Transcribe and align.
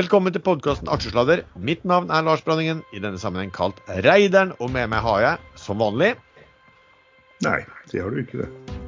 Velkommen 0.00 0.32
til 0.32 0.40
podkasten 0.40 0.88
Aksjesladder. 0.88 1.42
Mitt 1.60 1.82
navn 1.84 2.08
er 2.14 2.22
Lars 2.24 2.40
Branningen, 2.40 2.78
i 2.96 3.00
denne 3.02 3.18
sammenheng 3.20 3.50
kalt 3.52 3.82
Reideren. 4.06 4.54
Og 4.56 4.70
med 4.72 4.86
meg 4.88 5.02
har 5.04 5.18
jeg, 5.20 5.40
som 5.60 5.82
vanlig 5.82 6.14
Nei, 7.44 7.58
det 7.90 8.00
har 8.00 8.08
du 8.14 8.20
ikke, 8.22 8.46
det. 8.46 8.78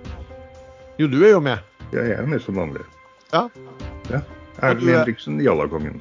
Jo, 1.03 1.11
du 1.13 1.19
er 1.21 1.35
jo 1.35 1.43
med. 1.45 1.61
Ja, 1.93 2.05
jeg 2.07 2.17
er 2.17 2.31
med 2.31 2.41
som 2.45 2.57
vanlig. 2.57 2.85
Ja. 3.35 3.43
Ja. 4.09 4.23
Erlend 4.65 4.89
er- 4.89 5.03
Henriksen, 5.03 5.37
Jallakongen. 5.45 6.01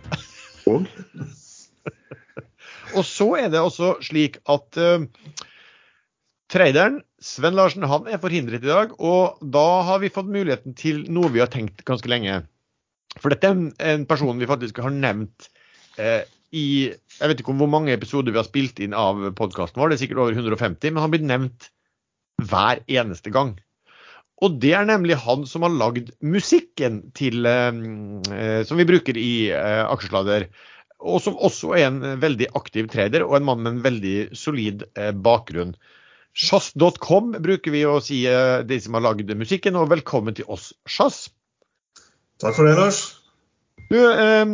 Og 0.71 0.87
Og 2.95 3.03
så 3.07 3.27
er 3.41 3.51
det 3.51 3.59
også 3.59 3.97
slik 4.03 4.39
at 4.51 4.79
uh, 4.79 5.03
traderen 6.51 7.01
Sven 7.19 7.59
Larsen 7.59 7.83
han 7.87 8.07
er 8.07 8.23
forhindret 8.23 8.63
i 8.63 8.71
dag. 8.71 8.95
Og 8.95 9.43
da 9.43 9.67
har 9.91 9.99
vi 10.05 10.13
fått 10.13 10.31
muligheten 10.31 10.71
til 10.79 11.03
noe 11.11 11.35
vi 11.35 11.43
har 11.43 11.51
tenkt 11.51 11.83
ganske 11.87 12.07
lenge. 12.11 12.45
For 13.19 13.33
dette 13.33 13.49
er 13.49 13.57
en, 13.91 14.05
person 14.09 14.39
vi 14.39 14.49
faktisk 14.49 14.79
har 14.83 14.93
nevnt 14.93 15.49
eh, 15.99 16.23
i 16.55 16.67
Jeg 16.91 17.31
vet 17.31 17.41
ikke 17.41 17.53
om 17.53 17.59
hvor 17.63 17.71
mange 17.71 17.93
episoder 17.93 18.33
vi 18.33 18.39
har 18.39 18.47
spilt 18.47 18.79
inn 18.83 18.95
av 18.97 19.19
podkasten 19.37 19.81
vår, 19.81 19.91
det 19.91 19.97
er 19.99 20.03
sikkert 20.05 20.23
over 20.23 20.37
150, 20.37 20.93
men 20.93 21.03
han 21.03 21.13
blir 21.13 21.27
nevnt 21.27 21.69
hver 22.41 22.81
eneste 22.89 23.33
gang. 23.33 23.55
Og 24.41 24.57
det 24.63 24.71
er 24.73 24.87
nemlig 24.89 25.19
han 25.21 25.45
som 25.45 25.65
har 25.67 25.73
lagd 25.75 26.09
musikken 26.25 27.01
til, 27.17 27.45
eh, 27.45 27.81
eh, 28.33 28.61
som 28.65 28.79
vi 28.79 28.87
bruker 28.89 29.19
i 29.19 29.51
eh, 29.53 29.83
Aksjesladder. 29.85 30.47
Og 31.01 31.21
som 31.21 31.37
også 31.37 31.75
er 31.77 31.87
en 31.89 32.01
veldig 32.21 32.51
aktiv 32.57 32.89
trader 32.93 33.25
og 33.25 33.35
en 33.37 33.45
mann 33.47 33.61
med 33.61 33.75
en 33.75 33.83
veldig 33.85 34.15
solid 34.37 34.85
eh, 34.95 35.11
bakgrunn. 35.13 35.75
Sjass.com 36.37 37.35
bruker 37.43 37.73
vi 37.73 37.83
å 37.85 37.99
si 38.03 38.23
eh, 38.29 38.61
de 38.65 38.79
som 38.81 38.97
har 38.97 39.05
lagd 39.05 39.29
musikken, 39.37 39.77
og 39.77 39.91
velkommen 39.93 40.37
til 40.37 40.49
oss, 40.49 40.71
Sjass. 40.89 41.25
Takk 42.41 42.57
for 42.57 42.65
det, 42.65 42.75
Lars. 42.79 43.01
Du, 43.91 43.97
eh, 43.99 44.45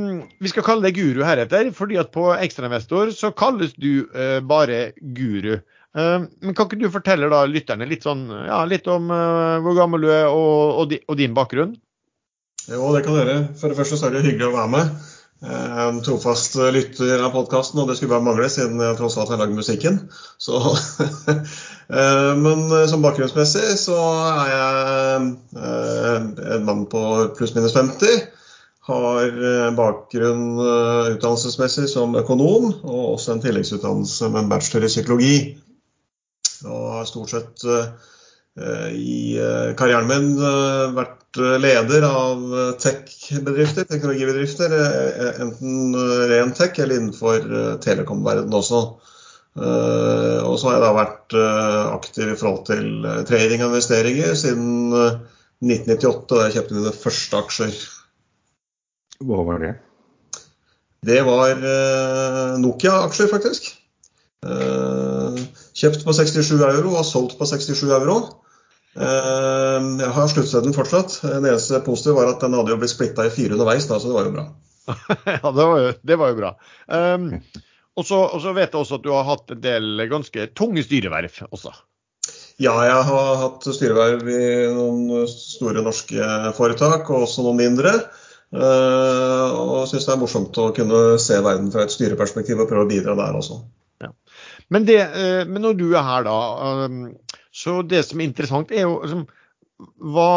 vi 0.42 0.50
skal 0.52 0.66
kalle 0.66 0.88
deg 0.88 0.98
guru 0.98 1.22
heretter, 1.26 1.70
fordi 1.76 2.00
at 2.02 2.10
på 2.14 2.30
Ekstrainvestor 2.36 3.12
så 3.16 3.32
kalles 3.38 3.76
du 3.78 4.08
eh, 4.12 4.40
bare 4.42 4.92
guru. 5.16 5.60
Eh, 5.98 6.26
men 6.42 6.56
kan 6.58 6.68
ikke 6.68 6.82
du 6.82 6.90
fortelle 6.94 7.30
da 7.32 7.44
lytterne 7.50 7.88
litt, 7.90 8.08
sånn, 8.08 8.26
ja, 8.50 8.64
litt 8.70 8.90
om 8.92 9.12
eh, 9.14 9.60
hvor 9.66 9.78
gammel 9.78 10.08
du 10.08 10.10
er 10.10 10.26
og, 10.32 10.82
og, 10.82 10.90
di, 10.92 11.00
og 11.06 11.20
din 11.20 11.38
bakgrunn? 11.38 11.78
Jo, 12.68 12.90
det 12.96 13.06
kan 13.06 13.16
dere. 13.16 13.38
For 13.62 13.72
det 13.72 13.78
første 13.80 14.00
så 14.00 14.10
er 14.10 14.18
det 14.18 14.26
hyggelig 14.26 14.50
å 14.50 14.58
være 14.58 14.74
med. 14.74 14.98
En 15.48 16.00
trofast 16.02 16.56
lytter 16.74 17.22
av 17.22 17.30
podkasten, 17.36 17.78
og 17.80 17.88
det 17.88 18.00
skulle 18.00 18.16
bare 18.16 18.26
mangle 18.26 18.50
siden 18.50 18.82
jeg 18.82 18.98
tross 18.98 19.20
alt 19.22 19.30
har 19.30 19.40
lagd 19.40 19.54
musikken. 19.54 20.00
Så, 20.42 20.58
men 21.88 22.88
som 22.92 23.04
bakgrunnsmessig 23.06 23.78
så 23.80 23.96
er 24.28 24.50
jeg 24.52 25.28
eh, 25.56 26.18
en 26.58 26.66
mann 26.68 26.82
på 26.92 27.04
pluss-minus 27.38 27.76
50. 27.78 28.26
Har 28.88 29.24
eh, 29.28 29.70
bakgrunn 29.76 30.44
eh, 30.64 31.14
utdannelsesmessig 31.16 31.88
som 31.92 32.16
økonom, 32.20 32.70
og 32.84 33.14
også 33.14 33.34
en 33.38 33.42
tilleggsutdannelse 33.44 34.30
med 34.34 34.46
en 34.46 34.52
bachelor 34.52 34.88
i 34.88 34.92
psykologi. 34.92 35.38
Og 36.68 36.86
har 36.98 37.08
stort 37.10 37.34
sett 37.34 37.66
eh, 37.68 37.90
i 38.96 39.36
eh, 39.40 39.74
karrieren 39.80 40.08
min 40.12 40.30
eh, 40.40 40.86
vært 40.96 41.40
eh, 41.44 41.58
leder 41.62 42.08
av 42.08 42.48
eh, 42.52 42.72
tech-bedrifter, 42.84 43.88
teknologibedrifter. 43.92 44.76
eh, 44.80 45.44
Enten 45.44 45.92
eh, 45.96 46.24
ren 46.32 46.56
tech 46.58 46.80
eller 46.80 47.00
innenfor 47.02 47.44
eh, 47.44 47.76
telekom-verdenen 47.84 48.60
også. 48.60 48.82
Eh, 49.58 50.40
Og 50.46 50.60
så 50.60 50.70
har 50.70 50.78
jeg 50.78 50.84
da 50.86 50.92
vært 50.96 51.36
eh, 51.38 51.88
aktiv 51.96 52.30
i 52.30 52.38
forhold 52.38 52.64
til 52.70 53.06
eh, 53.10 53.24
trading 53.26 53.64
og 53.64 53.72
investeringer 53.72 54.36
siden 54.38 54.94
eh, 54.94 55.20
1998, 55.66 56.28
da 56.30 56.44
jeg 56.46 56.56
kjøpte 56.58 56.78
mine 56.78 56.94
første 56.94 57.40
aksjer. 57.42 57.78
hva 59.26 59.40
var 59.48 59.64
det? 59.64 59.72
Det 61.08 61.22
var 61.26 61.62
Nokia-aksjer, 62.62 63.30
faktisk. 63.32 63.70
Kjøpt 65.78 66.04
på 66.06 66.14
67 66.18 66.52
euro 66.68 66.94
og 66.98 67.06
solgt 67.06 67.38
på 67.40 67.48
67 67.48 67.84
euro. 67.96 68.18
Jeg 68.98 70.12
har 70.18 70.30
sluttstøtten 70.34 70.76
fortsatt. 70.76 71.20
Det 71.22 71.38
eneste 71.38 71.80
positive 71.86 72.18
var 72.18 72.34
at 72.34 72.44
den 72.44 72.58
hadde 72.58 72.74
jo 72.74 72.80
blitt 72.82 72.94
splitta 72.94 73.26
i 73.30 73.34
fire 73.34 73.56
underveis, 73.56 73.88
da, 73.90 74.02
så 74.02 74.10
det 74.10 74.18
var 74.18 74.28
jo 74.28 74.36
bra. 74.36 74.46
ja, 75.38 75.54
det 75.54 75.70
var 75.72 75.82
jo, 75.86 75.94
det 76.12 76.20
var 76.22 76.34
jo 76.34 76.40
bra. 76.42 76.52
Um, 76.90 77.30
og 77.98 78.06
så 78.42 78.54
vet 78.54 78.72
jeg 78.72 78.80
også 78.80 79.00
at 79.00 79.06
du 79.06 79.12
har 79.14 79.26
hatt 79.28 79.54
en 79.56 79.62
del 79.64 80.08
ganske 80.12 80.50
tunge 80.58 80.84
styreverv 80.86 81.42
også. 81.50 81.74
Ja, 82.62 82.74
jeg 82.86 83.02
har 83.10 83.36
hatt 83.42 83.66
styreverv 83.70 84.30
i 84.34 84.46
noen 84.74 85.28
store 85.30 85.84
norske 85.86 86.30
foretak, 86.58 87.10
og 87.10 87.28
også 87.28 87.46
noen 87.46 87.60
mindre. 87.62 87.94
Eh, 88.48 89.58
og 89.58 89.90
syns 89.90 90.08
det 90.08 90.14
er 90.14 90.22
morsomt 90.22 90.58
å 90.62 90.70
kunne 90.76 91.02
se 91.22 91.38
verden 91.44 91.68
fra 91.74 91.84
et 91.86 91.94
styreperspektiv 91.94 92.64
og 92.64 92.70
prøve 92.70 92.88
å 92.88 92.90
bidra 92.90 93.18
der 93.20 93.38
også. 93.38 93.60
Men, 94.74 94.84
det, 94.88 95.00
eh, 95.00 95.44
men 95.48 95.64
når 95.64 95.78
du 95.80 95.86
er 95.96 96.04
her, 96.04 96.26
da, 96.28 96.38
um, 96.88 97.04
så 97.56 97.80
det 97.88 98.02
som 98.08 98.20
er 98.20 98.28
interessant, 98.28 98.72
er 98.76 98.84
jo 98.84 98.98
liksom, 99.04 99.22
hva 100.12 100.32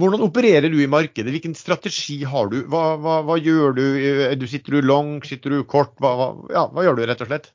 hvordan 0.00 0.24
opererer 0.26 0.70
du 0.72 0.78
i 0.82 0.88
markedet? 0.90 1.32
Hvilken 1.34 1.56
strategi 1.58 2.20
har 2.28 2.50
du? 2.52 2.62
Hva, 2.70 2.96
hva, 3.00 3.20
hva 3.26 3.36
gjør 3.40 3.76
du? 3.76 3.84
Eh, 3.96 4.34
Du 4.38 4.46
Sitter 4.50 4.78
du 4.78 4.86
long, 4.86 5.18
sitter 5.24 5.56
du 5.56 5.64
kort? 5.64 5.94
Hva, 6.02 6.32
ja, 6.52 6.66
hva 6.72 6.86
gjør 6.86 6.98
du 6.98 7.06
rett 7.06 7.24
og 7.24 7.30
slett? 7.30 7.52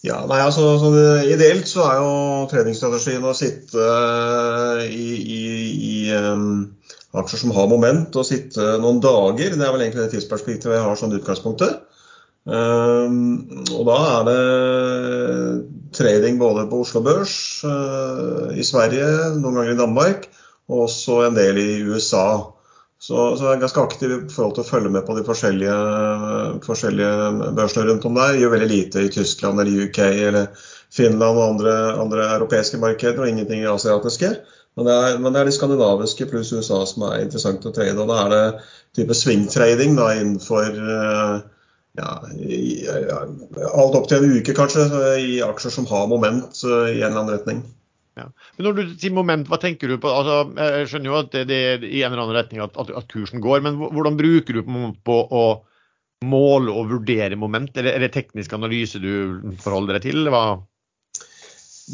Ja, 0.00 0.22
nei, 0.24 0.38
altså 0.40 0.78
sånn, 0.80 0.96
Ideelt 1.28 1.68
så 1.68 1.84
er 1.84 1.98
jo 2.00 2.12
treningsstrategien 2.48 3.26
å 3.28 3.36
sitte 3.36 3.84
eh, 3.84 4.86
i, 4.88 5.08
i, 5.20 5.42
i 5.90 5.96
um, 6.16 6.70
aksjer 7.20 7.42
som 7.42 7.52
har 7.52 7.68
moment, 7.68 8.16
og 8.16 8.24
sitte 8.24 8.78
noen 8.80 9.02
dager. 9.04 9.52
Det 9.52 9.66
er 9.66 9.74
vel 9.74 9.84
egentlig 9.84 10.06
det 10.06 10.14
tidsperspektivet 10.14 10.78
jeg 10.78 10.86
har 10.86 10.96
sånn 10.96 11.16
utgangspunktet. 11.18 11.82
Um, 12.48 13.44
og 13.76 13.84
da 13.90 13.98
er 14.14 14.22
det 14.30 14.40
trading 15.98 16.38
både 16.40 16.64
på 16.70 16.80
Oslo 16.86 17.02
Børs, 17.04 17.34
uh, 17.68 18.48
i 18.56 18.64
Sverige, 18.64 19.04
noen 19.36 19.60
ganger 19.60 19.74
i 19.74 19.80
Danmark, 19.82 20.29
og 20.70 20.86
også 20.86 21.20
en 21.26 21.36
del 21.36 21.58
i 21.58 21.68
USA. 21.82 22.24
Så, 23.00 23.16
så 23.36 23.46
jeg 23.46 23.56
er 23.56 23.62
ganske 23.62 23.82
aktiv 23.82 24.10
i 24.12 24.18
forhold 24.28 24.58
til 24.58 24.62
å 24.62 24.68
følge 24.68 24.90
med 24.92 25.06
på 25.06 25.14
de 25.16 25.24
forskjellige, 25.24 25.76
forskjellige 26.66 27.52
børsene 27.56 27.86
rundt 27.88 28.06
om 28.06 28.18
der. 28.18 28.36
Gjør 28.36 28.54
veldig 28.54 28.68
lite 28.70 29.04
i 29.06 29.12
Tyskland 29.12 29.62
eller 29.62 29.86
UK 29.88 30.00
eller 30.04 30.66
Finland 30.92 31.38
og 31.38 31.46
andre, 31.46 31.76
andre 32.02 32.26
europeiske 32.36 32.80
markeder, 32.82 33.22
og 33.22 33.30
ingenting 33.30 33.64
i 33.64 33.70
asiatiske. 33.70 34.34
Men 34.78 34.86
det, 34.86 34.98
er, 34.98 35.16
men 35.18 35.32
det 35.32 35.40
er 35.40 35.48
de 35.48 35.54
skandinaviske 35.56 36.28
pluss 36.30 36.52
USA 36.52 36.84
som 36.86 37.08
er 37.08 37.24
interessant 37.24 37.64
å 37.66 37.72
trade. 37.74 37.96
Og 37.98 38.10
da 38.10 38.20
er 38.26 38.34
det 38.34 38.44
type 39.00 39.16
swing-trading 39.16 39.96
da, 39.98 40.12
innenfor 40.20 40.68
eh, 40.68 41.34
ja, 41.98 42.12
i, 42.36 42.62
ja, 42.84 43.24
alt 43.72 43.98
opp 43.98 44.06
til 44.10 44.20
en 44.20 44.38
uke, 44.38 44.54
kanskje, 44.54 44.86
i 45.24 45.40
aksjer 45.44 45.74
som 45.80 45.88
har 45.90 46.08
moment 46.10 46.62
eh, 46.68 46.92
i 46.94 47.00
en 47.00 47.10
eller 47.10 47.22
annen 47.24 47.34
retning. 47.38 47.64
Ja. 48.18 48.26
Men 48.56 48.66
når 48.66 48.76
du 48.76 48.94
sier 48.98 49.14
moment, 49.14 49.48
hva 49.48 49.58
tenker 49.62 49.90
du 49.90 49.98
på? 50.02 50.10
Altså, 50.10 50.38
jeg 50.58 50.88
skjønner 50.90 51.12
jo 51.12 51.18
at 51.20 51.34
det, 51.34 51.44
det 51.50 51.58
er 51.68 51.84
i 51.86 52.02
en 52.02 52.12
eller 52.12 52.24
annen 52.24 52.38
retning 52.38 52.62
at, 52.64 52.74
at, 52.80 52.90
at 53.02 53.10
kursen 53.12 53.42
går, 53.44 53.62
men 53.64 53.78
hvordan 53.80 54.18
bruker 54.18 54.58
du 54.58 54.64
på, 54.66 54.88
på 55.06 55.20
å 55.30 55.44
måle 56.26 56.74
og 56.74 56.90
vurdere 56.90 57.38
moment? 57.40 57.72
Er 57.76 57.86
det, 57.86 57.94
er 57.96 58.04
det 58.04 58.12
teknisk 58.16 58.52
analyse 58.56 59.00
du 59.02 59.54
forholder 59.62 59.98
deg 59.98 60.10
til? 60.10 60.28
Hva? 60.32 60.44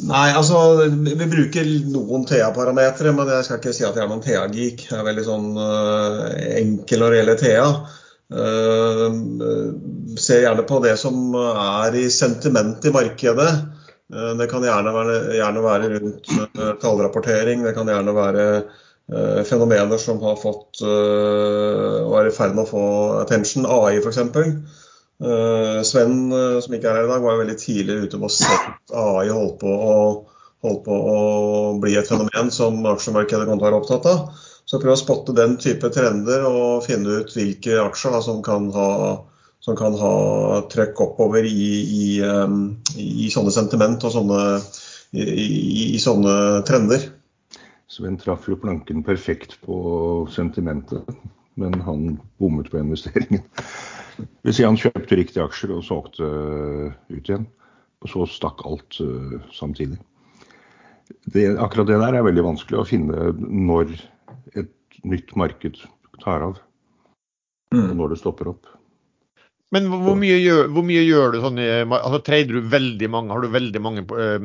Nei, 0.07 0.27
altså 0.37 0.59
vi 0.93 1.29
bruker 1.31 1.69
noen 1.89 2.27
TA-parametere, 2.29 3.15
men 3.17 3.31
jeg 3.33 3.47
skal 3.47 3.61
ikke 3.61 3.77
si 3.77 3.87
at 3.87 3.97
jeg 3.97 4.05
er 4.05 4.11
noen 4.11 4.25
TA-geek. 4.25 4.89
Jeg 4.91 4.99
er 4.99 5.07
veldig 5.07 5.25
sånn 5.25 5.47
uh, 5.57 6.27
enkel 6.59 7.01
når 7.01 7.15
det 7.15 7.21
gjelder 7.21 7.41
TA. 7.41 7.69
Uh, 8.27 9.07
ser 10.21 10.43
gjerne 10.43 10.67
på 10.69 10.83
det 10.85 10.97
som 11.01 11.33
er 11.39 11.97
i 11.97 12.09
sentiment 12.13 12.85
i 12.85 12.93
markedet. 12.93 13.51
Uh, 14.15 14.33
det 14.39 14.47
kan 14.51 14.65
gjerne 14.65 14.93
være, 14.95 15.15
gjerne 15.35 15.63
være 15.65 15.93
rundt 15.97 16.33
uh, 16.37 16.73
tallrapportering, 16.83 17.65
det 17.67 17.75
kan 17.75 17.89
gjerne 17.91 18.15
være 18.15 18.47
uh, 18.63 19.43
fenomener 19.49 19.99
som 20.03 20.21
har 20.23 20.39
fått 20.39 20.83
uh, 20.87 22.03
og 22.07 22.19
er 22.21 22.31
i 22.31 22.35
ferd 22.35 22.55
med 22.55 22.67
å 22.67 22.71
få 22.71 22.85
attention, 23.25 23.67
AI 23.67 23.99
f.eks. 24.03 24.23
Uh, 25.17 25.83
Sven, 25.83 26.33
uh, 26.33 26.59
som 26.61 26.75
ikke 26.77 26.91
er 26.91 27.01
her 27.01 27.07
i 27.07 27.13
dag, 27.13 27.23
var 27.25 27.37
jo 27.37 27.43
veldig 27.45 27.59
tidlig 27.61 28.01
ute 28.05 28.19
med 28.21 28.29
å 28.29 28.35
se 28.37 28.51
at 28.53 28.97
AI 29.01 29.31
holdt 29.33 29.59
på 29.63 29.73
å, 29.73 29.95
holdt 30.67 30.83
på 30.85 30.99
å 31.13 31.21
bli 31.81 31.95
et 31.97 32.11
fenomen 32.11 32.53
som 32.53 32.83
aksjemarkedet 32.93 33.49
kom 33.49 33.57
til 33.57 33.65
å 33.65 33.71
være 33.71 33.81
opptatt 33.81 34.11
av. 34.11 34.45
Så 34.67 34.81
prøv 34.83 34.97
å 34.97 34.99
spotte 34.99 35.33
den 35.37 35.55
type 35.63 35.89
trender 35.95 36.45
og 36.49 36.85
finne 36.85 37.23
ut 37.23 37.33
hvilke 37.33 37.79
aksjer 37.85 38.17
da, 38.17 38.21
som 38.25 38.43
kan 38.45 38.69
ha, 38.75 38.89
som 39.67 39.75
kan 39.75 39.97
ha 39.99 40.17
trøkk 40.71 41.01
oppover 41.03 41.47
i, 41.47 41.71
i, 41.83 42.09
i 43.03 43.27
sånne 43.35 43.51
sentiment 43.51 44.05
og 44.07 44.13
sånne, 44.15 44.43
i, 45.11 45.25
i, 45.27 45.87
i 45.97 46.03
sånne 46.03 46.35
trender. 46.69 47.09
Sven 47.91 48.19
traff 48.21 48.47
jo 48.47 48.59
planken 48.63 49.03
perfekt 49.07 49.57
på 49.67 49.79
sentimentet, 50.31 51.11
men 51.59 51.75
han 51.83 52.15
bommet 52.39 52.71
på 52.71 52.79
investeringen. 52.79 53.43
Det 54.17 54.47
vil 54.47 54.55
si 54.55 54.65
han 54.65 54.79
kjøpte 54.79 55.19
riktige 55.19 55.45
aksjer 55.45 55.75
og 55.75 55.83
solgte 55.87 56.31
ut 57.11 57.27
igjen. 57.27 57.49
Og 58.05 58.13
så 58.13 58.27
stakk 58.31 58.63
alt 58.69 59.01
uh, 59.03 59.35
samtidig. 59.57 59.99
Det, 61.27 61.49
akkurat 61.59 61.91
det 61.91 61.99
der 62.05 62.21
er 62.21 62.27
veldig 62.27 62.45
vanskelig 62.53 62.81
å 62.81 62.87
finne 62.87 63.33
når 63.35 63.97
et 64.55 65.03
nytt 65.03 65.35
marked 65.39 65.83
tar 66.23 66.47
av. 66.53 66.63
og 67.75 67.95
når 67.99 68.15
det 68.15 68.23
stopper 68.23 68.55
opp. 68.55 68.77
Men 69.75 69.89
hvor 69.91 70.15
mye, 70.19 70.37
gjør, 70.39 70.69
hvor 70.71 70.85
mye 70.87 71.03
gjør 71.03 71.33
du 71.35 71.41
sånn 71.43 71.57
altså 71.59 72.21
Trader 72.23 72.61
du 72.61 72.69
veldig 72.71 73.09
mange, 73.11 73.33
har 73.35 73.43
du 73.43 73.51
veldig 73.51 73.81
mange 73.83 74.05
eh, 74.23 74.45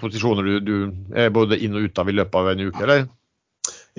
posisjoner 0.00 0.48
du, 0.48 0.54
du 0.64 1.18
er 1.18 1.34
både 1.34 1.58
inn 1.60 1.76
og 1.76 1.90
ut 1.90 2.00
av 2.00 2.08
i 2.08 2.14
løpet 2.16 2.38
av 2.40 2.48
en 2.54 2.64
uke, 2.70 2.86
eller? 2.86 3.04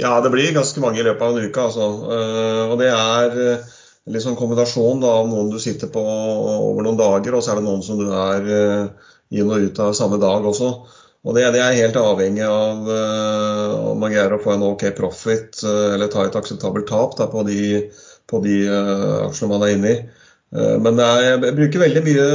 Ja, 0.01 0.15
det 0.25 0.31
blir 0.33 0.55
ganske 0.55 0.81
mange 0.81 0.99
i 1.03 1.05
løpet 1.05 1.21
av 1.21 1.37
en 1.37 1.45
uke. 1.45 1.67
Altså. 1.67 1.87
Eh, 2.15 2.63
og 2.73 2.79
det 2.81 2.89
er 2.89 3.37
eh, 3.43 3.71
litt 4.09 4.25
sånn 4.25 4.39
kombinasjon 4.39 5.03
da, 5.03 5.13
av 5.21 5.29
noen 5.29 5.53
du 5.53 5.59
sitter 5.61 5.91
på 5.93 6.01
over 6.01 6.85
noen 6.85 6.99
dager, 6.99 7.37
og 7.37 7.45
så 7.45 7.53
er 7.53 7.61
det 7.61 7.67
noen 7.67 7.85
som 7.85 8.01
du 8.01 8.09
er 8.09 8.49
eh, 8.57 9.13
inn 9.37 9.53
og 9.53 9.69
ut 9.69 9.81
av 9.85 9.93
samme 9.97 10.19
dag 10.21 10.45
også. 10.49 10.73
Og 11.23 11.37
det, 11.37 11.45
det 11.55 11.61
er 11.63 11.77
helt 11.77 11.95
avhengig 11.95 12.43
av 12.43 12.83
uh, 12.83 13.91
om 13.93 14.01
man 14.03 14.11
greier 14.11 14.33
å 14.35 14.41
få 14.43 14.57
en 14.57 14.65
OK 14.67 14.89
profit 14.97 15.61
uh, 15.63 15.93
eller 15.93 16.09
ta 16.11 16.25
et 16.27 16.35
akseptabelt 16.35 16.89
tap 16.89 17.15
da, 17.15 17.29
på 17.31 17.45
de, 17.47 17.61
på 18.27 18.41
de 18.43 18.57
uh, 18.67 19.21
aksjene 19.29 19.53
man 19.53 19.63
er 19.63 19.77
inne 19.77 19.93
i. 19.93 20.01
Men 20.53 20.99
er, 21.01 21.23
jeg 21.31 21.55
bruker 21.57 21.81
veldig 21.81 22.01
mye, 22.05 22.25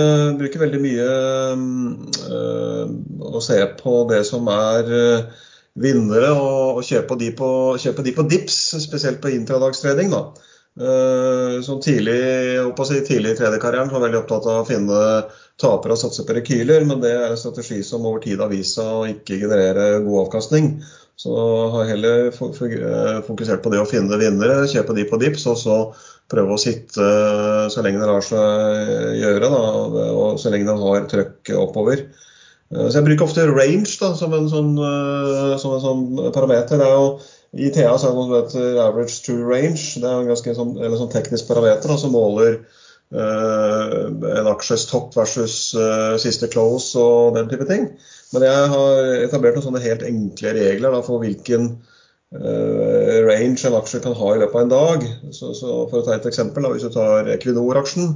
bruker 0.41 0.63
veldig 0.65 0.79
mye 0.83 1.11
å 3.29 3.43
se 3.45 3.59
på 3.79 3.93
det 4.11 4.25
som 4.27 4.49
er 4.51 4.91
vinnere, 5.79 6.33
og, 6.35 6.81
og 6.81 6.87
kjøpe, 6.89 7.19
de 7.21 7.31
på, 7.39 7.51
kjøpe, 7.79 8.03
de 8.03 8.15
på, 8.17 8.27
dips, 8.27 8.59
spesielt 8.83 9.23
på 9.23 9.31
intradagstrening. 9.37 10.11
da. 10.11 10.25
Sånn 11.65 11.81
tidlig, 11.83 12.19
si, 12.87 13.01
tidlig 13.07 13.33
i 13.35 13.39
tredjekarrieren 13.41 13.91
var 13.91 14.05
veldig 14.05 14.21
opptatt 14.21 14.47
av 14.47 14.61
å 14.61 14.67
finne 14.67 14.99
tapere 15.59 15.97
og 15.97 15.99
satse 15.99 16.23
på 16.27 16.37
rekyler, 16.37 16.87
men 16.87 17.03
det 17.03 17.11
er 17.15 17.33
en 17.33 17.41
strategi 17.41 17.81
som 17.87 18.07
over 18.07 18.23
tid 18.23 18.39
har 18.43 18.51
vist 18.53 18.79
seg 18.79 18.87
å 18.87 19.09
ikke 19.11 19.41
generere 19.41 19.99
god 20.05 20.27
avkastning. 20.27 20.77
Så 21.19 21.35
har 21.73 21.83
jeg 21.83 21.97
heller 21.97 22.29
fokusert 23.27 23.65
på 23.65 23.73
det 23.75 23.81
å 23.83 23.89
finne 23.91 24.21
vinnere, 24.21 24.69
kjøpe 24.71 24.95
de 24.95 25.07
på 25.09 25.19
dips, 25.19 25.49
og 25.51 25.59
så 25.59 25.79
prøve 26.29 26.55
å 26.55 26.61
sitte 26.61 27.05
så 27.73 27.85
lenge 27.85 28.03
det 28.03 28.09
lar 28.09 28.25
seg 28.25 29.21
gjøre, 29.23 29.49
da, 29.49 29.61
og 30.13 30.41
så 30.41 30.53
lenge 30.53 30.69
den 30.69 30.83
har 30.83 31.07
trøkk 31.11 31.53
oppover. 31.57 32.05
Så 32.69 32.99
Jeg 32.99 33.07
bruker 33.07 33.25
ofte 33.25 33.47
range 33.49 33.95
da, 33.97 34.11
som 34.17 34.35
en 34.37 34.49
sånn, 34.53 34.75
som 35.57 35.73
en 35.73 35.85
sånn 35.85 36.03
parameter. 36.35 36.77
Det 36.77 36.85
er 36.85 36.99
jo, 36.99 37.07
I 37.57 37.71
TA 37.73 37.95
så 37.97 38.11
er 38.11 38.13
det 38.13 38.19
noe 38.19 38.27
som 38.27 38.35
heter 38.37 38.83
average 38.85 39.23
to 39.25 39.39
range. 39.41 39.97
Det 39.97 40.05
er 40.05 40.19
en 40.21 40.29
ganske 40.29 40.53
sånn, 40.59 40.75
sånn 41.01 41.15
teknisk 41.15 41.49
parameter 41.49 41.89
da, 41.89 41.97
som 41.97 42.13
måler 42.13 42.59
uh, 43.17 44.05
en 44.13 44.51
aksjes 44.53 44.85
topp 44.91 45.17
versus 45.17 45.73
uh, 45.81 46.21
siste 46.21 46.51
close 46.53 46.93
og 47.01 47.39
den 47.39 47.49
type 47.49 47.65
ting. 47.71 47.89
Men 48.35 48.45
jeg 48.45 48.73
har 48.75 49.15
etablert 49.25 49.57
noen 49.57 49.71
sånne 49.71 49.85
helt 49.85 50.05
enkle 50.05 50.53
regler 50.59 50.93
da, 50.93 51.01
for 51.07 51.25
hvilken 51.25 51.71
range 52.29 53.65
en 53.65 53.77
aksje 53.79 54.03
kan 54.05 54.13
ha 54.19 54.33
i 54.35 54.41
løpet 54.43 54.57
av 54.57 54.65
en 54.67 54.73
dag. 54.73 55.07
Så, 55.33 55.55
så 55.57 55.79
For 55.89 56.01
å 56.01 56.05
ta 56.05 56.19
et 56.19 56.29
eksempel, 56.29 56.67
da, 56.67 56.73
hvis 56.75 56.85
du 56.85 56.93
tar 56.93 57.31
Equinor-aksjen, 57.33 58.11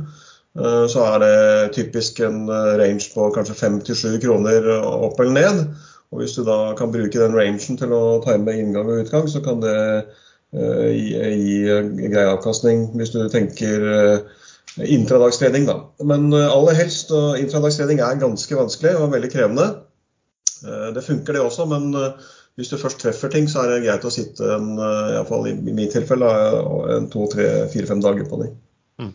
uh, 0.60 0.84
så 0.92 1.06
er 1.06 1.22
det 1.22 1.38
typisk 1.78 2.20
en 2.26 2.44
range 2.80 3.08
på 3.14 3.30
kanskje 3.32 3.56
5-7 3.56 4.18
kroner 4.24 4.68
opp 4.82 5.20
eller 5.22 5.38
ned. 5.38 5.64
Og 6.12 6.20
Hvis 6.20 6.36
du 6.36 6.42
da 6.44 6.74
kan 6.76 6.92
bruke 6.92 7.22
den 7.22 7.38
rangen 7.38 7.80
til 7.80 7.96
å 7.96 8.20
time 8.26 8.52
inngang 8.52 8.90
og 8.90 9.06
utgang, 9.06 9.30
så 9.32 9.40
kan 9.40 9.64
det 9.64 9.78
gi, 10.52 11.16
gi 11.16 12.08
grei 12.12 12.26
avkastning. 12.28 12.90
Hvis 13.00 13.14
du 13.14 13.22
tenker 13.32 13.88
intradagstrening, 14.80 15.66
da. 15.68 15.78
Men 16.04 16.32
eh, 16.32 16.48
aller 16.48 16.76
helst, 16.78 17.12
og 17.14 17.40
intradagstrening 17.40 18.00
er 18.02 18.20
ganske 18.20 18.56
vanskelig 18.56 18.94
og 18.98 19.12
veldig 19.12 19.32
krevende. 19.32 19.68
Eh, 20.64 20.88
det 20.96 21.04
funker 21.06 21.36
det 21.36 21.44
også, 21.44 21.66
men 21.70 21.92
eh, 21.98 22.30
hvis 22.58 22.72
du 22.72 22.76
først 22.81 23.00
treffer 23.00 23.32
ting, 23.32 23.46
så 23.49 23.62
er 23.62 23.72
det 23.72 23.84
greit 23.87 24.04
å 24.04 24.12
sitte 24.12 24.49
en, 24.56 24.75
i, 24.76 25.22
fall 25.28 25.49
i 25.49 25.54
mitt 25.72 25.94
tilfelle 25.94 26.28
en 26.96 27.08
to, 27.12 27.25
tre, 27.32 27.49
fire, 27.72 27.88
fem 27.88 28.02
dager 28.04 28.28
på 28.28 28.43
dem. 28.43 28.58
Mm. 29.00 29.14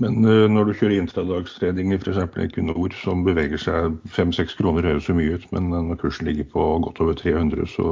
Men 0.00 0.20
når 0.54 0.68
du 0.68 0.72
kjører 0.78 1.00
intradagstrening 1.00 1.92
i 1.92 1.98
f.eks. 1.98 2.20
Equinor 2.44 2.94
som 2.94 3.24
beveger 3.26 3.58
seg 3.58 3.96
5-6 4.14 4.54
kroner, 4.58 4.86
høres 4.86 5.08
så 5.08 5.16
mye 5.18 5.34
ut, 5.34 5.46
men 5.54 5.70
når 5.74 5.98
kursen 6.02 6.28
ligger 6.30 6.46
på 6.52 6.66
godt 6.86 7.02
over 7.02 7.18
300, 7.18 7.66
så, 7.72 7.86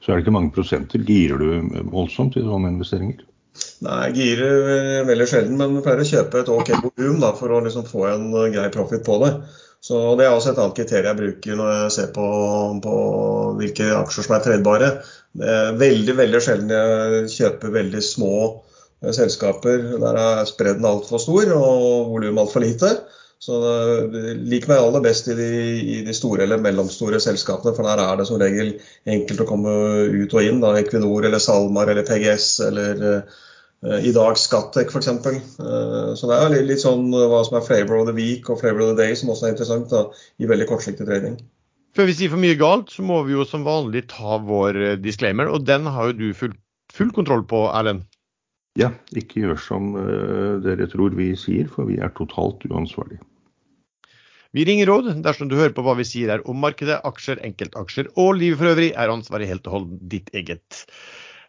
så 0.00 0.10
er 0.10 0.16
det 0.16 0.24
ikke 0.24 0.36
mange 0.38 0.54
prosenter. 0.56 1.04
Girer 1.04 1.40
du 1.40 1.82
voldsomt 1.92 2.36
i 2.40 2.44
sånne 2.46 2.72
investeringer? 2.72 3.24
Nei, 3.84 4.10
girer 4.14 5.06
veldig 5.06 5.26
sjelden, 5.30 5.56
men 5.60 5.82
pleier 5.82 6.02
å 6.02 6.08
kjøpe 6.08 6.42
et 6.42 6.50
OK 6.52 6.72
volum 6.82 7.22
for 7.38 7.54
å 7.54 7.62
liksom 7.64 7.86
få 7.88 8.04
en 8.10 8.28
eh, 8.32 8.50
grei 8.54 8.68
profit 8.74 9.04
på 9.06 9.18
det. 9.22 9.32
Så 9.80 10.16
Det 10.18 10.26
er 10.26 10.34
også 10.34 10.52
et 10.52 10.58
annet 10.58 10.76
kriterium 10.76 11.10
jeg 11.12 11.18
bruker 11.20 11.58
når 11.58 11.68
jeg 11.74 11.92
ser 11.94 12.08
på, 12.14 12.24
på 12.82 12.94
hvilke 13.60 13.92
aksjer 14.00 14.26
som 14.26 14.34
er 14.38 14.88
er 15.38 15.76
veldig 15.78 16.16
veldig 16.18 16.40
sjelden 16.42 16.72
jeg 16.74 17.28
kjøper 17.36 17.76
veldig 17.76 18.02
små 18.02 18.32
eh, 19.04 19.12
selskaper 19.14 19.84
der 20.02 20.18
er 20.18 20.48
spredden 20.50 20.88
altfor 20.88 21.22
stor 21.22 21.54
og 21.54 22.10
volumet 22.16 22.42
altfor 22.42 22.64
lite. 22.64 22.90
Så 23.38 23.54
det 24.10 24.32
liker 24.50 24.72
meg 24.72 24.80
aller 24.82 25.02
best 25.04 25.28
i 25.30 25.34
de, 25.38 25.50
i 25.78 25.98
de, 26.02 26.14
store 26.16 26.42
eller 26.42 26.58
mellomstore 26.58 27.20
selskapene, 27.22 27.70
for 27.76 27.86
der 27.86 28.00
er 28.02 28.18
det 28.18 28.26
som 28.26 28.40
regel 28.42 28.72
enkelt 29.06 29.44
å 29.44 29.46
komme 29.46 29.74
ut 30.10 30.34
og 30.34 30.42
inn. 30.42 30.58
Da. 30.64 30.72
Equinor 30.80 31.28
eller 31.28 31.42
SalMar 31.42 31.92
eller 31.92 32.06
PGS 32.08 32.48
eller 32.66 33.04
uh, 33.04 33.36
i 33.78 34.10
dag 34.10 34.38
Skattek 34.38 34.90
f.eks. 34.90 35.08
Uh, 35.60 36.14
så 36.18 36.30
det 36.30 36.38
er 36.38 36.66
litt, 36.66 36.82
sånn 36.82 37.12
uh, 37.14 37.28
hva 37.30 37.44
som 37.46 37.60
er 37.60 37.66
flavor 37.66 38.00
of 38.00 38.08
the 38.08 38.16
week 38.16 38.50
og 38.50 38.58
flavor 38.62 38.82
of 38.82 38.90
the 38.92 38.98
day, 38.98 39.14
som 39.14 39.30
også 39.30 39.46
er 39.46 39.54
interessant 39.54 39.92
da, 39.92 40.08
i 40.42 40.50
veldig 40.50 40.66
kortsiktig 40.70 41.06
trading. 41.06 41.38
Før 41.94 42.08
vi 42.10 42.16
sier 42.18 42.32
for 42.32 42.42
mye 42.42 42.58
galt, 42.58 42.90
så 42.90 43.04
må 43.06 43.20
vi 43.26 43.36
jo 43.36 43.46
som 43.46 43.66
vanlig 43.66 44.08
ta 44.10 44.40
vår 44.42 44.98
disclaimer, 45.02 45.50
og 45.50 45.64
den 45.66 45.86
har 45.86 46.10
jo 46.10 46.18
du 46.18 46.26
full, 46.36 46.52
full 46.94 47.14
kontroll 47.14 47.46
på, 47.48 47.64
Erlend? 47.70 48.04
Ja, 48.78 48.92
ikke 49.16 49.42
gjør 49.42 49.58
som 49.58 49.88
dere 50.62 50.86
tror 50.90 51.16
vi 51.18 51.32
sier, 51.38 51.66
for 51.72 51.88
vi 51.88 51.96
er 51.98 52.12
totalt 52.14 52.62
uansvarlige. 52.68 53.24
Vi 54.56 54.64
ringer 54.64 54.88
råd 54.88 55.08
dersom 55.24 55.50
du 55.50 55.58
hører 55.58 55.74
på 55.76 55.82
hva 55.84 55.96
vi 55.98 56.06
sier 56.08 56.30
her 56.32 56.44
om 56.48 56.60
markedet, 56.62 57.00
aksjer, 57.04 57.40
enkeltaksjer 57.44 58.12
og 58.16 58.38
livet 58.38 58.60
for 58.60 58.70
øvrig, 58.70 58.92
er 58.96 59.12
ansvaret 59.12 59.50
helt 59.50 59.66
og 59.68 59.74
holdent 59.74 60.06
ditt 60.12 60.30
eget. 60.36 60.84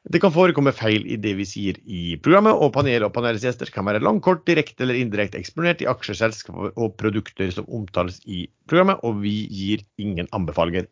Det 0.07 0.21
kan 0.23 0.31
forekomme 0.31 0.71
feil 0.71 1.03
i 1.11 1.17
det 1.19 1.33
vi 1.35 1.45
sier 1.47 1.79
i 1.83 2.15
programmet, 2.23 2.55
og 2.55 2.71
panelet 2.75 3.03
og 3.09 3.13
panelets 3.15 3.43
gjester 3.43 3.71
kan 3.73 3.87
være 3.87 3.99
langkort, 4.03 4.45
direkte 4.47 4.85
eller 4.85 4.95
indirekte 4.95 5.39
eksponert 5.41 5.83
i 5.83 5.89
aksjer, 5.91 6.15
selskaper 6.21 6.71
og 6.71 6.95
produkter 7.01 7.51
som 7.51 7.67
omtales 7.67 8.21
i 8.23 8.45
programmet, 8.69 9.03
og 9.03 9.19
vi 9.25 9.35
gir 9.51 9.83
ingen 9.99 10.31
anbefalinger. 10.35 10.87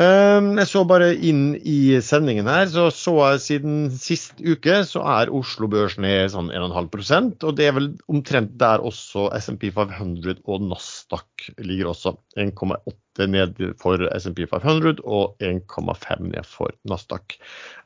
Ehm, 0.00 0.54
jeg 0.56 0.68
så 0.70 0.80
bare 0.88 1.10
inn 1.20 1.50
i 1.68 1.98
sendingen 2.00 2.46
her, 2.48 2.64
så 2.72 2.86
så 2.96 3.12
jeg 3.18 3.40
siden 3.44 3.74
sist 3.92 4.38
uke 4.40 4.78
så 4.88 5.02
er 5.18 5.32
Oslo 5.36 5.68
Børs 5.68 5.98
ned 6.00 6.32
sånn 6.32 6.48
1,5% 6.48 7.44
og 7.44 7.58
det 7.58 7.66
er 7.68 7.76
vel 7.76 7.90
omtrent 8.08 8.54
der 8.62 8.80
også 8.80 9.26
SMP 9.36 9.68
500 9.76 10.40
og 10.48 10.64
Nasdaq 10.70 11.50
ligger 11.60 11.92
også. 11.92 12.14
1,8 12.40 13.28
ned 13.28 13.60
for 13.82 14.00
SMP 14.16 14.46
500 14.48 15.04
og 15.04 15.36
1,5 15.44 16.24
ned 16.30 16.48
for 16.48 16.72
Nasdaq. 16.88 17.36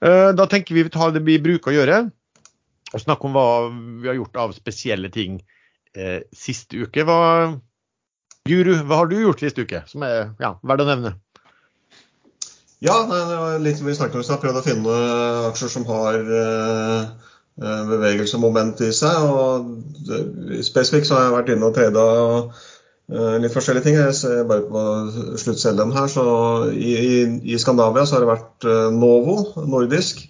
Ehm, 0.07 0.39
da 0.39 0.47
tenker 0.47 0.79
vi 0.79 0.87
vi 0.87 0.95
tar 0.95 1.11
det 1.11 1.27
vi 1.27 1.41
bruker 1.43 1.75
å 1.75 1.79
gjøre, 1.81 2.01
og 2.95 3.03
snakke 3.03 3.27
om 3.27 3.35
hva 3.35 3.49
vi 3.75 4.13
har 4.13 4.21
gjort 4.21 4.45
av 4.47 4.55
spesielle 4.55 5.11
ting 5.11 5.41
eh, 5.99 6.23
siste 6.31 6.87
uke. 6.87 7.03
Hva, 7.03 7.51
Guru, 8.47 8.77
hva 8.87 9.03
har 9.03 9.11
du 9.11 9.19
gjort 9.19 9.43
siste 9.43 9.67
uke 9.67 9.83
som 9.91 10.07
er 10.07 10.37
ja, 10.39 10.55
verdt 10.63 10.87
å 10.87 10.93
nevne? 10.95 11.17
Ja, 12.87 13.01
det 13.11 13.37
var 13.41 13.59
litt 13.59 13.81
vi 13.83 13.95
snakket 13.97 14.15
om 14.15 14.23
i 14.23 14.27
stad. 14.27 14.39
Prøvd 14.43 14.61
å 14.61 14.63
finne 14.63 14.97
aksjer 15.49 15.71
som 15.73 15.87
har 15.89 16.21
eh, 16.23 17.09
eh, 17.59 17.81
bevegelse 17.89 18.39
og 18.39 18.45
moment 18.45 18.83
i 18.87 18.93
seg. 18.95 19.25
og 19.27 20.61
Spesifikt 20.63 21.09
så 21.09 21.17
har 21.17 21.25
jeg 21.25 21.35
vært 21.35 21.51
inne 21.55 21.67
og 21.67 21.75
trada 21.75 22.05
eh, 23.11 23.33
litt 23.43 23.57
forskjellige 23.57 23.89
ting. 23.89 23.99
Jeg 23.99 24.15
ser 24.15 24.45
bare 24.47 24.69
på 24.71 24.85
sluttcellen 25.43 25.95
her. 25.97 26.07
så 26.13 26.27
i, 26.71 26.93
i, 26.95 27.17
i, 27.57 27.59
Skandavia 27.59 28.05
så 28.07 28.17
har 28.17 28.23
det 28.23 28.31
vært 28.31 28.69
Novo, 28.95 29.41
nordisk. 29.67 30.23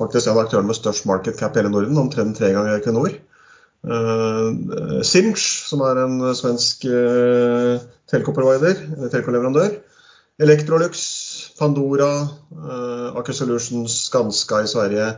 Faktisk 0.00 0.30
en 0.30 0.32
av 0.38 0.46
aktørene 0.46 0.70
med 0.70 0.78
størst 0.78 1.04
market 1.10 1.36
cap 1.36 1.58
i 1.58 1.60
hele 1.60 1.74
Norden, 1.74 2.00
omtrent 2.00 2.40
tre 2.40 2.54
ganger 2.56 2.78
Equinor. 2.78 3.18
Sinch, 5.04 5.44
som 5.68 5.84
er 5.84 6.00
en 6.06 6.16
svensk 6.40 6.88
telkoprovider, 8.08 8.80
eller 8.96 9.12
telkoleverandør. 9.12 9.76
Electrolux, 10.36 11.04
Pandora, 11.58 12.10
uh, 12.52 13.16
Aker 13.16 13.36
Solutions, 13.36 14.04
Skanska 14.08 14.62
i 14.64 14.70
Sverige. 14.70 15.08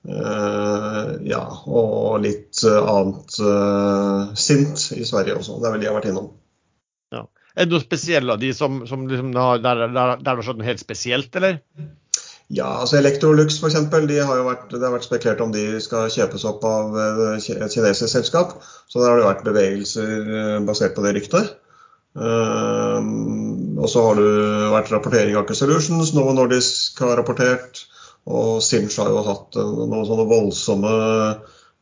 Uh, 0.00 1.18
ja, 1.28 1.42
og 1.68 2.22
litt 2.24 2.62
uh, 2.64 2.78
annet 2.88 3.34
uh, 3.44 4.30
Sint 4.32 4.86
i 4.96 5.04
Sverige 5.04 5.36
også. 5.36 5.58
Det 5.60 5.68
er 5.68 5.74
vel 5.74 5.82
de 5.82 5.88
jeg 5.88 5.92
har 5.92 5.98
vært 5.98 6.10
innom. 6.12 6.30
Ja. 7.12 7.26
Er 7.52 7.68
det 7.68 7.74
noe 7.74 7.84
spesielt 7.84 8.32
av 8.32 8.40
de 8.40 8.52
som, 8.56 8.82
som 8.88 9.04
liksom, 9.10 9.34
der, 9.36 9.60
der, 9.64 9.86
der, 9.92 10.14
det 10.20 10.32
har 10.32 10.44
skjedd 10.46 10.62
noe 10.62 10.70
helt 10.70 10.82
spesielt, 10.82 11.36
eller? 11.36 11.60
Ja, 12.50 12.66
altså 12.80 12.98
Electrolux 12.98 13.60
f.eks. 13.60 13.76
De 14.08 14.20
har 14.26 14.44
vært, 14.46 14.70
det 14.72 14.82
har 14.82 14.96
vært 14.96 15.06
spekulert 15.06 15.42
om 15.44 15.52
de 15.54 15.66
skal 15.84 16.08
kjøpes 16.10 16.48
opp 16.48 16.64
av 16.66 16.96
et 17.36 17.44
kinesisk 17.44 18.08
selskap. 18.10 18.56
Så 18.90 19.04
der 19.04 19.12
har 19.12 19.20
det 19.20 19.28
vært 19.28 19.44
bevegelser 19.46 20.64
basert 20.66 20.96
på 20.96 21.04
det 21.04 21.14
ryktet. 21.20 21.59
Uh, 22.10 22.98
og 23.80 23.86
så 23.88 24.02
har 24.08 24.18
det 24.18 24.30
vært 24.74 24.90
rapportering 24.92 25.36
av 25.36 25.44
Aker 25.44 25.58
Solutions, 25.58 26.12
Novo 26.16 26.34
Nordisk 26.36 27.00
har 27.04 27.16
rapportert. 27.20 27.84
Og 28.30 28.60
Sinch 28.64 28.98
har 29.00 29.08
jo 29.10 29.22
hatt 29.24 29.56
noen 29.56 30.06
sånne 30.06 30.26
voldsomme 30.28 30.94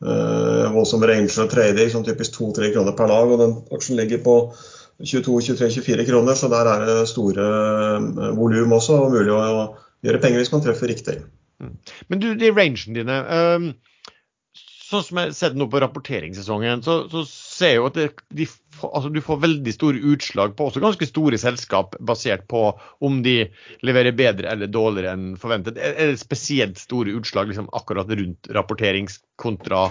uh, 0.05 0.67
voldsomme 0.75 1.09
range 1.11 1.35
og 1.43 1.51
trading, 1.53 1.91
sånn 1.93 2.07
typisk 2.07 2.39
2-3 2.39 2.73
kroner 2.77 2.97
per 2.99 3.11
dag. 3.11 3.33
Og 3.33 3.43
den 3.43 3.57
aksjen 3.75 3.99
ligger 3.99 4.23
på 4.25 4.37
22-23-24 5.03 6.07
kroner, 6.09 6.39
så 6.39 6.51
der 6.53 6.71
er 6.71 6.87
det 6.87 7.01
store 7.11 7.51
uh, 7.99 8.31
volum 8.39 8.77
også, 8.79 9.03
og 9.05 9.17
mulig 9.17 9.35
å 9.35 9.43
gjøre 10.07 10.23
penger 10.23 10.43
hvis 10.43 10.55
man 10.55 10.65
treffer 10.65 10.91
riktig. 10.91 11.21
Mm. 11.63 11.75
Men 12.11 12.23
du, 12.23 12.33
de 12.39 12.51
rangene 12.55 13.01
dine 13.01 13.19
um, 13.27 13.71
Sånn 14.89 15.03
som 15.05 15.19
jeg 15.21 15.29
har 15.29 15.37
sett 15.37 15.57
nå 15.59 15.67
på 15.69 15.81
rapporteringssesongen, 15.83 16.81
så, 16.85 17.03
så 17.13 17.21
ser 17.29 17.75
jeg 17.75 17.81
jo 17.81 17.89
at 17.91 17.99
det, 17.99 18.07
de, 18.39 18.47
altså 18.87 19.11
du 19.13 19.21
får 19.25 19.43
veldig 19.43 19.75
store 19.75 20.01
utslag 20.15 20.55
på 20.57 20.69
også 20.71 20.81
ganske 20.81 21.09
store 21.11 21.41
selskap, 21.41 21.99
basert 22.01 22.47
på 22.49 22.63
om 23.05 23.19
de 23.27 23.37
leverer 23.85 24.17
bedre 24.17 24.49
eller 24.55 24.73
dårligere 24.73 25.13
enn 25.13 25.27
forventet. 25.41 25.77
Er 25.77 26.15
det 26.15 26.23
spesielt 26.23 26.81
store 26.81 27.13
utslag 27.19 27.53
liksom, 27.53 27.69
akkurat 27.77 28.09
rundt 28.09 28.49
rapporterings 28.57 29.21
kontra, 29.37 29.91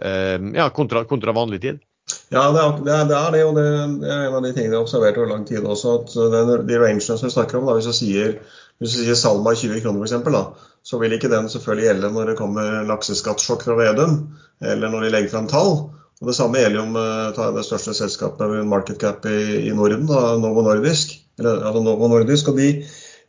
eh, 0.00 0.38
ja, 0.56 0.70
kontra, 0.72 1.04
kontra 1.10 1.36
vanlig 1.36 1.60
tid? 1.66 1.84
Ja, 2.32 2.48
det 2.54 2.62
er, 2.64 2.80
det 2.86 2.96
er, 2.96 3.30
det 3.36 3.44
og 3.44 3.54
det 3.60 3.68
er 3.68 4.24
en 4.30 4.34
av 4.34 4.42
de 4.42 4.50
tingene 4.56 4.72
jeg 4.72 4.78
har 4.78 4.86
observert 4.86 5.20
over 5.20 5.28
lang 5.34 5.44
tid 5.48 5.60
også. 5.60 6.00
at 6.00 6.16
den, 6.32 6.56
De 6.72 6.80
rangene 6.80 7.04
som 7.04 7.20
vi 7.20 7.36
snakker 7.36 7.60
om, 7.60 7.68
da, 7.68 7.76
hvis 7.76 7.92
du 7.92 7.96
sier 8.00 8.38
hvis 8.82 8.96
du 8.96 9.04
sier 9.04 9.18
Salma 9.18 9.52
20 9.54 9.84
kroner 9.84 10.08
f.eks., 10.08 10.70
så 10.82 10.98
vil 10.98 11.14
ikke 11.14 11.30
den 11.30 11.48
selvfølgelig 11.50 11.88
gjelde 11.88 12.12
når 12.14 12.32
det 12.32 12.38
kommer 12.38 12.82
lakseskattsjokk 12.88 13.66
fra 13.66 13.76
Vedum, 13.78 14.16
eller 14.62 14.90
når 14.90 15.06
de 15.06 15.12
legger 15.14 15.34
fram 15.34 15.48
tall. 15.50 15.76
Og 16.22 16.28
Det 16.30 16.36
samme 16.38 16.60
gjelder 16.60 16.78
jo 16.78 16.86
om 16.86 17.56
det 17.56 17.64
største 17.66 17.94
selskapet 17.98 18.50
med 18.50 18.68
market 18.70 19.00
cap 19.02 19.24
i, 19.26 19.66
i 19.66 19.72
Norden, 19.74 20.06
da, 20.06 20.36
Novo 20.38 20.62
Nordisk. 20.62 21.16
Eller, 21.40 21.64
altså 21.66 21.82
Novo 21.82 22.10
Nordisk 22.10 22.52
og 22.52 22.60
de, 22.60 22.68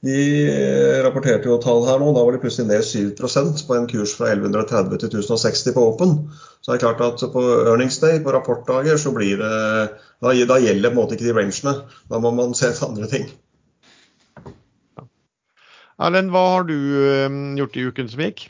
de, 0.06 0.18
rapporterte 1.06 1.50
jo 1.50 1.58
tall 1.64 1.88
her 1.88 2.02
nå. 2.02 2.12
Da 2.14 2.26
var 2.26 2.36
de 2.36 2.42
plutselig 2.44 2.70
ned 2.70 2.86
7 2.86 3.66
på 3.66 3.78
en 3.78 3.90
kurs 3.90 4.14
fra 4.18 4.30
1130 4.36 5.02
til 5.02 5.10
1060 5.10 5.74
på 5.74 5.88
Åpen. 5.90 6.18
Så 6.62 6.72
det 6.72 6.78
er 6.78 6.86
klart 6.86 7.02
at 7.02 7.26
på 7.34 7.46
earnings 7.66 7.98
day, 7.98 8.22
på 8.22 8.34
rapportdager, 8.36 8.98
så 9.02 9.14
blir 9.16 9.42
det 9.42 9.54
Da, 10.24 10.32
da 10.32 10.60
gjelder 10.62 10.90
på 10.90 10.94
en 10.94 11.02
måte 11.02 11.18
ikke 11.18 11.26
de 11.32 11.34
rangene. 11.36 11.74
Da 12.10 12.20
må 12.22 12.30
man 12.32 12.54
se 12.56 12.70
etter 12.70 12.88
andre 12.88 13.10
ting. 13.12 13.26
Erlend, 16.02 16.34
hva 16.34 16.44
har 16.56 16.66
du 16.66 16.78
ehm, 17.06 17.54
gjort 17.60 17.78
i 17.78 17.86
uken 17.90 18.10
som 18.10 18.24
gikk? 18.26 18.48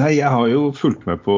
Nei, 0.00 0.14
Jeg 0.16 0.30
har 0.32 0.46
jo 0.48 0.70
fulgt 0.72 1.02
med 1.04 1.18
på 1.20 1.34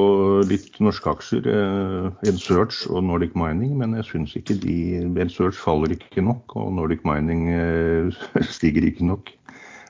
litt 0.46 0.76
norske 0.78 1.10
aksjer, 1.10 1.46
eh, 1.50 2.28
Ensearch 2.30 2.84
og 2.86 3.02
Nordic 3.02 3.32
Mining. 3.34 3.72
Men 3.80 3.96
jeg 3.98 4.06
syns 4.06 4.36
ikke 4.38 4.54
de 4.62 4.76
Ensearch 5.24 5.58
faller 5.58 5.90
ikke 5.90 6.22
nok, 6.22 6.54
og 6.54 6.70
Nordic 6.76 7.02
Mining 7.08 7.48
eh, 7.50 8.14
stiger 8.56 8.86
ikke 8.86 9.08
nok. 9.08 9.32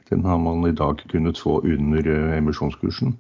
Den 0.08 0.24
har 0.24 0.40
man 0.40 0.64
i 0.64 0.72
dag 0.72 1.02
kunnet 1.10 1.40
få 1.40 1.58
under 1.60 2.08
eh, 2.08 2.38
emisjonskursen. 2.38 3.18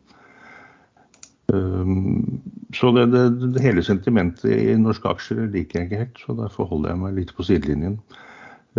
Um, 1.52 2.40
så 2.72 2.88
det, 2.96 3.10
det, 3.12 3.52
det, 3.52 3.60
hele 3.60 3.82
sentimentet 3.84 4.48
i 4.48 4.78
norske 4.80 5.10
aksjer 5.10 5.42
liker 5.52 5.82
jeg 5.82 5.90
ikke 5.90 5.98
helt, 6.06 6.22
så 6.24 6.38
derfor 6.38 6.70
holder 6.70 6.94
jeg 6.94 7.02
meg 7.02 7.18
litt 7.18 7.34
på 7.36 7.44
sidelinjen. 7.44 7.98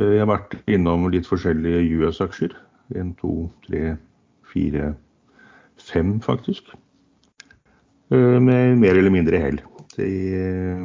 Jeg 0.02 0.18
har 0.18 0.32
vært 0.34 0.58
innom 0.66 1.06
litt 1.14 1.30
forskjellige 1.30 1.86
US-aksjer. 2.02 2.58
En, 2.94 3.14
to, 3.18 3.50
tre, 3.66 3.96
fire, 4.54 4.94
fem, 5.82 6.20
faktisk. 6.22 6.76
Eh, 8.14 8.40
med 8.42 8.78
mer 8.78 9.00
eller 9.00 9.14
mindre 9.14 9.40
hell. 9.42 9.62
Eh, 9.98 10.84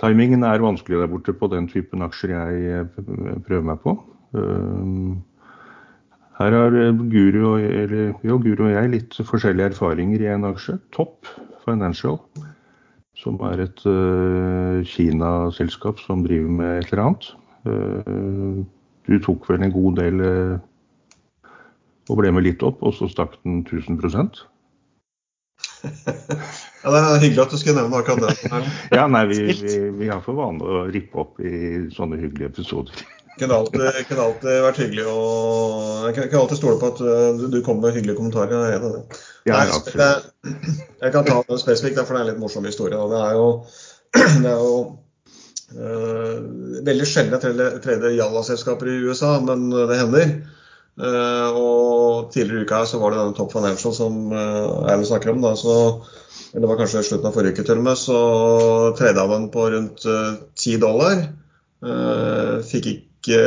timingen 0.00 0.46
er 0.46 0.62
vanskelig 0.62 1.00
der 1.00 1.10
borte 1.10 1.34
på 1.34 1.50
den 1.50 1.66
typen 1.68 2.04
aksjer 2.06 2.36
jeg 2.36 2.84
eh, 2.84 3.40
prøver 3.46 3.66
meg 3.72 3.82
på. 3.82 3.96
Her 6.40 6.54
har 6.56 6.76
Guru 7.10 7.40
og, 7.50 7.60
eller, 7.60 8.14
jo, 8.24 8.38
Guru 8.40 8.62
og 8.68 8.72
jeg 8.72 8.92
litt 8.94 9.18
forskjellige 9.28 9.74
erfaringer 9.74 10.22
i 10.22 10.30
en 10.32 10.46
aksje. 10.48 10.78
Topp 10.94 11.28
Financial, 11.66 12.16
som 13.18 13.36
er 13.50 13.66
et 13.66 13.82
uh, 13.84 14.80
Kina-selskap 14.88 16.00
som 16.00 16.22
driver 16.24 16.54
med 16.62 16.78
et 16.78 16.94
eller 16.94 17.02
annet. 17.04 17.28
Uh, 17.66 18.62
du 19.08 19.16
tok 19.22 19.48
vel 19.48 19.64
en 19.64 19.74
god 19.74 19.98
del 20.00 20.24
eh, 20.24 20.56
og 22.10 22.18
ble 22.18 22.32
med 22.34 22.46
litt 22.46 22.62
opp, 22.66 22.82
og 22.82 22.94
så 22.96 23.08
stakk 23.10 23.38
den 23.44 23.62
1000 23.62 24.00
Ja, 26.82 26.90
Det 26.90 26.98
er 26.98 27.22
hyggelig 27.22 27.42
at 27.44 27.52
du 27.52 27.58
skulle 27.60 27.80
nevne 27.82 28.00
akkurat 28.00 28.22
det. 28.24 28.60
ja, 28.98 29.06
nei, 29.10 29.24
vi, 29.28 29.40
vi, 29.52 29.78
vi, 30.00 30.08
har 30.08 30.22
for 30.24 30.38
vane 30.38 30.64
å 30.64 30.84
rippe 30.92 31.20
opp 31.22 31.40
i 31.44 31.88
sånne 31.94 32.20
hyggelige 32.20 32.52
episoder. 32.54 33.02
kunne 33.40 33.56
alltid, 33.56 34.00
kunne 34.08 34.24
alltid 34.26 34.64
vært 34.64 34.80
hyggelig 34.82 35.04
å 35.08 35.18
Jeg 36.08 36.16
kan 36.16 36.40
alltid 36.40 36.60
stole 36.60 36.80
på 36.80 36.90
at 36.92 37.02
du, 37.38 37.46
du 37.52 37.60
kommer 37.64 37.88
med 37.88 37.98
hyggelige 37.98 38.16
kommentarer. 38.16 38.72
Jeg, 38.72 38.80
det. 38.80 39.20
Ja, 39.48 39.60
jeg 41.04 41.14
kan 41.14 41.28
ta 41.28 41.42
det 41.48 41.60
spesifikt, 41.60 42.00
for 42.00 42.16
det 42.16 42.22
er 42.22 42.26
en 42.26 42.32
litt 42.32 42.42
morsom 42.42 42.66
historie. 42.68 42.96
Det 43.12 43.22
er 43.28 43.38
jo, 43.38 43.46
det 44.44 44.50
er 44.50 44.58
jo 44.58 44.74
veldig 45.70 47.06
sjelden 47.06 47.36
jeg 47.36 47.82
treder 47.84 48.16
Jalla-selskaper 48.16 48.90
i 48.90 49.00
USA, 49.06 49.36
men 49.44 49.68
det 49.70 49.98
hender. 50.00 50.32
Uh, 51.00 51.48
og 51.56 52.32
Tidligere 52.34 52.64
i 52.64 52.66
uka 52.66 52.82
så 52.84 52.98
var 53.00 53.14
det 53.14 53.20
denne 53.20 53.36
Top 53.38 53.52
Financial 53.54 53.94
som 53.96 54.32
uh, 54.34 54.88
Erlend 54.90 55.08
snakker 55.08 55.32
om. 55.32 55.44
Da, 55.44 55.54
så, 55.56 55.76
det 56.52 56.66
var 56.66 56.80
kanskje 56.80 57.04
slutten 57.06 57.30
av 57.30 57.36
forrige 57.36 57.56
uke 57.56 57.66
til 57.68 57.80
og 57.80 57.86
med. 57.86 58.00
Så 58.00 58.18
trada 58.98 59.26
den 59.30 59.46
på 59.54 59.68
rundt 59.74 60.08
ti 60.58 60.76
dollar. 60.82 61.28
fikk 62.68 62.90
ikke 62.90 63.38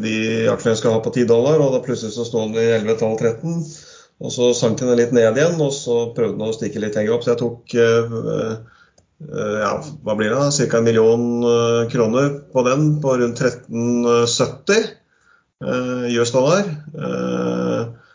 de 0.00 0.14
aksjene 0.52 0.72
jeg 0.72 0.80
skal 0.80 0.94
ha 0.96 1.00
på 1.04 1.12
10 1.12 1.26
dollar, 1.28 1.60
og 1.60 1.74
da 1.74 1.82
plutselig 1.84 2.14
så 2.14 2.24
sto 2.24 2.46
den 2.46 2.56
i 2.60 2.70
11-12-13. 2.78 3.58
Og 4.24 4.32
så 4.32 4.52
sank 4.56 4.78
den 4.80 4.94
litt 4.96 5.12
ned 5.12 5.36
igjen, 5.36 5.58
og 5.60 5.72
så 5.74 5.98
prøvde 6.16 6.38
den 6.38 6.48
å 6.48 6.54
stikke 6.56 6.80
litt 6.80 6.96
lenger 6.96 7.16
opp. 7.16 7.24
Så 7.26 7.34
jeg 7.34 7.40
tok 7.42 7.74
Eh, 7.76 8.54
ja, 9.32 9.72
hva 10.04 10.16
blir 10.18 10.32
det 10.32 10.38
da? 10.40 10.50
Ca. 10.52 10.78
en 10.78 10.86
million 10.86 11.24
eh, 11.48 11.88
kroner 11.92 12.30
på 12.52 12.64
den 12.66 12.86
på 13.02 13.16
rundt 13.20 13.40
1370 13.40 14.86
eh, 15.64 16.06
US 16.18 16.34
dollar. 16.34 16.68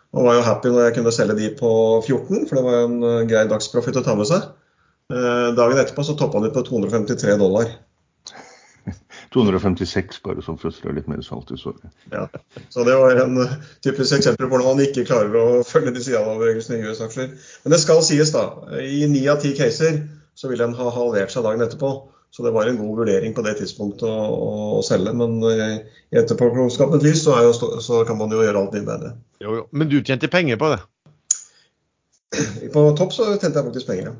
Og 0.10 0.26
var 0.26 0.40
jo 0.40 0.46
happy 0.46 0.72
når 0.74 0.88
jeg 0.88 0.96
kunne 0.98 1.14
selge 1.14 1.36
de 1.38 1.52
på 1.58 1.72
14, 2.02 2.48
for 2.50 2.58
det 2.58 2.64
var 2.66 2.80
en 2.82 3.28
grei 3.30 3.44
dagsprofitt 3.50 4.00
å 4.00 4.06
ta 4.06 4.16
med 4.18 4.26
seg. 4.26 4.48
Dagen 5.10 5.78
etterpå 5.78 6.06
så 6.06 6.16
toppa 6.18 6.42
de 6.42 6.50
på 6.54 6.64
253 6.66 7.38
dollar. 7.38 7.70
256, 9.34 10.22
bare 10.26 10.44
sånn 10.46 10.58
for 10.58 10.72
å 10.72 10.74
strø 10.74 10.94
litt 10.96 11.10
mer 11.12 11.22
salt 11.26 11.52
i 11.54 11.60
såret. 11.62 11.86
Ja, 12.14 12.26
så 12.74 12.86
det 12.88 12.96
var 12.98 13.22
en 13.22 13.38
typisk 13.86 14.18
eksempel 14.18 14.48
på 14.48 14.56
hvordan 14.56 14.72
man 14.72 14.86
ikke 14.86 15.06
klarer 15.06 15.36
å 15.38 15.46
følge 15.72 15.94
de 15.96 16.06
sialabevegelsene 16.06 16.80
i 16.80 16.90
US-aksjer. 16.90 17.36
Men 17.64 17.76
det 17.76 17.82
skal 17.84 18.02
sies, 18.06 18.34
da. 18.34 18.48
I 18.82 19.06
ni 19.12 19.28
av 19.30 19.44
ti 19.44 19.54
caser 19.58 20.02
så 20.40 20.48
ville 20.48 20.64
den 20.64 20.78
ha 20.78 20.92
halvert 20.96 21.34
seg 21.34 21.44
dagen 21.44 21.66
etterpå. 21.66 21.92
Så 22.32 22.46
det 22.46 22.52
var 22.54 22.70
en 22.70 22.78
god 22.78 22.98
vurdering 23.02 23.34
på 23.34 23.42
det 23.42 23.56
tidspunktet 23.58 24.06
å, 24.08 24.20
å 24.78 24.82
selge. 24.86 25.12
Men 25.18 25.40
eh, 25.50 25.80
i 26.14 26.20
etterpåklokskapens 26.22 27.04
lys 27.04 27.24
så, 27.26 27.36
jo, 27.44 27.54
så, 27.82 28.04
kan 28.08 28.20
man 28.20 28.32
jo 28.32 28.44
gjøre 28.46 28.62
alt 28.62 28.76
mye 28.78 28.86
bedre. 28.88 29.14
Jo, 29.44 29.56
jo. 29.60 29.64
Men 29.74 29.90
du 29.90 29.98
tjente 30.00 30.30
penger 30.32 30.60
på 30.62 30.70
det? 30.76 30.80
På 32.76 32.92
topp 32.96 33.16
så 33.16 33.32
tjente 33.34 33.58
jeg 33.58 33.66
faktisk 33.72 33.90
penger, 33.90 34.12
ja. 34.12 34.18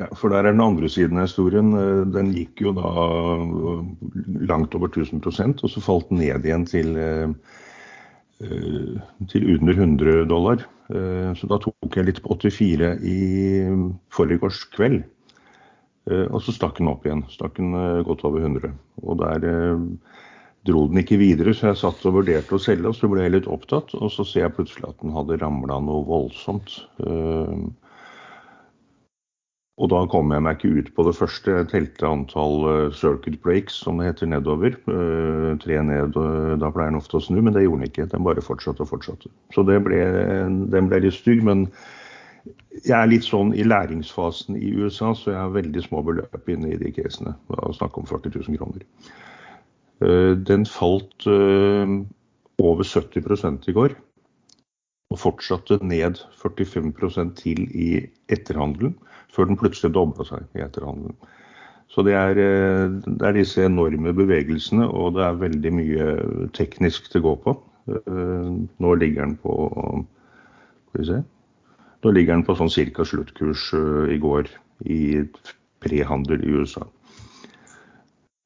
Ja, 0.00 0.06
for 0.16 0.32
der 0.32 0.46
er 0.48 0.54
den 0.54 0.64
andre 0.64 0.88
siden 0.90 1.20
av 1.20 1.28
historien. 1.28 1.70
Eh, 1.78 2.02
den 2.12 2.34
gikk 2.34 2.64
jo 2.66 2.74
da 2.76 2.92
eh, 3.06 4.12
langt 4.50 4.74
over 4.76 4.90
1000% 4.90 5.62
og 5.62 5.72
så 5.72 5.84
falt 5.84 6.10
den 6.10 6.20
ned 6.24 6.48
igjen 6.48 6.66
til, 6.66 6.92
til 9.30 9.50
under 9.54 9.76
100 9.78 10.24
dollar. 10.26 10.64
Så 11.38 11.46
da 11.48 11.56
tok 11.62 11.94
jeg 11.94 12.08
litt 12.08 12.18
på 12.24 12.34
84 12.34 12.88
i 13.06 13.18
forrige 14.12 14.48
års 14.48 14.64
kveld. 14.74 15.04
Eh, 16.10 16.26
og 16.28 16.42
så 16.42 16.54
stakk 16.54 16.80
den 16.80 16.90
opp 16.90 17.06
igjen. 17.06 17.24
Stakk 17.32 17.58
den 17.58 17.76
eh, 17.78 18.02
godt 18.06 18.24
over 18.28 18.42
100. 18.42 18.72
Og 19.02 19.20
der 19.20 19.46
eh, 19.46 19.84
dro 20.66 20.86
den 20.90 21.02
ikke 21.02 21.20
videre, 21.20 21.54
så 21.54 21.70
jeg 21.70 21.82
satt 21.82 22.02
og 22.08 22.18
vurderte 22.20 22.56
å 22.56 22.62
selge, 22.62 22.90
og 22.90 22.98
så 22.98 23.10
ble 23.10 23.26
jeg 23.26 23.36
litt 23.36 23.50
opptatt. 23.50 23.94
Og 23.98 24.10
så 24.14 24.26
ser 24.26 24.46
jeg 24.46 24.56
plutselig 24.58 24.90
at 24.90 24.98
den 25.02 25.14
hadde 25.14 25.38
ramla 25.42 25.78
noe 25.82 26.04
voldsomt. 26.08 26.80
Og 29.82 29.88
da 29.90 30.02
kom 30.12 30.30
jeg 30.30 30.44
meg 30.44 30.58
ikke 30.58 30.76
ut 30.78 30.90
på 30.94 31.04
det 31.08 31.14
første. 31.16 31.54
Jeg 31.56 31.70
telte 31.72 32.06
antall 32.06 32.92
circuit 32.94 33.38
breaks, 33.42 33.80
som 33.82 33.98
det 33.98 34.12
heter, 34.12 34.28
nedover. 34.30 34.76
Tre 35.64 35.80
ned, 35.88 36.14
da 36.60 36.70
pleier 36.70 36.92
den 36.92 37.00
ofte 37.00 37.18
å 37.18 37.24
snu, 37.24 37.40
men 37.40 37.56
det 37.56 37.64
gjorde 37.64 37.80
den 37.80 37.90
ikke. 37.90 38.06
Den 38.12 38.28
bare 38.28 38.44
fortsatte 38.44 38.84
og 38.84 38.92
fortsatte. 38.92 39.32
Så 39.56 39.64
ble, 39.66 40.04
den 40.70 40.92
ble 40.92 41.02
litt 41.02 41.18
stygg. 41.18 41.42
men 41.48 41.66
jeg 42.80 42.96
er 42.96 43.10
litt 43.10 43.26
sånn 43.26 43.52
i 43.52 43.64
læringsfasen 43.66 44.56
i 44.56 44.72
USA, 44.80 45.12
så 45.16 45.32
jeg 45.34 45.40
har 45.40 45.52
veldig 45.52 45.82
små 45.84 46.00
beløp 46.06 46.48
inne 46.48 46.72
i 46.72 46.78
de 46.80 46.92
casene. 46.96 47.34
Snakk 47.76 47.98
om 48.00 48.08
40 48.08 48.32
000 48.38 48.58
kroner. 48.60 48.86
Eh, 50.02 50.32
den 50.48 50.64
falt 50.66 51.26
eh, 51.28 51.92
over 52.62 52.88
70 52.88 53.68
i 53.68 53.76
går. 53.76 53.96
Og 55.12 55.20
fortsatte 55.20 55.76
ned 55.84 56.22
45% 56.40 57.34
til 57.36 57.66
i 57.76 57.90
etterhandelen, 58.32 58.96
før 59.32 59.50
den 59.50 59.60
plutselig 59.60 59.92
dobla 59.92 60.24
seg 60.24 60.48
i 60.56 60.64
etterhandelen. 60.64 61.18
Så 61.92 62.06
det 62.08 62.16
er, 62.16 62.40
eh, 62.40 62.88
det 63.04 63.28
er, 63.28 63.36
disse 63.36 63.68
enorme 63.68 64.14
bevegelsene, 64.16 64.88
og 64.88 65.18
det 65.18 65.26
er 65.26 65.44
veldig 65.44 65.74
mye 65.76 66.08
teknisk 66.56 67.12
til 67.12 67.20
å 67.20 67.28
gå 67.28 67.36
på. 67.44 67.56
Nå 67.82 68.92
ligger 68.94 69.24
den 69.24 69.32
på 69.42 69.52
Skal 70.86 71.00
vi 71.00 71.06
se. 71.08 71.16
Da 72.02 72.10
ligger 72.10 72.34
den 72.34 72.46
på 72.46 72.56
sånn 72.58 72.72
ca. 72.72 73.06
sluttkurs 73.06 73.68
uh, 73.76 74.10
i 74.10 74.18
går 74.22 74.50
i 74.90 75.22
prehandel 75.82 76.42
i 76.42 76.56
USA. 76.58 76.86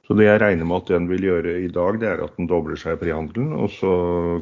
Så 0.06 0.14
det 0.14 0.28
jeg 0.28 0.38
regner 0.38 0.68
med 0.68 0.84
at 0.84 0.90
den 0.92 1.08
vil 1.10 1.24
gjøre 1.26 1.56
i 1.64 1.70
dag, 1.72 1.96
det 1.98 2.10
er 2.10 2.20
at 2.22 2.36
den 2.38 2.46
dobler 2.50 2.78
seg 2.78 2.94
i 2.94 3.00
prehandelen, 3.00 3.54
og 3.56 3.72
så 3.74 3.92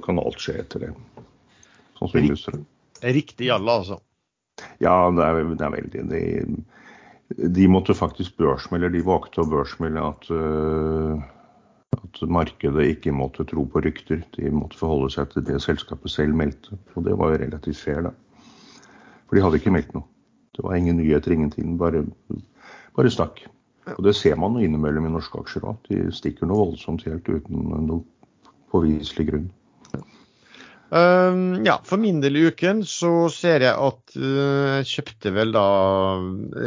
kan 0.05 0.21
alt 0.21 0.43
skje 0.43 0.59
etter 0.61 0.83
det. 0.85 0.91
Sannsynligvis. 2.01 2.49
Riktig 3.05 3.49
jalla, 3.49 3.79
altså? 3.81 4.01
Ja, 4.83 5.09
det 5.15 5.25
er, 5.25 5.39
det 5.55 5.65
er 5.65 5.73
veldig 5.73 6.03
de, 6.11 6.21
de, 7.57 7.69
måtte 7.71 7.97
faktisk 7.97 8.37
børsmelde, 8.39 8.93
de 8.93 9.03
valgte 9.07 9.43
å 9.43 9.49
børsmelde 9.49 10.05
at, 10.05 10.29
uh, 10.35 11.97
at 11.97 12.21
markedet 12.29 12.91
ikke 12.93 13.15
måtte 13.17 13.47
tro 13.49 13.65
på 13.71 13.83
rykter. 13.87 14.21
De 14.37 14.53
måtte 14.53 14.79
forholde 14.79 15.11
seg 15.15 15.33
til 15.33 15.47
det 15.49 15.63
selskapet 15.65 16.13
selv 16.13 16.37
meldte. 16.39 16.77
Og 16.95 17.09
det 17.09 17.17
var 17.19 17.33
jo 17.33 17.41
relativt 17.47 17.81
fair, 17.81 18.05
da. 18.11 18.13
For 19.29 19.37
de 19.37 19.45
hadde 19.45 19.61
ikke 19.61 19.73
meldt 19.75 19.95
noe. 19.97 20.07
Det 20.55 20.63
var 20.63 20.79
ingen 20.79 21.01
nyheter, 21.01 21.35
ingenting. 21.35 21.77
Bare, 21.81 22.05
bare 22.97 23.11
snakk. 23.11 23.43
Og 23.97 24.05
det 24.07 24.15
ser 24.17 24.37
man 24.41 24.57
innimellom 24.63 25.09
i 25.09 25.13
norske 25.13 25.41
aksjer 25.41 25.67
òg. 25.69 25.81
De 25.89 26.13
stikker 26.15 26.49
noe 26.49 26.71
voldsomt 26.71 27.05
helt 27.09 27.29
uten 27.29 27.67
noe 27.89 28.03
påviselig 28.73 29.29
grunn. 29.31 29.51
Um, 30.95 31.65
ja, 31.67 31.81
for 31.83 31.99
min 31.99 32.21
del 32.23 32.37
i 32.39 32.43
uken 32.53 32.85
så 32.87 33.27
ser 33.33 33.65
jeg 33.65 33.75
at 33.75 34.13
uh, 34.15 34.77
jeg 34.79 34.85
kjøpte 34.93 35.33
vel 35.35 35.51
da 35.57 35.63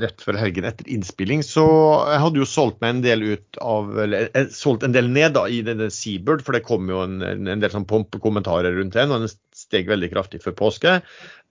rett 0.03 0.19
før 0.19 0.39
helgen 0.41 0.65
etter 0.67 0.89
innspilling, 0.91 1.45
så 1.47 1.63
jeg 2.09 2.19
hadde 2.25 2.41
jo 2.41 2.47
solgt 2.49 2.81
meg 2.83 2.91
en 2.91 3.03
del 3.05 3.23
ut 3.23 3.59
av 3.63 3.93
Eller 4.03 4.25
jeg 4.25 4.49
solgt 4.57 4.83
en 4.83 4.95
del 4.97 5.07
ned 5.15 5.37
da 5.37 5.45
i 5.47 5.61
denne 5.63 5.87
Seabird, 5.93 6.43
for 6.43 6.57
det 6.57 6.65
kom 6.67 6.91
jo 6.91 7.05
en, 7.05 7.21
en 7.23 7.63
del 7.63 7.71
sånn 7.71 7.87
pompekommentarer 7.87 8.75
rundt 8.75 8.97
den, 8.97 9.13
og 9.15 9.23
den 9.23 9.31
steg 9.55 9.87
veldig 9.87 10.09
kraftig 10.11 10.41
før 10.43 10.57
påske. 10.59 10.97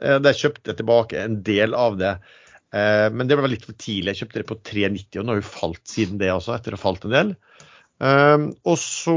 Uh, 0.03 0.19
der 0.21 0.37
kjøpte 0.37 0.75
jeg 0.75 0.81
tilbake 0.83 1.23
en 1.23 1.41
del 1.47 1.73
av 1.79 1.97
det. 2.03 2.13
Uh, 2.77 3.09
men 3.15 3.25
det 3.31 3.41
var 3.41 3.49
litt 3.49 3.65
for 3.65 3.79
tidlig. 3.81 4.13
Jeg 4.13 4.27
kjøpte 4.27 4.43
det 4.43 4.51
på 4.53 4.59
3,90, 4.75 5.23
og 5.23 5.25
nå 5.25 5.33
har 5.33 5.41
jo 5.41 5.49
falt 5.49 5.97
siden 5.97 6.21
det 6.21 6.29
også, 6.35 6.59
etter 6.59 6.77
å 6.77 6.83
ha 6.83 6.85
falt 6.85 7.09
en 7.09 7.17
del. 7.17 7.33
og 8.69 8.77
så 8.77 9.17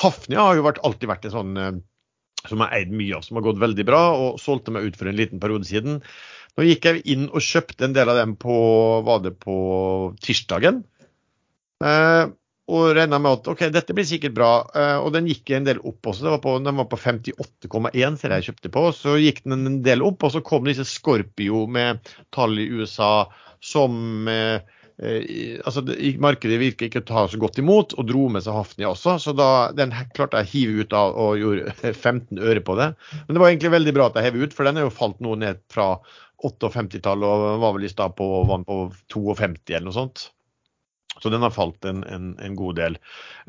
Hafnia 0.00 0.48
har 0.48 0.56
jo 0.56 0.64
vært, 0.64 0.80
alltid 0.88 1.12
vært 1.12 1.28
en 1.28 1.36
sånn 1.36 1.82
som 2.46 2.62
jeg 2.64 2.74
eide 2.76 2.98
mye 2.98 3.16
av, 3.18 3.24
som 3.26 3.38
har 3.38 3.46
gått 3.48 3.62
veldig 3.62 3.86
bra, 3.88 4.02
og 4.16 4.42
solgte 4.42 4.74
meg 4.74 4.88
ut 4.88 4.98
for 4.98 5.10
en 5.10 5.18
liten 5.18 5.42
periode 5.42 5.68
siden. 5.68 6.02
Nå 6.58 6.66
gikk 6.66 6.88
jeg 6.88 7.04
inn 7.14 7.28
og 7.30 7.44
kjøpte 7.44 7.86
en 7.86 7.94
del 7.96 8.10
av 8.10 8.18
dem 8.18 8.34
på, 8.40 8.58
var 9.06 9.22
det 9.24 9.34
på 9.42 9.56
tirsdagen. 10.24 10.82
Eh, 11.84 12.24
og 12.68 12.90
regna 12.92 13.20
med 13.22 13.38
at 13.38 13.48
ok, 13.48 13.62
dette 13.72 13.94
blir 13.96 14.06
sikkert 14.08 14.34
bra. 14.36 14.50
Eh, 14.76 14.96
og 15.00 15.12
den 15.14 15.28
gikk 15.30 15.54
en 15.56 15.68
del 15.68 15.78
opp 15.86 16.10
også. 16.10 16.26
Var 16.34 16.42
på, 16.44 16.56
den 16.64 16.80
var 16.82 16.88
på 16.90 16.98
58,1 17.00 18.18
ser 18.20 18.34
jeg 18.36 18.48
kjøpte 18.50 18.72
på. 18.74 18.82
Så 18.96 19.16
gikk 19.22 19.44
den 19.46 19.62
en 19.70 19.78
del 19.86 20.04
opp, 20.04 20.26
og 20.26 20.34
så 20.34 20.42
kom 20.44 20.66
disse 20.68 20.86
Scorpio 20.88 21.64
med 21.70 22.02
tall 22.34 22.58
i 22.60 22.68
USA 22.68 23.28
som 23.64 24.28
eh, 24.30 24.60
Eh, 24.98 25.58
altså, 25.62 25.84
Markedet 26.18 26.58
virker 26.60 26.88
ikke 26.88 27.02
å 27.04 27.08
ta 27.08 27.24
så 27.30 27.38
godt 27.40 27.60
imot, 27.62 27.94
og 27.98 28.08
dro 28.08 28.26
med 28.34 28.44
seg 28.44 28.56
Hafnia 28.56 28.92
også. 28.92 29.18
Så 29.22 29.34
da, 29.38 29.50
den 29.76 29.94
klarte 30.16 30.42
jeg 30.42 30.48
å 30.48 30.52
hive 30.54 30.86
ut 30.86 30.96
av 30.98 31.18
og 31.26 31.42
gjorde 31.42 31.92
15 31.92 32.40
øre 32.40 32.64
på 32.64 32.78
det. 32.80 32.92
Men 33.26 33.36
det 33.36 33.44
var 33.44 33.52
egentlig 33.52 33.76
veldig 33.76 33.98
bra 33.98 34.08
at 34.08 34.18
jeg 34.18 34.30
hev 34.30 34.40
ut, 34.42 34.56
for 34.56 34.68
den 34.68 34.80
er 34.80 34.88
jo 34.88 34.96
falt 34.96 35.22
noe 35.24 35.38
ned 35.38 35.62
fra 35.72 35.92
58-tallet 36.42 37.26
og 37.26 37.62
var 37.62 37.72
vel 37.76 37.86
i 37.88 37.92
stad 37.92 38.14
på, 38.18 38.26
på 38.46 38.82
52 39.10 39.74
eller 39.74 39.88
noe 39.88 39.96
sånt. 39.96 40.28
Så 41.18 41.32
den 41.32 41.42
har 41.42 41.50
falt 41.50 41.84
en, 41.88 42.04
en, 42.06 42.28
en 42.38 42.54
god 42.54 42.76
del. 42.78 42.98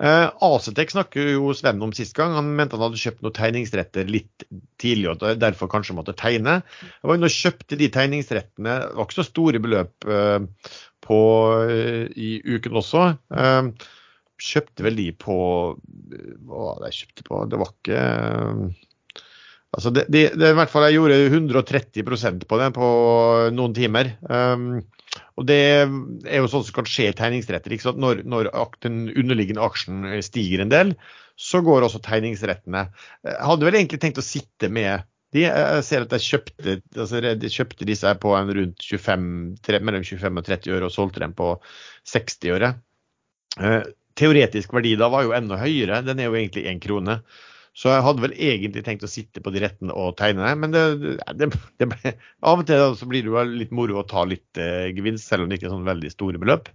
Eh, 0.02 0.28
Acetec 0.46 0.94
snakker 0.94 1.28
jo 1.36 1.52
Sven 1.54 1.82
om 1.86 1.94
sist 1.94 2.16
gang. 2.18 2.34
Han 2.34 2.52
mente 2.58 2.78
han 2.78 2.88
hadde 2.88 3.02
kjøpt 3.02 3.22
noen 3.26 3.36
tegningsretter 3.38 4.10
litt 4.10 4.46
tidlig 4.82 5.12
og 5.12 5.26
derfor 5.38 5.70
kanskje 5.72 5.94
måtte 5.98 6.16
tegne. 6.18 6.60
Jeg 7.04 7.34
kjøpte 7.36 7.78
de 7.80 7.92
tegningsrettene. 7.94 8.78
Det 8.88 8.98
var 8.98 9.06
ikke 9.06 9.20
så 9.20 9.28
store 9.28 9.62
beløp. 9.62 10.10
Eh, 10.10 10.72
på 11.06 11.22
eh, 11.70 12.06
i 12.16 12.32
uken 12.46 12.78
også. 12.82 13.06
Eh, 13.36 13.90
kjøpte 14.40 14.86
vel 14.86 14.96
de 15.00 15.10
på 15.20 15.36
Hva 15.76 16.60
var 16.62 16.78
det 16.80 16.94
jeg 16.94 17.02
kjøpte 17.02 17.26
på? 17.28 17.42
Det 17.52 17.60
var 17.60 17.74
ikke 17.74 18.04
Altså 19.70 19.92
det, 19.94 20.08
det, 20.10 20.22
det, 20.40 20.48
i 20.50 20.58
hvert 20.58 20.72
fall 20.72 20.88
Jeg 20.88 20.98
gjorde 20.98 21.18
130% 21.30 22.48
på 22.50 22.58
den 22.62 22.74
på 22.74 22.88
noen 23.54 23.76
timer. 23.78 24.16
Um, 24.26 24.80
og 25.38 25.46
Det 25.50 25.60
er 25.60 26.42
jo 26.42 26.50
sånn 26.50 26.66
som 26.66 26.80
kan 26.80 26.90
skje 26.90 27.12
i 27.12 27.18
tegningsretter. 27.18 27.76
Når, 27.98 28.24
når 28.26 28.50
den 28.86 29.04
underliggende 29.12 29.64
aksjen 29.66 30.08
stiger 30.26 30.64
en 30.64 30.74
del, 30.74 30.96
så 31.40 31.62
går 31.66 31.86
også 31.86 32.02
tegningsrettene. 32.06 32.88
Jeg 33.26 33.48
hadde 33.52 33.68
vel 33.68 33.78
egentlig 33.80 34.02
tenkt 34.02 34.22
å 34.22 34.26
sitte 34.26 34.72
med 34.74 35.06
de, 35.36 35.44
jeg 35.46 35.84
ser 35.86 36.06
at 36.06 36.14
jeg 36.16 36.26
kjøpte, 36.26 36.76
altså 36.98 37.22
de 37.22 37.52
kjøpte 37.54 37.86
disse 37.86 38.14
på 38.22 38.32
rundt 38.34 38.86
25, 38.86 39.28
mellom 39.86 40.06
25 40.08 40.42
og 40.42 40.48
30 40.48 40.74
øre 40.74 40.88
og 40.88 40.96
solgte 40.96 41.22
dem 41.22 41.36
på 41.38 41.52
60 42.10 42.50
øre. 42.56 42.72
Eh, 43.62 43.84
teoretisk 44.18 44.74
verdi 44.74 44.96
da 44.98 45.12
var 45.14 45.28
jo 45.28 45.36
enda 45.38 45.60
høyere, 45.62 46.02
den 46.08 46.20
er 46.22 46.32
jo 46.32 46.40
egentlig 46.40 46.66
én 46.72 46.82
krone. 46.82 47.20
Så 47.78 47.92
jeg 47.94 48.04
hadde 48.04 48.24
vel 48.26 48.34
egentlig 48.34 48.82
tenkt 48.84 49.06
å 49.06 49.12
sitte 49.12 49.44
på 49.46 49.54
de 49.54 49.62
rettene 49.62 49.94
og 49.96 50.18
tegne, 50.20 50.50
men 50.60 50.74
det, 50.74 50.82
det, 51.38 51.52
det 51.78 52.16
av 52.42 52.64
og 52.64 52.66
til 52.68 52.98
så 52.98 53.08
blir 53.08 53.24
det 53.24 53.30
jo 53.30 53.44
litt 53.54 53.76
moro 53.76 54.02
å 54.02 54.08
ta 54.10 54.26
litt 54.28 54.60
eh, 54.60 54.90
gevinst, 54.98 55.30
selv 55.30 55.46
om 55.46 55.52
det 55.52 55.60
ikke 55.60 55.70
er 55.70 55.76
sånn 55.78 55.88
veldig 55.88 56.12
store 56.16 56.42
beløp. 56.42 56.74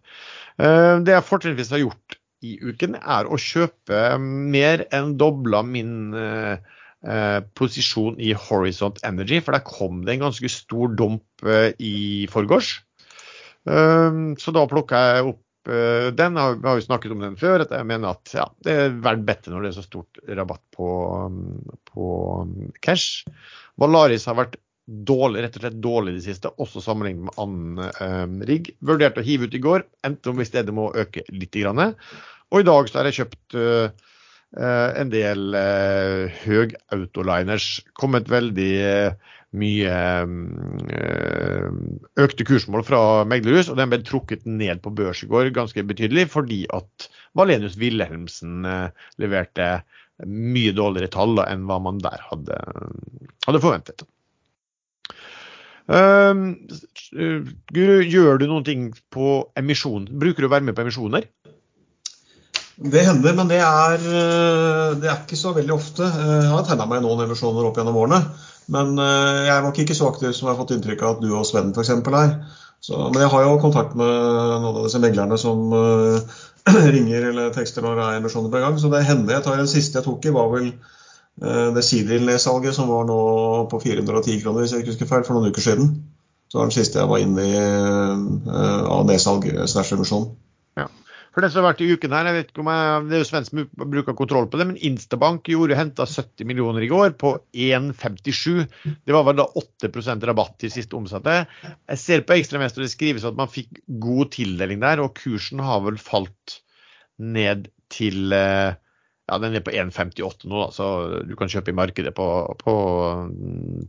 Eh, 0.62 0.94
det 1.04 1.16
jeg 1.16 1.26
fortrinnsvis 1.26 1.74
har 1.74 1.82
gjort 1.82 2.18
i 2.46 2.54
uken, 2.62 2.94
er 3.02 3.26
å 3.26 3.40
kjøpe 3.40 4.06
mer 4.22 4.86
enn 4.94 5.16
dobla 5.18 5.64
min 5.66 6.14
eh, 6.14 6.56
Eh, 6.56 6.82
posisjon 7.58 8.18
i 8.22 8.32
Horizont 8.32 9.00
Energy, 9.04 9.40
for 9.44 9.56
der 9.56 9.64
kom 9.66 10.02
det 10.04 10.16
en 10.16 10.26
ganske 10.26 10.50
stor 10.52 10.92
dump 10.96 11.46
eh, 11.46 11.70
i 11.78 11.96
forgårs. 12.32 12.78
Um, 13.64 14.34
så 14.36 14.52
da 14.52 14.66
plukka 14.68 15.00
jeg 15.00 15.28
opp 15.30 15.72
eh, 15.72 16.10
den. 16.16 16.36
Vi 16.36 16.68
har 16.68 16.80
jo 16.80 16.84
snakket 16.84 17.14
om 17.14 17.24
den 17.24 17.38
før. 17.40 17.64
at 17.64 17.72
Jeg 17.76 17.88
mener 17.88 18.12
at 18.16 18.34
ja, 18.36 18.48
det 18.64 18.76
er 18.80 18.98
verdt 19.04 19.24
bettet 19.28 19.52
når 19.52 19.64
det 19.64 19.72
er 19.72 19.78
så 19.78 19.86
stort 19.86 20.20
rabatt 20.28 20.64
på, 20.76 20.88
på 21.92 22.10
cash. 22.84 23.24
Valaris 23.80 24.28
har 24.30 24.38
vært 24.40 24.58
dårlig, 24.84 25.40
rett 25.40 25.54
og 25.56 25.64
slett 25.64 25.80
dårlig 25.80 26.12
i 26.12 26.18
det 26.18 26.26
siste, 26.26 26.50
også 26.60 26.82
sammenlignet 26.84 27.30
med 27.30 27.38
annen 27.40 27.84
um, 28.00 28.40
rigg. 28.44 28.74
Vurderte 28.84 29.22
å 29.22 29.24
hive 29.24 29.48
ut 29.48 29.56
i 29.56 29.62
går, 29.64 29.86
endte 30.04 30.32
om 30.32 30.42
i 30.42 30.48
stedet 30.48 30.76
må 30.76 30.90
øke 30.92 31.24
litt. 31.32 31.56
Og 31.56 32.60
i 32.60 32.66
dag 32.68 32.90
så 32.90 33.00
har 33.00 33.08
jeg 33.08 33.22
kjøpt 33.22 33.56
Eh, 33.56 34.10
en 34.54 35.10
del 35.10 35.54
eh, 35.58 36.30
høg 36.44 36.74
autoliners. 36.94 37.80
Kommet 37.98 38.28
veldig 38.30 38.70
uh, 38.86 39.32
mye 39.58 39.96
uh, 40.28 41.66
økte 42.22 42.46
kursmål 42.46 42.84
fra 42.86 43.00
meglerhus, 43.30 43.70
og 43.72 43.80
den 43.80 43.90
ble 43.90 44.00
trukket 44.06 44.46
ned 44.46 44.82
på 44.84 44.94
børs 44.94 45.24
i 45.26 45.30
går 45.30 45.50
ganske 45.54 45.82
betydelig 45.86 46.28
fordi 46.32 46.64
at 46.74 47.08
Valenius 47.34 47.78
Wilhelmsen 47.80 48.62
leverte 49.18 49.68
mye 50.22 50.74
dårligere 50.74 51.10
tall 51.10 51.40
enn 51.42 51.66
hva 51.66 51.80
man 51.82 51.98
der 52.02 52.20
hadde, 52.22 52.58
hadde 53.48 53.62
forventet. 53.62 54.04
Guru, 57.74 57.96
gjør 58.06 58.38
du 58.38 58.46
noen 58.46 58.66
ting 58.66 58.86
på 59.12 59.50
emisjon? 59.58 60.06
Bruker 60.06 60.46
du 60.46 60.48
å 60.48 60.54
være 60.54 60.70
med 60.70 60.78
på 60.78 60.86
emisjoner? 60.86 61.26
Det 62.74 63.04
hender, 63.06 63.34
men 63.38 63.50
det 63.50 63.60
er, 63.62 64.00
eh, 64.02 64.94
det 64.98 65.06
er, 65.06 65.20
ikke 65.22 65.38
så 65.38 65.52
veldig 65.54 65.74
ofte. 65.76 66.02
Eh, 66.02 66.40
jeg 66.42 66.50
har 66.50 66.64
tegna 66.66 66.88
meg 66.90 67.04
noen 67.04 67.22
emisjoner 67.22 67.68
opp 67.68 67.78
gjennom 67.78 68.00
årene. 68.02 68.18
Men 68.74 68.98
eh, 68.98 69.44
jeg 69.46 69.52
er 69.54 69.62
nok 69.62 69.78
ikke 69.78 69.94
så 69.94 70.08
aktiv 70.10 70.32
som 70.34 70.48
jeg 70.48 70.54
har 70.54 70.58
fått 70.58 70.74
inntrykk 70.74 71.04
av 71.04 71.14
at 71.14 71.22
du 71.22 71.28
og 71.30 71.46
Sven 71.46 71.70
f.eks. 71.70 71.92
er. 71.94 72.34
Så, 72.84 72.98
men 72.98 73.22
jeg 73.22 73.30
har 73.32 73.44
jo 73.46 73.60
kontakt 73.62 73.94
med 73.96 74.10
noen 74.10 74.74
av 74.74 74.82
disse 74.84 75.00
meglerne 75.00 75.38
som 75.40 75.70
uh, 75.72 76.34
ringer 76.94 77.30
eller 77.30 77.54
tekster 77.54 77.80
når 77.80 77.94
det 77.96 78.08
er 78.08 78.18
emisjoner 78.18 78.50
på 78.52 78.60
gang. 78.60 78.76
Så 78.80 78.90
det 78.92 79.06
hender 79.08 79.38
jeg 79.38 79.44
tar 79.46 79.56
den 79.56 79.70
siste 79.70 80.00
jeg 80.00 80.04
tok 80.04 80.26
i, 80.28 80.34
var 80.34 80.50
vel 80.52 80.66
uh, 80.74 81.70
det 81.72 81.84
Sidil-nedsalget 81.86 82.76
som 82.76 82.90
var 82.92 83.06
nå 83.08 83.20
på 83.72 83.80
410 83.86 84.42
kroner, 84.42 84.60
hvis 84.60 84.74
jeg 84.74 84.84
ikke 84.84 84.92
husker 84.92 85.08
feil, 85.14 85.24
for 85.24 85.38
noen 85.38 85.54
uker 85.54 85.64
siden. 85.64 85.94
Så 86.52 86.60
var 86.60 86.68
den 86.68 86.76
siste 86.76 87.00
jeg 87.00 87.08
var 87.08 87.24
inne 87.24 87.46
i 87.46 87.54
uh, 87.56 88.84
av 88.98 89.08
nedsalg 89.08 89.48
slash 89.64 89.96
emisjon. 89.96 90.28
For 91.34 91.42
det 91.42 91.50
som 91.50 91.64
har 91.64 91.72
vært 91.72 91.80
i 91.82 91.88
uken 91.90 92.12
her, 92.14 92.28
jeg 92.28 92.36
vet 92.36 92.50
ikke 92.52 92.62
om 92.62 92.68
jeg, 92.70 93.06
Det 93.10 93.16
er 93.16 93.22
jo 93.24 93.26
Sven 93.26 93.46
som 93.48 93.62
bruker 93.90 94.14
kontroll 94.14 94.46
på 94.50 94.60
det, 94.60 94.68
men 94.68 94.78
Instabank 94.86 95.50
gjorde 95.50 95.78
henta 95.78 96.06
70 96.06 96.46
millioner 96.46 96.86
i 96.86 96.90
går 96.92 97.16
på 97.18 97.32
1,57. 97.50 98.62
Det 99.02 99.16
var 99.16 99.26
vel 99.26 99.40
da 99.40 99.48
8% 99.58 100.28
rabatt 100.30 100.54
til 100.62 100.70
siste 100.70 100.94
omsatte. 100.94 101.40
Jeg 101.90 102.02
ser 102.04 102.22
på 102.22 102.36
Ekstramester 102.38 102.86
det 102.86 102.92
skrives 102.94 103.26
at 103.26 103.34
man 103.38 103.50
fikk 103.50 103.82
god 103.98 104.30
tildeling 104.36 104.84
der, 104.84 105.02
og 105.02 105.18
kursen 105.18 105.62
har 105.64 105.82
vel 105.82 105.98
falt 105.98 106.60
ned 107.18 107.66
til 107.94 108.30
eh, 108.34 108.78
ja, 109.24 109.38
den 109.40 109.56
er 109.56 109.62
på 109.64 109.72
1,58 109.72 110.44
nå, 110.50 110.58
da, 110.58 110.66
så 110.74 110.86
du 111.24 111.32
kan 111.38 111.48
kjøpe 111.48 111.72
i 111.72 111.76
markedet 111.76 112.12
på, 112.16 112.26
på 112.60 112.74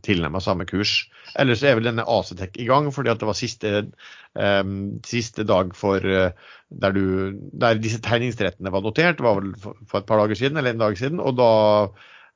tilnærmet 0.06 0.44
samme 0.44 0.64
kurs. 0.68 0.94
Ellers 1.36 1.60
er 1.60 1.76
vel 1.76 1.90
denne 1.90 2.06
Acetec 2.08 2.56
i 2.56 2.64
gang, 2.68 2.88
fordi 2.94 3.12
det 3.12 3.28
var 3.28 3.36
siste, 3.36 3.72
um, 4.32 4.78
siste 5.04 5.44
dag 5.44 5.76
for 5.76 6.00
uh, 6.00 6.32
der, 6.72 6.96
du, 6.96 7.36
der, 7.52 7.76
disse 7.84 8.00
tegningsrettene 8.04 8.72
var 8.72 8.84
notert. 8.86 9.20
Det 9.20 9.28
var 9.28 9.36
vel 9.42 9.52
for, 9.60 9.76
for, 9.84 10.00
et 10.00 10.08
par 10.08 10.24
dager 10.24 10.40
siden, 10.40 10.56
eller 10.56 10.72
en 10.72 10.86
dag 10.86 10.96
siden. 10.96 11.20
Og 11.20 11.36
da 11.36 11.52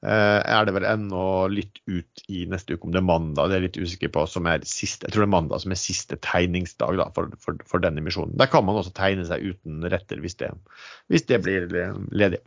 er 0.00 0.64
det 0.64 0.72
vel 0.72 0.86
ennå 0.88 1.24
litt 1.52 1.82
ut 1.84 2.22
i 2.32 2.46
neste 2.48 2.72
uke, 2.72 2.86
om 2.88 2.92
det 2.94 3.02
er 3.02 3.04
mandag, 3.04 3.50
det 3.50 3.56
er 3.56 3.58
jeg 3.58 3.66
litt 3.66 3.82
usikker 3.84 4.12
på, 4.14 4.22
som 4.32 4.46
er 4.48 4.62
siste, 4.64 5.04
jeg 5.04 5.12
tror 5.12 5.26
det 5.26 5.28
er 5.28 5.34
mandag 5.34 5.60
som 5.60 5.74
er 5.74 5.80
siste 5.80 6.16
tegningsdag 6.24 6.96
da, 6.96 7.10
for, 7.12 7.28
for, 7.44 7.60
for 7.68 7.84
den 7.84 8.00
emisjonen. 8.00 8.32
Der 8.40 8.48
kan 8.48 8.64
man 8.64 8.80
også 8.80 8.94
tegne 8.96 9.26
seg 9.28 9.44
uten 9.44 9.84
retter 9.92 10.24
hvis 10.24 10.40
det, 10.40 10.54
hvis 11.12 11.28
det 11.28 11.42
blir 11.44 11.68
ledig. 12.16 12.40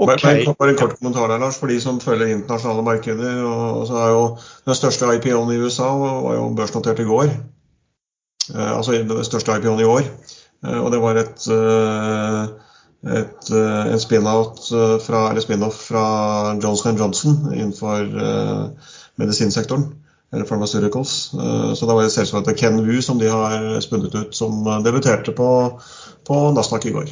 Okay. 0.00 0.46
Bare 0.58 0.70
en 0.70 0.76
kort 0.76 0.96
kommentar 0.98 1.28
der, 1.28 1.38
Lars, 1.38 1.58
for 1.60 1.68
de 1.68 1.76
som 1.80 2.00
følger 2.00 2.32
internasjonale 2.32 2.82
markeder. 2.82 3.42
og 3.44 3.86
så 3.86 3.94
er 3.94 4.08
jo 4.08 4.36
Den 4.66 4.74
største 4.74 5.04
IPO-en 5.16 5.52
i 5.52 5.60
USA 5.60 5.88
var 5.98 6.34
jo 6.34 6.54
børsnotert 6.56 6.98
i 6.98 7.04
går. 7.04 7.28
Eh, 8.54 8.76
altså 8.76 8.92
den 8.92 9.24
største 9.24 9.52
IPO-en 9.52 9.80
i 9.80 9.84
år. 9.84 10.02
Eh, 10.66 10.78
og 10.80 10.92
det 10.92 11.00
var 11.02 11.20
et, 11.20 11.46
eh, 11.52 12.48
et 13.20 13.52
en 13.92 14.00
spin-off 14.00 14.68
fra, 15.06 15.40
spin 15.40 15.64
fra 15.72 16.06
Johnson 16.62 16.96
Johnson 16.96 17.52
innenfor 17.54 18.04
medisinsektoren. 19.16 19.94
Eller 20.32 20.46
Pharmaceuticals. 20.46 21.34
Så 21.74 21.86
det 21.86 21.94
var 21.94 22.02
et 22.02 22.12
selskapet 22.12 22.56
Ken 22.56 22.80
Wu 22.80 23.00
som 23.02 23.18
de 23.18 23.26
har 23.28 23.80
spunnet 23.80 24.14
ut, 24.14 24.36
som 24.36 24.64
debuterte 24.84 25.32
på, 25.32 25.80
på 26.26 26.52
Nasdaq 26.54 26.86
i 26.86 26.90
går. 26.90 27.10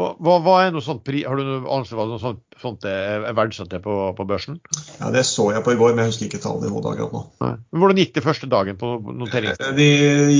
Hva, 0.00 0.36
hva, 0.44 0.54
er 0.64 0.72
noe 0.74 0.84
sånt, 0.84 1.08
Har 1.26 1.38
du 1.38 1.44
noe 1.44 1.60
anelse 1.64 1.96
hva 1.98 2.06
noe 2.08 2.20
sånt, 2.22 2.42
sånt 2.62 2.86
er 2.88 3.26
verdsatt 3.36 3.74
på, 3.84 3.96
på, 4.16 4.26
børsen? 4.28 4.58
Ja, 4.98 5.10
Det 5.14 5.24
så 5.28 5.50
jeg 5.54 5.64
på 5.66 5.74
i 5.74 5.78
går, 5.80 5.94
men 5.94 6.04
jeg 6.04 6.14
husker 6.14 6.28
ikke 6.28 6.42
tallene 6.42 6.70
i 6.70 6.74
hodet 6.74 6.94
akkurat 6.94 7.14
nå. 7.16 7.22
Nei. 7.44 7.52
Hvordan 7.82 8.02
gikk 8.02 8.14
det 8.16 8.24
første 8.24 8.50
dagen 8.50 8.80
på 8.80 8.92
noteringen? 9.08 9.60
Eh, 9.60 9.72
de 9.76 9.88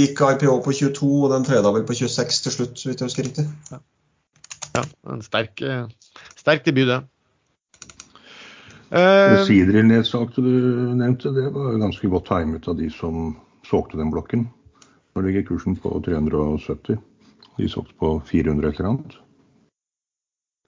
gikk 0.01 0.25
IPO 0.27 0.59
på 0.65 0.75
22, 0.81 1.13
og 1.27 1.35
den 1.35 1.47
tredje 1.49 1.75
vel 1.77 1.87
på 1.89 1.97
26 2.01 2.43
til 2.47 2.57
slutt, 2.57 2.85
hvis 2.85 2.97
jeg 2.97 3.09
husker 3.09 3.29
riktig. 3.29 3.47
Ja, 3.71 3.81
ja 4.79 4.85
en 5.15 5.25
sterk, 5.27 5.63
eh, 5.63 5.89
sterk 6.41 6.67
debut, 6.69 6.89
det. 6.91 7.03
Uh, 8.91 9.45
Sidril-nedsalget 9.47 10.41
du 10.43 10.51
nevnte, 10.99 11.31
det 11.31 11.45
var 11.55 11.77
ganske 11.79 12.09
godt 12.11 12.27
timet 12.27 12.67
av 12.67 12.75
de 12.81 12.89
som 12.91 13.37
solgte 13.69 14.01
den 14.01 14.11
blokken. 14.11 14.49
Nå 15.15 15.23
ligger 15.27 15.47
kursen 15.47 15.77
på 15.79 15.93
370. 16.07 16.99
De 17.59 17.69
solgte 17.71 17.95
på 18.01 18.17
400 18.27 18.69
et 18.69 18.81
eller 18.81 18.91
annet. 18.91 19.19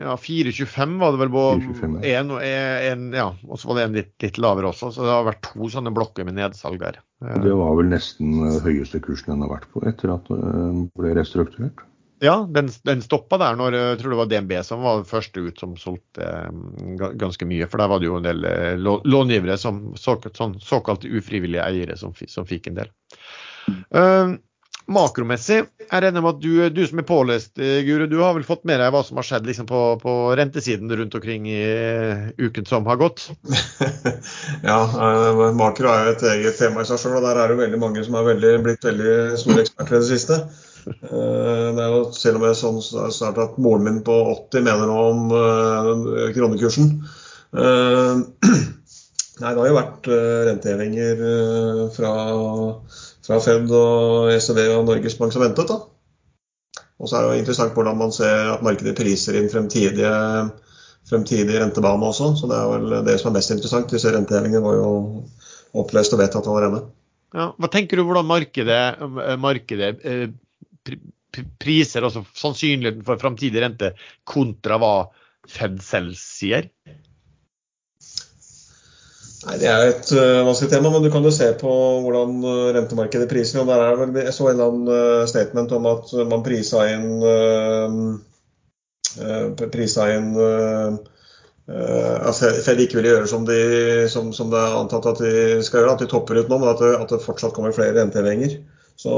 Ja, 0.03 0.17
4,25 0.19 0.97
var 0.99 1.15
det 1.15 1.21
vel 1.21 1.31
på 1.31 1.45
én, 2.03 3.05
ja, 3.15 3.29
og 3.47 3.61
så 3.61 3.71
var 3.71 3.79
det 3.79 3.85
en 3.87 3.97
litt, 4.01 4.13
litt, 4.25 4.41
lavere 4.43 4.73
også. 4.73 4.91
Så 4.95 5.07
det 5.07 5.15
har 5.15 5.29
vært 5.29 5.45
to 5.47 5.69
sånne 5.71 5.93
blokker 5.95 6.27
med 6.27 6.41
nedsalg 6.41 6.81
der. 6.83 6.99
Det 7.45 7.55
var 7.55 7.77
vel 7.79 7.93
nesten 7.93 8.35
eh, 8.49 8.59
høyeste 8.65 8.99
kursen 9.05 9.37
den 9.37 9.47
har 9.47 9.53
vært 9.55 9.71
på 9.71 9.85
etter 9.87 10.15
at 10.17 10.27
den 10.33 10.89
ble 10.99 11.15
restrukturert? 11.19 11.85
Ja, 12.23 12.37
den, 12.55 12.69
den 12.87 13.01
stoppa 13.03 13.39
der 13.43 13.57
når 13.59 13.75
jeg 13.75 13.99
tror 13.99 14.13
det 14.13 14.19
var 14.21 14.29
DNB 14.31 14.53
som 14.63 14.85
var 14.87 15.01
første 15.07 15.43
ut 15.43 15.59
som 15.59 15.75
solgte 15.79 16.29
ganske 17.19 17.49
mye. 17.51 17.67
For 17.71 17.83
der 17.83 17.91
var 17.91 18.03
det 18.03 18.07
jo 18.11 18.19
en 18.21 18.27
del 18.27 18.47
eh, 18.47 18.75
långivere, 18.79 19.59
som 19.59 19.89
sånn, 19.99 20.59
såkalte 20.63 21.11
ufrivillige 21.11 21.67
eiere, 21.67 21.99
som, 21.99 22.15
som 22.31 22.47
fikk 22.47 22.71
en 22.71 22.79
del. 22.79 22.93
Uh, 23.95 24.39
makromessig, 24.95 25.59
jeg 25.83 26.03
regner 26.05 26.23
med 26.25 26.37
at 26.37 26.41
du, 26.43 26.51
du 26.73 26.81
som 26.89 27.01
er 27.03 27.07
pålest, 27.09 27.53
eh, 27.61 27.83
Guru, 27.87 28.07
du 28.09 28.19
har 28.23 28.35
vel 28.37 28.47
fått 28.47 28.65
med 28.69 28.81
deg 28.81 28.93
hva 28.95 29.03
som 29.05 29.19
har 29.21 29.27
skjedd 29.29 29.49
liksom, 29.49 29.67
på, 29.69 29.81
på, 30.03 30.13
rentesiden 30.39 30.93
rundt 30.97 31.17
omkring 31.19 31.49
i 31.51 31.61
uh, 31.63 32.29
uken 32.41 32.69
som 32.69 32.87
har 32.89 33.01
gått? 33.01 33.27
ja, 34.69 34.79
uh, 34.89 35.49
makro 35.59 35.91
er 35.93 36.07
jo 36.07 36.15
et 36.15 36.27
eget 36.33 36.61
tema 36.61 36.85
i 36.85 36.89
seg 36.89 37.01
sjøl, 37.03 37.19
og 37.21 37.27
der 37.27 37.41
er 37.43 37.53
det 37.53 37.61
veldig 37.61 37.81
mange 37.83 38.05
som 38.07 38.17
har 38.19 38.29
blitt 38.31 38.87
veldig 38.89 39.17
store 39.43 39.65
eksperter 39.67 39.99
i 39.99 40.01
det 40.01 40.11
siste. 40.11 40.41
Det 40.83 41.79
er 41.79 41.93
jo 41.95 42.01
selv 42.17 42.41
om 42.41 42.49
jeg 42.49 42.59
sånn 42.59 42.81
snart 42.83 43.39
at 43.39 43.59
moren 43.63 43.85
min 43.87 44.01
på 44.07 44.17
80 44.33 44.65
mener 44.67 44.91
noe 44.91 45.05
om 45.13 45.21
kronekursen. 46.35 46.91
nei, 49.43 49.53
det 49.53 49.61
har 49.61 49.69
jo 49.69 49.77
vært 49.79 50.11
rentehevinger 50.49 51.23
fra 51.95 52.13
fra 53.27 53.39
Fed 53.43 53.71
og 53.71 54.33
ECB 54.35 54.61
og 54.77 54.87
Norges 54.89 55.19
Bank 55.19 55.35
som 55.35 55.45
ventet. 55.45 55.71
da. 55.71 55.79
Og 57.03 57.11
så 57.11 57.19
er 57.19 57.25
det 57.25 57.31
jo 57.33 57.43
interessant 57.43 57.75
hvordan 57.77 57.99
man 57.99 58.15
ser 58.15 58.53
at 58.55 58.63
markedet 58.63 58.95
priser 58.99 59.39
inn 59.39 59.51
fremtidige, 59.51 60.13
fremtidige 61.11 61.63
rentebane 61.63 62.11
også. 62.11 62.33
Så 62.39 62.51
det 62.51 62.59
er 62.59 62.73
vel 62.75 62.99
det 63.07 63.17
som 63.21 63.33
er 63.33 63.39
mest 63.39 63.55
interessant. 63.55 63.91
Disse 63.91 64.13
rentehevingene 64.15 64.63
var 64.63 64.79
jo 64.79 64.93
oppløst 65.83 66.15
og 66.15 66.23
vedtatt 66.23 66.47
allerede. 66.51 66.85
Ja, 67.33 67.49
hva 67.57 67.71
tenker 67.73 67.99
du 67.99 68.05
hvordan 68.05 68.29
markedet, 68.29 68.83
markedet 69.41 69.95
eh, 70.05 70.27
priser 71.63 72.05
altså 72.05 72.27
sannsynligheten 72.37 73.07
for 73.07 73.21
framtidig 73.21 73.63
rente 73.65 73.95
kontra 74.29 74.79
hva 74.83 74.95
Fed 75.51 75.81
selv 75.83 76.15
sier? 76.15 76.69
Nei, 79.43 79.57
Det 79.59 79.69
er 79.69 79.89
et 79.91 80.11
uh, 80.15 80.45
vanskelig 80.47 80.71
tema, 80.71 80.91
men 80.93 81.03
du 81.03 81.11
kan 81.11 81.25
jo 81.27 81.33
se 81.35 81.49
på 81.59 81.71
hvordan 82.05 82.37
uh, 82.47 82.69
rentemarkedet 82.77 83.31
priser. 83.31 83.63
og 83.63 83.71
der 83.71 83.81
er 83.89 83.97
vel, 83.99 84.13
Jeg 84.23 84.35
så 84.37 84.49
en 84.49 84.53
eller 84.55 84.69
annen 84.71 84.91
uh, 84.93 85.25
statement 85.31 85.73
om 85.79 85.89
at 85.91 86.13
man 86.31 86.45
prisa 86.47 86.85
inn, 86.93 87.09
prisa 89.73 90.07
inn 90.15 90.31
at 91.73 92.39
Fed 92.65 92.81
ikke 92.83 92.99
vil 92.99 93.09
gjøre 93.11 93.27
som, 93.31 93.45
de, 93.47 93.59
som, 94.11 94.31
som, 94.35 94.49
det 94.51 94.61
er 94.61 94.79
antatt 94.79 95.07
at 95.11 95.21
de 95.23 95.35
skal 95.65 95.83
gjøre, 95.83 95.97
at 95.97 96.03
de 96.03 96.09
topper 96.11 96.41
ut 96.41 96.49
nå, 96.51 96.59
men 96.59 96.71
at 96.73 96.81
det, 96.83 96.93
at 96.97 97.13
det 97.13 97.21
fortsatt 97.23 97.55
kommer 97.57 97.75
flere 97.77 97.95
rentehevinger. 97.99 98.57
Så, 99.03 99.13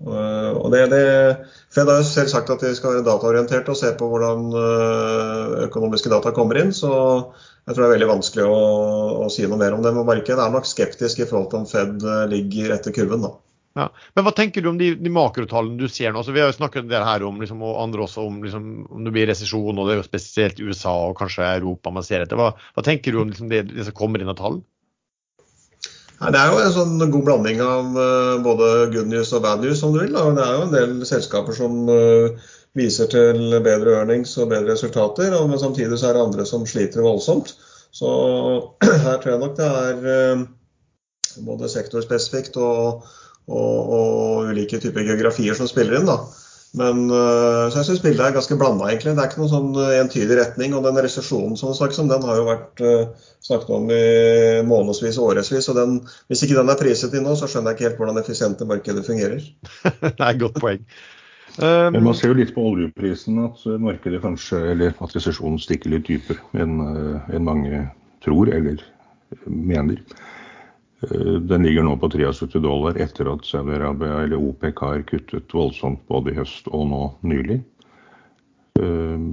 og 0.00 0.66
det, 0.72 0.86
det, 0.88 1.04
Fed 1.74 1.90
har 1.90 2.00
jo 2.00 2.06
selv 2.08 2.30
sagt 2.32 2.52
at 2.54 2.62
de 2.64 2.70
skal 2.72 2.94
være 2.94 3.04
dataorienterte 3.04 3.74
og 3.74 3.76
se 3.76 3.90
på 3.98 4.08
hvordan 4.08 4.46
økonomiske 5.66 6.12
data 6.12 6.32
kommer 6.32 6.62
inn. 6.62 6.72
så 6.72 6.92
jeg 7.70 7.76
tror 7.76 7.84
det 7.84 7.90
er 7.90 7.96
veldig 7.98 8.08
vanskelig 8.10 8.46
å, 8.48 8.56
å 9.22 9.28
si 9.30 9.44
noe 9.46 9.60
mer 9.60 9.76
om 9.76 9.84
det. 9.84 9.92
Men 9.94 10.08
markedet 10.08 10.42
er 10.42 10.50
nok 10.50 10.66
skeptisk 10.68 11.20
i 11.22 11.28
forhold 11.28 11.52
til 11.52 11.60
om 11.60 11.68
Fed 11.70 12.02
eh, 12.02 12.24
ligger 12.32 12.74
etter 12.74 12.94
kurven. 12.96 13.22
da. 13.26 13.30
Ja. 13.78 13.84
Men 14.16 14.26
hva 14.26 14.32
tenker 14.34 14.64
du 14.64 14.72
om 14.72 14.80
de, 14.80 14.88
de 14.98 15.12
makrotallene 15.14 15.78
du 15.78 15.86
ser 15.86 16.10
nå? 16.10 16.18
Altså, 16.22 16.34
vi 16.34 16.42
har 16.42 16.50
jo 16.50 16.56
snakket 16.56 16.88
del 16.90 17.06
her 17.06 17.22
om, 17.28 17.38
liksom, 17.38 17.62
og 17.62 17.78
andre 17.84 18.02
også 18.06 18.24
om, 18.26 18.40
liksom, 18.42 18.66
om 18.90 19.06
det 19.06 19.12
blir 19.14 19.30
resesjon, 19.30 19.78
og 19.78 19.86
det 19.86 19.94
er 19.94 20.00
jo 20.00 20.08
spesielt 20.08 20.64
USA 20.64 20.96
og 21.12 21.14
kanskje 21.20 21.46
Europa 21.60 21.94
man 21.94 22.06
ser 22.06 22.24
etter. 22.24 22.40
Hva, 22.40 22.50
hva 22.56 22.86
tenker 22.86 23.14
du 23.14 23.22
om 23.22 23.30
liksom, 23.30 23.52
det, 23.52 23.68
det, 23.70 23.86
som 23.86 23.96
kommer 24.00 24.24
inn 24.24 24.32
av 24.32 24.40
tall? 24.40 24.58
Det 26.20 26.36
er 26.36 26.50
jo 26.52 26.60
en 26.60 26.72
sånn 26.74 26.98
god 27.00 27.22
blanding 27.24 27.62
av 27.64 27.94
uh, 27.96 28.34
både 28.44 28.66
good 28.92 29.08
news 29.08 29.30
og 29.32 29.44
bad 29.46 29.62
news, 29.64 29.80
om 29.86 29.94
du 29.94 30.02
vil. 30.02 30.12
Da. 30.12 30.26
Det 30.36 30.44
er 30.44 30.56
jo 30.58 30.64
en 30.66 30.74
del 30.74 30.96
selskaper 31.08 31.56
som 31.56 31.78
uh, 31.88 32.50
viser 32.78 33.08
til 33.10 33.56
bedre 33.64 33.96
earnings 34.02 34.36
og 34.38 34.50
bedre 34.52 34.74
resultater, 34.74 35.34
men 35.48 35.58
samtidig 35.58 35.98
så 35.98 36.10
er 36.10 36.18
det 36.18 36.26
andre 36.28 36.46
som 36.46 36.66
sliter 36.68 37.06
voldsomt. 37.06 37.54
Så 37.90 38.10
her 39.06 39.18
tror 39.18 39.32
jeg 39.32 39.40
nok 39.42 39.56
det 39.58 39.66
er 39.66 40.04
eh, 40.14 40.44
både 41.46 41.70
sektorspesifikt 41.72 42.58
og, 42.62 43.08
og, 43.50 43.78
og 43.96 44.52
ulike 44.52 44.78
typer 44.82 45.08
geografier 45.08 45.58
som 45.58 45.70
spiller 45.70 45.98
inn. 45.98 46.06
da. 46.06 46.20
Men 46.78 47.10
eh, 47.10 47.64
så 47.70 47.80
jeg 47.80 47.86
syns 47.88 48.02
bildet 48.04 48.22
er 48.22 48.34
ganske 48.36 48.56
blanda, 48.58 48.86
egentlig. 48.86 49.16
Det 49.16 49.22
er 49.22 49.30
ikke 49.30 49.40
noen 49.42 49.52
sånn 49.52 49.78
entydig 49.96 50.36
retning. 50.38 50.74
Og 50.78 50.84
den 50.86 51.00
resesjonen 51.02 51.58
som 51.58 51.72
det 51.72 51.78
snakkes 51.80 52.02
om, 52.02 52.10
den 52.12 52.26
har 52.28 52.38
jo 52.38 52.44
vært 52.46 52.82
uh, 52.84 53.30
snakket 53.42 53.72
om 53.74 53.88
i 53.94 54.02
månedsvis 54.68 55.18
og 55.18 55.32
årevis. 55.32 55.70
Og 55.72 55.80
den, 55.80 55.96
hvis 56.30 56.44
ikke 56.46 56.58
den 56.60 56.70
er 56.70 56.78
priset 56.78 57.16
inn 57.18 57.26
nå, 57.26 57.34
så 57.38 57.50
skjønner 57.50 57.74
jeg 57.74 57.80
ikke 57.80 57.88
helt 57.88 58.02
hvordan 58.02 58.22
effisiente 58.22 58.68
markedet 58.70 59.06
fungerer. 59.08 59.42
det 60.04 60.14
er 60.14 60.28
et 60.28 60.42
godt 60.44 60.62
poeng. 60.62 60.86
Um, 61.58 61.90
Men 61.96 62.04
man 62.06 62.14
ser 62.14 62.30
jo 62.30 62.38
litt 62.38 62.54
på 62.54 62.62
oljeprisen 62.62 63.40
at 63.42 63.64
markedet 63.82 64.22
kanskje, 64.22 64.62
eller 64.70 64.94
at 64.94 65.16
resesjonen 65.16 65.58
stikker 65.60 65.90
litt 65.90 66.06
dypere 66.06 66.38
enn 66.62 66.78
enn 67.26 67.48
mange 67.48 67.88
tror 68.22 68.52
eller 68.54 68.84
mener. 69.50 69.98
Eh, 71.02 71.38
den 71.50 71.62
ligger 71.64 71.86
nå 71.86 71.96
på 72.00 72.10
73 72.12 72.60
dollar 72.60 72.98
etter 73.00 73.30
at 73.32 73.46
Saudi-Arabia 73.48 74.22
eller 74.24 74.40
OPEC 74.50 74.82
har 74.84 75.04
kuttet 75.08 75.54
voldsomt 75.56 76.02
både 76.10 76.34
i 76.34 76.38
høst 76.40 76.68
og 76.68 76.86
nå 76.90 77.02
nylig. 77.24 77.60
Eh, 78.80 79.28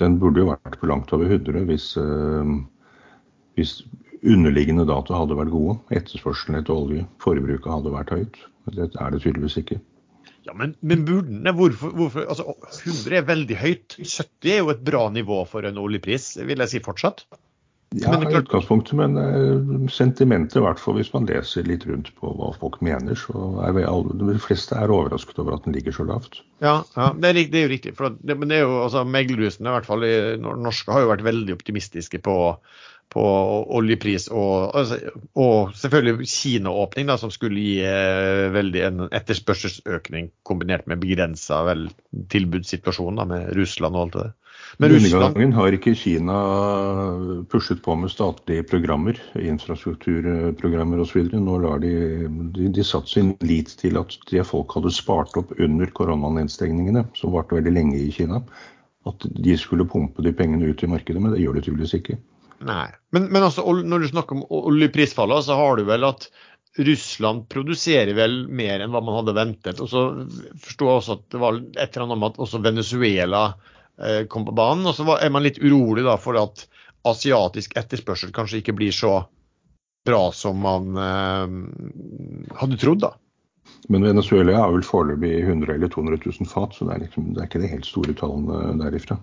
den 0.00 0.16
burde 0.18 0.42
jo 0.42 0.50
vært 0.50 0.80
på 0.80 0.90
langt 0.90 1.12
over 1.14 1.28
100 1.30 1.68
hvis, 1.68 1.92
hvis 3.54 3.74
underliggende 4.26 4.86
data 4.88 5.20
hadde 5.20 5.36
vært 5.38 5.52
gode. 5.52 5.76
Etterspørselen 5.94 6.58
etter 6.58 6.74
olje, 6.74 7.04
forbruket 7.22 7.70
hadde 7.70 7.92
vært 7.94 8.10
høyt. 8.16 8.40
Det 8.74 8.88
er 8.88 9.14
det 9.14 9.20
tydeligvis 9.22 9.60
ikke. 9.60 9.78
Ja, 10.44 10.52
men, 10.56 10.74
men 10.84 11.04
burde 11.06 11.52
hvorfor, 11.56 11.94
hvorfor, 11.96 12.26
altså 12.28 12.56
100 12.82 13.16
er 13.20 13.28
veldig 13.28 13.56
høyt. 13.60 13.96
70 14.00 14.50
er 14.50 14.60
jo 14.60 14.72
et 14.74 14.82
bra 14.84 15.06
nivå 15.12 15.44
for 15.48 15.64
en 15.68 15.80
oljepris, 15.80 16.34
vil 16.42 16.64
jeg 16.64 16.72
si 16.72 16.82
fortsatt. 16.84 17.24
Ja, 18.02 18.16
i 18.18 18.36
utgangspunktet, 18.38 18.96
men 18.98 19.18
uh, 19.18 19.88
sentimentet, 19.92 20.56
i 20.58 20.62
hvert 20.64 20.80
fall 20.82 20.96
hvis 20.98 21.12
man 21.12 21.28
leser 21.28 21.66
litt 21.68 21.84
rundt 21.86 22.10
på 22.18 22.32
hva 22.38 22.50
folk 22.58 22.80
mener, 22.84 23.14
så 23.18 23.44
er 23.66 23.76
vi 23.76 23.84
alle, 23.86 24.16
de 24.34 24.38
fleste 24.42 24.78
er 24.78 24.90
overrasket 24.90 25.38
over 25.42 25.58
at 25.58 25.68
den 25.68 25.76
ligger 25.76 25.94
så 25.94 26.06
lavt. 26.08 26.40
Ja, 26.64 26.80
ja 26.96 27.12
det, 27.14 27.30
er, 27.30 27.38
det, 27.52 27.60
er, 27.60 27.68
jo 27.68 27.74
riktig. 27.74 27.94
For 27.98 28.16
det, 28.18 28.38
men 28.40 28.50
det 28.50 28.58
er 28.58 28.66
jo, 28.66 28.80
altså, 28.86 29.04
Meglerhusene, 29.06 29.70
i 29.70 29.76
hvert 29.76 29.86
fall 29.90 30.08
i 30.08 30.16
norske, 30.40 30.90
har 30.90 31.04
jo 31.04 31.12
vært 31.12 31.28
veldig 31.28 31.54
optimistiske 31.58 32.22
på 32.24 32.36
på 33.14 33.24
oljepris 33.78 34.26
og, 34.32 34.72
altså, 34.74 34.96
og 35.38 35.74
selvfølgelig 35.78 36.26
Kina-åpning, 36.30 37.10
som 37.20 37.30
skulle 37.30 37.62
gi 37.62 37.74
eh, 37.86 38.46
veldig 38.54 38.80
en 38.88 39.04
etterspørselsøkning 39.06 40.32
kombinert 40.46 40.88
med 40.90 41.02
begrensa 41.02 41.60
tilbudssituasjon 42.32 43.20
da, 43.20 43.28
med 43.30 43.52
Russland 43.58 43.94
og 43.94 44.06
alt 44.06 44.16
det 44.16 44.24
der. 44.24 44.32
Men 44.78 44.90
Denne 44.90 45.04
Russland 45.04 45.36
gangen 45.36 45.52
har 45.54 45.74
ikke 45.76 45.94
Kina 45.94 46.36
pushet 47.50 47.82
på 47.84 47.94
med 47.98 48.10
statlige 48.10 48.64
programmer, 48.66 49.18
infrastrukturprogrammer 49.38 51.02
osv. 51.04 51.28
Nå 51.30 51.58
lar 51.62 51.82
de, 51.84 51.92
de, 52.56 52.68
de 52.74 52.86
satt 52.86 53.10
sin 53.10 53.34
lit 53.46 53.70
til 53.78 54.00
at 54.00 54.16
det 54.32 54.42
folk 54.48 54.74
hadde 54.74 54.90
spart 54.94 55.36
opp 55.38 55.54
under 55.62 55.92
koronanedstengningene, 55.94 57.04
som 57.14 57.34
varte 57.36 57.58
veldig 57.60 57.74
lenge 57.76 58.00
i 58.02 58.10
Kina, 58.14 58.42
at 59.06 59.26
de 59.46 59.58
skulle 59.60 59.86
pumpe 59.86 60.24
de 60.26 60.34
pengene 60.34 60.72
ut 60.72 60.82
i 60.82 60.90
markedet, 60.90 61.22
men 61.22 61.36
det 61.36 61.44
gjør 61.44 61.60
de 61.60 61.66
tydeligvis 61.68 61.98
ikke. 62.00 62.18
Nei. 62.64 62.88
Men, 63.14 63.28
men 63.30 63.46
altså, 63.46 63.62
når 63.62 64.02
du 64.02 64.10
snakker 64.10 64.40
om 64.40 64.48
oljeprisfallet, 64.72 65.46
så 65.46 65.58
har 65.58 65.78
du 65.78 65.84
vel 65.86 66.08
at 66.08 66.26
Russland 66.82 67.44
produserer 67.52 68.16
vel 68.16 68.40
mer 68.50 68.82
enn 68.82 68.90
hva 68.90 69.02
man 69.04 69.20
hadde 69.20 69.36
ventet. 69.36 69.78
Og 69.78 69.90
så 69.92 70.02
forsto 70.58 70.88
jeg 70.88 70.98
også 70.98 71.16
at 71.20 71.24
det 71.30 71.42
var 71.42 71.60
et 71.60 71.84
eller 71.84 72.06
annet 72.08 72.16
om 72.18 72.26
at 72.26 72.40
også 72.42 72.62
Venezuela 72.64 73.44
kom 74.28 74.46
på 74.46 74.54
banen. 74.56 74.86
Og 74.90 74.96
så 74.96 75.06
er 75.16 75.30
man 75.30 75.44
litt 75.44 75.60
urolig 75.62 76.02
da 76.06 76.16
for 76.20 76.38
at 76.40 76.64
asiatisk 77.04 77.76
etterspørsel 77.78 78.32
kanskje 78.34 78.62
ikke 78.62 78.76
blir 78.76 78.94
så 78.94 79.18
bra 80.04 80.32
som 80.36 80.60
man 80.64 80.96
eh, 81.00 82.56
hadde 82.60 82.80
trodd, 82.80 83.04
da. 83.04 83.14
Men 83.88 84.04
Venezuela 84.04 84.56
er 84.58 84.72
vel 84.72 84.84
foreløpig 84.84 85.32
100 85.42 85.74
eller 85.74 85.92
200 85.92 86.20
000 86.24 86.48
fat, 86.48 86.76
så 86.76 86.86
det 86.88 86.94
er, 86.94 87.04
liksom, 87.06 87.30
det 87.32 87.42
er 87.42 87.48
ikke 87.48 87.62
de 87.62 87.72
helt 87.72 87.88
store 87.88 88.16
tallene 88.16 88.76
derifra. 88.80 89.18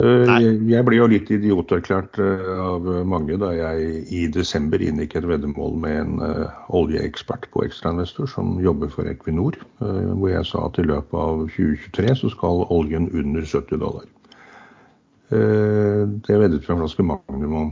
Eh, 0.00 0.22
Nei. 0.24 0.38
Jeg, 0.70 0.84
ble 0.86 0.96
jo 0.96 1.08
litt 1.12 1.28
idioterklært 1.34 2.16
eh, 2.22 2.52
av 2.56 2.86
mange 3.08 3.36
da 3.40 3.50
jeg 3.52 3.98
i 4.08 4.22
desember 4.32 4.80
inngikk 4.80 5.18
et 5.18 5.26
veddemål 5.28 5.76
med 5.82 5.98
en 5.98 6.22
eh, 6.24 6.62
oljeekspert 6.78 7.50
på 7.52 7.66
ekstrainvestor 7.66 8.30
som 8.32 8.54
jobber 8.64 8.88
for 8.94 9.10
Equinor, 9.10 9.58
hvor 9.80 10.30
jeg 10.30 10.46
sa 10.48 10.64
at 10.68 10.80
i 10.80 10.86
løpet 10.88 11.20
av 11.20 11.44
2023 11.52 12.16
så 12.22 12.32
skal 12.32 12.64
oljen 12.72 13.10
under 13.12 13.44
70 13.44 13.82
dollar. 13.82 14.08
Det 15.30 16.36
veddet 16.42 16.64
vi 16.64 16.72
en 16.72 16.80
flaske 16.80 17.04
Magnum 17.06 17.52
om, 17.54 17.68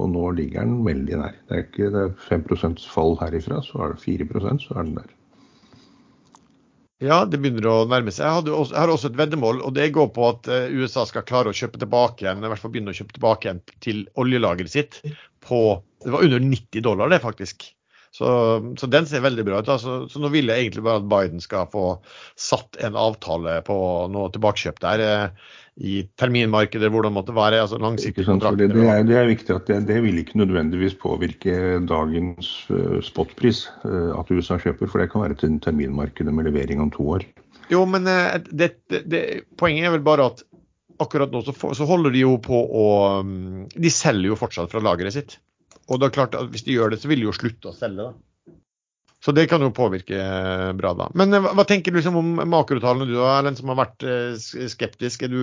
og 0.00 0.08
nå 0.14 0.30
ligger 0.38 0.64
den 0.64 0.78
veldig 0.86 1.18
nær. 1.20 1.34
Det 1.48 1.58
er 1.58 1.66
ikke 1.66 1.90
det 1.92 2.04
er 2.06 2.14
5% 2.30 2.86
fall 2.88 3.18
herifra, 3.20 3.60
så 3.66 3.82
er 3.84 3.92
det 3.92 4.04
4% 4.06 4.64
så 4.64 4.78
er 4.78 4.86
den 4.86 4.96
der. 5.02 5.10
Ja, 7.04 7.24
det 7.28 7.42
begynner 7.42 7.66
å 7.68 7.76
nærme 7.90 8.12
seg. 8.14 8.24
Jeg, 8.24 8.52
også, 8.56 8.72
jeg 8.72 8.80
har 8.80 8.90
også 8.92 9.10
et 9.10 9.18
veddemål, 9.18 9.58
og 9.68 9.74
det 9.76 9.90
går 9.92 10.08
på 10.16 10.28
at 10.30 10.46
eh, 10.48 10.70
USA 10.72 11.04
skal 11.04 11.26
klare 11.28 11.52
å 11.52 11.56
kjøpe 11.56 11.80
tilbake 11.82 12.24
igjen, 12.24 12.40
i 12.40 12.48
hvert 12.48 12.62
fall 12.62 12.72
begynne 12.72 12.94
å 12.94 12.96
kjøpe 12.96 13.18
tilbake 13.18 13.48
igjen 13.48 13.60
til 13.84 14.04
oljelageret 14.16 14.72
sitt 14.72 15.00
på 15.44 15.60
Det 16.06 16.12
var 16.14 16.24
under 16.24 16.40
90 16.40 16.84
dollar, 16.86 17.12
det, 17.12 17.20
faktisk. 17.20 17.68
Så, 18.16 18.28
så 18.80 18.88
den 18.88 19.04
ser 19.08 19.20
veldig 19.24 19.44
bra 19.44 19.60
ut. 19.60 19.68
Altså, 19.68 19.98
så 20.08 20.20
nå 20.22 20.30
vil 20.32 20.48
jeg 20.48 20.64
egentlig 20.64 20.86
bare 20.86 21.02
at 21.02 21.08
Biden 21.10 21.42
skal 21.44 21.68
få 21.72 21.84
satt 22.40 22.78
en 22.86 22.96
avtale 22.96 23.58
på 23.66 23.76
noe 24.12 24.32
tilbakekjøp 24.32 24.80
der. 24.80 25.04
I 25.76 26.06
terminmarkedet, 26.16 26.88
hvor 26.88 27.04
det 27.04 27.12
måtte 27.12 27.34
være. 27.36 27.60
altså 27.60 27.76
langsiktige 27.78 28.24
kontrakter. 28.24 28.70
det, 28.72 28.84
er, 28.88 29.02
det 29.04 29.16
er 29.20 29.26
viktig 29.28 29.54
at 29.54 29.66
det, 29.68 29.82
det 29.90 29.98
vil 30.02 30.22
ikke 30.22 30.38
nødvendigvis 30.40 30.96
påvirke 30.96 31.56
dagens 31.84 32.52
eh, 32.72 33.00
spotpris 33.04 33.66
eh, 33.84 34.12
at 34.16 34.30
USA 34.32 34.56
kjøper, 34.62 34.88
for 34.88 35.02
det 35.02 35.10
kan 35.12 35.26
være 35.26 35.36
til 35.42 35.58
terminmarkedet 35.60 36.32
med 36.32 36.48
levering 36.48 36.80
om 36.80 36.92
to 36.94 37.08
år. 37.18 37.26
Jo, 37.68 37.84
men 37.84 38.08
eh, 38.08 38.38
det, 38.48 38.70
det, 38.88 39.02
det, 39.04 39.22
poenget 39.60 39.90
er 39.90 39.96
vel 39.98 40.06
bare 40.06 40.30
at 40.32 40.44
akkurat 41.02 41.32
nå 41.34 41.42
så, 41.44 41.52
så 41.52 41.88
holder 41.88 42.14
de 42.14 42.24
jo 42.24 42.38
på 42.40 42.56
å 42.56 42.86
mm, 43.26 43.66
De 43.76 43.92
selger 43.92 44.32
jo 44.32 44.38
fortsatt 44.40 44.72
fra 44.72 44.80
lageret 44.80 45.12
sitt. 45.12 45.36
Og 45.90 46.00
det 46.00 46.08
er 46.08 46.16
klart 46.16 46.38
at 46.38 46.48
hvis 46.50 46.64
de 46.66 46.78
gjør 46.78 46.94
det, 46.94 47.02
så 47.02 47.10
vil 47.10 47.20
de 47.20 47.28
jo 47.28 47.36
slutte 47.36 47.70
å 47.70 47.76
selge. 47.76 48.08
da. 48.08 48.16
Så 49.26 49.32
det 49.34 49.48
kan 49.50 49.62
jo 49.64 49.72
påvirke 49.74 50.20
eh, 50.22 50.72
bra, 50.78 50.92
da. 50.94 51.08
Men 51.18 51.34
eh, 51.34 51.42
hva, 51.42 51.64
tenker 51.66 51.90
du 51.90 51.98
liksom 51.98 52.14
om 52.20 52.28
makrotallene, 52.46 53.08
du 53.10 53.16
har, 53.18 53.40
Erlend, 53.40 53.58
som 53.58 53.72
har 53.72 53.80
vært 53.80 54.06
eh, 54.06 54.36
skeptisk? 54.70 55.24
Er 55.26 55.32
du 55.32 55.40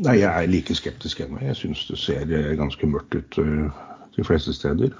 Nei, 0.00 0.14
jeg 0.22 0.30
er 0.30 0.48
like 0.48 0.72
skeptisk 0.72 1.20
ennå. 1.20 1.36
Jeg 1.44 1.58
syns 1.58 1.82
det 1.90 1.98
ser 2.00 2.30
ganske 2.56 2.88
mørkt 2.88 3.12
ut 3.12 3.36
de 4.16 4.24
fleste 4.24 4.54
steder. 4.56 4.94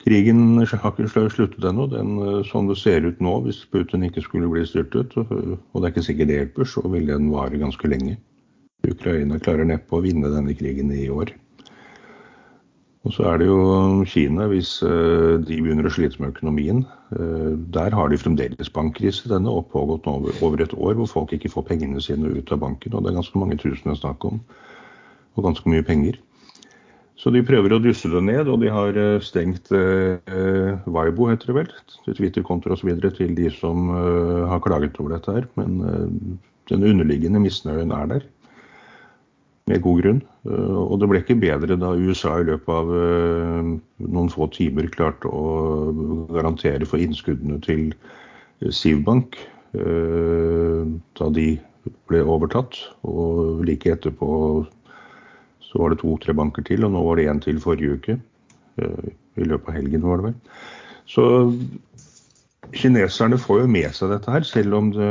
Krigen 0.00 0.56
har 0.56 0.94
ikke 0.96 1.26
sluttet 1.28 1.66
ennå. 1.68 1.84
Den, 1.92 2.14
Sånn 2.48 2.70
det 2.70 2.78
ser 2.80 3.04
ut 3.04 3.20
nå, 3.20 3.34
hvis 3.44 3.60
Putin 3.68 4.06
ikke 4.08 4.24
skulle 4.24 4.48
bli 4.48 4.64
styrtet, 4.64 5.12
og 5.20 5.76
det 5.76 5.82
er 5.82 5.92
ikke 5.92 6.06
sikkert 6.06 6.32
det 6.32 6.38
hjelper, 6.38 6.70
så 6.72 6.86
vil 6.88 7.12
den 7.12 7.28
vare 7.34 7.60
ganske 7.60 7.92
lenge. 7.92 8.16
Ukraina 8.88 9.36
klarer 9.36 9.68
neppe 9.68 9.98
å 9.98 10.00
vinne 10.00 10.32
denne 10.32 10.56
krigen 10.56 10.88
i 10.96 11.10
år. 11.12 11.34
Og 13.08 13.14
så 13.16 13.24
er 13.30 13.38
det 13.40 13.46
jo 13.48 13.60
Kina, 14.04 14.44
hvis 14.50 14.74
eh, 14.84 15.38
de 15.40 15.60
begynner 15.64 15.86
å 15.88 15.92
slite 15.92 16.20
med 16.20 16.34
økonomien. 16.34 16.82
eh, 17.16 17.52
Der 17.72 17.94
har 17.96 18.10
de 18.12 18.18
fremdeles 18.20 18.72
bankkrise. 18.74 19.28
Denne 19.30 19.48
har 19.54 19.64
pågått 19.72 20.06
over, 20.06 20.60
et 20.60 20.74
år, 20.76 20.98
hvor 20.98 21.08
folk 21.08 21.32
ikke 21.32 21.48
får 21.48 21.64
pengene 21.70 22.02
sine 22.04 22.28
ut 22.28 22.52
av 22.52 22.60
banken. 22.60 22.92
Og 22.92 23.02
det 23.02 23.12
er 23.12 23.16
ganske 23.22 23.40
mange 23.40 23.56
tusen 23.56 23.88
det 23.88 23.94
er 23.96 24.02
snakk 24.02 24.26
om. 24.28 24.42
Og 25.36 25.46
ganske 25.48 25.72
mye 25.72 25.86
penger. 25.86 26.18
Så 27.20 27.32
de 27.32 27.42
prøver 27.44 27.72
å 27.72 27.80
dusse 27.80 28.08
det 28.08 28.20
ned, 28.24 28.48
og 28.48 28.60
de 28.60 28.68
har 28.72 28.96
eh, 28.96 29.24
stengt 29.24 29.72
eh, 29.72 30.20
Vibo, 30.84 31.30
heter 31.32 31.50
det 31.50 31.56
vel, 31.56 31.72
Twitter-kontoer 32.04 32.76
osv. 32.76 32.92
til 33.16 33.32
de 33.36 33.48
som 33.52 33.88
eh, 33.96 34.44
har 34.48 34.60
klaget 34.64 35.00
over 35.00 35.16
dette 35.16 35.38
her. 35.38 35.48
Men 35.56 35.80
eh, 35.88 36.36
den 36.68 36.84
underliggende 36.92 37.40
misnøyen 37.40 37.96
er 37.96 38.12
der. 38.12 38.28
Med 39.70 39.82
god 39.84 40.00
grunn. 40.02 40.20
Eh, 40.48 40.78
Og 40.82 40.98
det 41.00 41.08
ble 41.10 41.20
ikke 41.22 41.38
bedre 41.38 41.78
da 41.78 41.92
USA 41.94 42.38
i 42.40 42.48
løpet 42.48 42.72
av 42.74 42.90
eh, 42.96 43.70
noen 44.08 44.32
få 44.32 44.48
timer 44.54 44.90
klarte 44.90 45.30
å 45.30 46.26
garantere 46.32 46.88
for 46.88 47.02
innskuddene 47.02 47.60
til 47.62 47.92
Sivbank 48.74 49.38
eh, 49.78 50.82
da 51.20 51.30
de 51.36 51.46
ble 52.10 52.24
overtatt. 52.26 52.80
Og 53.06 53.62
like 53.68 53.94
etterpå 53.94 54.30
så 55.70 55.78
var 55.78 55.94
det 55.94 56.00
to-tre 56.02 56.34
banker 56.34 56.66
til, 56.66 56.82
og 56.82 56.90
nå 56.96 57.04
var 57.06 57.20
det 57.20 57.28
én 57.30 57.40
til 57.44 57.62
forrige 57.62 58.00
uke. 58.00 58.18
I 58.80 59.44
løpet 59.46 59.68
av 59.70 59.76
helgen, 59.76 60.02
var 60.02 60.18
det 60.18 60.24
vel. 60.24 60.36
Så 61.06 61.24
kineserne 62.76 63.38
får 63.40 63.62
jo 63.62 63.70
med 63.70 63.94
seg 63.96 64.12
dette 64.12 64.32
her, 64.32 64.44
selv 64.46 64.76
om 64.78 64.90
det, 64.94 65.08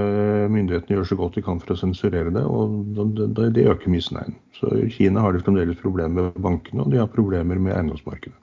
myndighetene 0.54 0.98
gjør 0.98 1.08
så 1.12 1.18
godt 1.20 1.38
de 1.38 1.44
kan 1.46 1.60
for 1.62 1.76
å 1.76 1.80
sensurere 1.80 2.34
det. 2.36 2.44
Og 2.46 2.78
det, 2.96 3.50
det, 3.56 3.66
øker 3.70 3.92
misnøyen. 3.92 4.38
Så 4.58 4.72
i 4.78 4.88
Kina 4.94 5.24
har 5.26 5.36
de 5.36 5.44
fremdeles 5.44 5.80
problemer 5.82 6.30
med 6.30 6.40
bankene, 6.44 6.86
og 6.86 6.94
de 6.94 7.02
har 7.02 7.12
problemer 7.12 7.60
med 7.62 7.76
eiendomsmarkedet. 7.76 8.36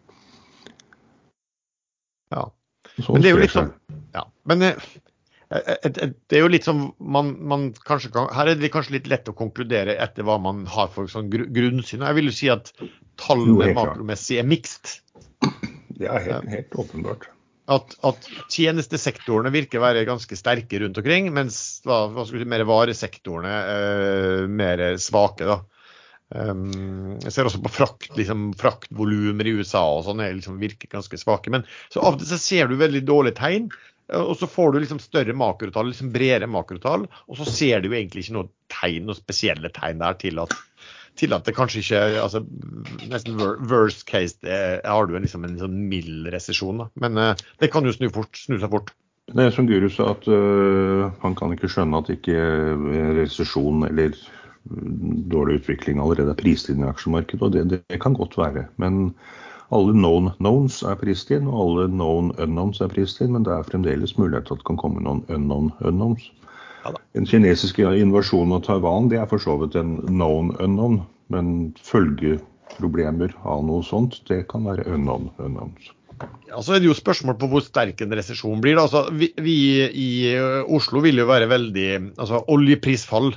Ja. 2.34 2.48
Sånn 2.96 3.18
Men 3.18 3.24
det 3.24 3.30
er 3.30 3.36
jo 3.36 3.42
litt 3.44 3.54
sånn 3.54 3.72
ja. 4.16 4.22
Men 4.48 4.64
eh, 4.64 4.86
eh, 5.52 5.74
eh, 5.84 6.10
det 6.16 6.38
er 6.38 6.42
jo 6.42 6.50
litt 6.50 6.66
som 6.66 6.86
man, 6.98 7.34
man 7.44 7.68
kanskje 7.86 8.08
kan 8.14 8.30
Her 8.34 8.48
er 8.50 8.58
det 8.58 8.70
kanskje 8.72 8.96
litt 8.96 9.10
lett 9.10 9.28
å 9.28 9.36
konkludere 9.36 9.98
etter 10.00 10.26
hva 10.26 10.38
man 10.42 10.64
har 10.70 10.88
for 10.94 11.10
sånn 11.12 11.28
gru- 11.32 11.48
grunnsyn. 11.52 12.06
Jeg 12.06 12.18
vil 12.18 12.30
jo 12.30 12.36
si 12.38 12.50
at 12.52 12.72
tallene 13.20 13.74
makromessig 13.76 14.40
er 14.40 14.48
mixed. 14.48 14.98
Det 15.96 16.08
er 16.08 16.24
helt, 16.24 16.48
helt 16.52 16.78
åpenbart. 16.80 17.30
At, 17.66 17.96
at 18.06 18.28
tjenestesektorene 18.54 19.50
virker 19.50 19.80
å 19.80 19.86
være 19.86 20.04
ganske 20.06 20.38
sterke 20.38 20.78
rundt 20.78 21.00
omkring, 21.00 21.32
mens 21.34 21.80
hva, 21.86 22.04
skal 22.14 22.36
vi 22.36 22.44
si, 22.44 22.50
mer 22.52 22.62
varesektorene 22.68 23.54
er 23.72 24.44
mer 24.46 24.84
svake. 25.02 25.48
da. 25.48 25.58
Um, 26.34 27.18
jeg 27.22 27.34
ser 27.34 27.46
også 27.46 27.60
på 27.62 27.70
frakt, 27.70 28.08
liksom, 28.18 28.48
fraktvolumer 28.58 29.46
i 29.46 29.56
USA 29.60 29.84
og 29.94 30.06
sånn 30.08 30.24
liksom 30.38 30.60
virker 30.62 30.90
ganske 30.94 31.18
svake. 31.20 31.52
Men 31.54 31.66
så 31.92 32.02
av 32.02 32.16
og 32.16 32.22
til 32.22 32.30
så 32.32 32.40
ser 32.42 32.70
du 32.70 32.78
veldig 32.78 33.04
dårlige 33.06 33.38
tegn, 33.38 33.68
og 34.14 34.36
så 34.38 34.46
får 34.50 34.72
du 34.72 34.80
liksom 34.82 35.02
større 35.02 35.34
makrotall, 35.34 35.90
liksom 35.90 36.12
bredere 36.14 36.46
makrotall, 36.50 37.08
og 37.26 37.38
så 37.38 37.46
ser 37.50 37.82
du 37.82 37.90
jo 37.90 37.96
egentlig 37.98 38.26
ikke 38.26 38.36
noe 38.38 38.50
tegn, 38.70 39.08
noen 39.08 39.18
spesielle 39.18 39.70
tegn 39.74 40.02
der 40.02 40.18
til 40.20 40.38
at, 40.42 40.54
til 41.18 41.34
at 41.36 41.46
det 41.48 41.56
kanskje 41.56 41.82
ikke 41.82 42.02
altså 42.22 42.42
Nesten 43.10 43.40
worst 43.70 44.06
case 44.08 44.38
det 44.44 44.60
har 44.84 45.08
du 45.08 45.16
liksom 45.16 45.46
en 45.46 45.58
sånn 45.60 45.76
mild 45.90 46.28
resesjon. 46.34 46.86
Men 47.00 47.20
uh, 47.20 47.32
det 47.62 47.70
kan 47.72 47.86
jo 47.86 47.94
snu, 47.94 48.08
fort, 48.14 48.36
snu 48.38 48.58
seg 48.60 48.72
fort. 48.72 48.92
Det 49.32 49.42
er 49.42 49.54
som 49.54 49.66
Guru 49.66 49.88
sa, 49.90 50.12
at 50.14 50.26
uh, 50.30 51.08
han 51.22 51.34
kan 51.38 51.54
ikke 51.54 51.70
skjønne 51.70 51.98
at 51.98 52.10
ikke 52.14 52.34
øh, 52.36 53.08
resesjon 53.18 53.82
eller 53.88 54.14
øh, 54.14 54.92
dårlig 55.32 55.60
utvikling 55.60 55.98
allerede 55.98 56.30
er 56.30 56.38
prisstigende 56.38 56.86
i 56.86 56.92
aksjemarkedet, 56.92 57.42
og 57.42 57.56
det, 57.56 57.82
det 57.90 58.00
kan 58.02 58.14
godt 58.14 58.38
være. 58.38 58.68
Men 58.78 59.10
alle 59.74 59.96
known 59.98 60.30
knowns 60.38 60.82
er 60.86 60.94
prisstigende, 61.00 61.50
og 61.50 61.64
alle 61.64 61.88
known 61.90 62.30
unknowns 62.38 62.80
er 62.80 62.92
prisstigende, 62.92 63.38
men 63.38 63.48
det 63.48 63.54
er 63.56 63.66
fremdeles 63.66 64.14
mulighet 64.18 64.46
til 64.46 64.54
at 64.54 64.62
det 64.62 64.68
kan 64.68 64.78
komme 64.78 65.02
noen 65.02 65.24
unknown 65.26 65.72
unknowns. 65.80 66.30
Ja 66.86 66.92
kinesiske 66.94 67.18
En 67.18 67.26
kinesisk 67.30 67.78
invasjon 68.02 68.54
av 68.56 68.64
Taiwan 68.66 69.10
det 69.12 69.20
er 69.20 69.28
for 69.30 69.42
så 69.42 69.56
vidt 69.62 69.76
en 69.78 69.96
known 70.06 70.54
unknown, 70.60 71.00
men 71.32 71.74
følgeproblemer 71.82 73.34
av 73.44 73.64
noe 73.66 73.84
sånt, 73.86 74.20
det 74.30 74.44
kan 74.50 74.66
være 74.68 74.86
unknown 74.86 75.30
unknowns. 75.38 75.92
Ja, 76.48 76.62
så 76.62 76.76
er 76.76 76.80
det 76.80 76.88
jo 76.88 76.96
spørsmål 76.96 77.36
på 77.40 77.48
hvor 77.52 77.64
sterk 77.64 78.00
en 78.00 78.14
resesjon 78.16 78.62
blir. 78.64 78.78
Altså, 78.80 79.04
vi, 79.12 79.32
vi 79.42 79.56
i 79.84 80.08
Oslo 80.72 81.02
vil 81.04 81.20
jo 81.20 81.26
være 81.28 81.48
veldig 81.50 81.90
altså 82.16 82.40
Oljeprisfall. 82.54 83.34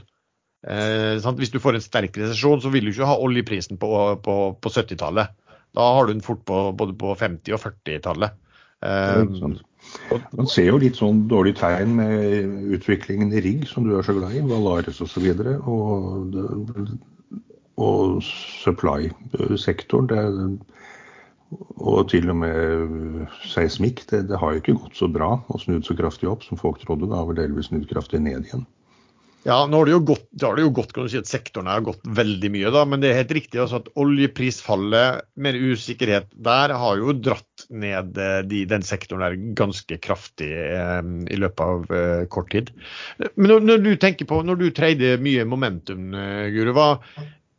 Eh, 0.63 1.17
sant? 1.23 1.39
Hvis 1.41 1.51
du 1.51 1.59
får 1.59 1.75
en 1.75 1.83
sterk 1.83 2.15
resesjon, 2.21 2.61
så 2.63 2.71
vil 2.71 2.87
du 2.87 2.93
ikke 2.93 3.09
ha 3.09 3.17
oljeprisen 3.19 3.79
på, 3.81 3.89
på, 4.23 4.37
på 4.61 4.71
70-tallet. 4.71 5.35
Da 5.75 5.89
har 5.97 6.07
du 6.07 6.13
den 6.13 6.23
fort 6.25 6.45
på 6.47 6.69
både 6.77 6.95
på 6.99 7.11
50- 7.19 7.57
og 7.57 7.61
40-tallet. 7.65 8.37
Det 8.79 8.93
er 8.95 9.27
Eh. 9.27 9.59
Man 10.37 10.47
ser 10.49 10.67
jo 10.71 10.79
litt 10.81 10.97
sånn 10.99 11.27
dårlig 11.29 11.55
tegn 11.59 11.95
med 11.99 12.73
utviklingen 12.77 13.33
i 13.33 13.41
rigg, 13.45 13.67
som 13.69 13.85
du 13.87 13.95
er 13.97 14.05
så 14.05 14.13
glad 14.17 14.35
i, 14.37 14.41
Valaris 14.45 15.01
osv. 15.05 15.25
Og, 15.29 16.33
så 16.33 16.43
og, 16.55 16.91
og 17.79 18.23
supply-sektoren. 18.63 20.59
Og 21.81 22.09
til 22.11 22.29
og 22.29 22.37
med 22.43 22.57
seismikk. 23.49 24.03
Det, 24.09 24.27
det, 24.29 24.37
har 24.41 24.53
jo 24.53 24.61
ikke 24.61 24.79
gått 24.83 24.99
så 24.99 25.07
bra 25.09 25.31
og 25.41 25.63
snudd 25.63 25.87
så 25.87 25.95
kraftig 25.97 26.29
opp 26.29 26.43
som 26.45 26.61
folk 26.61 26.77
trodde. 26.83 27.09
Det 27.09 27.17
har 27.17 27.29
vel 27.29 27.39
delvis 27.39 27.71
snudd 27.71 27.87
kraftig 27.89 28.21
ned 28.25 28.45
igjen. 28.45 28.67
Ja, 29.47 29.63
nå 29.65 29.79
har 29.79 29.87
det 29.87 29.93
jo 29.93 30.01
gått, 30.11 30.25
det 30.35 30.49
det 30.57 30.63
jo 30.65 30.71
gått 30.75 30.91
kan 30.93 31.05
du 31.07 31.11
si 31.11 31.19
at 31.21 31.29
sektoren 31.29 31.69
har 31.71 31.83
gått 31.85 32.01
veldig 32.03 32.49
mye, 32.51 32.71
da, 32.75 32.81
men 32.83 32.99
det 32.99 33.07
er 33.09 33.21
helt 33.21 33.31
riktig 33.37 33.61
altså 33.63 33.79
at 33.79 33.87
oljeprisfallet, 33.99 35.29
mer 35.39 35.55
usikkerhet 35.55 36.27
der, 36.35 36.73
har 36.75 36.99
jo 36.99 37.15
dratt 37.15 37.48
ned 37.69 38.17
eh, 38.17 38.39
de, 38.49 38.63
den 38.69 38.85
sektoren 38.85 39.23
der 39.25 39.35
ganske 39.57 39.99
kraftig 40.01 40.49
eh, 40.51 41.01
i 41.29 41.39
løpet 41.39 41.65
av 41.65 41.91
eh, 41.95 42.23
kort 42.31 42.51
tid. 42.53 42.71
Men 43.35 43.53
når, 43.53 43.67
når, 43.67 43.83
du 43.85 43.91
tenker 44.01 44.29
på, 44.29 44.41
når 44.45 44.61
du 44.61 44.69
trader 44.75 45.21
mye 45.21 45.45
momentum, 45.49 46.09
eh, 46.17 46.47
Guru, 46.55 46.73
hva, 46.77 46.93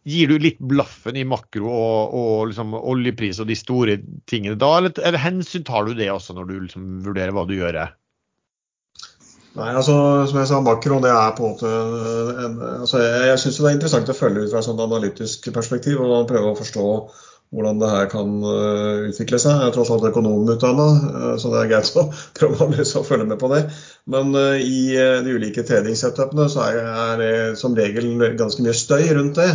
Gir 0.08 0.30
du 0.30 0.38
litt 0.40 0.56
blaffen 0.64 1.18
i 1.20 1.26
makro 1.28 1.68
og, 1.68 2.14
og 2.16 2.36
liksom 2.48 2.72
oljepris 2.78 3.42
og 3.42 3.50
de 3.50 3.56
store 3.58 3.98
tingene 4.30 4.56
da, 4.56 4.70
eller, 4.78 4.94
eller 4.96 5.20
hensyn 5.20 5.66
tar 5.68 5.84
du 5.84 5.92
det 5.98 6.08
også 6.08 6.32
når 6.38 6.46
du 6.48 6.54
liksom 6.54 6.86
vurderer 7.04 7.34
hva 7.36 7.44
du 7.44 7.52
gjør? 7.58 7.82
Nei, 9.58 9.68
altså 9.74 9.94
som 10.30 10.38
jeg 10.40 10.48
sa, 10.48 10.62
makro 10.64 11.02
det 11.04 11.10
er 11.12 11.34
på 11.36 11.44
en 11.44 11.52
måte 11.52 11.70
en, 12.46 12.56
altså, 12.80 13.02
Jeg, 13.02 13.26
jeg 13.28 13.42
syns 13.42 13.58
det 13.58 13.68
er 13.68 13.76
interessant 13.76 14.12
å 14.12 14.16
følge 14.16 14.46
ut 14.46 14.54
fra 14.54 14.62
et 14.62 14.68
sånt 14.70 14.82
analytisk 14.86 15.50
perspektiv 15.52 16.00
og 16.00 16.28
prøve 16.30 16.54
å 16.54 16.58
forstå 16.58 16.86
hvordan 17.50 17.80
det 17.82 17.90
her 17.90 18.06
kan 18.12 18.36
uh, 18.44 19.08
utvikle 19.08 19.40
seg. 19.42 19.58
Jeg 19.58 19.70
er 19.70 19.74
tross 19.74 19.90
alt 19.90 20.06
økonomutdanna, 20.06 20.86
uh, 21.10 21.34
så 21.40 21.50
det 21.50 21.64
er 21.64 21.70
greit 21.72 21.98
å 21.98 22.06
prøve 22.38 22.62
å, 22.62 22.70
liksom 22.76 23.06
følge 23.08 23.26
med 23.32 23.40
på 23.42 23.50
det. 23.54 23.64
Men 24.10 24.30
uh, 24.38 24.54
i 24.54 24.94
de 25.26 25.34
ulike 25.34 25.66
tradingsetupene 25.66 26.46
så 26.52 26.68
er, 26.68 26.80
det 27.20 27.34
som 27.60 27.74
regel 27.76 28.12
ganske 28.38 28.62
mye 28.62 28.76
støy 28.76 29.08
rundt 29.18 29.40
det. 29.42 29.50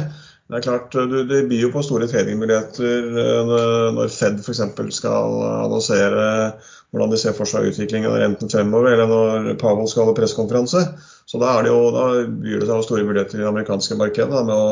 Det 0.45 0.59
er 0.59 0.61
klart, 0.61 0.93
Det 1.29 1.39
byr 1.49 1.61
jo 1.63 1.71
på 1.73 1.81
store 1.81 2.05
tradingmuligheter 2.05 3.05
eh, 3.17 3.53
når 3.97 4.11
Fed 4.13 4.43
f.eks. 4.43 4.61
skal 4.93 5.39
annonsere 5.41 6.27
hvordan 6.93 7.09
de 7.09 7.17
ser 7.17 7.33
for 7.33 7.49
seg 7.49 7.71
utviklingen 7.71 8.11
av 8.11 8.19
renten 8.21 8.51
fremover, 8.51 8.93
eller 8.93 9.09
når 9.09 9.57
Powell 9.57 9.89
skal 9.89 10.11
ha 10.11 10.13
pressekonferanse. 10.15 10.83
Så 11.25 11.41
da, 11.41 11.55
det 11.65 11.73
jo, 11.73 11.79
da 11.95 12.05
byr 12.29 12.61
det 12.61 12.69
seg 12.69 12.85
store 12.85 13.07
muligheter 13.09 13.41
i 13.41 13.41
det 13.41 13.49
amerikanske 13.49 13.97
markedet 13.97 14.45
med 14.45 14.53
å, 14.53 14.69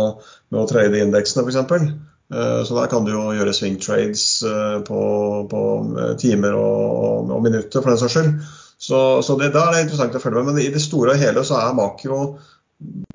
med 0.53 0.61
å 0.61 0.67
trade 0.69 1.01
indeksene 1.01 1.47
f.eks. 1.47 1.89
Eh, 2.33 2.59
så 2.67 2.79
der 2.79 2.89
kan 2.91 3.05
du 3.05 3.13
jo 3.13 3.27
gjøre 3.37 3.53
swing 3.55 3.77
trades 3.83 4.25
eh, 4.47 4.79
på, 4.87 5.03
på 5.51 5.63
timer 6.21 6.57
og, 6.57 7.29
og, 7.29 7.39
minutter, 7.45 7.79
for 7.79 7.93
den 7.93 8.01
saks 8.01 8.17
skyld. 8.17 8.33
Så, 8.83 8.99
så 9.23 9.37
det, 9.39 9.53
da 9.53 9.69
er 9.69 9.77
det 9.77 9.85
interessant 9.85 10.17
å 10.17 10.23
følge 10.23 10.41
med. 10.41 10.57
Men 10.57 10.65
i 10.65 10.73
det 10.73 10.81
store 10.83 11.15
og 11.15 11.21
hele 11.21 11.45
så 11.47 11.61
er 11.61 11.77
makro 11.77 12.23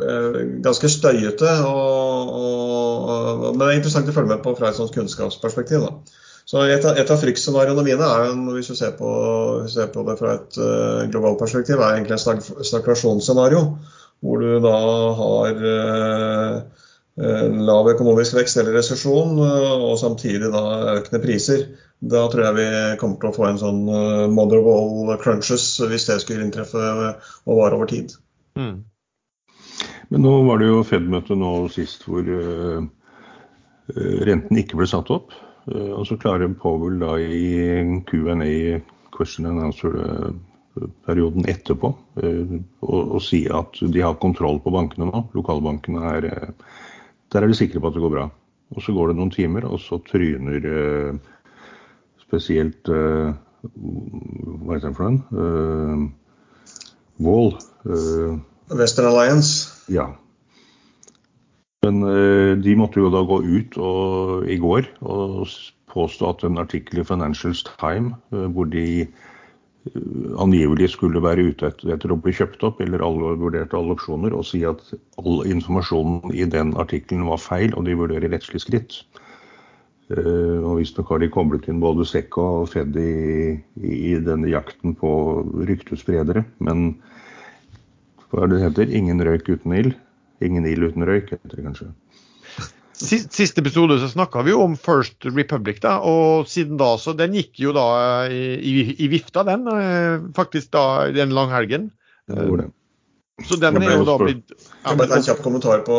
Eh, 0.08 0.38
ganske 0.64 0.88
støyete. 0.90 1.50
Og, 1.66 2.32
og, 2.38 3.44
men 3.50 3.60
det 3.60 3.68
er 3.68 3.80
interessant 3.80 4.08
å 4.10 4.16
følge 4.16 4.34
med 4.34 4.42
på 4.44 4.54
fra 4.58 4.70
et 4.70 4.78
sånt 4.78 4.94
kunnskapsperspektiv. 4.94 5.84
Da. 5.84 6.18
Så 6.48 6.64
Et 6.64 6.84
av, 6.84 6.96
et 6.96 7.10
av 7.12 7.20
fryktscenarioene 7.20 7.84
mine 7.84 8.08
er, 8.08 8.30
jo, 8.30 8.54
hvis 8.56 8.70
du 8.72 8.76
ser 8.78 8.94
på, 8.96 9.10
ser 9.68 9.90
på 9.92 10.04
det 10.06 10.16
fra 10.20 10.38
et 10.38 10.56
uh, 10.56 11.04
globalt 11.12 11.40
perspektiv, 11.42 11.76
er 11.76 11.98
egentlig 11.98 12.16
en 12.16 12.64
stagflasjonsscenario. 12.70 13.64
Hvor 14.24 14.40
du 14.40 14.54
da 14.64 14.78
har 15.18 15.60
uh, 15.60 16.77
lav 17.18 17.88
økonomisk 17.90 18.36
vekst 18.36 18.60
eller 18.60 18.76
resesjon, 18.78 19.40
og 19.42 19.96
samtidig 19.98 20.52
da 20.52 20.62
økende 20.94 21.22
priser. 21.22 21.64
Da 21.98 22.26
tror 22.30 22.44
jeg 22.44 22.56
vi 22.60 22.68
kommer 23.00 23.18
til 23.18 23.32
å 23.32 23.34
få 23.34 23.48
en 23.48 23.58
sånn 23.58 23.80
mother 24.34 24.60
of 24.60 24.68
all 24.70 25.16
crunches 25.18 25.64
hvis 25.82 26.06
det 26.06 26.20
skulle 26.22 26.46
inntreffe 26.46 26.78
og 26.78 27.58
vare 27.58 27.74
over 27.74 27.90
tid. 27.90 28.14
Mm. 28.54 28.84
Men 30.08 30.24
nå 30.24 30.34
var 30.46 30.60
det 30.60 30.70
jo 30.70 30.84
Fed-møte 30.86 31.36
nå 31.36 31.52
sist 31.72 32.06
hvor 32.08 32.24
uh, 32.24 32.80
renten 34.28 34.60
ikke 34.60 34.78
ble 34.80 34.88
satt 34.88 35.10
opp. 35.12 35.34
Uh, 35.68 35.92
og 35.98 36.06
så 36.08 36.16
klarer 36.20 36.54
Powell 36.60 36.96
da 37.02 37.18
i 37.20 38.00
Q&A, 38.08 38.80
question 39.14 39.50
and 39.50 39.66
answer-perioden 39.68 41.48
etterpå, 41.52 41.92
uh, 42.22 42.56
å 42.88 43.20
si 43.24 43.44
at 43.52 43.80
de 43.82 44.04
har 44.04 44.20
kontroll 44.22 44.62
på 44.64 44.72
bankene 44.74 45.10
nå. 45.10 45.26
Lokalbankene 45.36 46.14
er 46.14 46.30
Der 47.32 47.42
er 47.42 47.50
de 47.50 47.56
sikre 47.58 47.80
på 47.80 47.90
at 47.90 47.96
det 47.96 48.04
går 48.04 48.14
bra. 48.14 48.28
Og 48.76 48.84
så 48.84 48.92
går 48.92 49.10
det 49.10 49.18
noen 49.18 49.32
timer, 49.32 49.64
og 49.64 49.80
så 49.80 49.96
tryner 50.04 51.18
spesielt 52.20 52.88
Hva 52.88 54.74
heter 54.74 54.88
den 54.88 54.96
for 54.96 55.08
den? 55.08 56.12
Wall. 57.18 57.54
Western 58.68 59.08
Alliance. 59.08 59.72
Ja. 59.88 60.10
Men 61.86 62.02
eh, 62.04 62.52
de 62.58 62.76
måtte 62.78 63.00
jo 63.00 63.10
da 63.12 63.22
gå 63.26 63.40
ut 63.46 63.78
og, 63.80 64.44
i 64.50 64.58
går 64.60 64.88
og 65.06 65.48
påstå 65.92 66.32
at 66.32 66.44
en 66.44 66.60
artikkel 66.60 67.02
i 67.02 67.06
Financials 67.06 67.64
Time 67.78 68.16
eh, 68.34 68.46
hvor 68.52 68.68
de 68.68 68.84
eh, 69.06 69.26
angivelig 70.42 70.90
skulle 70.94 71.22
være 71.22 71.48
ute 71.50 71.70
etter, 71.70 72.12
å 72.12 72.18
bli 72.20 72.34
kjøpt 72.34 72.64
opp, 72.66 72.80
eller 72.84 73.02
alle 73.04 73.34
vurderte 73.40 73.76
alle 73.78 73.94
opsjoner, 73.96 74.34
og 74.36 74.46
si 74.48 74.64
at 74.68 74.82
all 75.20 75.42
informasjonen 75.48 76.34
i 76.34 76.46
den 76.48 76.74
artikkelen 76.80 77.26
var 77.28 77.40
feil, 77.42 77.74
og 77.76 77.88
de 77.88 77.96
vurderer 77.98 78.32
rettslig 78.32 78.62
skritt. 78.64 79.00
Uh, 80.08 80.64
og 80.64 80.78
Visstnok 80.78 81.10
har 81.12 81.20
de 81.20 81.28
koblet 81.28 81.66
inn 81.68 81.82
både 81.82 82.06
Sekk 82.08 82.38
og 82.40 82.70
Fed 82.72 82.96
i, 82.96 83.58
i, 83.84 84.14
denne 84.24 84.48
jakten 84.48 84.94
på 84.96 85.10
ryktespredere. 85.68 86.46
Men 86.64 86.94
hva 88.30 88.46
er 88.46 88.48
det 88.48 88.56
det 88.56 88.64
heter? 88.64 88.94
Ingen 88.96 89.20
røyk 89.24 89.50
uten 89.52 89.76
ild. 89.76 89.98
Ingen 90.44 90.64
ild 90.70 90.88
uten 90.88 91.04
røyk, 91.04 91.34
heter 91.34 91.58
det 91.58 91.66
kanskje. 91.66 91.90
Siste 92.98 93.62
episode 93.62 93.98
så 94.02 94.08
snakka 94.10 94.42
vi 94.42 94.50
jo 94.50 94.64
om 94.64 94.74
First 94.78 95.26
Republic, 95.28 95.78
da, 95.84 95.98
og 96.02 96.48
siden 96.50 96.78
da 96.80 96.96
så 96.98 97.14
Den 97.14 97.36
gikk 97.36 97.60
jo 97.62 97.74
da 97.76 97.86
i, 98.26 98.42
i, 98.58 98.74
i 99.04 99.10
vifta, 99.12 99.44
den. 99.46 99.68
Eh, 99.70 100.26
faktisk 100.36 100.72
da 100.74 101.06
den 101.14 101.34
langhelgen. 101.36 101.92
Ja, 102.28 102.66
så 103.46 103.56
den 103.62 103.78
er 103.78 103.92
jo 104.00 104.06
da 104.06 104.16
blitt 104.18 104.50
ja, 104.50 104.96
men... 104.98 105.04
en 105.14 105.22
kjapp 105.22 105.44
kommentar 105.44 105.84
på, 105.86 105.98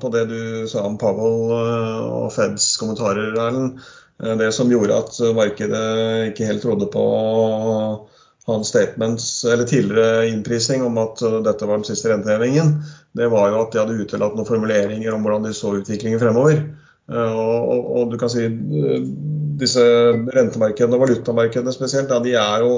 på, 0.00 0.10
det 0.14 0.24
du 0.30 0.40
sa 0.70 0.86
om 0.88 0.96
Powell 0.98 1.52
eh, 1.58 2.06
og 2.08 2.30
Feds 2.32 2.72
kommentarer, 2.80 3.34
Erlend. 3.34 3.82
Eh, 4.22 4.32
det 4.40 4.48
som 4.56 4.72
gjorde 4.72 4.96
at 4.96 5.20
markedet 5.36 5.84
ikke 6.30 6.48
helt 6.48 6.64
trodde 6.64 6.88
på 6.94 7.04
hans 8.48 8.72
statements, 8.72 9.28
eller 9.44 9.68
tidligere 9.68 10.30
innprising 10.32 10.82
om 10.82 10.96
at 10.98 11.20
dette 11.44 11.68
var 11.68 11.78
den 11.78 11.86
siste 11.86 12.08
rentehevingen, 12.10 12.78
det 13.16 13.26
var 13.32 13.50
jo 13.50 13.64
at 13.64 13.74
de 13.74 13.82
hadde 13.82 13.98
utelatt 14.04 14.36
noen 14.38 14.48
formuleringer 14.48 15.14
om 15.14 15.24
hvordan 15.26 15.48
de 15.48 15.54
så 15.56 15.74
utviklingen 15.80 16.22
fremover. 16.22 16.62
Uh, 17.10 17.34
og, 17.34 17.60
og, 17.74 17.86
og, 17.90 18.10
du 18.12 18.18
kan 18.20 18.30
si 18.30 18.46
uh, 18.46 18.98
disse 19.60 19.84
rentemarkedene 20.30 20.94
og 20.94 21.08
valutamarkedene 21.08 21.74
spesielt, 21.74 22.12
ja, 22.12 22.20
de 22.22 22.36
er 22.38 22.66
jo 22.66 22.74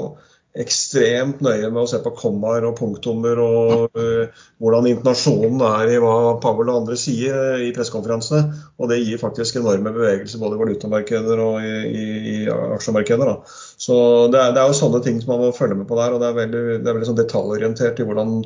ekstremt 0.53 1.39
nøye 1.41 1.69
med 1.73 1.79
å 1.81 1.87
se 1.89 1.97
på 2.01 2.11
kommaer 2.13 2.65
og 2.67 2.75
punktummer 2.77 3.39
og 3.41 3.97
uh, 3.97 4.41
hvordan 4.61 4.89
internasjonen 4.89 5.61
er 5.65 5.93
i 5.95 6.01
hva 6.01 6.35
Powell 6.41 6.69
og 6.69 6.83
andre 6.83 6.97
sier 6.97 7.61
i 7.61 7.71
pressekonferansene. 7.73 8.59
Og 8.81 8.89
det 8.89 9.01
gir 9.03 9.21
faktisk 9.21 9.61
enorme 9.61 9.93
bevegelser 9.93 10.41
både 10.41 10.57
i 10.57 10.63
valutamarkeder 10.65 11.45
og 11.45 11.61
i, 11.61 11.73
i, 11.89 12.05
i 12.33 12.37
aksjemarkeder. 12.49 13.35
Da. 13.35 13.57
Så 13.85 13.95
det 14.33 14.41
er, 14.41 14.53
det 14.53 14.61
er, 14.61 14.69
jo 14.69 14.81
sånne 14.81 15.01
ting 15.05 15.21
som 15.21 15.35
man 15.35 15.45
må 15.45 15.55
følge 15.57 15.77
med 15.77 15.89
på 15.89 15.97
der. 16.01 16.13
Og 16.13 16.21
det 16.21 16.29
er 16.29 16.41
veldig, 16.41 16.67
det 16.73 16.89
er 16.89 16.97
veldig 16.97 17.09
sånn 17.11 17.21
detaljorientert 17.21 18.01
i 18.01 18.09
hvordan 18.09 18.39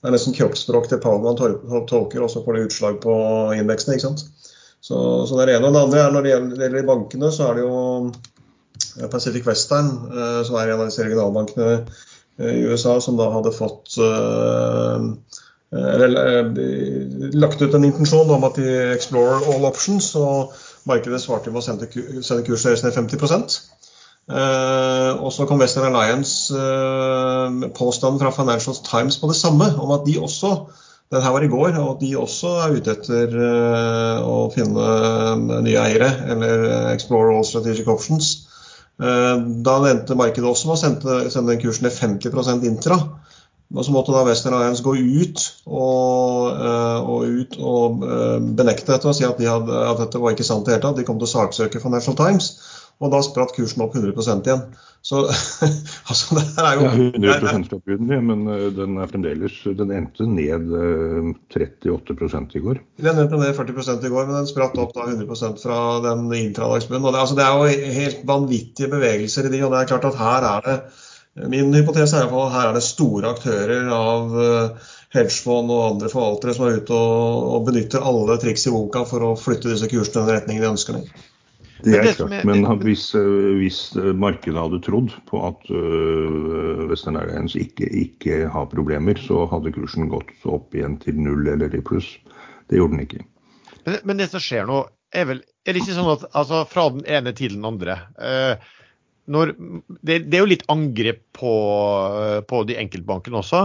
Det 0.00 0.08
er 0.08 0.14
nesten 0.14 0.34
kroppsspråk 0.36 0.88
til 0.88 1.00
Powell 1.02 1.24
man 1.24 1.86
tolker, 1.88 2.22
og 2.24 2.30
så 2.32 2.40
får 2.44 2.56
det 2.56 2.66
utslag 2.70 3.00
på 3.02 3.14
indeksene. 3.56 3.96
ikke 3.96 4.08
sant? 4.08 4.24
Så, 4.80 4.96
så 5.28 5.36
det 5.36 5.42
er 5.42 5.50
det 5.50 5.56
ene. 5.58 5.68
Og 5.68 5.74
det 5.74 5.82
andre 5.82 6.00
er 6.00 6.14
når 6.14 6.26
det 6.26 6.30
gjelder 6.32 6.86
bankene, 6.88 7.32
så 7.36 7.50
er 7.50 7.58
det 7.58 7.66
jo 7.66 9.10
Pacific 9.12 9.44
Western, 9.46 9.90
eh, 10.08 10.40
som 10.48 10.56
er 10.56 10.72
en 10.72 10.80
av 10.80 10.88
disse 10.88 11.04
regionalbankene 11.04 11.68
eh, 11.76 12.54
i 12.56 12.64
USA, 12.70 12.96
som 13.00 13.18
da 13.20 13.28
hadde 13.34 13.52
fått 13.52 13.98
eh, 14.00 15.10
eller, 15.70 16.16
lagt 17.38 17.60
ut 17.62 17.74
en 17.76 17.84
intensjon 17.86 18.32
om 18.34 18.46
at 18.48 18.56
de 18.58 18.72
explorer 18.96 19.44
all 19.52 19.68
options, 19.68 20.08
og 20.18 20.56
markedet 20.90 21.20
svarte 21.22 21.52
med 21.52 21.60
å 21.60 21.66
sende, 21.68 21.86
deres 21.86 22.82
ned 22.82 22.96
50 22.96 23.60
Uh, 24.30 25.18
og 25.24 25.32
så 25.34 25.46
kom 25.48 25.58
Western 25.58 25.88
Alliance 25.90 26.54
uh, 26.54 27.50
påstanden 27.74 28.20
fra 28.22 28.30
Financial 28.34 28.76
Times 28.86 29.18
på 29.18 29.30
det 29.30 29.38
samme, 29.40 29.72
om 29.82 29.90
at 29.96 30.06
de 30.06 30.20
også 30.22 30.54
den 31.10 31.24
her 31.24 31.34
var 31.34 31.42
i 31.42 31.50
går, 31.50 31.74
og 31.82 31.96
de 31.98 32.12
også 32.14 32.52
er 32.62 32.76
ute 32.78 32.92
etter 32.94 33.34
uh, 33.34 34.22
å 34.22 34.44
finne 34.54 35.58
nye 35.66 35.82
eiere, 35.82 36.12
eller 36.30 36.68
explore 36.92 37.34
all 37.34 37.48
strategic 37.48 37.90
options. 37.90 38.36
Eh, 39.00 39.36
da 39.64 39.78
endte 39.88 40.16
markedet 40.18 40.48
også 40.48 40.68
med 40.68 40.76
å 40.76 40.80
sende, 40.82 41.52
den 41.52 41.62
kursen 41.62 41.86
ned 41.88 41.96
50% 41.96 42.66
intra. 42.68 43.00
Og 43.70 43.86
så 43.86 43.92
måtte 43.94 44.12
da 44.12 44.24
Western 44.26 44.56
Alliance 44.58 44.82
gå 44.82 44.96
ut 44.98 45.44
og, 45.70 46.56
eh, 46.58 47.10
og, 47.14 47.20
ut 47.22 47.54
og 47.62 48.02
eh, 48.02 48.38
benekte 48.58 48.90
dette 48.90 49.06
og 49.06 49.14
si 49.14 49.24
at, 49.24 49.38
de 49.38 49.46
hadde, 49.46 49.70
at, 49.70 50.02
dette 50.02 50.20
var 50.20 50.34
ikke 50.34 50.46
sant 50.46 50.66
i 50.66 50.72
det 50.72 50.76
hele 50.76 50.84
tatt. 50.88 50.98
De 50.98 51.06
kom 51.06 51.20
til 51.20 51.28
å 51.28 51.32
saksøke 51.36 51.82
Financial 51.82 52.18
Times. 52.18 52.50
Og 53.00 53.12
da 53.14 53.20
spratt 53.24 53.54
kursen 53.56 53.80
opp 53.84 53.94
100% 53.96 54.48
igjen. 54.48 54.64
Så 55.00 55.22
altså, 56.10 56.36
det 56.36 56.42
her 56.58 56.66
er 56.68 56.76
jo 56.76 56.88
ja, 57.24 57.36
100 57.40 57.68
fra 57.70 57.78
bunnen, 57.88 58.26
men 58.28 58.42
eh, 58.52 58.66
den 58.76 58.98
er 59.00 59.08
fremdeles 59.08 59.56
Den 59.78 59.94
endte 59.96 60.26
ned 60.28 60.68
38 61.54 61.88
eh, 61.88 62.58
i 62.60 62.64
går. 62.66 62.82
Den 63.00 63.22
endte 63.22 63.40
ned 63.40 63.56
40 63.56 64.04
i 64.04 64.12
går, 64.12 64.26
men 64.28 64.36
den 64.36 64.50
spratt 64.50 64.76
opp 64.80 64.92
da 64.96 65.08
100% 65.08 65.62
fra 65.64 65.78
den 66.04 66.28
intradagsbunnen. 66.42 67.08
Og 67.08 67.16
det, 67.16 67.22
altså, 67.24 67.38
det 67.38 67.46
er 67.46 67.56
jo 67.56 67.94
helt 68.00 68.26
vanvittige 68.28 68.92
bevegelser 68.92 69.48
i 69.48 69.54
de, 69.56 69.64
og 69.64 69.72
det 69.72 69.80
er 69.80 69.94
klart 69.94 70.10
at 70.10 70.20
her 70.20 70.50
er 70.56 70.68
det 70.68 70.80
Min 71.48 71.70
hypotese 71.72 72.18
er 72.18 72.26
at 72.26 72.52
her 72.52 72.68
er 72.68 72.74
det 72.74 72.82
store 72.82 73.30
aktører 73.30 73.86
av 73.94 74.32
uh, 74.34 74.88
hedgefond 75.14 75.70
og 75.70 75.84
andre 75.84 76.10
forvaltere 76.10 76.56
som 76.56 76.66
er 76.66 76.80
ute 76.80 76.96
og, 76.96 77.44
og, 77.54 77.68
benytter 77.68 78.02
alle 78.02 78.34
triks 78.42 78.66
i 78.66 78.72
boka 78.74 79.04
for 79.08 79.24
å 79.24 79.36
flytte 79.38 79.70
disse 79.70 79.88
kursene 79.88 80.24
i 80.24 80.26
den 80.26 80.34
retningen 80.34 80.64
de 80.64 80.72
ønsker. 80.72 80.98
Det 80.98 81.29
er 81.86 82.06
klart, 82.14 82.44
men 82.48 82.64
hvis, 82.82 83.06
eh, 83.18 83.50
hvis 83.60 83.80
markedet 84.18 84.58
hadde 84.60 84.80
trodd 84.84 85.14
på 85.30 85.42
at 85.48 85.70
uh, 85.72 86.86
Western 86.90 87.18
Airlines 87.20 87.56
ikke, 87.58 87.88
ikke, 87.88 88.42
har 88.52 88.70
problemer, 88.72 89.18
så 89.20 89.46
hadde 89.50 89.72
kursen 89.74 90.10
gått 90.12 90.32
opp 90.44 90.74
igjen 90.76 90.98
til 91.02 91.18
null 91.20 91.48
eller 91.48 91.72
i 91.74 91.82
pluss. 91.84 92.12
Det 92.70 92.80
gjorde 92.80 92.96
den 92.96 93.06
ikke. 93.06 93.24
Men, 93.86 94.00
men 94.04 94.20
det 94.20 94.30
som 94.32 94.42
skjer 94.44 94.68
nå, 94.68 94.84
er 95.16 95.26
vel 95.26 95.40
er 95.66 95.74
det 95.74 95.82
ikke 95.82 95.96
sånn 95.96 96.12
at 96.12 96.28
altså, 96.38 96.62
fra 96.70 96.86
den 96.94 97.02
ene 97.10 97.32
til 97.36 97.56
den 97.56 97.66
andre 97.68 97.98
uh, 98.16 98.70
når, 99.30 99.52
det, 100.02 100.16
det, 100.26 100.36
er 100.36 100.42
jo 100.42 100.50
litt 100.50 100.66
angrep 100.72 101.22
på, 101.36 101.52
på, 102.50 102.60
de 102.68 102.76
enkeltbankene 102.82 103.40
også. 103.40 103.62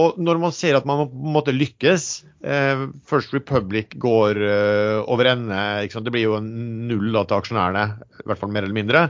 Og 0.00 0.18
når 0.22 0.40
man 0.42 0.54
ser 0.56 0.78
at 0.78 0.88
man 0.88 1.04
på 1.04 1.08
en 1.10 1.36
måte 1.36 1.54
lykkes 1.54 2.08
eh, 2.40 2.86
First 3.08 3.34
Republic 3.36 3.96
går 4.02 4.40
eh, 4.48 4.98
over 5.04 5.28
ende. 5.34 5.62
Det 5.92 6.14
blir 6.14 6.28
jo 6.30 6.40
null 6.42 7.10
da, 7.12 7.26
til 7.26 7.38
aksjonærene, 7.42 7.86
i 8.22 8.28
hvert 8.30 8.40
fall 8.40 8.54
mer 8.54 8.66
eller 8.66 8.78
mindre. 8.78 9.06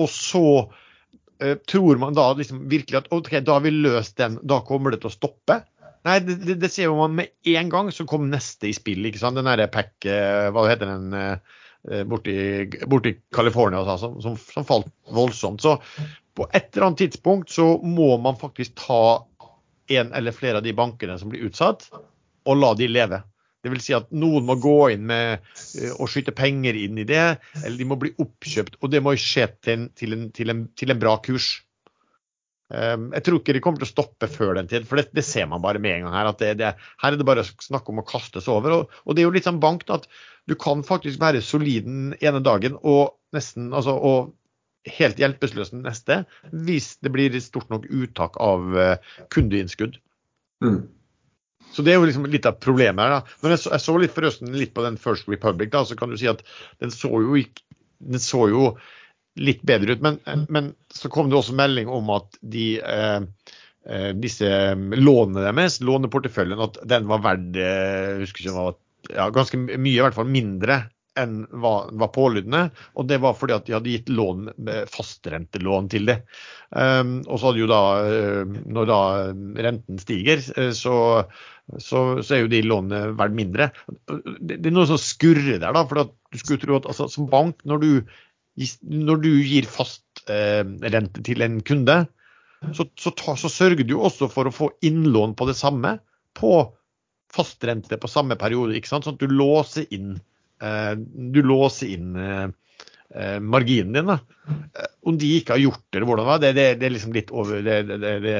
Og 0.00 0.08
så 0.12 0.46
eh, 1.42 1.58
tror 1.68 2.00
man 2.00 2.16
da 2.16 2.30
liksom 2.38 2.64
virkelig 2.72 3.02
at 3.02 3.12
OK, 3.14 3.34
da 3.44 3.58
har 3.58 3.66
vi 3.66 3.74
løst 3.76 4.16
den, 4.20 4.40
da 4.48 4.62
kommer 4.64 4.94
det 4.94 5.02
til 5.04 5.12
å 5.12 5.16
stoppe. 5.18 5.60
Nei, 6.06 6.20
det, 6.24 6.40
det, 6.46 6.60
det 6.62 6.72
ser 6.72 6.94
man 6.96 7.16
med 7.18 7.34
en 7.52 7.70
gang, 7.72 7.92
så 7.92 8.08
kom 8.08 8.30
neste 8.32 8.70
i 8.70 8.76
spill. 8.76 9.04
ikke 9.10 9.20
sant? 9.20 9.36
Den 9.36 9.50
derre 9.50 9.68
pack, 9.72 9.96
eh, 10.08 10.48
hva 10.54 10.68
heter 10.70 10.94
den? 10.94 11.10
Eh, 11.12 11.56
Eh, 11.67 11.67
borti, 12.08 12.34
borti 12.86 13.14
California 13.34 13.80
altså, 13.80 14.12
som, 14.20 14.36
som, 14.36 14.66
falt 14.68 14.90
voldsomt. 15.14 15.62
Så 15.64 15.78
på 16.38 16.46
et 16.52 16.68
eller 16.72 16.90
annet 16.90 17.02
tidspunkt 17.06 17.50
så 17.50 17.78
må 17.82 18.12
man 18.22 18.38
faktisk 18.38 18.76
ta 18.78 19.24
en 19.88 20.12
eller 20.12 20.36
flere 20.36 20.60
av 20.60 20.66
de 20.66 20.74
bankene 20.76 21.16
som 21.18 21.32
blir 21.32 21.48
utsatt, 21.48 21.88
og 22.48 22.60
la 22.60 22.74
de 22.78 22.88
leve. 22.90 23.22
Vil 23.68 23.80
si 23.84 23.92
at 23.92 24.06
noen 24.14 24.46
må 24.48 24.54
gå 24.62 24.76
inn 24.94 25.02
med 25.10 25.42
uh, 25.42 25.94
og 25.98 26.08
skyte 26.08 26.32
penger 26.36 26.76
inn 26.78 27.00
i 27.00 27.06
det, 27.08 27.24
eller 27.64 27.76
de 27.76 27.86
må 27.88 27.98
bli 28.00 28.14
oppkjøpt. 28.22 28.78
Og 28.80 28.92
det 28.92 29.02
må 29.04 29.16
skje 29.18 29.48
til 29.64 29.88
til 29.98 30.14
en, 30.14 30.28
til 30.32 30.54
en, 30.54 30.62
til 30.78 30.94
en 30.94 31.00
bra 31.02 31.18
kurs. 31.24 31.50
Um, 32.68 33.06
jeg 33.16 33.24
tror 33.24 33.38
ikke 33.40 33.54
de 33.56 33.62
kommer 33.64 33.80
til 33.80 33.88
å 33.88 33.94
stoppe 33.94 34.28
før 34.28 34.58
den 34.58 34.66
tid, 34.68 34.84
for 34.88 35.00
det, 35.00 35.06
det 35.16 35.24
ser 35.24 35.46
man 35.48 35.62
bare 35.64 35.80
med 35.80 35.94
en 35.94 36.08
gang 36.08 36.16
her. 36.18 36.32
det, 36.36 36.50
det, 36.60 36.74
Her 37.00 37.14
er 37.14 37.20
det 37.20 37.28
bare 37.28 37.46
snakk 37.48 37.88
om 37.88 38.02
å 38.02 38.08
kastes 38.08 38.48
over. 38.52 38.74
Og, 38.76 38.98
og 39.04 39.16
det 39.16 39.24
er 39.24 39.28
jo 39.28 39.36
litt 39.36 39.48
sånn 39.48 39.62
bankt 39.62 39.92
at 39.94 40.04
du 40.48 40.56
kan 40.60 40.84
faktisk 40.84 41.20
være 41.20 41.44
solid 41.44 41.88
den 41.88 42.12
ene 42.20 42.42
dagen 42.44 42.76
og 42.80 43.16
nesten 43.36 43.72
altså, 43.76 43.94
og 43.96 44.34
helt 44.88 45.18
hjelpeløs 45.20 45.72
den 45.72 45.82
neste, 45.84 46.22
hvis 46.52 46.94
det 47.04 47.12
blir 47.12 47.34
stort 47.44 47.68
nok 47.72 47.88
uttak 47.88 48.38
av 48.40 48.76
uh, 48.76 49.16
kundeinnskudd. 49.34 49.98
Mm. 50.64 50.86
Så 51.72 51.84
det 51.84 51.92
er 51.92 51.98
jo 51.98 52.06
liksom 52.08 52.28
litt 52.30 52.46
av 52.48 52.60
problemet 52.62 53.02
her. 53.04 53.18
da. 53.18 53.38
Når 53.42 53.54
jeg 53.54 53.62
så, 53.64 53.72
jeg 53.74 53.84
så 53.84 53.96
litt 54.00 54.14
forresten 54.14 54.54
litt 54.56 54.72
på 54.76 54.84
den 54.84 54.96
First 55.00 55.28
Republic, 55.28 55.72
da, 55.74 55.84
så 55.84 55.96
kan 55.98 56.12
du 56.12 56.16
si 56.20 56.30
at 56.30 56.40
den 56.82 56.92
så 56.94 57.10
jo, 57.24 57.36
den 57.98 58.22
så 58.24 58.46
jo 58.52 58.70
litt 59.38 59.62
bedre 59.66 59.96
ut. 59.96 60.04
Men, 60.04 60.18
men, 60.48 60.72
så 60.94 61.10
kom 61.12 61.30
det 61.30 61.38
også 61.38 61.56
melding 61.58 61.90
om 61.92 62.10
at 62.16 62.38
de 62.42 62.66
eh, 62.82 63.22
eh 63.88 64.10
disse 64.18 64.50
lånene 64.76 65.46
deres, 65.46 65.80
låneporteføljen, 65.84 66.60
at 66.66 66.78
den 66.88 67.08
var 67.10 67.24
verdt 67.24 67.58
jeg 67.58 68.20
husker 68.24 68.44
ikke 68.44 68.58
var 68.58 68.78
ja, 69.14 69.28
ganske 69.32 69.60
mye, 69.60 69.96
i 69.96 70.02
hvert 70.02 70.16
fall 70.16 70.30
mindre 70.30 70.82
enn 71.18 71.42
den 71.48 71.60
var 72.00 72.12
pålydende. 72.14 72.68
Og 72.98 73.08
det 73.10 73.20
var 73.22 73.36
fordi 73.38 73.56
at 73.56 73.66
de 73.66 73.76
hadde 73.76 73.94
gitt 73.94 74.12
lån, 74.12 74.50
fastrentelån 74.92 75.90
til 75.92 76.08
det. 76.10 76.18
Um, 76.70 77.18
og 77.26 77.38
så 77.38 77.50
hadde 77.50 77.62
jo 77.62 77.70
da, 77.70 77.82
eh, 78.04 78.56
når 78.68 78.90
da 78.90 79.00
renten 79.66 80.00
stiger, 80.02 80.42
eh, 80.56 80.70
så, 80.76 80.96
så, 81.80 82.02
så 82.20 82.36
er 82.36 82.44
jo 82.44 82.52
de 82.52 82.62
lånene 82.66 83.16
verdt 83.18 83.38
mindre. 83.38 83.70
Det, 84.06 84.58
det, 84.58 84.66
er 84.68 84.76
noe 84.76 84.88
som 84.90 85.00
skurrer 85.00 85.58
der, 85.58 85.72
da. 85.74 85.84
For 85.88 86.04
du 86.04 86.40
skulle 86.42 86.62
tro 86.62 86.78
at 86.80 86.88
altså, 86.92 87.08
som 87.12 87.30
bank, 87.32 87.64
når 87.68 87.84
du, 87.84 87.90
når 88.82 89.20
du 89.22 89.32
gir 89.46 89.68
fastrente 89.70 90.88
eh, 90.88 91.24
til 91.26 91.44
en 91.46 91.60
kunde, 91.66 91.98
så, 92.74 92.88
så, 92.98 93.12
ta, 93.14 93.36
så 93.38 93.50
sørger 93.52 93.86
du 93.86 93.98
også 93.98 94.28
for 94.32 94.48
å 94.48 94.54
få 94.54 94.72
innlån 94.84 95.36
på 95.38 95.46
det 95.48 95.56
samme 95.58 95.98
på 96.38 96.52
fastrente 97.34 97.98
på 98.00 98.10
samme 98.10 98.38
periode. 98.40 98.76
ikke 98.76 98.90
sant? 98.90 99.06
Sånn 99.06 99.18
at 99.18 99.22
du 99.22 99.30
låser 99.30 99.86
inn, 99.94 100.16
eh, 100.64 100.94
du 100.98 101.42
låser 101.44 101.92
inn 101.94 102.16
eh, 102.16 102.48
eh 103.14 103.38
marginen 103.40 103.94
din. 103.94 104.10
da. 104.10 104.18
Eh, 104.48 104.90
om 105.08 105.18
de 105.20 105.30
ikke 105.38 105.54
har 105.54 105.62
gjort 105.62 105.84
det, 105.90 106.00
eller 106.00 106.08
hvordan 106.10 106.42
det, 106.42 106.52
det, 106.56 106.66
det 106.80 106.88
er 106.88 106.96
liksom 106.96 107.14
litt 107.16 107.30
over 107.30 107.62
det, 107.64 107.78
det, 107.88 108.34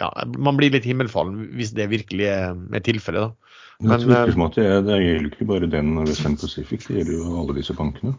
ja, 0.00 0.10
Man 0.36 0.58
blir 0.58 0.72
litt 0.74 0.88
himmelfallen 0.88 1.52
hvis 1.56 1.74
det 1.76 1.90
virkelig 1.92 2.26
er, 2.32 2.58
er 2.74 2.84
tilfellet. 2.84 3.30
da. 3.30 3.56
Men, 3.80 4.02
det, 4.04 4.34
det, 4.56 4.66
det 4.84 4.98
gjelder 5.00 5.30
ikke 5.30 5.48
bare 5.48 5.70
den 5.72 5.94
Western 6.02 6.36
Pacific, 6.36 6.84
det 6.88 6.98
gjelder 6.98 7.16
jo 7.16 7.38
alle 7.40 7.56
disse 7.56 7.76
bankene. 7.76 8.12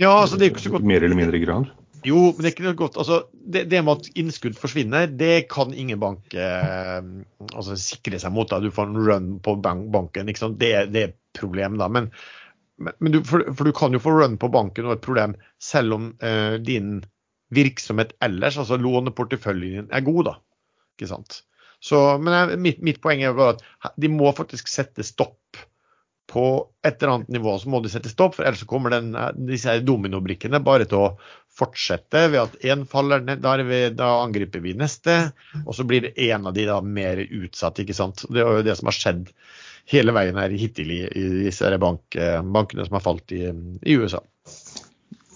Ja, 0.00 0.14
altså 0.16 0.38
det 0.40 0.46
er 0.46 0.54
ikke 0.54 0.64
så 0.64 0.72
godt. 0.72 0.88
Mer 0.88 1.04
eller 1.04 1.18
mindre 1.18 1.40
grad. 1.42 1.68
Jo, 2.06 2.30
men 2.32 2.40
det 2.40 2.48
er 2.48 2.54
ikke 2.54 2.64
noe 2.64 2.78
godt. 2.78 2.96
Altså, 3.00 3.20
det, 3.32 3.66
det, 3.68 3.82
med 3.84 4.00
at 4.00 4.20
innskudd 4.20 4.56
forsvinner, 4.56 5.10
det 5.20 5.50
kan 5.52 5.74
ingen 5.76 6.00
bank 6.00 6.32
eh, 6.32 7.00
altså, 7.50 7.76
sikre 7.80 8.20
seg 8.22 8.32
mot. 8.32 8.48
Da. 8.48 8.62
Du 8.64 8.72
får 8.72 8.88
en 8.88 9.00
run 9.04 9.30
på 9.44 9.56
bank, 9.60 9.90
banken. 9.92 10.30
Det, 10.56 10.70
det, 10.94 11.02
er 11.02 11.16
problem 11.36 11.76
da. 11.80 11.90
Men, 11.92 12.08
men, 12.80 13.12
du, 13.12 13.20
for, 13.28 13.44
for, 13.52 13.68
du 13.68 13.76
kan 13.76 13.92
jo 13.92 14.00
få 14.00 14.16
run 14.16 14.38
på 14.40 14.48
banken 14.52 14.88
og 14.88 14.96
et 14.96 15.04
problem 15.04 15.36
selv 15.60 15.98
om 15.98 16.08
eh, 16.24 16.56
din 16.64 17.02
virksomhet 17.52 18.14
ellers, 18.22 18.56
altså 18.62 18.78
låneporteføljen 18.80 19.82
din, 19.82 19.92
er 19.92 20.06
god. 20.06 20.30
da. 20.30 20.36
Ikke 20.96 21.10
sant? 21.12 21.42
Så, 21.84 22.00
men 22.20 22.36
jeg, 22.36 22.60
mitt, 22.60 22.80
mitt, 22.84 23.00
poeng 23.04 23.22
er 23.24 23.36
at 23.50 23.62
de 24.00 24.08
må 24.12 24.32
faktisk 24.36 24.68
sette 24.68 25.04
stopp 25.04 25.39
på 26.30 26.46
et 26.86 27.02
eller 27.02 27.14
annet 27.16 27.32
nivå 27.34 27.56
så 27.58 27.70
må 27.72 27.80
de 27.82 27.90
sette 27.92 28.10
stopp, 28.12 28.36
for 28.36 28.46
ellers 28.46 28.62
kommer 28.70 28.94
den, 28.94 29.10
disse 29.48 29.74
dominobrikkene 29.82 30.62
bare 30.62 30.86
til 30.88 31.02
å 31.02 31.08
fortsette 31.60 32.28
ved 32.30 32.40
at 32.44 32.66
én 32.70 32.86
faller 32.88 33.24
ned, 33.26 33.42
da, 33.42 33.56
vi, 33.66 33.80
da, 33.96 34.12
angriper 34.22 34.62
vi 34.64 34.76
neste, 34.78 35.16
og 35.64 35.74
så 35.76 35.86
blir 35.88 36.12
en 36.14 36.46
av 36.46 36.54
de 36.56 36.68
da 36.70 36.78
mer 36.80 37.24
utsatt. 37.26 37.82
ikke 37.82 37.96
sant? 37.96 38.24
Det 38.30 38.44
er 38.44 38.60
jo 38.60 38.66
det 38.66 38.78
som 38.78 38.90
har 38.92 38.96
skjedd 38.96 39.32
hele 39.90 40.14
veien 40.14 40.38
her 40.38 40.54
hittil 40.54 40.92
i, 40.94 41.00
i 41.18 41.24
disse 41.48 41.70
bank, 41.82 42.16
bankene 42.54 42.86
som 42.86 43.00
har 43.00 43.04
falt 43.04 43.34
i, 43.34 43.48
i 43.50 43.98
USA. 43.98 44.22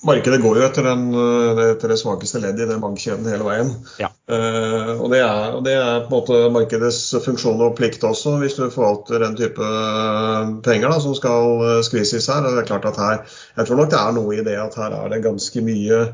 Markedet 0.04 0.40
går 0.42 0.58
jo 0.58 0.64
etter, 0.66 0.84
den, 0.84 1.04
eh, 1.16 1.60
etter, 1.70 1.88
det 1.88 1.96
svakeste 2.00 2.40
leddet 2.42 2.66
i 2.66 2.68
den 2.68 2.82
bankkjeden 2.82 3.28
hele 3.30 3.46
veien. 3.46 3.70
Ja. 4.00 4.10
Uh, 4.24 5.00
og, 5.00 5.08
det 5.12 5.20
er, 5.20 5.54
og, 5.56 5.62
det 5.66 5.74
er, 5.76 6.04
på 6.04 6.08
en 6.08 6.14
måte 6.16 6.52
markedets 6.52 7.00
funksjon 7.24 7.60
og 7.64 7.74
plikt 7.78 8.04
også, 8.04 8.36
hvis 8.40 8.56
du 8.56 8.66
forvalter 8.72 9.20
den 9.24 9.36
type 9.38 9.64
eh, 9.64 10.52
penger 10.64 10.92
da, 10.92 11.00
som 11.00 11.16
skal 11.16 11.82
skvises 11.86 12.28
her. 12.32 12.44
Det 12.44 12.62
er 12.62 12.68
klart 12.68 12.88
at 12.88 13.00
her, 13.00 13.40
Jeg 13.56 13.68
tror 13.68 13.80
nok 13.80 13.92
det 13.92 14.00
er 14.00 14.16
noe 14.16 14.36
i 14.36 14.44
det 14.46 14.56
at 14.60 14.78
her 14.80 14.96
er 14.96 15.12
det 15.12 15.24
ganske 15.24 15.64
mye 15.64 16.04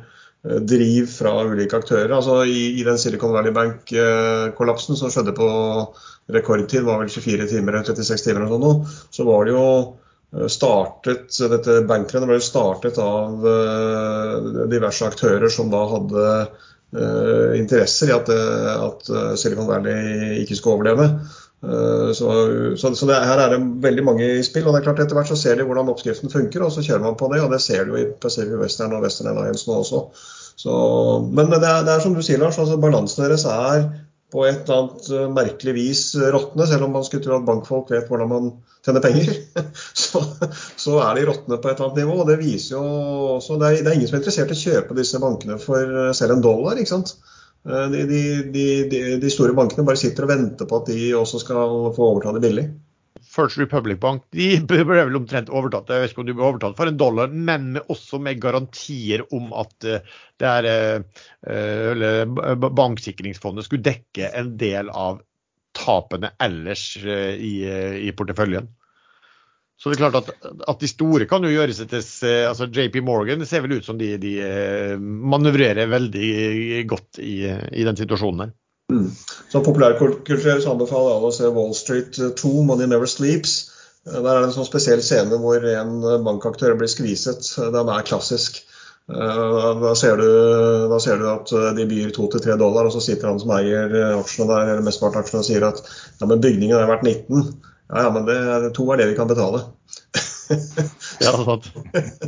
driv 0.40 1.08
fra 1.12 1.34
ulike 1.44 1.76
aktører. 1.76 2.14
Altså 2.16 2.42
I, 2.48 2.70
i 2.80 2.84
den 2.86 2.98
Silicon 2.98 3.34
Valley 3.34 3.52
Bank-kollapsen 3.52 4.96
som 4.96 5.12
skjedde 5.12 5.34
på 5.36 5.48
rekordtid, 6.32 6.86
var 6.86 7.02
vel 7.02 7.10
24 7.12 7.48
timer 7.50 7.76
eller 7.76 7.90
36 7.90 8.24
timer, 8.24 8.46
eller 8.46 8.54
sånn, 8.54 8.94
så 9.12 9.26
var 9.28 9.44
det 9.46 9.54
jo 9.54 9.66
startet, 10.30 11.34
dette 11.50 11.80
Bankrene 11.88 12.28
ble 12.28 12.38
startet 12.44 12.98
av 13.02 13.46
eh, 13.50 14.50
diverse 14.70 15.08
aktører 15.08 15.50
som 15.50 15.72
da 15.72 15.80
hadde 15.90 16.24
eh, 16.40 17.58
interesser 17.58 18.12
i 18.12 18.16
at, 18.16 18.30
at 18.30 19.12
Silicon 19.40 19.70
Valley 19.70 20.40
ikke 20.44 20.58
skulle 20.58 20.80
overleve. 20.80 21.12
Så, 21.60 22.26
så, 22.80 22.88
så 22.96 23.04
det, 23.04 23.18
her 23.20 23.36
er 23.42 23.50
det 23.52 23.58
veldig 23.84 24.04
mange 24.06 24.24
i 24.38 24.44
spill. 24.46 24.64
og 24.64 24.72
det 24.72 24.78
er 24.78 24.86
klart 24.86 25.02
Etter 25.02 25.18
hvert 25.18 25.28
så 25.28 25.36
ser 25.36 25.58
de 25.58 25.66
hvordan 25.68 25.90
oppskriften 25.92 26.32
funker, 26.32 26.62
og 26.64 26.72
så 26.72 26.80
kjører 26.80 27.02
man 27.04 27.18
på 27.20 27.28
det. 27.34 27.42
og 27.44 27.52
Det 27.52 27.58
ser 27.60 27.84
du 27.84 27.98
i 28.00 28.06
Pacific 28.22 28.56
Western 28.56 28.94
og 28.96 29.04
Western 29.04 29.28
Alliance 29.34 29.68
nå 29.68 29.76
også. 29.82 30.00
Så, 30.60 30.72
men 31.36 31.52
det 31.52 31.60
er, 31.60 31.84
det 31.84 31.92
er, 31.92 32.00
som 32.00 32.16
du 32.16 32.22
sier, 32.24 32.40
Lars, 32.40 32.58
altså 32.60 32.80
balansen 32.80 33.26
deres 33.26 33.44
er 33.48 33.84
på 34.30 34.44
et 34.46 34.62
eller 34.62 34.76
annet 34.76 35.08
eh, 35.14 35.30
merkelig 35.34 35.74
vis 35.76 36.02
råtne, 36.16 36.66
selv 36.70 36.86
om 36.86 36.94
man 36.94 37.06
skulle 37.06 37.24
tro 37.24 37.36
at 37.38 37.46
bankfolk 37.48 37.90
vet 37.92 38.10
hvordan 38.10 38.30
man 38.30 38.50
tjener 38.86 39.04
penger. 39.04 39.32
Så, 40.02 40.22
så 40.80 40.96
er 41.04 41.18
de 41.18 41.26
råtne 41.28 41.58
på 41.58 41.68
et 41.68 41.74
eller 41.74 41.90
annet 41.90 42.00
nivå. 42.02 42.20
og 42.22 42.30
Det 42.30 42.38
viser 42.40 42.76
jo 42.76 42.84
også, 43.36 43.58
det 43.60 43.68
er, 43.68 43.82
det 43.82 43.90
er, 43.90 43.98
ingen 43.98 44.10
som 44.10 44.18
er 44.18 44.22
interessert 44.22 44.54
i 44.54 44.56
å 44.56 44.62
kjøpe 44.62 44.96
disse 44.98 45.20
bankene 45.22 45.58
for 45.62 46.00
eh, 46.04 46.14
selv 46.16 46.36
en 46.36 46.44
dollar. 46.46 46.80
ikke 46.80 46.94
sant? 46.94 47.16
Eh, 47.68 47.86
de, 47.92 48.04
de, 48.54 48.64
de, 48.92 49.02
de, 49.20 49.32
store 49.32 49.56
bankene 49.56 49.84
bare 49.88 50.00
sitter 50.00 50.26
og 50.26 50.32
venter 50.32 50.68
på 50.68 50.80
at 50.80 50.92
de 50.92 51.10
også 51.18 51.42
skal 51.42 51.90
få 51.96 52.12
overta 52.12 52.32
det 52.36 52.44
billig. 52.46 52.66
First 53.30 53.58
Republic 53.60 54.00
Bank 54.02 54.26
de 54.34 54.48
ble 54.70 54.84
vel 54.88 55.18
omtrent 55.18 55.52
overtatt 55.54 55.92
jeg 55.92 56.02
vet 56.02 56.14
ikke 56.14 56.24
om 56.24 56.28
de 56.30 56.36
ble 56.38 56.48
overtatt 56.48 56.76
for 56.78 56.90
en 56.90 56.98
dollar, 57.00 57.30
men 57.30 57.78
også 57.86 58.20
med 58.22 58.40
garantier 58.42 59.24
om 59.36 59.52
at 59.54 59.86
eh, 59.86 60.04
det 60.40 60.50
er, 60.50 60.68
eller 61.44 62.30
banksikringsfondet 62.64 63.66
skulle 63.66 63.84
dekke 63.84 64.30
en 64.40 64.54
del 64.60 64.88
av 64.88 65.20
tapene 65.76 66.32
ellers 66.40 66.94
i, 67.04 67.52
i 68.08 68.12
porteføljen. 68.16 68.70
Så 69.80 69.88
det 69.88 69.96
er 69.96 70.02
klart 70.02 70.18
at, 70.18 70.32
at, 70.68 70.80
de 70.80 70.88
store 70.90 71.28
kan 71.28 71.44
jo 71.44 71.52
gjøre 71.52 71.76
seg 71.76 71.92
altså 72.48 72.66
JP 72.68 72.98
Morgan 73.06 73.40
det 73.40 73.48
ser 73.48 73.62
vel 73.64 73.78
ut 73.78 73.86
som 73.86 74.00
de, 74.00 74.10
de 74.20 74.34
manøvrerer 75.00 75.88
veldig 75.88 76.82
godt 76.90 77.20
i, 77.24 77.36
i 77.48 77.86
den 77.86 78.00
situasjonen 78.00 78.44
her. 78.44 78.56
Mm. 78.90 79.10
Som 79.52 79.64
populærkultur 79.66 80.40
så 80.60 80.72
anbefaler 80.72 81.14
alle 81.14 81.30
å 81.30 81.34
se 81.34 81.50
Wall 81.54 81.74
Street 81.78 82.18
2, 82.40 82.50
Money 82.66 82.90
Never 82.90 83.10
Sleeps. 83.10 83.54
Eh, 84.08 84.18
der 84.18 84.32
er 84.32 84.42
det 84.42 84.50
en 84.50 84.56
sånn 84.58 84.68
spesiell 84.68 85.04
scene 85.06 85.38
hvor 85.42 85.64
en 85.70 85.96
bankaktør 86.26 86.76
blir 86.78 86.90
skviset. 86.90 87.54
Den 87.74 87.92
er 87.94 88.06
klassisk. 88.08 88.62
Eh, 89.10 89.80
da 89.84 89.94
ser, 89.98 90.20
du, 90.20 90.28
da 90.90 91.00
ser 91.02 91.22
du 91.22 91.26
at 91.30 91.54
de 91.78 91.88
byr 91.90 92.12
to 92.16 92.28
til 92.32 92.44
tre 92.44 92.58
dollar, 92.60 92.88
og 92.90 92.94
så 92.94 93.02
sitter 93.04 93.30
han 93.30 93.40
som 93.42 93.54
eier 93.56 93.94
aksjene 94.18 94.50
der, 94.50 94.74
eller 94.74 94.86
mesteparten 94.86 95.22
aksjene 95.22 95.44
og 95.44 95.50
sier 95.50 95.68
at 95.70 95.82
ja, 95.86 96.26
men 96.26 96.42
bygningen 96.42 96.78
er 96.78 96.90
verdt 96.90 97.06
19. 97.06 97.50
Ja, 97.90 98.06
ja, 98.06 98.10
men 98.14 98.26
det, 98.28 98.40
to 98.76 98.86
er 98.92 99.00
det 99.00 99.10
vi 99.10 99.18
kan 99.18 99.30
betale. 99.30 99.64
ja, 101.20 101.32
sant. 101.44 101.66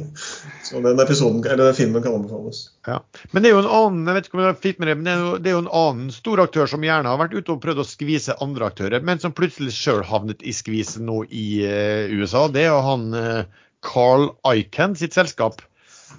Så 0.64 0.80
den 0.80 1.00
episoden, 1.00 1.40
eller 1.46 1.64
den 1.64 1.74
filmen 1.74 2.02
kan 2.02 2.14
anbefales. 2.14 2.66
Ja. 2.86 2.98
Men 3.30 3.42
det 3.42 3.50
er 3.50 3.56
jo 3.56 3.62
en 3.62 3.72
annen 3.78 4.10
jeg 4.10 4.18
vet 4.18 4.28
ikke 4.28 4.38
om 4.38 4.44
jeg 4.44 4.58
fikk 4.60 4.82
med 4.82 4.90
det, 4.90 4.96
men 4.98 5.06
det 5.06 5.12
er, 5.12 5.22
jo, 5.22 5.30
det 5.40 5.50
er 5.50 5.56
jo 5.56 5.62
en 5.64 5.72
annen 5.80 6.12
stor 6.14 6.42
aktør 6.44 6.68
som 6.68 6.84
gjerne 6.84 7.12
har 7.12 7.20
vært 7.20 7.36
ute 7.36 7.54
og 7.54 7.62
prøvd 7.62 7.82
å 7.82 7.88
skvise 7.88 8.36
andre 8.44 8.68
aktører, 8.68 9.04
men 9.04 9.22
som 9.22 9.34
plutselig 9.36 9.72
sjøl 9.76 10.04
havnet 10.08 10.44
i 10.44 10.52
skvisen 10.56 11.08
nå 11.08 11.22
i 11.28 11.46
uh, 11.64 12.12
USA. 12.12 12.46
Det 12.52 12.66
er 12.66 12.70
jo 12.74 12.82
han 12.84 13.08
uh, 13.16 13.64
Carl 13.84 14.28
Icahn 14.52 14.96
sitt 14.98 15.16
selskap. 15.16 15.64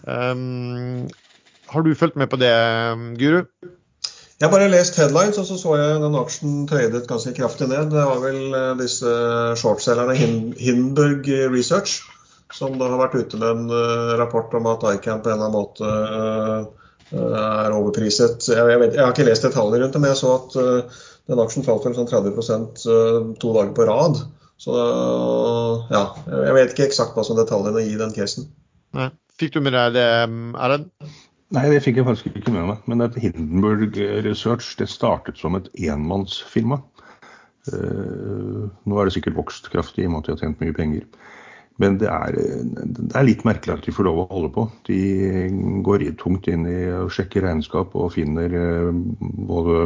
Um, 0.09 1.05
har 1.69 1.85
du 1.85 1.93
fulgt 1.97 2.17
med 2.19 2.31
på 2.31 2.41
det, 2.41 2.53
Guru? 3.21 3.43
Jeg 4.41 4.49
har 4.49 4.51
bare 4.51 4.71
lest 4.71 4.97
headlines, 4.99 5.37
og 5.39 5.45
så 5.47 5.59
så 5.61 5.77
jeg 5.77 6.01
den 6.01 6.17
aksjen 6.19 6.65
tøydet 6.67 7.05
ganske 7.07 7.31
kraftig 7.37 7.69
ned. 7.69 7.93
Det 7.93 8.01
var 8.09 8.19
vel 8.25 8.41
uh, 8.49 8.73
disse 8.81 9.13
shortselgerne 9.61 10.17
Hindenburg 10.17 11.29
Research 11.53 12.01
som 12.53 12.77
da 12.77 12.89
har 12.91 13.01
vært 13.01 13.17
ute 13.17 13.39
med 13.41 13.49
en 13.49 13.73
uh, 13.73 14.13
rapport 14.19 14.53
om 14.57 14.69
at 14.71 14.85
iCamp 14.93 15.25
på 15.25 15.31
en 15.31 15.39
eller 15.39 15.49
annen 15.49 15.57
måte 15.57 15.89
uh, 15.89 16.69
er 17.13 17.73
overpriset. 17.73 18.45
Jeg, 18.49 18.61
jeg, 18.61 18.79
vet, 18.81 18.93
jeg, 18.95 19.01
har 19.01 19.13
ikke 19.13 19.27
lest 19.27 19.45
detaljene 19.47 19.81
rundt 19.81 19.97
det, 19.97 20.01
men 20.03 20.13
jeg 20.13 20.21
så 20.21 20.35
at 20.37 20.55
uh, 20.61 21.01
den 21.31 21.41
aksjen 21.41 21.65
falt 21.65 21.85
vel 21.87 21.97
sånn 21.97 22.09
30% 22.09 22.85
to 23.39 23.51
dager 23.55 23.73
på 23.77 23.85
rad. 23.87 24.17
Så 24.59 24.73
ja, 25.87 26.01
jeg 26.27 26.55
vet 26.55 26.73
ikke 26.73 26.87
eksakt 26.89 27.15
hva 27.15 27.23
som 27.25 27.37
er 27.37 27.45
detaljene 27.45 27.83
i 27.87 27.95
den 27.99 28.11
casen. 28.15 28.49
Nei. 28.95 29.07
Fikk 29.39 29.55
du 29.55 29.63
med 29.65 29.73
deg 29.73 29.95
det, 29.95 30.03
Erlend? 30.61 30.91
Nei, 31.55 31.63
det 31.71 31.79
fikk 31.85 31.97
jeg 32.01 32.05
faktisk 32.05 32.35
ikke 32.37 32.51
med 32.53 32.67
meg. 32.69 32.83
Men 32.91 33.05
et 33.05 33.15
Hindenburg 33.23 33.95
Research 34.27 34.75
det 34.77 34.89
startet 34.91 35.39
som 35.41 35.55
et 35.57 35.71
enmannsfirma. 35.79 36.81
nå 37.71 38.99
er 38.99 39.07
det 39.07 39.15
sikkert 39.15 39.39
vokst 39.39 39.71
kraftig 39.73 40.03
i 40.03 40.09
og 40.09 40.13
med 40.13 40.21
at 40.21 40.27
de 40.27 40.35
har 40.35 40.43
tjent 40.43 40.61
mye 40.61 40.75
penger. 40.75 41.07
Men 41.81 41.97
det 41.97 42.09
er, 42.09 42.35
det 42.37 43.15
er, 43.15 43.25
litt 43.25 43.41
merkelig 43.47 43.73
at 43.73 43.87
de 43.87 43.93
får 43.95 44.05
lov 44.05 44.23
å 44.23 44.27
holde 44.29 44.51
på. 44.53 44.67
De 44.85 44.99
går 45.85 46.05
tungt 46.21 46.47
inn 46.51 46.67
i 46.69 46.77
å 46.93 47.09
sjekke 47.11 47.41
regnskap 47.41 47.95
og 47.97 48.13
finner 48.13 48.53
eh, 48.53 48.89
både 49.49 49.79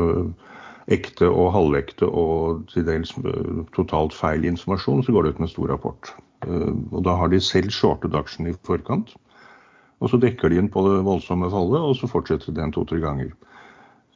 ekte 0.91 1.29
og 1.31 1.53
halvekte 1.55 2.07
og 2.07 2.65
til 2.73 2.85
dels 2.87 3.13
eh, 3.23 3.63
totalt 3.75 4.15
feil 4.15 4.43
informasjon, 4.49 5.05
så 5.05 5.15
går 5.15 5.25
det 5.25 5.35
ut 5.35 5.41
med 5.45 5.53
stor 5.53 5.71
rapport. 5.71 6.11
Eh, 6.43 6.73
og 6.91 6.99
Da 7.07 7.15
har 7.21 7.31
de 7.31 7.39
selv 7.43 7.71
shortet 7.75 8.19
aksjen 8.19 8.51
i 8.51 8.57
forkant. 8.67 9.15
Og 10.03 10.11
så 10.11 10.19
dekker 10.21 10.51
de 10.51 10.59
inn 10.59 10.69
på 10.69 10.83
det 10.85 10.99
voldsomme 11.07 11.47
fallet, 11.49 11.79
og 11.81 11.95
så 11.97 12.11
fortsetter 12.11 12.53
de 12.53 12.61
en 12.61 12.75
to-tre 12.75 12.99
ganger. 13.01 13.31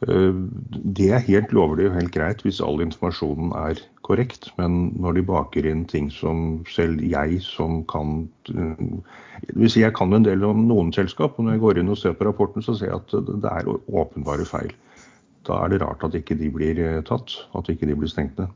Det 0.02 1.08
er 1.14 1.26
helt 1.28 1.52
lovlig 1.54 1.88
og 1.88 1.96
helt 1.98 2.14
greit 2.14 2.40
hvis 2.42 2.62
all 2.66 2.82
informasjonen 2.82 3.52
er 3.54 3.82
korrekt, 4.12 4.52
men 4.60 4.92
når 5.00 5.18
de 5.18 5.26
baker 5.32 5.68
inn 5.72 5.88
ting 5.90 6.12
som 6.14 6.62
selv 6.70 7.02
jeg 7.02 7.40
som 7.46 7.82
kan 7.90 8.28
det 8.46 9.58
vil 9.58 9.72
si 9.72 9.82
jeg 9.82 9.96
kan 9.98 10.14
en 10.14 10.28
del 10.28 10.44
om 10.46 10.68
noen 10.70 10.94
selskap, 10.96 11.38
og 11.38 11.48
når 11.48 11.58
jeg 11.58 11.64
går 11.66 11.82
inn 11.82 11.92
og 11.94 12.00
ser 12.00 12.16
på 12.18 12.28
rapporten, 12.28 12.64
så 12.66 12.76
ser 12.78 12.92
jeg 12.92 13.02
at 13.02 13.16
det 13.32 13.52
er 13.52 13.70
åpenbare 13.72 14.46
feil. 14.48 14.74
Da 15.48 15.64
er 15.64 15.74
det 15.74 15.82
rart 15.82 16.04
at 16.06 16.18
ikke 16.18 16.38
de 16.38 16.52
blir 16.54 16.80
eh, 16.80 17.04
tatt, 17.08 17.34
at 17.58 17.70
ikke 17.72 17.90
de 17.90 17.98
blir 17.98 18.12
stengt 18.12 18.38
ned. 18.38 18.52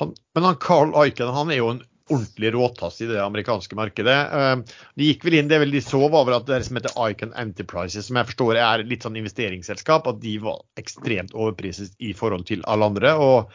Han, 0.00 0.14
men 0.34 0.48
han 0.48 0.56
Carl 0.62 0.94
Eichen 0.98 1.30
han 1.30 1.52
er 1.54 1.60
jo 1.60 1.68
en 1.76 1.84
ordentlig 2.10 2.50
råtass 2.52 2.98
i 3.00 3.06
det 3.08 3.20
amerikanske 3.22 3.78
markedet. 3.78 4.16
Eh, 4.38 4.80
de 4.98 5.10
gikk 5.12 5.28
vel 5.28 5.38
inn, 5.38 5.48
Det 5.48 5.60
vel 5.62 5.72
de 5.72 5.84
så 5.84 6.02
var 6.12 6.26
vel 6.26 6.36
at 6.36 6.48
det 6.50 6.64
som 6.66 6.80
heter 6.80 6.96
Icon 7.06 7.32
Enterprises, 7.38 8.08
som 8.08 8.18
jeg 8.18 8.32
forstår 8.32 8.58
er 8.60 8.84
litt 8.88 9.06
sånn 9.06 9.20
investeringsselskap, 9.20 10.10
at 10.10 10.20
de 10.24 10.34
var 10.42 10.60
ekstremt 10.80 11.34
overpriset 11.34 11.94
i 12.02 12.12
forhold 12.16 12.48
til 12.50 12.66
alle 12.66 12.90
andre. 12.92 13.14
og 13.14 13.54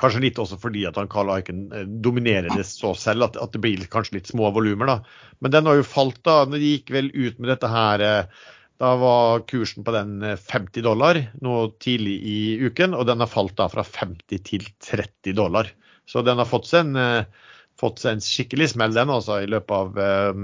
Kanskje 0.00 0.22
litt 0.24 0.38
også 0.40 0.56
fordi 0.60 0.86
at 0.88 0.96
han 0.96 1.10
Carl 1.12 1.32
Icon 1.34 1.66
eh, 1.76 1.88
dominerer 2.04 2.48
det 2.56 2.64
så 2.68 2.94
selv, 2.98 3.28
at, 3.28 3.36
at, 3.40 3.52
det 3.52 3.60
blir 3.64 3.90
kanskje 3.92 4.18
litt 4.18 4.30
små 4.30 4.52
volumer. 4.56 5.00
Men 5.40 5.52
den 5.54 5.68
har 5.68 5.80
jo 5.80 5.86
falt. 5.86 6.22
da, 6.26 6.42
De 6.48 6.60
gikk 6.62 6.94
vel 6.94 7.12
ut 7.12 7.36
med 7.38 7.52
dette 7.52 7.70
her 7.70 8.04
eh, 8.06 8.48
Da 8.80 8.94
var 8.96 9.44
kursen 9.50 9.84
på 9.84 9.92
den 9.92 10.24
50 10.24 10.86
dollar 10.86 11.20
nå 11.44 11.56
tidlig 11.84 12.16
i 12.24 12.40
uken, 12.64 12.96
og 12.96 13.04
den 13.10 13.20
har 13.20 13.28
falt 13.28 13.58
da 13.60 13.68
fra 13.68 13.84
50 13.84 14.40
til 14.48 14.64
30 14.88 15.36
dollar. 15.36 15.68
Så 16.10 16.24
den 16.26 16.40
har 16.40 16.48
fått 16.48 16.66
seg 16.70 16.88
en, 16.88 16.96
eh, 16.96 17.50
fått 17.80 18.00
seg 18.02 18.16
en 18.16 18.24
skikkelig 18.24 18.72
smell, 18.72 18.96
den 18.96 19.12
altså, 19.12 19.42
i 19.44 19.50
løpet, 19.50 19.70
av, 19.70 20.00
eh, 20.00 20.40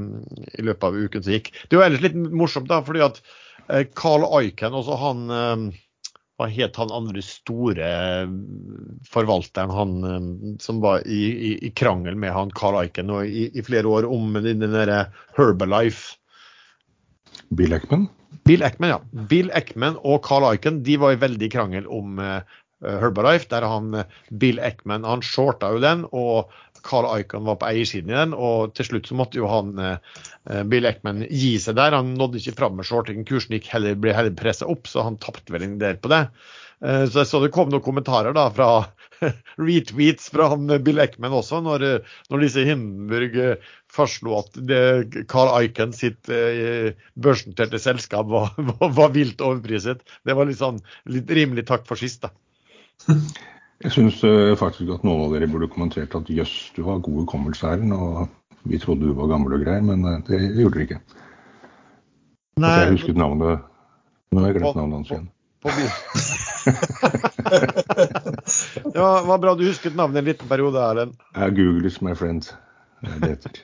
i 0.60 0.66
løpet 0.68 0.84
av 0.88 1.00
uken 1.00 1.24
som 1.24 1.34
gikk. 1.34 1.50
Det 1.64 1.74
er 1.74 1.80
jo 1.80 1.86
ellers 1.88 2.04
litt 2.04 2.20
morsomt, 2.42 2.68
da, 2.70 2.82
fordi 2.86 3.02
at 3.08 3.18
eh, 3.68 3.88
Carl 3.98 4.28
Eichen, 4.38 4.76
også 4.76 5.00
han 5.00 5.24
hva 6.36 6.48
het 6.52 6.76
han 6.76 6.92
andre 6.92 7.22
store 7.24 7.86
forvalteren, 9.08 9.72
han 9.72 10.58
som 10.60 10.82
var 10.84 11.06
i, 11.08 11.22
i, 11.32 11.52
i 11.64 11.70
krangel 11.72 12.18
med 12.20 12.34
han 12.34 12.52
Carl 12.56 12.76
Eichen 12.82 13.12
i, 13.22 13.46
i, 13.48 13.64
flere 13.64 13.88
år 13.88 14.08
om 14.10 14.36
den, 14.36 14.60
der 14.60 14.74
derre 14.74 15.00
Herbalife? 15.38 16.18
Bill 17.56 17.72
Eckman? 17.72 18.08
Bill 18.44 18.62
Eckman, 18.66 18.92
ja. 18.92 19.24
Bill 19.30 19.48
Eckman 19.56 19.96
og 20.04 20.20
Carl 20.26 20.44
Eichen 20.50 20.82
de 20.84 21.00
var 21.00 21.16
i 21.16 21.20
veldig 21.24 21.50
krangel 21.56 21.88
om 21.88 22.20
Eh, 22.84 22.98
Herbalife, 23.00 23.48
der 23.48 23.64
han 23.64 23.94
eh, 23.94 24.04
Bill 24.30 24.58
Eckman 24.60 25.04
han 25.08 25.22
shorta 25.24 25.72
jo 25.72 25.80
den, 25.80 26.04
og 26.12 26.52
Carl 26.86 27.08
Icahn 27.20 27.46
var 27.48 27.58
på 27.60 27.68
eiersiden 27.68 28.12
i 28.12 28.18
den. 28.18 28.34
og 28.34 28.74
Til 28.76 28.90
slutt 28.90 29.10
så 29.10 29.16
måtte 29.18 29.40
jo 29.40 29.48
han 29.50 29.74
eh, 29.82 30.62
Bill 30.70 30.88
Eckman 30.88 31.24
gi 31.26 31.56
seg 31.62 31.78
der. 31.78 31.96
Han 31.96 32.14
nådde 32.18 32.42
ikke 32.42 32.58
fram 32.60 32.78
med 32.78 32.88
shortingen. 32.88 33.26
Kursen 33.28 33.56
gikk 33.56 33.70
heller, 33.72 33.98
ble 33.98 34.14
heller 34.16 34.36
pressa 34.36 34.68
opp, 34.70 34.90
så 34.90 35.06
han 35.06 35.18
tapte 35.22 35.54
vel 35.54 35.66
en 35.66 35.80
del 35.82 35.98
på 36.00 36.12
det. 36.12 36.26
Så 36.76 37.22
jeg 37.22 37.28
så 37.30 37.38
det 37.40 37.54
kom 37.54 37.70
noen 37.72 37.80
kommentarer 37.80 38.34
da 38.36 38.50
fra 38.52 38.66
retweets 39.56 40.26
fra 40.28 40.50
han 40.52 40.68
Bill 40.84 41.00
Eckman 41.00 41.32
også, 41.32 41.62
når, 41.64 41.86
når 42.28 42.44
disse 42.44 42.66
Hindenburg 42.68 43.38
fastslo 43.96 44.34
at 44.42 44.60
det, 44.68 44.82
Carl 45.32 45.54
Icahn 45.64 45.96
sitt 45.96 46.28
børsnoterte 46.28 47.80
selskap 47.80 48.28
var, 48.28 48.52
var, 48.74 48.92
var, 48.92 49.14
vilt 49.16 49.40
overpriset. 49.40 50.04
Det 50.28 50.36
var 50.36 50.52
litt 50.52 50.60
sånn 50.60 50.82
litt 51.08 51.32
rimelig 51.32 51.64
takk 51.72 51.88
for 51.88 51.96
sist, 51.96 52.28
da. 52.28 52.34
Jeg 53.84 53.92
syns 53.92 54.22
uh, 54.24 54.56
faktisk 54.56 54.88
at 54.94 55.04
noen 55.04 55.26
av 55.26 55.34
dere 55.36 55.50
burde 55.52 55.68
kommentert 55.72 56.14
at 56.16 56.30
jøss, 56.32 56.72
du 56.76 56.82
har 56.86 57.02
god 57.04 57.22
hukommelse, 57.24 57.68
Erlend, 57.68 57.92
og 57.92 58.28
vi 58.66 58.80
trodde 58.80 59.04
du 59.04 59.12
var 59.16 59.28
gammel 59.34 59.58
og 59.58 59.64
grei, 59.66 59.78
men 59.84 60.04
uh, 60.06 60.16
det 60.28 60.40
gjorde 60.56 60.78
dere 60.78 60.86
ikke. 60.88 61.00
Nei. 62.62 62.76
Jeg 62.80 62.92
husket 62.94 63.18
navnet 63.20 63.66
Nå 64.32 64.40
har 64.42 64.48
jeg 64.48 64.56
glemt 64.56 64.78
navnet 64.78 64.96
hans 64.96 65.10
igjen. 65.12 65.26
På, 65.62 65.68
ja, 68.96 69.10
det 69.20 69.28
var 69.28 69.38
bra 69.42 69.52
du 69.54 69.64
husket 69.64 69.96
navnet 69.96 70.18
en 70.20 70.28
liten 70.28 70.48
periode, 70.50 70.80
Erlend. 70.82 71.14
Jeg 71.36 71.56
Google 71.56 71.86
is 71.86 72.00
my 72.02 72.14
friend. 72.16 72.48
Det 73.04 73.28
heter. 73.28 73.60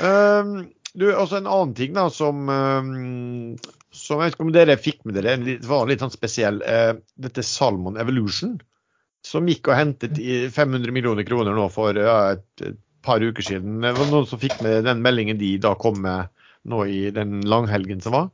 um, 0.00 0.52
du, 1.00 1.08
også 1.12 1.40
en 1.40 1.50
annen 1.50 1.74
ting 1.76 1.96
da, 1.96 2.06
som 2.12 2.48
um, 2.48 3.56
som 3.96 4.20
jeg 4.20 4.28
vet 4.28 4.36
ikke 4.36 4.46
om 4.46 4.54
dere 4.54 4.78
fikk 4.80 5.04
med 5.06 5.16
dere, 5.18 5.36
det 5.42 5.60
var 5.66 5.86
litt 5.88 6.02
sånn 6.04 6.12
spesiell. 6.12 6.60
Eh, 6.62 6.92
dette 7.22 7.44
Salmon 7.46 7.98
Evolution, 8.00 8.56
som 9.26 9.48
gikk 9.48 9.70
og 9.70 9.78
hentet 9.78 10.20
500 10.54 10.94
millioner 10.94 11.26
kroner 11.26 11.56
nå 11.56 11.66
for 11.74 11.96
ja, 11.98 12.36
et, 12.36 12.46
et, 12.62 12.78
par 13.06 13.22
uker 13.22 13.44
siden. 13.44 13.80
Det 13.84 13.92
var 13.94 14.08
noen 14.10 14.24
som 14.26 14.40
fikk 14.42 14.56
med 14.66 14.82
den 14.82 14.98
meldingen 14.98 15.38
de 15.38 15.52
da 15.62 15.76
kom 15.78 16.00
med 16.02 16.26
nå 16.66 16.80
i 16.90 17.12
den 17.14 17.38
langhelgen 17.46 18.00
som 18.02 18.16
var? 18.16 18.32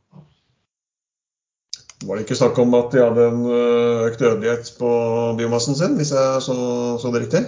Var 2.02 2.18
det 2.18 2.24
ikke 2.24 2.38
snakk 2.38 2.56
om 2.62 2.72
at 2.78 2.94
de 2.94 3.02
hadde 3.02 3.26
en 3.28 3.42
eh, 3.52 4.06
økt 4.08 4.22
dødelighet 4.24 4.72
på 4.78 4.92
biomassen 5.38 5.76
sin, 5.78 5.98
hvis 6.00 6.14
jeg 6.16 6.40
så, 6.46 6.56
så 7.02 7.12
det 7.12 7.26
riktig? 7.26 7.42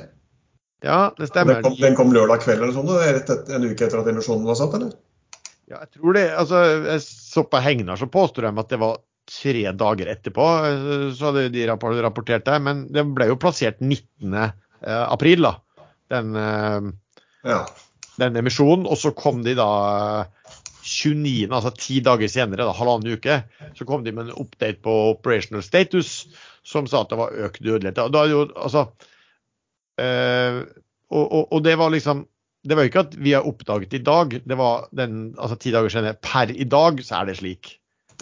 Ja, 0.84 1.14
det 1.16 1.30
stemmer. 1.30 1.58
Den 1.58 1.64
kom, 1.64 1.78
den 1.80 1.96
kom 1.96 2.12
lørdag 2.12 2.44
kveld 2.44 2.60
eller 2.60 2.76
sånn, 2.76 2.92
en 2.92 3.66
uke 3.70 3.88
etter 3.88 4.02
at 4.02 4.12
emisjonen 4.12 4.44
var 4.44 4.60
satt, 4.60 4.76
eller? 4.76 4.92
Ja, 5.70 5.80
jeg 5.80 5.94
tror 5.96 6.16
det. 6.16 6.24
Altså, 6.36 6.60
jeg 6.84 7.02
så 7.04 7.44
på 7.48 7.60
Hegnar 7.64 8.00
så 8.00 8.08
påstår 8.12 8.48
de 8.48 8.52
at 8.60 8.72
det 8.72 8.80
var 8.82 8.98
tre 9.24 9.62
dager 9.72 10.10
etterpå, 10.12 10.46
så 11.16 11.30
hadde 11.30 11.48
de 11.54 11.64
rapportert 11.70 12.44
det. 12.44 12.58
Men 12.60 12.84
det 12.92 13.06
ble 13.16 13.30
jo 13.30 13.38
plassert 13.40 13.80
19. 13.80 14.34
april, 14.84 15.46
da. 15.46 15.54
Den, 16.12 16.36
Ja. 17.44 17.62
den 18.20 18.36
emisjonen. 18.36 18.84
Og 18.84 19.00
så 19.00 19.14
kom 19.16 19.40
de 19.46 19.56
da 19.56 19.70
29., 20.84 21.48
altså 21.48 21.72
ti 21.72 22.00
dager 22.04 22.28
senere, 22.28 22.66
da, 22.68 22.76
halvannen 22.76 23.16
uke, 23.16 23.38
så 23.76 23.86
kom 23.88 24.04
de 24.04 24.12
med 24.12 24.28
en 24.28 24.36
update 24.44 24.82
på 24.84 24.92
operational 25.14 25.64
status 25.64 26.26
som 26.64 26.86
sa 26.88 27.00
at 27.04 27.12
det 27.12 27.20
var 27.20 27.32
økt 27.46 27.64
dødelighet. 27.64 28.00
Da, 28.12 28.24
jo, 28.28 28.44
altså, 28.52 28.86
øh, 30.00 30.60
og, 31.08 31.24
og, 31.24 31.52
og 31.52 31.64
det 31.64 31.78
var 31.80 31.92
liksom 31.92 32.26
Det 32.64 32.76
var 32.76 32.86
jo 32.86 32.90
ikke 32.90 33.04
at 33.04 33.16
vi 33.20 33.34
har 33.36 33.44
oppdaget 33.44 33.92
i 33.98 34.00
dag, 34.04 34.38
det 34.40 34.56
var 34.56 34.86
den, 34.96 35.34
altså 35.36 35.58
ti 35.60 35.72
dager 35.74 35.92
senere. 35.92 36.16
Per 36.16 36.52
i 36.54 36.64
dag 36.64 37.02
så 37.04 37.20
er 37.20 37.28
det 37.28 37.36
slik. 37.42 37.74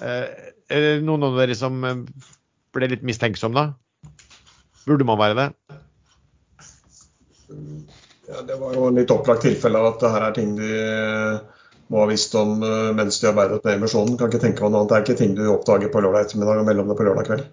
Eh, 0.03 0.26
er 0.72 0.86
det 0.86 0.93
noen 1.07 1.28
av 1.28 1.38
dere 1.38 1.55
som 1.59 1.78
eh, 1.86 2.03
ble 2.74 2.90
litt 2.90 3.07
mistenksom 3.07 3.55
da? 3.55 3.68
Burde 4.82 5.07
man 5.07 5.20
være 5.20 5.38
det? 5.38 5.49
Ja, 8.32 8.43
det 8.49 8.59
var 8.59 8.74
jo 8.74 8.88
en 8.88 8.99
litt 8.99 9.14
opplagt 9.14 9.45
tilfelle 9.47 9.78
av 9.78 9.93
at 9.93 10.03
det 10.03 10.11
her 10.14 10.26
er 10.26 10.36
ting 10.38 10.55
de 10.59 10.72
må 11.93 12.01
ha 12.03 12.09
visst 12.09 12.34
om 12.38 12.62
eh, 12.64 12.90
mens 12.97 13.20
de 13.20 13.28
arbeidet 13.28 13.61
med 13.62 13.74
emisjonen. 13.76 14.16
Kan 14.18 14.32
ikke 14.32 14.43
tenke 14.47 14.64
meg 14.64 14.72
noe 14.72 14.82
annet. 14.82 14.93
Det 14.93 14.99
er 14.99 15.07
ikke 15.07 15.20
ting 15.20 15.34
du 15.38 15.45
oppdager 15.53 15.93
på 15.93 16.03
lørdag 16.03 16.26
ettermiddag 16.26 16.62
og 16.62 16.70
mellom 16.70 16.90
det 16.90 16.99
på 16.99 17.07
lørdag 17.07 17.28
kveld. 17.28 17.45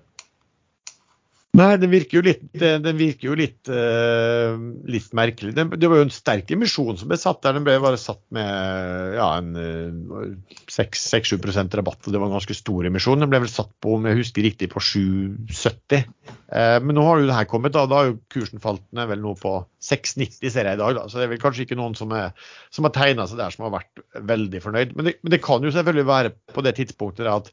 Nei, 1.57 1.79
den 1.81 1.89
virker 1.89 2.19
jo 2.19 2.21
litt, 2.27 2.43
det, 2.53 2.75
det 2.85 2.91
virker 2.93 3.31
jo 3.31 3.35
litt, 3.37 3.69
uh, 3.73 4.53
litt 4.85 5.09
merkelig. 5.17 5.55
Det, 5.57 5.63
det 5.81 5.89
var 5.89 5.97
jo 5.97 6.05
en 6.05 6.13
sterk 6.13 6.51
emisjon 6.53 6.99
som 6.99 7.09
ble 7.09 7.17
satt 7.17 7.41
der. 7.41 7.55
Den 7.57 7.65
ble 7.65 7.73
bare 7.81 7.97
satt 7.97 8.21
med 8.35 9.15
ja, 9.17 9.31
en 9.39 9.57
uh, 9.57 10.53
6-7 10.69 11.39
rabatt. 11.79 12.05
og 12.05 12.13
Det 12.13 12.21
var 12.21 12.29
en 12.29 12.35
ganske 12.37 12.53
stor 12.53 12.85
emisjon. 12.85 13.25
Den 13.25 13.33
ble 13.33 13.41
vel 13.41 13.49
satt 13.49 13.71
på, 13.81 13.95
om 13.97 14.05
jeg 14.05 14.19
husker 14.21 14.45
riktig, 14.45 14.69
på 14.69 14.83
7,70. 14.91 16.05
Uh, 16.53 16.77
men 16.85 16.93
nå 16.93 17.07
har 17.07 17.23
jo 17.23 17.31
det 17.31 17.39
her 17.39 17.49
kommet. 17.49 17.73
Da, 17.73 17.87
da 17.89 18.03
har 18.03 18.11
jo 18.11 18.19
kursen 18.29 18.61
falt 18.61 18.85
ned 18.93 19.09
vel 19.09 19.25
nå 19.25 19.33
på 19.41 19.55
6,90 19.89 20.53
ser 20.53 20.69
jeg 20.69 20.77
i 20.77 20.83
dag. 20.83 20.99
Da. 20.99 21.07
Så 21.09 21.17
det 21.17 21.25
er 21.25 21.33
vel 21.33 21.41
kanskje 21.41 21.65
ikke 21.65 21.79
noen 21.81 21.97
som, 21.97 22.13
er, 22.13 22.37
som 22.69 22.85
har 22.85 22.93
tegna 22.93 23.25
seg 23.25 23.41
der 23.41 23.57
som 23.57 23.65
har 23.65 23.73
vært 23.79 24.05
veldig 24.35 24.61
fornøyd. 24.67 24.93
Men 24.93 25.09
det, 25.09 25.17
men 25.25 25.33
det 25.33 25.41
kan 25.49 25.65
jo 25.65 25.73
selvfølgelig 25.73 26.11
være 26.13 26.35
på 26.53 26.67
det 26.67 26.77
tidspunktet 26.77 27.33
at 27.33 27.49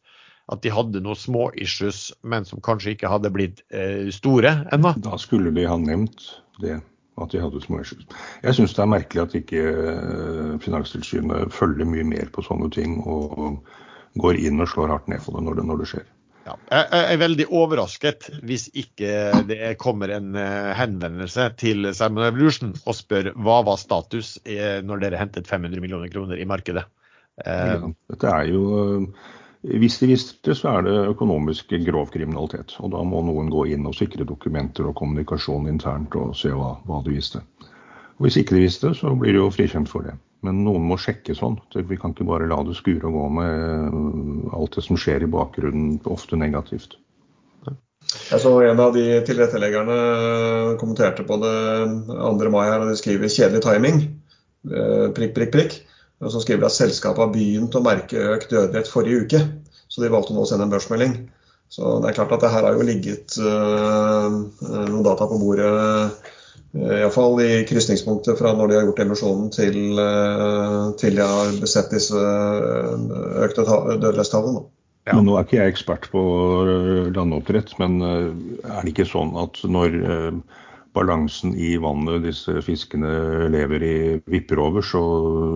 at 0.52 0.62
de 0.62 0.70
hadde 0.70 1.02
noen 1.02 1.18
små 1.18 1.48
issues, 1.58 2.10
men 2.22 2.46
som 2.46 2.62
kanskje 2.64 2.94
ikke 2.94 3.10
hadde 3.10 3.32
blitt 3.34 3.64
eh, 3.74 4.06
store 4.14 4.60
ennå. 4.74 4.94
Da 5.02 5.18
skulle 5.18 5.50
de 5.54 5.66
ha 5.66 5.78
nevnt 5.80 6.28
det, 6.62 6.78
at 7.18 7.32
de 7.32 7.42
hadde 7.42 7.62
små 7.64 7.80
issues. 7.82 8.06
Jeg 8.44 8.58
syns 8.58 8.76
det 8.76 8.84
er 8.84 8.92
merkelig 8.92 9.24
at 9.24 9.38
ikke 9.40 9.64
eh, 9.64 10.52
Finanstilsynet 10.62 11.54
følger 11.54 11.88
mye 11.88 12.06
mer 12.06 12.30
på 12.34 12.46
sånne 12.46 12.70
ting 12.74 13.00
og 13.02 13.58
går 14.22 14.38
inn 14.38 14.62
og 14.62 14.70
slår 14.70 14.94
hardt 14.94 15.10
ned 15.12 15.24
på 15.24 15.34
det 15.34 15.42
når 15.44 15.58
det, 15.58 15.66
når 15.68 15.82
det 15.82 15.90
skjer. 15.94 16.06
Ja, 16.46 16.54
jeg 16.70 17.06
er 17.10 17.18
veldig 17.18 17.44
overrasket 17.58 18.28
hvis 18.46 18.68
ikke 18.78 19.40
det 19.48 19.72
kommer 19.82 20.12
en 20.14 20.36
eh, 20.38 20.70
henvendelse 20.78 21.48
til 21.58 21.90
Salmon 21.90 22.28
Evolution 22.28 22.70
og 22.84 22.94
spør 22.94 23.32
hva 23.34 23.64
var 23.66 23.82
status 23.82 24.36
når 24.46 25.02
dere 25.02 25.18
hentet 25.18 25.50
500 25.50 25.82
millioner 25.82 26.12
kroner 26.12 26.38
i 26.38 26.46
markedet. 26.46 26.86
Ja, 27.42 27.90
dette 28.08 28.30
er 28.30 28.46
jo 28.48 28.62
hvis 29.62 29.98
de 29.98 30.10
visste 30.10 30.38
det, 30.44 30.56
så 30.58 30.76
er 30.76 30.86
det 30.86 30.96
økonomisk 31.12 31.72
grov 31.86 32.10
kriminalitet. 32.14 32.76
Og 32.80 32.92
da 32.92 33.02
må 33.06 33.22
noen 33.24 33.48
gå 33.50 33.66
inn 33.72 33.86
og 33.88 33.96
sikre 33.96 34.26
dokumenter 34.28 34.86
og 34.86 34.96
kommunikasjon 34.98 35.68
internt 35.70 36.14
og 36.18 36.36
se 36.38 36.52
hva, 36.52 36.76
hva 36.86 37.00
de 37.04 37.16
visste. 37.16 37.42
Og 38.16 38.26
hvis 38.26 38.38
ikke 38.40 38.56
de 38.56 38.66
visste, 38.66 38.92
så 38.96 39.14
blir 39.18 39.34
de 39.34 39.42
jo 39.42 39.50
frikjent 39.52 39.90
for 39.90 40.06
det. 40.06 40.14
Men 40.46 40.62
noen 40.64 40.84
må 40.86 40.98
sjekke 41.00 41.34
sånn. 41.34 41.58
Vi 41.74 41.98
kan 41.98 42.12
ikke 42.14 42.28
bare 42.28 42.48
la 42.48 42.60
det 42.64 42.76
skure 42.78 43.08
og 43.08 43.16
gå 43.16 43.24
med 43.40 44.52
alt 44.54 44.78
det 44.78 44.84
som 44.84 45.00
skjer 45.00 45.24
i 45.26 45.32
bakgrunnen, 45.32 45.98
ofte 46.12 46.38
negativt. 46.38 46.98
Jeg 48.06 48.38
så 48.38 48.52
en 48.62 48.80
av 48.80 48.92
de 48.94 49.04
tilretteleggerne 49.26 49.96
kommenterte 50.78 51.24
på 51.26 51.38
det 51.42 51.56
2. 52.06 52.50
mai 52.54 52.68
her, 52.68 52.84
og 52.84 52.92
de 52.92 52.96
skriver 53.00 53.32
'kjedelig 53.32 53.64
timing'. 53.64 54.00
Prikk, 55.16 55.34
prikk, 55.34 55.52
prikk. 55.52 55.74
Og 56.24 56.32
så 56.32 56.40
skriver 56.40 56.64
de 56.64 56.70
at 56.70 56.76
selskapet 56.76 57.22
har 57.22 57.32
begynt 57.32 57.76
å 57.76 57.84
merke 57.84 58.28
økt 58.36 58.52
dødelighet 58.52 58.88
forrige 58.88 59.24
uke. 59.26 59.40
Så 59.86 60.02
de 60.02 60.12
valgte 60.12 60.34
nå 60.34 60.44
å 60.44 60.48
sende 60.48 60.66
en 60.66 60.72
børsmelding. 60.72 61.18
Så 61.72 61.98
det 62.02 62.10
er 62.10 62.16
klart 62.16 62.32
at 62.36 62.44
det 62.44 62.52
her 62.52 62.64
har 62.66 62.78
jo 62.78 62.86
ligget 62.86 63.36
uh, 63.42 64.30
noen 64.70 65.04
data 65.06 65.26
på 65.28 65.38
bordet. 65.40 65.66
Uh, 65.66 66.32
Iallfall 66.76 67.40
i 67.40 67.50
krysningspunktet 67.68 68.38
fra 68.38 68.52
når 68.54 68.70
de 68.70 68.78
har 68.78 68.86
gjort 68.88 69.02
emisjonen 69.04 69.50
til, 69.54 69.78
uh, 69.98 70.92
til 71.00 71.18
de 71.18 71.26
har 71.26 71.52
besett 71.60 71.92
disse 71.92 72.22
økte 73.46 73.66
dødelighetstallene. 73.66 74.66
Ja. 75.06 75.20
Nå 75.22 75.36
er 75.36 75.46
ikke 75.46 75.60
jeg 75.60 75.74
ekspert 75.74 76.08
på 76.10 76.20
landoppdrett, 77.14 77.76
men 77.78 78.00
er 78.02 78.80
det 78.82 78.90
ikke 78.90 79.06
sånn 79.06 79.36
at 79.38 79.60
når 79.70 79.94
balansen 80.96 81.52
i 81.60 81.74
vannet 81.82 82.24
disse 82.24 82.54
fiskene 82.64 83.10
lever 83.52 83.84
i, 83.84 83.96
vipper 84.32 84.60
over, 84.62 84.84
så, 84.84 85.02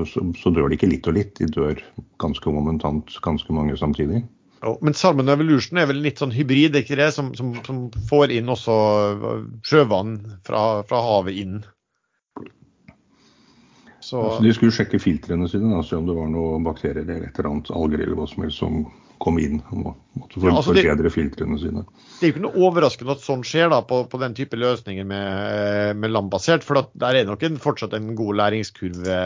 så, 0.08 0.24
så, 0.36 0.52
dør 0.54 0.68
de 0.68 0.78
ikke 0.78 0.90
litt 0.90 1.08
og 1.10 1.16
litt. 1.16 1.32
De 1.40 1.48
dør 1.50 1.80
ganske 2.22 2.52
momentant, 2.54 3.16
ganske 3.24 3.56
mange 3.56 3.78
samtidig. 3.80 4.22
Oh, 4.60 4.76
men 4.84 4.92
Salmon 4.92 5.32
Evolution 5.32 5.80
er 5.80 5.88
vel 5.88 6.02
litt 6.04 6.20
sånn 6.20 6.34
hybrid, 6.36 6.76
ikke 6.76 6.98
det? 7.00 7.08
Som, 7.16 7.32
som, 7.38 7.54
som 7.64 7.86
får 8.10 8.34
inn 8.36 8.52
også 8.52 8.74
sjøvann 9.64 10.18
fra, 10.46 10.64
fra 10.88 11.04
havet 11.06 11.40
inn. 11.40 11.60
Så... 14.00 14.20
Altså, 14.20 14.42
de 14.44 14.52
skulle 14.56 14.74
sjekke 14.74 15.00
filtrene 15.00 15.48
sine, 15.48 15.72
da, 15.72 15.80
se 15.86 15.96
om 15.96 16.08
det 16.08 16.16
var 16.16 16.28
noe 16.32 16.60
bakterier 16.64 17.04
eller 17.04 17.28
et 17.28 17.38
eller 17.38 17.50
annet 17.54 17.72
alger 17.76 18.04
eller 18.04 18.18
hva 18.18 18.28
som 18.28 18.44
helst 18.44 18.60
som 18.60 18.82
kom 19.20 19.36
inn 19.40 19.58
og 19.68 19.92
måtte 20.16 20.40
ja, 20.40 20.52
altså 20.54 20.72
forbedre 20.72 21.10
filtrene 21.12 21.58
sine. 21.60 21.82
Det 22.16 22.24
er 22.24 22.30
jo 22.30 22.34
ikke 22.34 22.42
noe 22.46 22.62
overraskende 22.66 23.14
at 23.14 23.24
sånn 23.24 23.42
skjer 23.46 23.68
da, 23.72 23.80
på, 23.86 23.98
på 24.10 24.20
den 24.22 24.34
type 24.36 24.56
løsninger 24.58 25.06
med, 25.08 26.00
med 26.00 26.12
landbasert. 26.14 26.64
For 26.66 26.80
der 26.80 27.10
er 27.10 27.18
det 27.20 27.28
nok 27.28 27.44
en, 27.46 27.58
fortsatt 27.60 27.94
en 27.96 28.14
god 28.18 28.38
læringskurve 28.40 29.18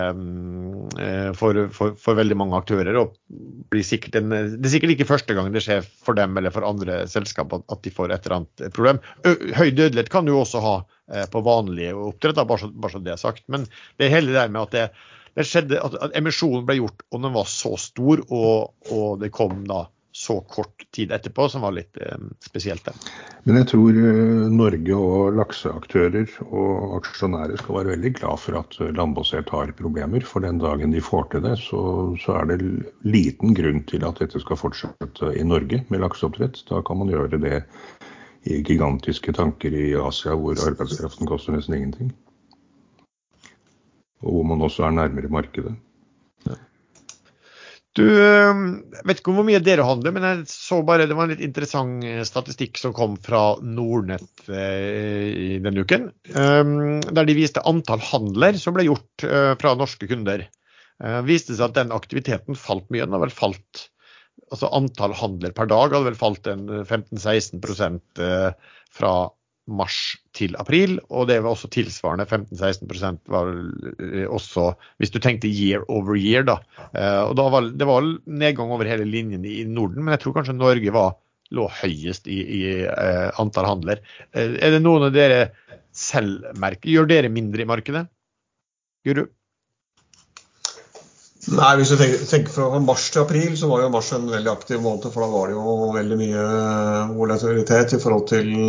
eh, 0.98 1.30
for, 1.38 1.62
for, 1.76 1.94
for, 2.00 2.18
veldig 2.18 2.38
mange 2.42 2.58
aktører. 2.58 2.98
og 3.00 3.14
en, 3.38 4.34
Det 4.34 4.66
er 4.66 4.74
sikkert 4.74 4.96
ikke 4.96 5.08
første 5.12 5.38
gang 5.38 5.54
det 5.54 5.62
skjer 5.64 5.86
for 5.86 6.18
dem 6.18 6.34
eller 6.40 6.54
for 6.54 6.66
andre 6.66 7.04
selskap 7.10 7.54
at, 7.54 7.66
at 7.70 7.86
de 7.86 7.94
får 7.94 8.10
et 8.10 8.26
eller 8.26 8.40
annet 8.42 8.76
problem. 8.76 9.02
Høy 9.24 9.70
dødelighet 9.70 10.12
kan 10.12 10.26
du 10.26 10.34
også 10.34 10.62
ha 10.64 10.76
eh, 11.14 11.26
på 11.30 11.46
vanlige 11.46 11.94
oppdrett, 12.10 12.42
bare, 12.42 12.74
bare 12.74 12.96
så 12.96 13.02
det 13.02 13.14
er 13.14 13.26
sagt. 13.28 13.46
Men 13.46 13.70
det 13.98 14.08
er 14.08 14.16
hele 14.18 14.34
det 14.34 14.40
der 14.42 14.54
med 14.54 14.66
at 14.66 14.74
det 14.74 14.88
det 15.34 15.46
skjedde 15.48 15.80
at, 15.82 15.96
at, 15.98 16.14
emisjonen 16.18 16.66
ble 16.68 16.78
gjort 16.78 17.04
og 17.10 17.24
den 17.24 17.34
var 17.34 17.50
så 17.50 17.74
stor, 17.80 18.22
og, 18.28 18.72
og, 18.90 19.20
det 19.22 19.32
kom 19.34 19.64
da 19.68 19.86
så 20.14 20.36
kort 20.46 20.84
tid 20.94 21.10
etterpå, 21.10 21.48
som 21.50 21.64
var 21.66 21.72
litt 21.74 21.98
eh, 21.98 22.20
spesielt. 22.38 22.84
Det. 22.86 22.92
Men 23.48 23.56
jeg 23.58 23.66
tror 23.72 23.96
eh, 23.98 24.44
Norge 24.54 24.98
og 24.98 25.34
lakseaktører 25.40 26.36
og 26.44 26.92
aksjonærer 27.00 27.58
skal 27.58 27.80
være 27.80 27.92
veldig 27.96 28.12
glad 28.20 28.38
for 28.44 28.60
at 28.60 28.78
eh, 28.78 28.92
landbasert 28.94 29.50
har 29.50 29.74
problemer. 29.74 30.22
For 30.22 30.46
den 30.46 30.62
dagen 30.62 30.94
de 30.94 31.02
får 31.02 31.26
til 31.32 31.42
det, 31.48 31.56
så, 31.64 31.82
så, 32.22 32.38
er 32.38 32.52
det 32.52 32.60
liten 33.02 33.58
grunn 33.58 33.82
til 33.90 34.06
at 34.06 34.22
dette 34.22 34.38
skal 34.44 34.60
fortsette 34.60 35.34
i 35.34 35.42
Norge 35.50 35.82
med 35.90 36.04
lakseoppdrett. 36.06 36.62
Da 36.70 36.78
kan 36.86 37.02
man 37.02 37.10
gjøre 37.10 37.42
det 37.42 37.64
i 38.46 38.62
gigantiske 38.62 39.34
tanker 39.34 39.74
i 39.74 39.96
Asia 39.98 40.38
hvor 40.38 40.62
arbeidskraften 40.62 41.26
koster 41.26 41.56
nesten 41.56 41.74
ingenting 41.80 42.14
og 44.24 44.38
hvor 44.38 44.46
man 44.48 44.64
også 44.64 44.88
er 44.88 44.96
nærmere 44.96 45.32
markedet. 45.32 45.76
Du 47.94 48.02
eh, 48.02 48.62
vet 49.06 49.20
ikke 49.20 49.32
hvor 49.36 49.46
mye 49.46 49.60
dere 49.62 49.86
handler, 49.86 50.14
men 50.16 50.24
jeg 50.26 50.48
så 50.50 50.80
bare 50.86 51.06
det 51.06 51.14
var 51.14 51.28
en 51.28 51.34
litt 51.36 51.44
interessant 51.46 52.02
eh, 52.08 52.24
statistikk 52.26 52.80
som 52.80 52.94
kom 52.96 53.14
fra 53.22 53.54
Nordnett 53.62 54.48
eh, 54.50 55.28
i 55.30 55.48
denne 55.62 55.84
uken. 55.86 56.08
Der 56.26 57.28
de 57.28 57.38
viste 57.38 57.62
antall 57.62 58.02
handler 58.02 58.58
som 58.58 58.74
ble 58.74 58.88
gjort 58.88 59.26
fra 59.60 59.76
norske 59.78 60.10
kunder. 60.10 60.42
Det 60.98 61.22
viste 61.26 61.54
seg 61.54 61.68
at 61.68 61.78
den 61.78 61.94
aktiviteten 61.94 62.58
falt 62.58 62.90
mye. 62.90 63.06
Den 63.06 63.14
har 63.14 63.22
vel 63.26 63.34
falt 63.34 63.88
altså 64.52 64.68
Antall 64.76 65.14
handler 65.16 65.54
per 65.54 65.66
dag 65.70 65.94
hadde 65.94 66.08
vel 66.08 66.18
falt 66.18 66.48
en 66.50 66.66
15-16% 66.84 68.22
fra 68.94 69.12
mars 69.64 69.98
til 70.36 70.56
april, 70.60 70.98
og 71.08 71.28
det 71.30 71.38
var 71.42 71.54
også 71.54 71.70
tilsvarende 71.72 72.26
15-16% 72.28 73.20
var 73.32 73.50
eh, 74.04 74.26
også 74.28 74.72
hvis 75.00 75.12
du 75.14 75.20
tenkte 75.22 75.48
year 75.48 75.84
over 75.88 76.18
year. 76.18 76.44
da. 76.44 76.58
Eh, 76.92 77.20
og 77.24 77.36
da 77.38 77.48
var, 77.52 77.70
Det 77.72 77.88
var 77.88 78.08
nedgang 78.26 78.72
over 78.72 78.84
hele 78.84 79.08
linjen 79.08 79.44
i 79.44 79.64
Norden, 79.64 80.04
men 80.04 80.12
jeg 80.12 80.24
tror 80.24 80.36
kanskje 80.36 80.56
Norge 80.56 80.92
var, 80.92 81.16
lå 81.54 81.68
høyest 81.70 82.26
i, 82.26 82.40
i 82.40 82.60
uh, 82.88 83.30
antall 83.38 83.66
handler. 83.68 84.00
Er 84.32 84.72
det 84.74 84.80
noen 84.82 85.04
av 85.06 85.12
dere 85.14 85.52
selv 85.94 86.48
merker? 86.58 86.88
Gjør 86.90 87.06
dere 87.06 87.30
mindre 87.30 87.62
i 87.62 87.68
markedet? 87.68 88.06
Guru? 89.06 89.26
Nei, 91.52 91.74
hvis 91.76 91.92
du 91.92 92.00
tenker, 92.00 92.48
fra 92.50 92.80
mars 92.80 93.10
til 93.12 93.22
april, 93.22 93.52
så 93.60 93.68
var 93.70 93.84
jo 93.84 93.92
mars 93.92 94.08
en 94.16 94.24
veldig 94.32 94.50
aktiv 94.50 94.80
måned. 94.82 95.12
For 95.12 95.22
da 95.22 95.28
var 95.30 95.52
det 95.52 95.58
jo 95.58 95.92
veldig 95.94 96.18
mye 96.18 96.46
volatilitet 97.12 97.94
i 97.94 98.00
forhold 98.02 98.26
til 98.32 98.64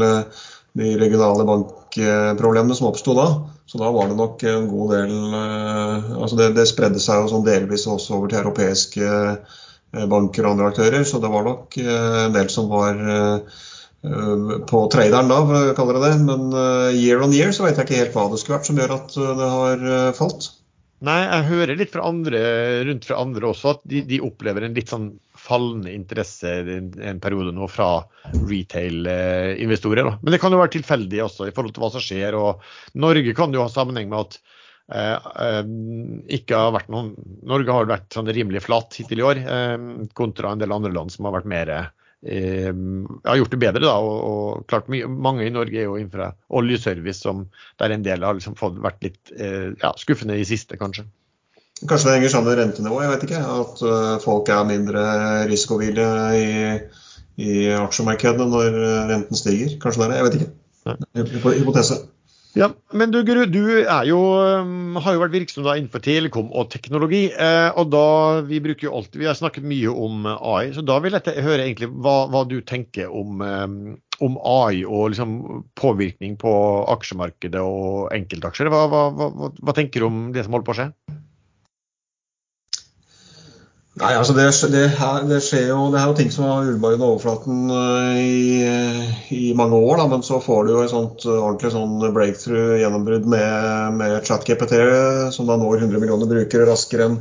de 0.75 0.95
regionale 0.99 1.45
bankproblemene 1.47 2.75
som 2.75 2.89
oppsto 2.89 3.15
da. 3.15 3.27
Så 3.65 3.79
da 3.81 3.91
var 3.91 4.09
det 4.09 4.17
nok 4.19 4.43
en 4.45 4.67
god 4.69 4.91
del 4.93 5.13
eh, 5.33 6.09
altså 6.19 6.37
det, 6.37 6.49
det 6.57 6.67
spredde 6.69 7.01
seg 7.01 7.23
jo 7.23 7.31
sånn 7.31 7.47
delvis 7.47 7.87
også 7.89 8.17
over 8.17 8.29
til 8.29 8.43
europeiske 8.43 9.05
eh, 9.05 10.03
banker 10.11 10.45
og 10.45 10.51
andre 10.51 10.67
aktører. 10.73 11.07
Så 11.07 11.21
det 11.23 11.31
var 11.33 11.47
nok 11.47 11.79
eh, 11.81 12.19
en 12.25 12.35
del 12.35 12.51
som 12.53 12.69
var 12.71 12.99
på 14.05 14.79
traderen, 14.93 15.31
da, 15.31 15.37
for 15.49 15.71
å 15.71 15.73
kalle 15.73 15.95
det 15.95 16.09
det. 16.11 16.17
Men 16.27 16.51
year 16.93 17.23
on 17.25 17.31
year 17.33 17.49
så 17.55 17.63
vet 17.65 17.79
jeg 17.79 17.87
ikke 17.87 18.01
helt 18.03 18.13
hva 18.13 18.27
det 18.29 18.37
skulle 18.37 18.59
vært 18.59 18.67
som 18.69 18.77
gjør 18.77 18.91
at 18.99 19.15
det 19.17 19.47
har 19.49 19.85
falt. 20.13 20.45
Nei, 21.09 21.15
jeg 21.23 21.47
hører 21.49 21.79
litt 21.79 21.89
fra 21.95 22.05
andre, 22.05 22.41
rundt 22.85 23.07
fra 23.09 23.17
andre 23.23 23.49
også 23.49 23.71
at 23.73 23.81
de, 23.89 24.03
de 24.05 24.21
opplever 24.21 24.67
en 24.67 24.77
litt 24.77 24.93
sånn 24.93 25.07
fallende 25.45 25.93
interesse 25.93 26.51
en, 26.75 26.91
en 26.99 27.21
periode 27.23 27.53
nå 27.55 27.67
fra 27.71 27.89
retail-investorer. 28.49 30.11
Men 30.21 30.35
det 30.35 30.41
kan 30.41 30.53
jo 30.53 30.61
være 30.61 30.75
tilfeldig 30.77 31.23
også 31.25 31.49
i 31.49 31.55
forhold 31.55 31.75
til 31.75 31.85
hva 31.85 31.91
som 31.93 32.03
skjer. 32.03 32.37
og 32.37 32.63
Norge 32.97 33.35
kan 33.37 33.53
jo 33.55 33.63
ha 33.63 33.71
sammenheng 33.71 34.09
med 34.11 34.23
at 34.23 34.39
eh, 34.93 35.27
eh, 35.47 35.61
ikke 36.39 36.63
har 36.63 36.73
vært 36.77 36.89
noen, 36.93 37.13
Norge 37.45 37.77
har 37.77 37.91
vært 37.91 38.09
sånn 38.15 38.31
rimelig 38.31 38.65
flatt 38.65 38.97
hittil 38.97 39.21
i 39.21 39.27
år, 39.31 39.43
eh, 39.43 39.77
kontra 40.17 40.53
en 40.53 40.63
del 40.63 40.75
andre 40.75 40.93
land 40.95 41.13
som 41.13 41.29
har 41.29 41.37
vært 41.39 41.51
mer 41.51 41.75
eh, 41.75 41.91
har 42.25 43.37
gjort 43.37 43.53
det 43.53 43.61
bedre. 43.61 43.83
da, 43.85 43.97
og, 44.01 44.15
og 44.25 44.65
klart 44.71 44.89
Mange 44.89 45.45
i 45.45 45.53
Norge 45.53 45.77
er 45.77 45.89
jo 45.89 45.99
innenfor 45.99 46.33
oljeservice, 46.49 47.21
som 47.21 47.45
der 47.81 47.93
en 47.93 48.05
del 48.05 48.25
har 48.25 48.37
liksom 48.37 48.57
fått 48.57 48.81
vært 48.81 49.03
litt 49.05 49.35
eh, 49.37 49.75
ja, 49.81 49.93
skuffende 50.01 50.37
i 50.39 50.47
siste, 50.47 50.79
kanskje. 50.81 51.05
Kanskje 51.83 52.07
det 52.07 52.15
henger 52.15 52.31
sammen 52.31 52.51
med 52.51 52.61
rentenivået, 52.61 53.03
jeg 53.03 53.13
vet 53.13 53.23
ikke. 53.27 53.41
At 53.59 53.81
uh, 53.83 54.15
folk 54.23 54.49
er 54.49 54.67
mindre 54.69 55.05
risikovillige 55.51 56.09
i, 56.39 56.49
i 57.43 57.55
aksjemarkedene 57.75 58.47
når 58.51 58.77
renten 59.11 59.39
stiger. 59.39 59.75
Kanskje 59.83 60.05
det 60.05 60.07
er 60.07 60.13
det, 60.13 60.19
jeg 60.19 60.27
vet 60.29 60.37
ikke. 60.39 60.53
Hypotese. 61.59 62.03
Ja, 62.55 62.69
men 62.95 63.11
du 63.11 63.17
Guru, 63.27 63.41
du 63.51 63.59
jo, 64.07 64.19
um, 64.63 64.95
har 65.03 65.17
jo 65.17 65.19
vært 65.25 65.33
virksom 65.33 65.65
innenfor 65.67 65.99
telekom 65.99 66.53
og 66.55 66.69
teknologi. 66.71 67.25
Eh, 67.27 67.67
og 67.75 67.89
da, 67.91 68.05
Vi 68.47 68.61
bruker 68.63 68.87
jo 68.87 68.93
alltid, 68.95 69.19
vi 69.19 69.27
har 69.27 69.35
snakket 69.35 69.67
mye 69.67 69.91
om 69.91 70.23
AI, 70.31 70.71
så 70.71 70.85
da 70.85 70.95
vil 71.03 71.17
jeg 71.17 71.43
høre 71.43 71.65
egentlig 71.65 71.91
hva, 71.91 72.29
hva 72.31 72.45
du 72.47 72.61
tenker 72.63 73.11
om, 73.11 73.43
om 73.43 74.39
AI 74.39 74.85
og 74.87 75.11
liksom 75.11 75.65
påvirkning 75.75 76.39
på 76.39 76.55
aksjemarkedet 76.95 77.59
og 77.59 78.15
enkeltaksjer. 78.15 78.71
Hva, 78.71 78.87
hva, 78.87 79.51
hva 79.51 79.75
tenker 79.75 80.05
du 80.05 80.07
om 80.07 80.25
det 80.31 80.47
som 80.47 80.55
holder 80.55 80.69
på 80.69 80.77
å 80.77 80.79
skje? 80.79 80.89
Nei, 83.95 84.09
altså 84.19 84.33
det, 84.35 84.49
det, 84.73 84.81
her, 84.97 85.21
det, 85.23 85.37
skjer 85.39 85.69
jo, 85.69 85.85
det 85.93 86.01
er 86.01 86.09
jo 86.09 86.15
ting 86.17 86.31
som 86.33 86.43
har 86.49 86.65
ulma 86.67 86.89
under 86.91 87.13
overflaten 87.13 87.69
uh, 87.71 88.17
i, 88.19 88.65
i, 89.31 89.53
mange 89.55 89.77
år. 89.79 90.01
Da, 90.01 90.07
men 90.11 90.25
så 90.25 90.41
får 90.43 90.65
du 90.65 90.73
jo 90.73 90.81
et 90.83 90.91
sånt 90.91 91.23
uh, 91.23 91.37
ordentlig 91.37 91.71
sånn 91.71 92.03
breakthrough 92.17 92.75
gjennombrudd 92.81 93.29
med, 93.31 93.95
med 94.01 94.17
ChatGPT, 94.27 94.75
som 95.31 95.47
da 95.47 95.55
når 95.61 95.85
100 95.85 96.03
millioner 96.03 96.27
brukere 96.27 96.67
raskere 96.67 97.07
enn 97.07 97.15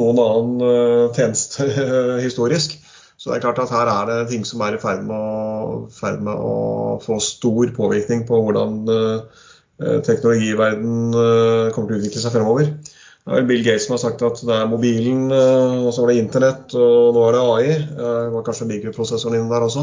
noen 0.00 0.22
annen 0.24 0.64
uh, 0.64 1.12
tjeneste 1.12 1.68
historisk. 2.26 2.78
Så 3.20 3.28
det 3.28 3.36
er 3.36 3.44
klart 3.44 3.60
at 3.60 3.76
her 3.76 3.92
er 3.92 4.08
det 4.08 4.18
ting 4.32 4.48
som 4.48 4.64
er 4.64 4.78
i 4.78 4.80
ferd 4.80 5.04
med 5.04 5.20
å, 5.20 5.84
ferd 6.00 6.24
med 6.24 6.32
å 6.32 6.96
få 7.04 7.20
stor 7.20 7.76
påvirkning 7.76 8.24
på 8.28 8.40
hvordan 8.44 8.88
teknologiverden 9.76 11.12
kommer 11.12 11.88
til 11.88 11.96
å 11.96 12.00
utvikle 12.00 12.20
seg 12.22 12.32
fremover. 12.32 12.75
Det 13.26 13.40
er 13.40 13.46
Bill 13.48 13.64
Gates 13.66 13.88
som 13.88 13.96
har 13.96 14.02
sagt 14.04 14.22
at 14.22 14.38
det 14.46 14.54
er 14.54 14.68
mobilen, 14.70 15.24
eh, 15.34 15.80
og 15.82 15.90
så 15.94 16.04
var 16.04 16.12
det 16.12 16.20
internett, 16.20 16.74
og 16.78 17.16
nå 17.16 17.24
er 17.26 17.34
det 17.34 17.40
AI. 17.42 17.72
Eh, 17.72 17.96
det 17.96 18.34
var 18.36 18.44
kanskje 18.46 18.68
mikroprosessoren 18.70 19.40
inne 19.40 19.50
der 19.50 19.66
også. 19.66 19.82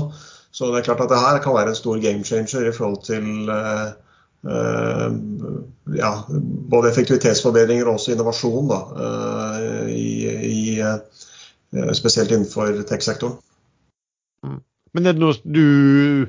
Så 0.54 0.70
det 0.72 0.80
er 0.80 0.86
klart 0.88 1.04
at 1.04 1.12
det 1.12 1.20
her 1.20 1.42
kan 1.44 1.56
være 1.58 1.74
en 1.74 1.76
stor 1.76 2.00
game 2.00 2.24
changer 2.24 2.70
i 2.70 2.72
forhold 2.72 3.00
til 3.04 3.50
uh, 3.50 3.90
ja, 5.98 6.12
både 6.70 6.92
effektivitetsforbedringer 6.92 7.88
og 7.90 7.98
også 7.98 8.14
innovasjon. 8.14 8.70
Da, 8.70 8.80
i, 9.90 10.30
i, 10.52 10.84
spesielt 11.98 12.32
innenfor 12.32 12.84
tech-sektoren. 12.86 13.40
Mm. 14.46 14.60
Men 14.94 15.10
er 15.10 15.18
det 15.18 15.24
noe 15.24 15.40
du 15.42 16.28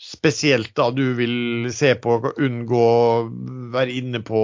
spesielt 0.00 0.74
da 0.76 0.90
du 0.90 1.04
vil 1.18 1.70
se 1.74 1.94
på 1.94 2.18
unngå 2.34 2.82
å 2.82 3.22
være 3.74 3.94
inne 4.00 4.20
på 4.26 4.40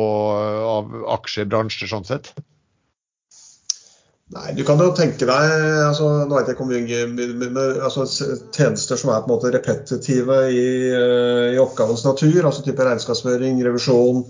av 0.71 0.95
aksjebransjer 1.19 1.91
sånn 1.91 2.07
sett? 2.09 2.33
Nei, 4.31 4.53
du 4.55 4.63
kan 4.63 4.79
jo 4.79 4.93
tenke 4.95 5.27
deg 5.27 5.53
altså, 5.89 6.09
nå 6.31 6.37
vet 6.37 6.53
jeg 6.53 6.55
ikke 6.55 6.63
om 6.63 6.71
mye, 6.71 7.65
altså, 7.83 8.07
tjenester 8.55 9.01
som 9.01 9.11
er 9.11 9.25
på 9.25 9.27
en 9.27 9.35
måte 9.35 9.51
repetitive 9.51 10.37
i, 10.55 10.69
eh, 10.95 11.47
i 11.57 11.59
oppgavens 11.59 12.07
natur, 12.07 12.45
altså 12.45 12.63
type 12.63 12.87
regnskapsføring, 12.87 13.59
revisjon, 13.67 14.23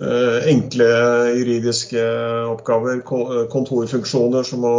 eh, 0.00 0.48
enkle 0.48 0.88
juridiske 1.36 2.06
oppgaver, 2.54 3.04
kontorfunksjoner 3.52 4.48
som 4.48 4.64
å 4.64 4.78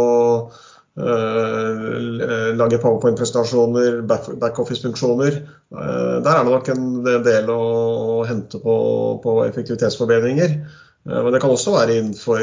Eh, 0.50 0.65
lage 0.96 2.78
powerpoint-presentasjoner, 2.80 4.00
backoffice-funksjoner. 4.40 5.32
Eh, 5.76 6.22
der 6.24 6.32
er 6.32 6.44
det 6.44 6.52
nok 6.54 6.68
en 6.72 6.86
del 7.04 7.50
å, 7.52 8.24
hente 8.28 8.60
på, 8.62 8.76
på 9.22 9.34
effektivitetsforbedringer. 9.44 10.56
Eh, 10.56 11.20
men 11.20 11.32
det 11.34 11.42
kan 11.42 11.52
også 11.52 11.76
være 11.76 11.98
innenfor 12.00 12.40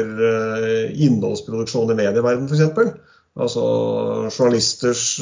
innholdsproduksjon 0.94 1.90
i 1.90 1.98
medieverden 1.98 2.46
f.eks. 2.48 2.94
Altså 3.34 3.64
journalisters 4.30 5.18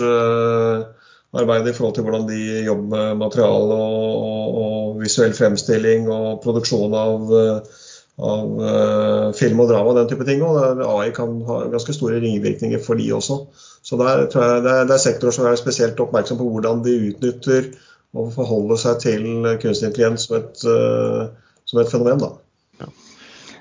arbeid 1.32 1.70
i 1.70 1.72
forhold 1.72 1.94
til 1.96 2.04
hvordan 2.04 2.26
de 2.28 2.40
jobber 2.66 2.90
med 2.92 3.22
materiale 3.22 3.78
og, 3.78 4.10
og, 4.26 4.58
og 4.64 5.00
visuell 5.00 5.32
fremstilling 5.32 6.10
og 6.12 6.42
produksjon 6.44 6.92
av 6.92 7.32
av 8.20 8.60
uh, 8.60 9.32
film 9.36 9.60
og 9.62 9.68
drama 9.70 9.90
og 9.92 9.98
den 10.00 10.08
type 10.10 10.24
ting. 10.28 10.40
Og 10.44 10.82
AI 10.84 11.10
kan 11.16 11.28
ha 11.48 11.54
ganske 11.72 11.94
store 11.96 12.20
ringvirkninger 12.22 12.80
for 12.84 12.94
de 13.00 13.06
også. 13.16 13.34
Så 13.82 13.92
der 14.00 14.26
tror 14.30 14.42
jeg 14.46 14.64
det 14.66 14.72
er, 14.72 14.82
det 14.88 14.94
er 14.96 15.06
sektorer 15.06 15.32
som 15.34 15.44
er 15.48 15.56
spesielt 15.60 16.00
oppmerksom 16.00 16.38
på 16.40 16.48
hvordan 16.52 16.76
de 16.84 16.92
utnytter 17.10 17.62
og 18.12 18.24
forholder 18.34 18.78
seg 18.80 18.94
til 19.02 19.22
kunstig 19.62 19.86
intelligens 19.88 20.22
som 20.28 20.34
et, 20.38 20.54
uh, 20.68 21.22
som 21.64 21.76
et 21.82 21.92
fenomen. 21.92 22.18
da. 22.20 22.28
Ja. 22.82 22.88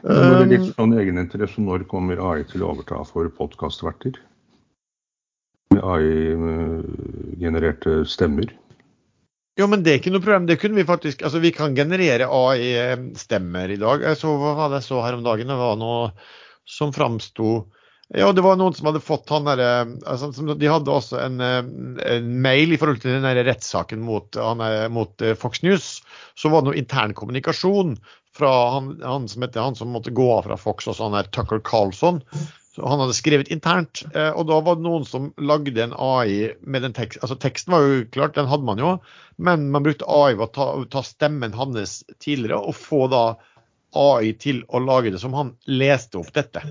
Når 0.02 0.34
det 0.34 0.42
er 0.42 0.54
litt 0.56 0.70
sånn 0.74 0.98
egeninteresse, 0.98 1.60
når 1.62 1.80
kommer 1.90 2.16
AI 2.32 2.42
til 2.50 2.60
å 2.66 2.70
overta 2.74 2.98
for 3.08 3.24
podkastverter? 3.38 4.14
Med 5.72 5.82
AI-genererte 5.88 7.92
stemmer? 8.10 8.48
Jo, 9.60 9.68
men 9.68 9.84
det 9.84 9.92
er 9.92 10.00
ikke 10.00 10.14
noe 10.14 10.24
problem. 10.24 10.48
Det 10.48 10.60
kunne 10.62 10.80
Vi 10.80 10.88
faktisk, 10.88 11.26
altså 11.28 11.42
vi 11.44 11.52
kan 11.56 11.76
generere 11.76 12.30
AI-stemmer 12.32 13.74
i 13.74 13.80
dag. 13.82 14.06
Jeg 14.08 14.20
så, 14.22 14.32
hva 14.40 14.56
var 14.58 14.72
det 14.72 14.82
jeg 14.82 14.90
så 14.92 15.02
her 15.04 15.18
om 15.18 15.26
dagen? 15.28 15.52
Det 15.52 15.60
var 15.60 15.78
noe 15.80 16.12
som 16.68 16.94
framsto 16.96 17.66
ja, 18.12 18.28
det 18.36 18.44
var 18.44 18.58
noen 18.60 18.74
som 18.76 18.90
hadde 18.90 19.00
fått 19.04 19.30
han 19.32 19.46
derre 19.48 19.68
altså, 20.10 20.32
De 20.60 20.68
hadde 20.68 20.92
også 20.92 21.16
en, 21.22 21.38
en, 21.40 22.26
mail 22.44 22.76
i 22.76 22.80
forhold 22.80 23.00
til 23.00 23.14
den 23.16 23.28
rettssaken 23.48 24.02
mot, 24.04 24.36
mot, 24.92 25.14
eh, 25.24 25.38
Fox 25.40 25.62
News. 25.64 26.02
Så 26.36 26.52
var 26.52 26.62
det 26.62 26.72
noe 26.72 26.82
intern 26.82 27.16
kommunikasjon 27.16 27.96
fra 28.36 28.52
han, 28.76 28.98
han, 29.04 29.30
som, 29.32 29.46
heter, 29.46 29.64
han 29.64 29.80
som 29.80 29.96
måtte 29.96 30.12
gå 30.16 30.28
av 30.34 30.44
fra 30.50 30.60
Fox, 30.60 30.90
også 30.92 31.08
han 31.08 31.16
der 31.16 31.32
Tucker 31.32 31.64
Carlson. 31.64 32.20
Så 32.72 32.88
han 32.88 33.02
hadde 33.04 33.16
skrevet 33.18 33.50
internt, 33.52 34.06
eh, 34.16 34.30
og 34.32 34.46
da 34.48 34.62
var 34.64 34.78
det 34.80 34.86
noen 34.86 35.04
som 35.08 35.32
lagde 35.44 35.76
en 35.84 35.92
AI 35.92 36.54
med 36.64 36.86
den 36.86 36.94
teksten. 36.96 37.20
Altså 37.26 37.36
teksten 37.36 37.74
var 37.76 37.84
jo 37.84 38.04
klart, 38.14 38.38
den 38.38 38.48
hadde 38.48 38.68
man 38.68 38.80
jo, 38.80 38.94
men 39.36 39.66
man 39.74 39.84
brukte 39.84 40.08
AI 40.08 40.38
ved 40.38 40.46
å 40.46 40.54
ta, 40.56 40.68
ta, 40.94 41.04
stemmen 41.04 41.58
hans 41.58 41.98
tidligere 42.24 42.62
og 42.64 42.78
få 42.80 43.10
da 43.12 43.26
AI 44.00 44.32
til 44.40 44.64
å 44.72 44.80
lage 44.80 45.12
det 45.12 45.20
som 45.20 45.36
han 45.36 45.52
leste 45.68 46.22
opp 46.22 46.32
dette. 46.38 46.64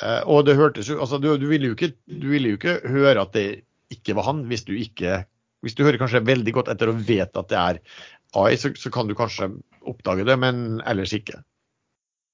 Eh, 0.00 0.22
og 0.24 0.46
det 0.48 0.56
hørtes 0.56 0.88
jo 0.88 0.96
Altså, 1.02 1.20
du, 1.20 1.28
du 1.36 1.44
ville 1.50 1.68
jo 1.68 1.76
ikke, 1.76 1.92
du 2.08 2.30
ville 2.32 2.54
jo 2.54 2.60
ikke 2.60 2.78
høre 2.88 3.26
at 3.26 3.36
det 3.36 3.46
ikke 3.92 4.16
var 4.16 4.30
han, 4.30 4.46
hvis 4.48 4.64
du 4.64 4.72
ikke 4.78 5.26
Hvis 5.60 5.74
du 5.76 5.82
hører 5.84 6.00
kanskje 6.00 6.24
veldig 6.24 6.54
godt 6.56 6.70
etter 6.72 6.88
og 6.88 7.02
vet 7.04 7.36
at 7.36 7.48
det 7.52 7.60
er 7.60 7.80
AI, 8.32 8.56
så, 8.56 8.70
så 8.72 8.88
kan 8.88 9.10
du 9.10 9.12
kanskje 9.18 9.50
oppdage 9.84 10.24
det, 10.24 10.38
men 10.40 10.80
ellers 10.88 11.12
ikke. 11.12 11.42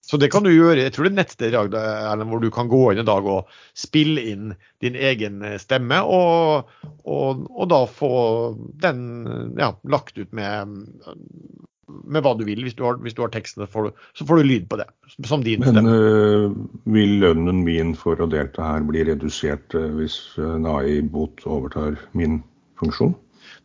Så 0.06 0.20
det 0.22 0.28
kan 0.30 0.44
du 0.46 0.52
gjøre. 0.52 0.78
Jeg 0.84 0.94
tror 0.94 1.08
det 1.08 1.12
er 1.12 1.18
nettsted 1.18 1.54
i 1.54 1.58
hvor 1.58 2.42
du 2.42 2.50
kan 2.54 2.68
gå 2.70 2.82
inn 2.92 3.02
i 3.02 3.06
dag 3.06 3.26
og 3.26 3.48
spille 3.74 4.22
inn 4.30 4.52
din 4.84 4.94
egen 4.94 5.40
eh, 5.42 5.56
stemme, 5.58 5.98
og, 6.06 6.68
og, 7.02 7.46
og 7.50 7.70
da 7.72 7.80
få 7.90 8.10
den 8.82 9.00
ja, 9.58 9.72
lagt 9.90 10.14
ut 10.20 10.30
med, 10.30 10.76
med 12.06 12.22
hva 12.22 12.36
du 12.38 12.44
vil. 12.46 12.62
Hvis 12.62 12.76
du 12.78 12.84
har, 12.86 13.00
hvis 13.02 13.16
du 13.18 13.24
har 13.24 13.32
teksten, 13.34 13.66
får 13.66 13.88
du, 13.88 14.04
så 14.14 14.28
får 14.28 14.38
du 14.38 14.46
lyd 14.46 14.68
på 14.70 14.78
det. 14.78 14.86
som 15.26 15.42
din 15.42 15.66
Men. 15.66 15.90
Øh, 15.90 16.54
vil 16.94 17.18
lønnen 17.24 17.64
min 17.66 17.96
for 17.98 18.22
å 18.22 18.30
delta 18.30 18.76
her 18.76 18.86
bli 18.86 19.02
redusert 19.10 19.74
øh, 19.74 19.90
hvis 19.98 20.20
en 20.38 20.70
AI-bot 20.70 21.42
overtar 21.50 21.98
min 22.14 22.44
funksjon? 22.78 23.16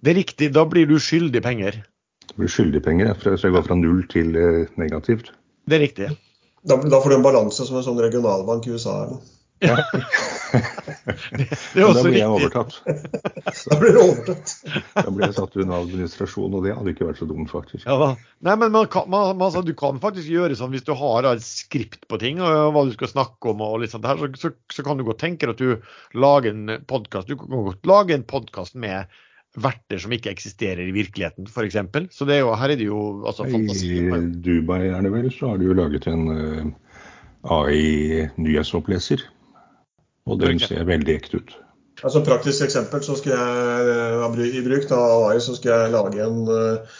Det 0.01 0.15
er 0.15 0.21
riktig. 0.23 0.49
Da 0.57 0.65
blir 0.65 0.89
du 0.89 0.97
skyldig 0.97 1.45
penger. 1.45 1.83
Du 2.31 2.41
blir 2.41 2.49
skyldig 2.49 2.81
penger, 2.81 3.13
så 3.21 3.37
jeg 3.37 3.53
går 3.53 3.69
fra 3.69 3.77
null 3.77 4.01
til 4.09 4.33
negativt? 4.79 5.29
Det 5.69 5.77
er 5.77 5.85
riktig. 5.85 6.11
Da, 6.61 6.77
da, 6.77 7.01
får 7.01 7.09
du 7.09 7.15
en 7.15 7.25
balanse 7.25 7.65
som 7.65 7.77
en 7.77 7.85
sånn 7.85 8.01
regionalbank 8.01 8.67
i 8.67 8.75
USA. 8.75 8.97
Eller? 9.05 9.21
Ja. 9.61 9.75
det, 11.37 11.47
det 11.73 11.81
er 11.81 11.85
også 11.85 12.01
da 12.01 12.03
blir 12.05 12.17
jeg 12.17 12.29
overtatt. 12.33 12.77
da 13.71 13.77
blir 13.81 13.93
du 13.93 13.99
overtatt. 14.01 14.53
da 14.95 15.05
blir 15.07 15.25
jeg 15.27 15.37
satt 15.37 15.57
under 15.57 15.83
administrasjon, 15.83 16.57
og 16.57 16.65
det 16.65 16.75
hadde 16.77 16.93
ikke 16.93 17.07
vært 17.09 17.21
så 17.21 17.27
dumt, 17.29 17.49
faktisk. 17.53 17.85
Ja, 17.85 18.13
Nei, 18.45 18.55
men 18.57 18.73
man 18.73 18.89
kan, 18.93 19.09
man, 19.09 19.35
man, 19.35 19.47
altså, 19.49 19.61
Du 19.65 19.73
kan 19.77 20.01
faktisk 20.01 20.29
gjøre 20.33 20.57
sånn 20.57 20.73
hvis 20.73 20.85
du 20.85 20.93
har 20.97 21.29
et 21.29 21.45
skript 21.45 22.07
på 22.09 22.21
ting, 22.21 22.41
og 22.45 22.73
hva 22.75 22.85
du 22.89 22.93
skal 22.97 23.13
snakke 23.13 23.53
om, 23.53 23.61
og 23.65 23.81
litt 23.83 23.93
sånt 23.93 24.09
her, 24.09 24.21
så, 24.21 24.31
så, 24.37 24.53
så 24.73 24.85
kan 24.85 25.01
du 25.01 25.05
godt 25.07 25.21
tenke 25.21 25.49
deg 25.49 25.57
at 25.57 25.61
du 25.61 26.21
lager 26.25 26.53
en 26.53 26.77
podkast. 26.89 27.29
Du 27.29 27.37
kan 27.41 27.69
godt 27.69 27.89
lage 27.89 28.17
en 28.17 28.25
podkast 28.27 28.77
med 28.81 29.09
verter 29.59 29.99
som 29.99 30.13
ikke 30.15 30.31
eksisterer 30.31 30.85
i 30.85 30.93
virkeligheten, 30.95 31.47
f.eks. 31.49 31.75
Så 32.15 32.27
det 32.27 32.37
er 32.37 32.45
jo, 32.45 32.53
her 32.55 32.71
er 32.71 32.79
det 32.79 32.87
jo 32.87 33.01
altså, 33.27 33.47
fantasi. 33.51 33.91
I 33.99 34.21
Dubai 34.45 34.85
er 34.87 35.03
det 35.03 35.11
vel, 35.11 35.27
så 35.33 35.51
har 35.51 35.59
de 35.59 35.67
jo 35.67 35.75
laget 35.75 36.07
en 36.07 36.23
uh, 36.31 36.71
AI-nyhetsoppleser. 37.59 39.25
Og 40.29 40.39
den 40.39 40.61
ser 40.61 40.85
veldig 40.87 41.15
ekte 41.17 41.41
ut. 41.41 41.55
Altså 42.01 42.21
Praktisk 42.25 42.63
eksempel 42.63 43.01
så 43.03 43.15
skal 43.19 43.33
jeg 43.35 44.51
i 44.55 44.61
bruk 44.65 44.91
av 44.95 45.25
AI 45.31 45.41
så 45.43 45.55
skal 45.57 45.71
jeg 45.73 45.93
lage 45.93 46.23
en 46.23 46.39
uh, 46.47 46.99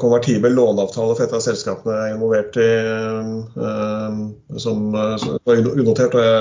konvertibel 0.00 0.54
låneavtale 0.56 1.14
for 1.16 1.26
et 1.26 1.36
av 1.36 1.42
selskapene 1.44 1.94
jeg 1.98 2.08
er 2.08 2.16
involvert 2.16 2.58
i, 2.62 2.70
uh, 3.60 4.58
som, 4.62 4.96
som 5.20 5.36
er 5.52 5.70
unotert 5.74 6.16
og 6.16 6.24
jeg 6.24 6.34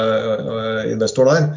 er 0.63 0.93
investor 0.93 1.29
der. 1.29 1.49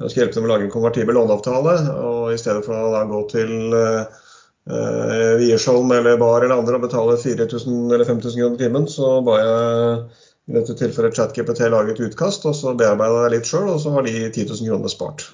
Jeg 0.00 0.12
skal 0.12 0.22
hjelpe 0.22 0.38
dem 0.38 0.48
å 0.48 0.50
lage 0.50 0.66
en 0.66 0.72
konvertibel 0.72 1.16
låneavtale. 1.18 1.76
og 2.00 2.32
I 2.32 2.38
stedet 2.40 2.64
for 2.64 2.76
å 2.76 3.04
gå 3.10 3.20
til 3.32 3.52
eh, 3.76 4.20
Wiersholm 5.40 5.92
eller 5.92 6.16
Bar 6.20 6.46
eller 6.46 6.56
andre 6.56 6.78
og 6.78 6.86
betale 6.86 7.18
4000 7.20 7.92
eller 7.92 8.08
5000 8.08 8.40
kroner 8.40 8.60
timen, 8.60 8.88
så 8.88 9.18
ba 9.26 9.36
jeg 9.40 10.00
i 10.50 10.56
dette 10.56 10.74
tilfellet 10.78 11.14
ChatGPT 11.16 11.68
lage 11.70 11.94
et 11.94 12.02
utkast, 12.08 12.46
og 12.48 12.56
så 12.56 12.72
bearbeida 12.74 13.26
jeg 13.26 13.36
litt 13.36 13.50
sjøl, 13.50 13.68
og 13.74 13.78
så 13.82 13.92
har 13.94 14.08
de 14.08 14.16
10 14.32 14.48
000 14.48 14.70
kroner 14.72 14.92
spart. 14.92 15.28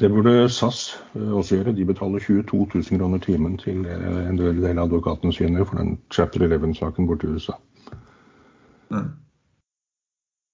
Det 0.00 0.08
burde 0.08 0.48
SAS 0.48 0.96
også 1.12 1.58
gjøre. 1.58 1.76
De 1.76 1.84
betaler 1.84 2.22
22 2.24 2.64
000 2.74 2.84
kroner 2.96 3.20
timen 3.20 3.58
til 3.60 3.84
en 3.84 4.38
del 4.40 4.62
av 4.72 4.86
advokatene 4.86 5.34
sine 5.36 5.66
for 5.66 5.76
den 5.76 5.98
chapter 6.08 6.46
11-saken 6.46 7.08
borte 7.10 7.28
i 7.28 7.34
USA. 7.36 7.58
Mm. 8.88 9.10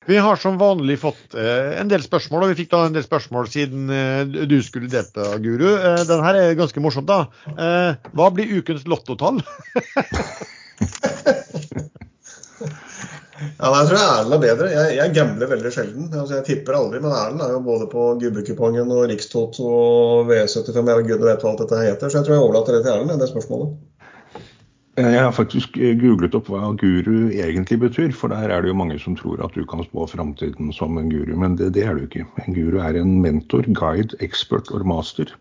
Vi 0.07 0.17
har 0.23 0.37
som 0.39 0.59
vanlig 0.59 1.01
fått 1.03 1.35
eh, 1.35 1.81
en 1.81 1.91
del 1.91 2.05
spørsmål, 2.05 2.45
og 2.47 2.53
vi 2.53 2.61
fikk 2.63 2.71
da 2.75 2.85
en 2.87 2.95
del 2.95 3.05
spørsmål 3.07 3.49
siden 3.51 3.91
eh, 3.91 4.23
du 4.47 4.59
skulle 4.63 4.91
delta, 4.93 5.33
Guru. 5.43 5.67
Eh, 5.75 6.03
den 6.07 6.23
her 6.23 6.39
er 6.39 6.59
ganske 6.59 6.83
morsomt, 6.83 7.11
da. 7.11 7.27
Eh, 7.51 8.11
hva 8.15 8.31
blir 8.35 8.59
ukens 8.61 8.87
lottotall? 8.87 9.43
Ja, 13.37 13.69
Jeg 13.69 13.89
tror 13.89 13.99
Erlend 14.01 14.35
er 14.37 14.41
bedre. 14.41 14.69
Jeg, 14.73 14.93
jeg 14.97 15.13
gambler 15.17 15.51
veldig 15.51 15.73
sjelden. 15.73 16.07
Altså, 16.09 16.39
jeg 16.39 16.47
tipper 16.47 16.77
aldri, 16.79 17.01
men 17.05 17.13
Erlend 17.13 17.45
er 17.45 17.53
jo 17.53 17.61
både 17.65 17.89
på 17.93 18.07
Gubbekupongen 18.21 18.93
og 18.93 19.11
Rikstoto 19.11 19.67
og 19.69 20.31
V75. 20.31 20.81
Jeg 20.93 21.09
gud 21.11 21.25
vet 21.27 21.45
hva 21.45 21.53
alt 21.53 21.63
dette 21.65 21.83
heter, 21.83 22.09
så 22.09 22.21
jeg 22.21 22.29
tror 22.29 22.37
jeg 22.37 22.47
overlater 22.47 22.77
det 22.77 22.83
til 22.87 22.95
Erlend, 22.95 23.21
det 23.21 23.29
spørsmålet. 23.33 23.77
Jeg 24.97 25.21
har 25.21 25.33
faktisk 25.37 25.77
googlet 26.01 26.35
opp 26.39 26.47
hva 26.49 26.71
guru 26.81 27.29
egentlig 27.29 27.77
betyr, 27.83 28.15
for 28.17 28.33
der 28.33 28.49
er 28.49 28.65
det 28.65 28.71
jo 28.71 28.79
mange 28.81 28.97
som 29.03 29.17
tror 29.19 29.43
at 29.45 29.53
du 29.53 29.67
kan 29.69 29.85
spå 29.85 30.07
framtiden 30.09 30.73
som 30.73 30.97
en 30.97 31.11
guru, 31.13 31.35
men 31.37 31.59
det, 31.61 31.75
det 31.77 31.85
er 31.85 31.99
du 31.99 32.07
ikke. 32.07 32.25
En 32.47 32.57
guru 32.57 32.81
er 32.81 32.97
en 32.97 33.19
mentor, 33.21 33.69
guide, 33.77 34.17
expert 34.25 34.73
og 34.73 34.87
master. 34.89 35.35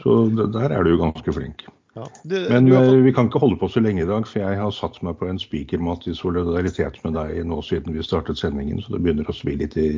Så 0.00 0.16
der 0.56 0.72
er 0.72 0.82
du 0.82 0.94
jo 0.94 1.02
ganske 1.04 1.36
flink. 1.36 1.66
Ja. 1.94 2.08
Du, 2.24 2.46
Men 2.48 2.64
du 2.64 2.72
fått... 2.74 2.88
Eh, 2.88 3.04
vi 3.04 3.12
kan 3.12 3.28
ikke 3.28 3.44
holde 3.44 3.60
på 3.60 3.68
så 3.68 3.84
lenge 3.84 4.02
i 4.02 4.08
dag, 4.08 4.26
for 4.26 4.40
jeg 4.40 4.58
har 4.58 4.72
satt 4.74 4.96
meg 5.06 5.20
på 5.20 5.28
en 5.30 5.38
spikermat 5.38 6.08
i 6.10 6.16
solidaritet 6.16 6.96
med 7.04 7.14
deg 7.14 7.44
nå 7.46 7.60
siden 7.62 7.94
vi 7.94 8.02
startet 8.02 8.40
sendingen, 8.40 8.80
så 8.82 8.96
det 8.96 9.04
begynner 9.04 9.28
å 9.30 9.36
svi 9.36 9.54
litt 9.60 9.76
i 9.78 9.90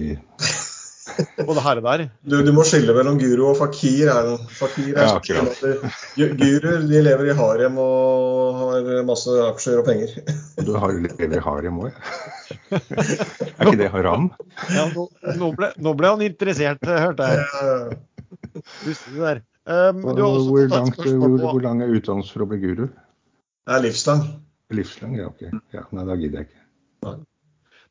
Både 1.49 1.62
her 1.64 1.81
og 1.81 1.87
der. 1.87 2.05
Du, 2.27 2.37
du, 2.45 2.53
må 2.57 2.64
skille 2.67 2.95
mellom 2.97 3.19
guru 3.21 3.45
og 3.51 3.59
fakir. 3.59 4.11
Fakir 4.59 4.93
er 4.93 5.09
ja, 5.09 5.17
akkurat. 5.19 5.61
Guruer 6.17 6.87
de 6.89 7.03
lever 7.07 7.31
i 7.31 7.37
harem 7.39 7.79
og 7.83 8.61
har 8.62 8.89
masse 9.09 9.35
aksjer 9.47 9.83
og 9.83 9.89
penger. 9.89 10.17
Du 10.67 10.75
har, 10.77 10.97
lever 11.07 11.39
i 11.39 11.43
harem 11.45 11.83
òg, 11.87 11.93
ja. 11.93 12.25
Er 12.77 13.67
ikke 13.67 13.79
det 13.81 13.91
haram? 13.93 14.31
Ja, 14.71 14.87
nå, 14.95 15.07
nå, 15.39 15.51
ble, 15.59 15.71
nå 15.83 15.93
ble 15.99 16.12
han 16.14 16.25
interessert, 16.27 16.83
hørte 16.87 17.31
jeg. 17.33 18.01
Husker 18.85 19.14
du 19.14 19.23
der. 19.23 19.45
Um, 19.67 20.03
hvor, 20.07 20.69
langt, 20.71 21.01
hvor, 21.03 21.39
hvor, 21.43 21.62
lang 21.64 21.81
er 21.83 21.91
utdannelsen 21.91 22.37
for 22.37 22.45
å 22.45 22.51
bli 22.53 22.61
guru? 22.62 22.85
Det 23.67 23.75
er 23.75 23.83
livslang. 23.83 24.23
Livslang, 24.75 25.17
ja, 25.19 25.31
ok. 25.33 25.49
Ja, 25.75 25.83
nei, 25.91 26.05
da 26.07 26.14
gidder 26.21 26.43
jeg 26.43 26.51
ikke. 26.51 26.62
Nei. 27.07 27.17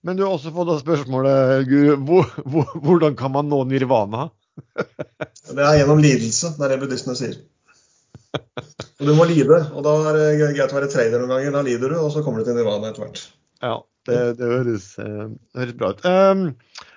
Men 0.06 0.18
du 0.18 0.26
har 0.26 0.36
også 0.36 0.53
fått 0.53 0.72
spørsmålet, 0.84 1.66
Guru, 1.70 1.95
hvor, 2.06 2.30
hvor, 2.45 2.74
hvordan 2.86 3.18
kan 3.18 3.34
man 3.34 3.49
nå 3.49 3.64
nirvana? 3.70 4.30
det 5.56 5.64
er 5.66 5.80
gjennom 5.82 6.01
lidelse, 6.03 6.53
det 6.56 6.68
er 6.68 6.76
det 6.76 6.82
buddhistene 6.84 7.18
sier. 7.18 7.39
Og 8.36 9.10
du 9.10 9.14
må 9.18 9.26
lide, 9.28 9.58
og 9.76 9.84
da 9.84 9.93
er 10.12 10.18
det 10.20 10.53
greit 10.56 10.72
å 10.72 10.78
være 10.78 10.91
trader 10.91 11.20
noen 11.20 11.34
ganger. 11.34 11.56
Da 11.56 11.64
lider 11.66 11.91
du, 11.91 11.97
og 11.99 12.12
så 12.14 12.24
kommer 12.24 12.41
du 12.41 12.49
til 12.49 12.58
nirvana 12.58 12.91
etter 12.91 13.03
hvert. 13.03 13.22
Ja, 13.64 13.76
det, 14.08 14.20
det, 14.39 14.51
høres, 14.51 14.89
eh, 15.01 15.24
det, 15.32 15.60
høres, 15.60 15.78
bra 15.80 15.91
ut. 15.91 16.06
Um, 16.06 16.45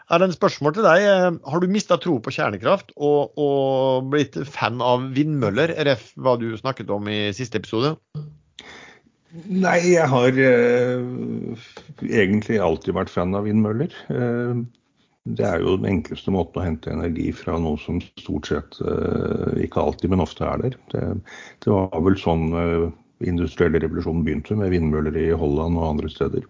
er 0.09 0.21
det 0.21 0.29
en 0.29 0.37
spørsmål 0.37 0.77
til 0.77 0.87
deg. 0.87 1.07
Eh, 1.09 1.39
har 1.53 1.63
du 1.63 1.73
mista 1.73 1.99
tro 2.01 2.19
på 2.23 2.35
kjernekraft 2.35 2.95
og, 2.97 3.39
og, 3.41 4.09
blitt 4.13 4.39
fan 4.49 4.83
av 4.85 5.09
vindmøller, 5.17 5.75
RF, 5.89 6.13
hva 6.21 6.37
du 6.41 6.51
snakket 6.61 6.93
om 6.95 7.11
i 7.11 7.21
siste 7.37 7.61
episode? 7.61 7.97
Nei, 9.29 9.79
jeg 9.93 10.09
har 10.09 10.39
eh, 10.41 11.65
egentlig 12.09 12.59
alltid 12.65 12.97
vært 12.97 13.13
fan 13.13 13.37
av 13.37 13.45
vindmøller. 13.49 13.93
Eh, 14.15 14.63
det 15.29 15.45
er 15.45 15.61
jo 15.61 15.77
den 15.77 15.91
enkleste 15.91 16.33
måten 16.33 16.63
å 16.63 16.65
hente 16.65 16.93
energi 16.95 17.29
fra 17.37 17.59
noe 17.61 17.77
som 17.83 18.01
stort 18.21 18.49
sett, 18.49 18.79
eh, 18.81 19.61
ikke 19.67 19.85
alltid, 19.85 20.15
men 20.15 20.25
ofte 20.25 20.49
er 20.49 20.65
der. 20.65 20.79
Det, 20.95 21.05
det 21.65 21.75
var 21.75 22.01
vel 22.07 22.17
sånn 22.21 22.49
industrielle 23.27 23.83
revolusjonen 23.83 24.25
begynte, 24.25 24.57
med 24.57 24.73
vindmøller 24.73 25.17
i 25.21 25.29
Holland 25.37 25.77
og 25.77 25.91
andre 25.93 26.13
steder. 26.13 26.47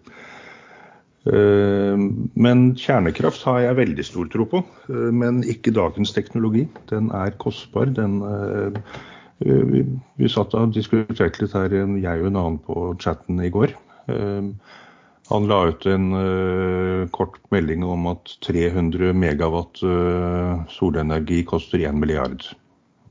Eh, 1.27 1.99
men 2.39 2.65
kjernekraft 2.79 3.43
har 3.47 3.61
jeg 3.65 3.79
veldig 3.81 4.05
stor 4.07 4.29
tro 4.31 4.47
på. 4.49 4.63
Eh, 4.89 5.09
men 5.15 5.43
ikke 5.43 5.75
dagens 5.75 6.13
teknologi. 6.15 6.67
Den 6.91 7.11
er 7.15 7.35
kostbar. 7.41 7.91
Den, 7.95 8.21
eh, 8.23 8.81
vi, 9.39 9.83
vi 10.19 10.29
satt 10.31 10.55
og 10.57 10.75
diskuterte 10.75 11.43
litt 11.43 11.55
her, 11.55 11.73
jeg 11.73 12.21
og 12.21 12.29
en 12.29 12.39
annen 12.39 12.59
på 12.65 12.91
chatten 12.99 13.39
i 13.43 13.51
går. 13.53 13.75
Han 15.29 15.45
la 15.45 15.59
ut 15.69 15.85
en 15.85 16.07
kort 17.13 17.37
melding 17.53 17.85
om 17.85 18.07
at 18.11 18.33
300 18.45 19.13
megawatt 19.13 19.83
solenergi 20.73 21.43
koster 21.47 21.83
1 21.85 21.99
milliard. 22.01 22.47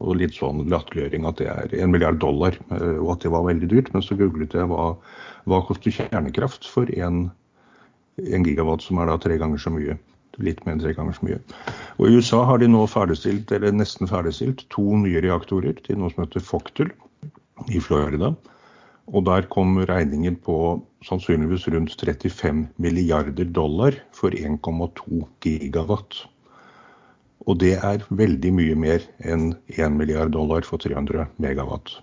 Og 0.02 0.18
litt 0.20 0.36
sånn 0.36 0.66
latterliggjøring 0.70 1.24
at 1.30 1.40
det 1.40 1.48
er 1.50 1.76
1 1.78 1.94
milliard 1.94 2.20
dollar, 2.22 2.58
og 2.70 3.12
at 3.14 3.24
det 3.24 3.32
var 3.34 3.46
veldig 3.48 3.70
dyrt. 3.70 3.92
Men 3.94 4.04
så 4.04 4.18
googlet 4.18 4.56
jeg 4.58 4.68
hva, 4.70 4.92
hva 5.48 5.62
koster 5.70 5.94
kjernekraft 5.94 6.68
for 6.68 6.90
1 6.90 6.98
milliard 6.98 7.34
en 8.18 8.46
gigawatt, 8.46 8.82
som 8.82 8.98
er 8.98 9.10
da 9.10 9.18
tre 9.20 9.38
ganger 9.40 9.60
så 9.62 9.72
mye. 9.72 9.96
Litt 10.38 10.60
mer 10.64 10.76
enn 10.76 10.82
tre 10.82 10.94
ganger 10.94 11.16
så 11.16 11.26
mye. 11.26 11.40
Og 11.98 12.06
I 12.06 12.18
USA 12.18 12.44
har 12.46 12.60
de 12.62 12.68
nå 12.70 12.84
ferdigstilt, 12.90 13.50
eller 13.54 13.74
nesten 13.74 14.10
ferdigstilt, 14.10 14.66
to 14.74 14.84
nye 15.02 15.22
reaktorer 15.24 15.78
til 15.86 15.98
noe 15.98 16.12
som 16.14 16.24
heter 16.24 16.44
Foctel 16.44 16.92
i 17.74 17.82
Florida. 17.82 18.32
Og 19.08 19.24
der 19.24 19.48
kom 19.50 19.78
regningen 19.88 20.36
på 20.44 20.78
sannsynligvis 21.06 21.66
rundt 21.72 21.94
35 21.96 22.66
milliarder 22.76 23.48
dollar 23.56 23.96
for 24.12 24.34
1,2 24.36 25.22
gigawatt. 25.44 26.26
Og 27.48 27.56
det 27.62 27.78
er 27.80 28.04
veldig 28.12 28.52
mye 28.52 28.76
mer 28.76 29.04
enn 29.24 29.54
1 29.72 29.96
milliard 29.96 30.34
dollar 30.36 30.66
for 30.68 30.80
300 30.82 31.24
megawatt. 31.40 31.94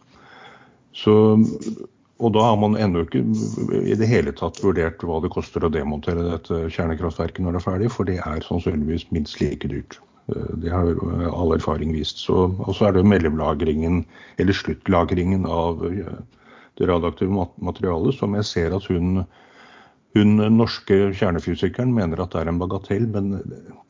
Så 0.95 1.13
og 2.23 2.31
da 2.35 2.43
har 2.47 2.55
man 2.59 2.77
ennå 2.79 3.03
ikke 3.03 3.21
i 3.83 3.95
det 3.99 4.07
hele 4.07 4.31
tatt 4.35 4.61
vurdert 4.63 5.03
hva 5.03 5.19
det 5.23 5.33
koster 5.33 5.65
å 5.65 5.71
demontere 5.71 6.23
dette 6.23 6.61
kjernekraftverket 6.71 7.43
når 7.43 7.57
det 7.57 7.61
er 7.61 7.65
ferdig, 7.65 7.89
for 7.91 8.07
det 8.07 8.19
er 8.23 8.45
sannsynligvis 8.45 9.09
minst 9.15 9.41
like 9.41 9.67
dyrt. 9.71 9.97
Eh, 10.31 10.53
det 10.63 10.71
har 10.71 10.93
all 11.31 11.55
erfaring 11.57 11.91
vist. 11.95 12.23
og 12.29 12.71
så 12.77 12.87
er 12.87 12.95
det 12.95 13.05
mellomlagringen, 13.05 14.05
eller 14.39 14.55
sluttlagringen 14.55 15.43
av 15.45 15.83
eh, 15.89 16.15
det 16.79 16.87
radioaktive 16.87 17.47
materialet, 17.59 18.15
som 18.15 18.35
jeg 18.39 18.47
ser 18.47 18.75
at 18.75 18.87
hun 18.87 19.25
hun 20.15 20.39
norske 20.55 20.97
kjernefysikeren 21.17 21.91
mener 21.93 22.21
at 22.23 22.31
det 22.31 22.41
er 22.41 22.51
en 22.51 22.59
bagatell, 22.61 23.07
men 23.11 23.33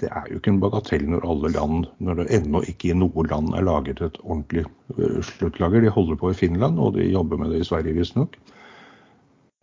det 0.01 0.09
er 0.09 0.31
jo 0.31 0.39
ikke 0.39 0.55
en 0.55 0.61
bagatell 0.63 1.05
når 1.11 1.27
alle 1.29 1.51
land, 1.53 1.85
når 2.01 2.21
det 2.21 2.27
ennå 2.39 2.63
ikke 2.65 2.89
i 2.89 2.97
noe 2.97 3.25
land 3.29 3.53
er 3.53 3.65
laget 3.67 4.01
et 4.01 4.17
ordentlig 4.23 4.65
øh, 4.97 5.19
sluttlager. 5.23 5.85
De 5.85 5.93
holder 5.93 6.17
på 6.21 6.31
i 6.33 6.37
Finland, 6.39 6.79
og 6.81 6.95
de 6.97 7.05
jobber 7.05 7.37
med 7.37 7.53
det 7.53 7.61
i 7.61 7.67
Sverige 7.69 7.93
visstnok. 7.99 8.37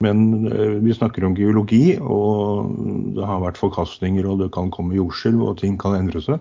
Men 0.03 0.47
øh, 0.53 0.85
vi 0.85 0.95
snakker 0.95 1.27
om 1.27 1.35
geologi, 1.35 1.99
og 1.99 2.71
det 3.17 3.27
har 3.27 3.43
vært 3.43 3.59
forkastninger, 3.59 4.29
og 4.29 4.39
det 4.45 4.53
kan 4.55 4.71
komme 4.71 4.99
jordskjelv, 4.99 5.43
og 5.43 5.59
ting 5.59 5.81
kan 5.83 5.99
endre 5.99 6.23
seg. 6.23 6.39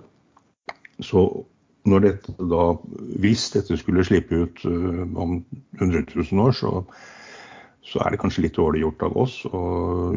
Så 1.02 1.26
når 1.90 2.06
dette 2.06 2.36
da, 2.46 2.68
hvis 3.22 3.48
dette 3.56 3.78
skulle 3.78 4.06
slippe 4.06 4.44
ut 4.46 4.66
øh, 4.70 5.02
om 5.18 5.40
100 5.82 6.06
000 6.14 6.46
år, 6.46 6.54
så 6.54 6.84
så 7.86 8.02
er 8.04 8.14
det 8.14 8.22
kanskje 8.22 8.46
litt 8.46 8.58
dårlig 8.60 8.84
gjort 8.84 9.06
av 9.08 9.16
oss 9.24 9.38
å 9.50 9.62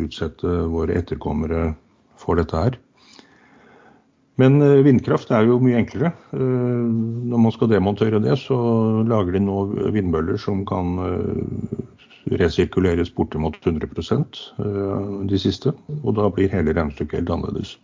utsette 0.01 0.57
våre 0.73 0.99
etterkommere 1.01 1.71
for 2.21 2.39
dette 2.41 2.61
her. 2.61 2.79
Men 4.41 4.59
eh, 4.62 4.83
vindkraft 4.83 5.31
er 5.35 5.47
jo 5.47 5.61
mye 5.62 5.79
enklere. 5.79 6.11
Eh, 6.35 6.85
når 7.31 7.43
man 7.47 7.55
skal 7.55 7.71
demontere 7.71 8.21
det, 8.23 8.37
så 8.43 8.57
lager 9.07 9.37
de 9.37 9.45
nå 9.47 9.59
vindmøller 9.95 10.41
som 10.41 10.65
kan 10.69 10.97
eh, 11.07 12.37
resirkuleres 12.41 13.12
bortimot 13.15 13.59
100% 13.61 14.39
de 15.29 15.39
siste. 15.39 15.75
Og 16.01 16.17
da 16.17 16.31
blir 16.33 16.53
hele 16.53 16.73
regnestykket 16.73 17.21
helt 17.21 17.35
annerledes. 17.37 17.77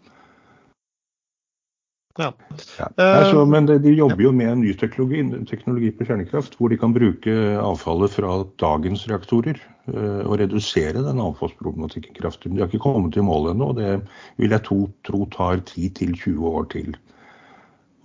Ja. 2.18 2.32
Ja. 2.78 2.88
Altså, 2.96 3.44
men 3.46 3.68
de, 3.68 3.92
jobber 3.94 4.24
jo 4.24 4.32
med 4.34 4.50
en 4.50 4.62
ny 4.64 4.72
teknologi, 4.78 5.22
teknologi, 5.46 5.92
på 5.94 6.06
kjernekraft, 6.08 6.56
hvor 6.58 6.72
de 6.72 6.78
kan 6.80 6.94
bruke 6.94 7.34
avfallet 7.60 8.16
fra 8.16 8.32
dagens 8.60 9.06
reaktorer 9.10 9.60
uh, 9.92 10.26
og 10.26 10.40
redusere 10.42 11.04
den 11.06 11.22
avfallsproblematikken 11.22 12.16
kraftig. 12.18 12.50
Men 12.50 12.58
de 12.58 12.64
har 12.64 12.72
ikke 12.72 12.82
kommet 12.82 13.16
i 13.16 13.24
mål 13.24 13.52
ennå, 13.52 13.70
og 13.70 13.78
det 13.78 13.94
vil 14.42 14.56
jeg 14.56 14.66
tro, 14.66 14.82
tro 15.06 15.22
tar 15.32 15.62
10-20 15.62 16.50
år 16.50 16.66
til. 16.74 16.98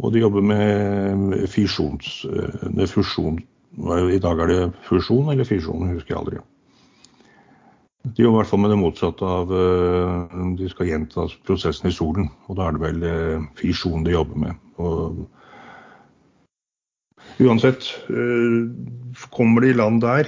Og 0.04 0.14
de 0.14 0.22
jobber 0.22 0.44
med 0.44 1.48
fisjons, 1.48 2.26
med 2.68 2.90
fusjon. 2.92 3.40
I 4.12 4.20
dag 4.24 4.42
er 4.44 4.52
det 4.52 4.60
fusjon 4.88 5.32
eller 5.32 5.48
fisjon, 5.48 5.88
husker 5.96 6.14
jeg 6.14 6.22
aldri. 6.22 6.44
De 8.06 8.22
jobber 8.22 8.38
i 8.38 8.42
hvert 8.44 8.52
fall 8.52 8.62
med 8.62 8.70
det 8.70 8.78
motsatte 8.78 9.26
av 9.26 9.50
uh, 9.50 10.36
De 10.60 10.68
skal 10.70 10.92
gjenta 10.92 11.26
prosessen 11.48 11.90
i 11.90 11.96
solen. 11.96 12.30
Og 12.46 12.60
da 12.60 12.68
er 12.68 12.76
det 12.76 12.84
vel 12.84 13.00
uh, 13.06 13.48
fisjon 13.58 14.06
de 14.06 14.14
jobber 14.14 14.38
med. 14.44 14.60
Og 14.78 15.26
uansett, 17.42 17.88
uh, 18.14 18.70
kommer 19.34 19.64
det 19.64 19.74
i 19.74 19.78
land 19.80 20.02
der, 20.04 20.28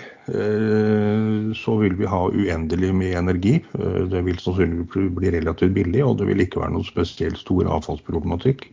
så 1.55 1.73
vil 1.79 1.93
vi 1.99 2.07
ha 2.07 2.19
uendelig 2.27 2.89
med 2.95 3.17
energi. 3.19 3.53
det 4.11 4.21
vil 4.25 4.39
sannsynligvis 4.39 5.11
bli 5.15 5.31
relativt 5.31 5.73
billig, 5.75 6.01
og 6.03 6.17
det 6.19 6.27
vil 6.27 6.43
ikke 6.43 6.59
være 6.59 6.73
noe 6.75 6.87
spesielt 6.87 7.39
stor 7.39 7.67
avfallsproblematikk. 7.77 8.65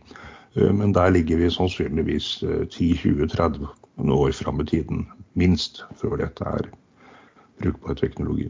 men 0.55 0.93
der 0.95 1.11
ligger 1.15 1.37
vi 1.37 1.49
sannsynligvis 1.51 2.43
10-20-30 2.43 3.67
år 4.11 4.31
fram 4.31 4.61
i 4.61 4.65
tiden, 4.65 5.07
minst, 5.33 5.83
før 5.99 6.15
dette 6.23 6.43
er 6.43 6.71
brukbar 7.59 7.99
teknologi. 7.99 8.49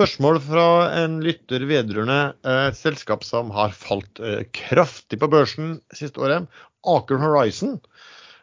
Spørsmål 0.00 0.38
fra 0.40 0.66
en 0.96 1.18
lytter 1.20 1.60
vedrørende 1.68 2.30
eh, 2.48 2.70
selskap 2.72 3.20
som 3.20 3.50
har 3.52 3.74
falt 3.76 4.16
eh, 4.24 4.46
kraftig 4.56 5.18
på 5.20 5.28
børsen 5.28 5.74
siste 5.92 6.22
året, 6.24 6.46
Aker 6.88 7.18
Horizon. 7.20 7.74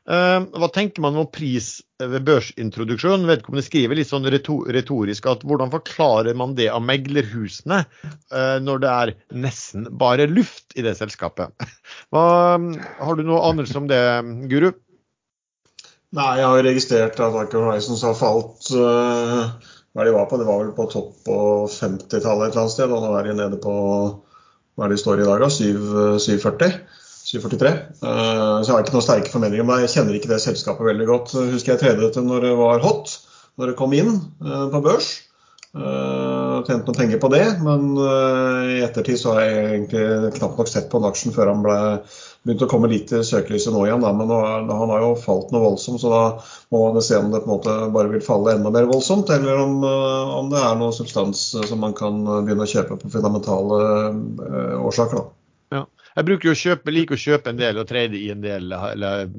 Eh, 0.06 0.44
hva 0.54 0.68
tenker 0.70 1.02
man 1.02 1.18
om 1.18 1.26
pris 1.34 1.80
ved 1.98 2.28
børsintroduksjon? 2.28 3.26
Vedkommende 3.26 3.66
skriver 3.66 3.98
litt 3.98 4.12
sånn 4.12 4.30
retorisk 4.30 5.26
at 5.32 5.42
hvordan 5.50 5.74
forklarer 5.74 6.38
man 6.38 6.54
det 6.60 6.68
av 6.70 6.84
meglerhusene 6.86 7.80
når 8.62 8.84
det 8.84 8.92
er 8.94 9.14
nesten 9.34 9.88
bare 9.98 10.30
luft 10.30 10.78
i 10.78 10.86
det 10.86 10.94
selskapet? 11.00 11.58
Hva, 12.14 12.28
har 13.02 13.18
du 13.18 13.24
noe 13.26 13.42
anelse 13.50 13.82
om 13.82 13.90
det, 13.90 14.04
Guru? 14.54 14.76
Nei, 16.14 16.30
jeg 16.38 16.52
har 16.54 16.64
registrert 16.70 17.18
at 17.18 17.42
Aker 17.42 17.66
Horizons 17.66 18.06
har 18.06 18.14
falt 18.22 18.70
hva 19.98 20.06
de 20.06 20.14
var 20.14 20.30
på. 20.30 20.38
Det 20.38 20.46
var 20.46 20.62
vel 20.62 20.74
på 20.78 20.86
topp 20.94 21.12
på 21.26 21.38
50-tallet 21.74 22.48
et 22.48 22.54
eller 22.54 22.64
annet 22.64 22.76
sted, 22.76 22.94
og 22.94 23.02
nå 23.02 23.12
er 23.18 23.28
de 23.28 23.36
nede 23.40 23.60
på 23.64 23.76
hva 24.78 24.86
er 24.86 24.92
det 24.94 25.00
de 25.00 25.02
står 25.02 25.24
i 25.24 25.26
dag, 25.26 25.42
da? 25.42 25.50
740? 25.50 26.76
743. 27.28 27.72
Uh, 28.00 28.62
så 28.62 28.70
jeg 28.70 28.74
har 28.76 28.84
ikke 28.86 28.94
noen 28.94 29.08
sterke 29.08 29.32
formeninger 29.34 29.66
om 29.66 29.72
det. 29.74 29.80
Jeg 29.88 29.96
kjenner 29.96 30.20
ikke 30.20 30.30
det 30.30 30.44
selskapet 30.44 30.86
veldig 30.88 31.08
godt. 31.10 31.34
Husker 31.50 31.74
jeg 31.74 31.82
tredje 31.82 32.12
det 32.14 32.24
når 32.24 32.46
det 32.46 32.52
var 32.60 32.84
hot, 32.86 33.16
når 33.58 33.72
det 33.72 33.80
kom 33.80 33.96
inn 33.98 34.14
uh, 34.46 34.68
på 34.72 34.84
børs. 34.86 35.10
Uh, 35.76 36.64
tjente 36.64 36.88
noen 36.88 36.96
penger 36.96 37.20
på 37.20 37.30
det, 37.30 37.44
men 37.60 37.90
uh, 38.00 38.64
i 38.72 38.80
ettertid 38.86 39.20
så 39.20 39.34
har 39.36 39.44
jeg 39.44 39.66
egentlig 39.66 40.32
knapt 40.38 40.62
nok 40.62 40.70
sett 40.72 40.88
på 40.90 41.02
den 41.02 41.10
aksjen 41.10 41.34
før 41.36 41.52
han 41.52 41.64
ble 41.66 41.76
begynt 42.48 42.64
å 42.64 42.70
komme 42.72 42.88
litt 42.88 43.12
i 43.12 43.20
søkelyset 43.28 43.76
nå 43.76 43.84
igjen. 43.84 44.06
Da. 44.06 44.14
Men 44.16 44.32
nå, 44.32 44.38
han 44.72 44.94
har 44.94 45.04
jo 45.04 45.12
falt 45.20 45.52
noe 45.52 45.66
voldsomt, 45.66 46.00
så 46.02 46.12
da 46.14 46.22
må 46.74 46.86
man 46.86 47.04
se 47.04 47.20
om 47.20 47.30
det 47.34 47.44
på 47.44 47.50
en 47.50 47.54
måte 47.58 47.76
bare 47.94 48.14
vil 48.14 48.24
falle 48.24 48.56
enda 48.56 48.72
mer 48.74 48.88
voldsomt, 48.88 49.30
eller 49.36 49.60
om, 49.60 49.82
uh, 49.84 50.36
om 50.40 50.52
det 50.54 50.64
er 50.64 50.80
noe 50.80 50.96
substans 50.96 51.44
som 51.60 51.84
man 51.84 51.96
kan 51.98 52.24
begynne 52.24 52.64
å 52.64 52.72
kjøpe 52.72 52.98
på 53.02 53.12
fundamentale 53.18 53.82
årsaker. 54.80 55.20
Da. 55.20 55.80
Ja. 55.80 55.86
Jeg 56.16 56.30
bruker 56.32 56.50
jo 56.50 56.56
å 56.56 56.62
kjøpe, 56.62 56.94
liker 56.96 57.20
å 57.20 57.26
kjøpe 57.28 57.52
en 57.52 57.60
del 57.60 57.82
og 57.84 57.90
trade 57.92 58.16
i 58.18 58.30
en 58.34 58.40
del, 58.42 58.72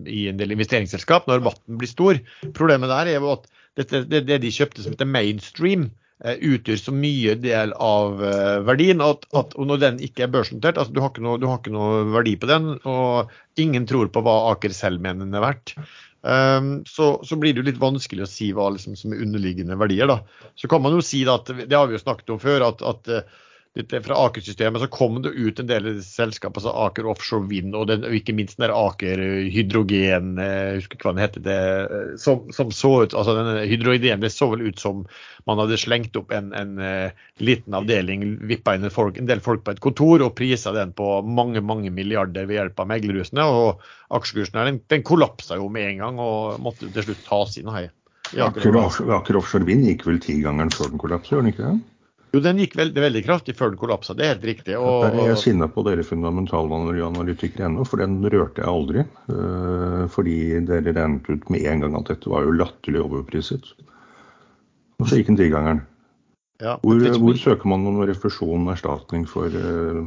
i 0.05 0.26
en 0.29 0.39
del 0.39 0.53
investeringsselskap 0.55 1.26
når 1.26 1.41
rabatten 1.41 1.81
blir 1.81 1.91
stor. 1.91 2.20
Problemet 2.55 2.93
der 2.93 3.14
er 3.14 3.24
jo 3.24 3.33
at 3.33 3.49
dette, 3.81 4.05
det, 4.11 4.29
det 4.29 4.45
de 4.45 4.53
kjøpte 4.53 4.85
som 4.85 4.95
heter 4.95 5.09
mainstream, 5.09 5.89
Eh, 5.89 6.07
utgjør 6.19 6.81
så 6.81 6.93
mye 6.95 7.37
del 7.39 7.73
av 7.79 8.23
eh, 8.27 8.59
verdien 8.66 9.03
at, 9.05 9.23
at 9.39 9.55
når 9.55 9.83
den 9.85 10.01
ikke 10.03 10.27
er 10.27 10.33
børsnotert, 10.35 10.81
altså 10.81 10.95
du 10.95 11.01
har, 11.05 11.12
noe, 11.23 11.39
du 11.39 11.47
har, 11.47 11.61
ikke 11.61 11.75
noe, 11.75 12.03
verdi 12.11 12.35
på 12.41 12.51
den, 12.51 12.73
og 12.91 13.31
ingen 13.62 13.87
tror 13.87 14.11
på 14.11 14.23
hva 14.27 14.39
Aker 14.53 14.75
selv 14.75 15.03
mener 15.05 15.29
den 15.29 15.39
er 15.39 15.47
verdt. 15.47 15.77
Um, 16.27 16.81
så, 16.91 17.12
så, 17.23 17.37
blir 17.39 17.55
det 17.55 17.62
jo 17.62 17.69
litt 17.69 17.79
vanskelig 17.79 18.25
å 18.25 18.31
si 18.31 18.49
hva 18.51 18.66
liksom, 18.75 18.97
som 18.99 19.14
er 19.14 19.23
underliggende 19.23 19.79
verdier. 19.79 20.11
da. 20.11 20.49
Så 20.59 20.71
kan 20.71 20.83
man 20.83 20.97
jo 20.99 21.05
si 21.07 21.23
da, 21.29 21.39
at, 21.39 21.53
det 21.55 21.79
har 21.79 21.87
vi 21.87 21.95
jo 21.95 22.03
snakket 22.03 22.35
om 22.35 22.43
før, 22.43 22.66
at, 22.73 22.83
at 22.83 23.12
eh, 23.14 23.39
fra 24.03 24.16
Aker-systemet 24.27 24.83
så 24.83 24.89
kom 24.91 25.21
det 25.23 25.31
ut 25.37 25.61
en 25.61 25.69
del 25.69 25.87
selskap, 26.03 26.57
altså 26.57 26.73
Aker 26.87 27.07
Offshore 27.07 27.47
Wind 27.47 27.77
og, 27.77 27.87
den, 27.91 28.05
og 28.07 28.14
ikke 28.16 28.35
minst 28.35 28.57
den 28.57 28.66
der 28.66 28.75
Aker 28.75 29.21
Hydrogen, 29.53 30.33
eh, 30.43 30.55
jeg 30.55 30.79
husker 30.81 30.99
ikke 30.99 31.09
hva 31.09 31.14
den 31.19 31.45
det, 31.45 31.59
eh, 31.85 32.14
som, 32.21 32.49
som, 32.55 32.73
så 32.75 32.93
ut, 33.05 33.14
altså 33.14 33.37
denne 33.39 33.66
Hydrogen 33.69 34.25
det 34.25 34.33
så 34.35 34.49
vel 34.51 34.66
ut 34.66 34.81
som 34.83 35.05
man 35.49 35.61
hadde 35.62 35.79
slengt 35.81 36.16
opp 36.19 36.33
en, 36.35 36.51
en 36.53 36.75
uh, 36.77 37.29
liten 37.41 37.77
avdeling, 37.77 38.25
vippa 38.51 38.75
inn 38.77 38.85
en, 38.85 38.93
folk, 38.93 39.16
en, 39.16 39.29
del 39.29 39.41
folk 39.45 39.62
på 39.64 39.73
et 39.73 39.85
kontor 39.85 40.25
og 40.27 40.35
prisa 40.37 40.75
den 40.77 40.93
på 40.97 41.21
mange 41.25 41.62
mange 41.64 41.93
milliarder 41.95 42.49
ved 42.49 42.59
hjelp 42.59 42.83
av 42.83 42.91
meglerhusene. 42.91 43.47
og 43.47 43.85
Aksjekursen 44.12 44.61
den, 44.61 44.83
den 44.93 45.07
kollapsa 45.07 45.57
jo 45.57 45.71
med 45.73 45.95
en 45.95 46.03
gang 46.03 46.21
og 46.21 46.61
måtte 46.64 46.91
til 46.93 47.07
slutt 47.07 47.25
tas 47.29 47.57
inn. 47.61 47.71
Her. 47.73 47.89
Aker, 48.37 48.77
Aker 49.16 49.41
Offshore 49.41 49.64
Wind 49.69 49.89
gikk 49.89 50.05
vel 50.09 50.21
tigangeren 50.21 50.73
før 50.75 50.93
den 50.93 51.01
kollapset, 51.01 51.33
gjorde 51.33 51.47
den 51.47 51.55
ikke 51.55 51.71
det? 51.71 51.97
Jo, 52.35 52.43
den 52.45 52.59
gikk 52.61 52.74
veldig, 52.76 53.01
veldig 53.01 53.22
kraftig 53.24 53.55
før 53.57 53.72
den 53.72 53.81
kollapsa, 53.81 54.12
det 54.16 54.26
er 54.26 54.35
helt 54.35 54.47
riktig. 54.51 54.74
Og, 54.76 55.07
Der 55.07 55.16
er 55.16 55.31
jeg 55.31 55.41
sinna 55.41 55.68
på 55.72 55.85
dere 55.87 56.05
fundamentalanalytikere 56.05 57.70
ennå, 57.70 57.87
for 57.89 58.03
den 58.03 58.18
rørte 58.20 58.61
jeg 58.61 58.68
aldri. 58.68 59.05
Uh, 59.33 60.05
fordi 60.12 60.37
dere 60.68 60.93
regnet 60.93 61.31
ut 61.31 61.49
med 61.53 61.64
en 61.64 61.87
gang 61.87 61.97
at 61.97 62.12
dette 62.12 62.29
var 62.29 62.45
jo 62.45 62.57
latterlig 62.59 63.01
overpriset. 63.07 63.72
Og 64.99 65.09
så 65.09 65.20
gikk 65.20 65.33
den 65.33 65.41
digangeren. 65.41 65.85
Ja, 66.61 66.74
hvor, 66.83 67.01
hvor, 67.22 67.37
søker 67.39 67.70
man 67.70 67.85
noen 67.87 68.09
refusjon 68.11 68.66
og 68.66 68.74
erstatning 68.74 69.24
for 69.31 69.55
uh, 69.55 70.05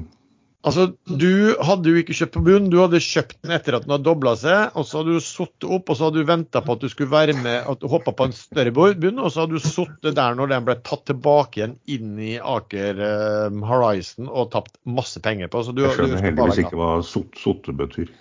Altså, 0.61 0.91
Du 1.09 1.55
hadde 1.65 1.89
jo 1.89 1.97
ikke 2.01 2.13
kjøpt 2.13 2.35
på 2.35 2.43
bunn, 2.45 2.69
du 2.69 2.77
hadde 2.81 3.01
kjøpt 3.01 3.37
den 3.41 3.53
etter 3.55 3.73
at 3.77 3.85
den 3.87 3.95
hadde 3.95 4.05
dobla 4.05 4.35
seg. 4.37 4.75
og 4.77 4.85
Så 4.85 5.01
hadde 5.01 5.17
du 5.17 5.23
sittet 5.25 5.67
opp 5.67 5.89
og 5.89 5.97
så 5.97 6.07
hadde 6.07 6.21
du 6.21 6.29
venta 6.29 6.61
på 6.61 6.75
at 6.77 6.83
du 6.83 6.89
skulle 6.91 7.13
være 7.13 7.35
med, 7.37 7.65
at 7.71 7.81
du 7.81 7.89
hoppa 7.91 8.13
på 8.13 8.29
en 8.29 8.35
større 8.37 8.73
bunn. 8.75 9.17
Og 9.19 9.31
så 9.33 9.43
hadde 9.43 9.57
du 9.57 9.63
sittet 9.65 10.17
der 10.17 10.37
når 10.37 10.53
den 10.53 10.67
ble 10.69 10.77
tatt 10.85 11.05
tilbake 11.09 11.61
igjen 11.61 11.77
inn 11.89 12.17
i 12.21 12.35
Aker 12.37 13.01
uh, 13.01 13.61
Horizon 13.67 14.29
og 14.29 14.51
tapt 14.53 14.77
masse 14.85 15.19
penger 15.23 15.49
på. 15.51 15.63
Så 15.65 15.73
du, 15.73 15.81
Jeg 15.87 15.97
skjønner 15.97 16.27
heldigvis 16.29 16.61
ikke 16.65 16.77
hva 16.79 16.91
sotte 17.05 17.73
betyr. 17.77 18.13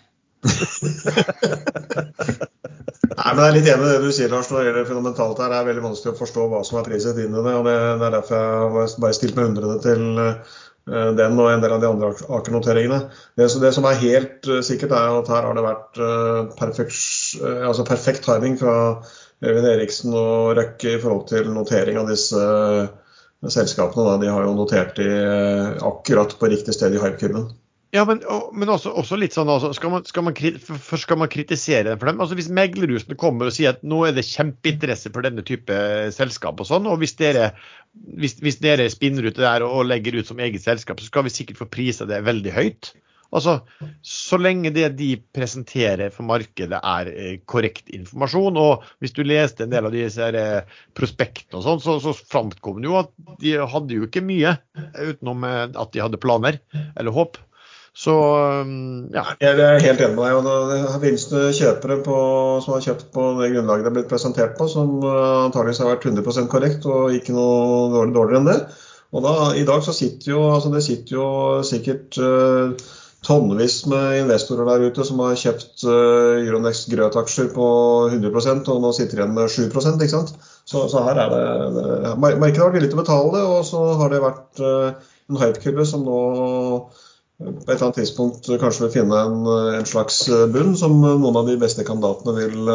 Nei, 3.20 3.32
men 3.36 3.42
Jeg 3.42 3.50
er 3.50 3.56
litt 3.58 3.68
enig 3.68 3.84
i 3.84 3.90
det 3.90 4.00
du 4.00 4.12
sier, 4.16 4.30
Lars. 4.32 4.48
Når 4.48 4.62
det 4.62 4.66
gjelder 4.70 4.88
fundamentalt 4.88 5.42
her, 5.42 5.52
det 5.52 5.58
er 5.58 5.68
veldig 5.68 5.84
vanskelig 5.90 6.14
å 6.14 6.20
forstå 6.22 6.46
hva 6.48 6.62
som 6.64 6.80
er 6.80 6.86
priset 6.88 7.20
inn 7.20 7.36
i 7.36 7.44
det. 7.44 7.52
og 7.58 7.68
Det, 7.68 7.76
det 8.00 8.06
er 8.08 8.14
derfor 8.16 8.38
jeg 8.38 8.62
har 8.62 8.70
bare 9.04 9.18
stilt 9.18 9.36
meg 9.36 9.50
undrende 9.50 9.78
til 9.84 10.04
Eh, 10.20 10.34
den 10.90 11.38
og 11.38 11.48
en 11.50 11.62
del 11.62 11.74
av 11.76 11.82
de 11.82 11.88
andre 11.88 12.10
Aker-noteringene. 12.36 13.00
Det, 13.38 13.46
det, 13.62 13.72
som 13.76 13.86
er 13.86 14.00
helt 14.02 14.48
uh, 14.50 14.60
sikkert, 14.66 14.94
er 14.96 15.20
at 15.20 15.30
her 15.30 15.46
har 15.48 15.58
det 15.58 15.66
vært 15.66 16.00
perfekt, 16.58 16.98
altså 17.40 17.86
perfekt, 17.86 18.24
timing 18.26 18.58
fra 18.60 18.74
Øyvind 19.40 19.70
Eriksen 19.70 20.16
og 20.16 20.56
Røkke 20.58 20.96
i 20.96 21.00
forhold 21.00 21.28
til 21.30 21.48
notering 21.54 22.00
av 22.00 22.10
disse 22.10 22.42
selskapene. 23.48 24.04
Da. 24.04 24.18
De 24.20 24.28
har 24.32 24.44
jo 24.44 24.56
notert 24.58 24.98
de 24.98 25.08
akkurat 25.86 26.34
på 26.36 26.50
riktig 26.52 26.76
sted 26.76 26.96
i 26.96 27.00
hype-kurven. 27.00 27.48
Ja, 27.90 28.04
men, 28.06 28.20
men 28.54 28.70
også, 28.70 28.92
også, 28.94 29.16
litt 29.18 29.34
sånn 29.34 29.50
altså, 29.50 29.72
skal, 29.74 29.90
man, 29.90 30.04
skal, 30.06 30.22
man, 30.22 30.36
Først 30.62 31.08
skal 31.08 31.18
man 31.18 31.30
kritisere 31.32 31.96
for 31.98 32.06
dem. 32.06 32.22
altså 32.22 32.38
Hvis 32.38 32.50
meglerhusene 32.54 33.18
kommer 33.18 33.50
og 33.50 33.56
sier 33.56 33.74
at 33.74 33.82
nå 33.82 34.04
er 34.06 34.14
det 34.14 34.28
kjempeinteresse 34.28 35.10
for 35.10 35.26
denne 35.26 35.42
type 35.46 35.74
selskap, 36.14 36.62
og 36.62 36.70
sånn, 36.70 36.86
og 36.86 37.02
hvis 37.02 37.16
dere, 37.18 37.50
hvis, 38.14 38.38
hvis 38.44 38.60
dere 38.62 38.86
spinner 38.94 39.26
ut 39.26 39.34
det 39.34 39.42
der 39.42 39.66
og, 39.66 39.80
og, 39.80 39.88
legger 39.90 40.20
ut 40.20 40.30
som 40.30 40.38
eget 40.38 40.62
selskap, 40.62 41.02
så 41.02 41.10
skal 41.10 41.26
vi 41.26 41.34
sikkert 41.34 41.64
få 41.64 41.70
prisa 41.72 42.06
det 42.06 42.22
veldig 42.28 42.54
høyt. 42.54 42.92
Altså, 43.34 43.56
Så 44.02 44.38
lenge 44.38 44.72
det 44.74 44.86
de 44.98 45.10
presenterer 45.34 46.14
for 46.14 46.26
markedet 46.30 46.78
er 46.78 47.10
eh, 47.10 47.36
korrekt 47.42 47.90
informasjon, 47.94 48.58
og 48.58 48.86
hvis 49.02 49.14
du 49.18 49.22
leste 49.26 49.66
en 49.66 49.74
del 49.74 49.86
av 49.86 49.94
disse 49.94 50.30
eh, 50.30 50.80
prospektene 50.98 51.58
og 51.58 51.66
sånn, 51.66 51.82
så, 51.82 51.98
så 52.02 52.14
framkom 52.14 52.82
det 52.82 52.90
jo 52.90 52.98
at 53.02 53.14
de 53.42 53.58
hadde 53.74 53.98
jo 53.98 54.06
ikke 54.06 54.22
mye 54.26 54.56
utenom 54.98 55.46
eh, 55.46 55.62
at 55.70 55.94
de 55.94 56.06
hadde 56.06 56.22
planer 56.22 56.62
eller 56.94 57.14
håp. 57.18 57.38
Så 57.96 58.12
ja. 59.12 59.24
Jeg 59.42 59.58
er 59.58 59.82
helt 59.82 60.02
enig 60.04 60.14
med 60.14 60.22
deg. 60.22 60.84
og 60.86 61.02
finnes 61.02 61.26
kjøpere 61.58 61.98
på, 62.06 62.20
som 62.62 62.76
har 62.76 62.84
kjøpt 62.84 63.10
på 63.14 63.24
det 63.40 63.50
grunnlaget 63.54 63.86
det 63.86 63.90
er 63.90 63.96
blitt 63.98 64.12
presentert 64.12 64.54
på, 64.58 64.68
som 64.70 65.00
uh, 65.02 65.48
antageligvis 65.48 65.82
har 65.82 65.90
vært 65.90 66.06
100% 66.12 66.52
korrekt 66.52 66.86
og 66.86 67.16
ikke 67.16 67.34
noe 67.34 67.90
dårlig, 67.92 68.14
dårligere 68.14 68.40
enn 68.40 68.48
det. 68.52 68.60
Og 69.10 69.26
da, 69.26 69.34
I 69.58 69.66
dag 69.66 69.82
så 69.82 69.94
sitter 69.96 70.36
jo, 70.36 70.40
altså 70.54 70.70
det 70.70 70.84
sitter 70.86 71.16
jo 71.16 71.26
sikkert 71.66 72.20
uh, 72.22 72.78
tonnevis 73.26 73.82
med 73.90 74.20
investorer 74.22 74.70
der 74.70 74.86
ute 74.86 75.04
som 75.04 75.18
har 75.24 75.36
kjøpt 75.36 75.82
uh, 75.84 76.38
Euronext 76.38 76.88
Grøt-aksjer 76.94 77.50
på 77.56 77.66
100% 78.14 78.70
og 78.70 78.80
nå 78.86 78.94
sitter 78.96 79.20
igjen 79.20 79.34
med 79.36 79.50
7 79.50 79.66
ikke 79.66 80.12
sant? 80.14 80.32
Så, 80.64 80.86
så 80.88 81.02
her 81.04 81.18
er 81.26 81.34
det, 81.34 81.44
det 81.74 82.14
Markedet 82.22 82.62
har 82.62 82.70
vært 82.70 82.78
villig 82.78 82.94
til 82.94 83.00
å 83.00 83.02
betale 83.02 83.34
det, 83.34 83.44
og 83.50 83.62
så 83.66 83.84
har 83.98 84.14
det 84.14 84.24
vært 84.24 84.62
uh, 84.62 85.14
en 85.30 85.42
hype-kurve 85.42 85.90
som 85.90 86.06
nå 86.06 86.20
på 87.40 87.50
et 87.50 87.74
eller 87.74 87.86
annet 87.86 88.00
tidspunkt 88.02 88.48
kanskje 88.60 88.86
vil 88.86 88.96
finne 89.00 89.20
en, 89.26 89.46
en 89.80 89.86
slags 89.88 90.26
bunn 90.52 90.74
som 90.76 90.98
noen 91.00 91.38
av 91.40 91.48
de 91.48 91.56
beste 91.60 91.86
kandidatene 91.88 92.36
vil 92.36 92.74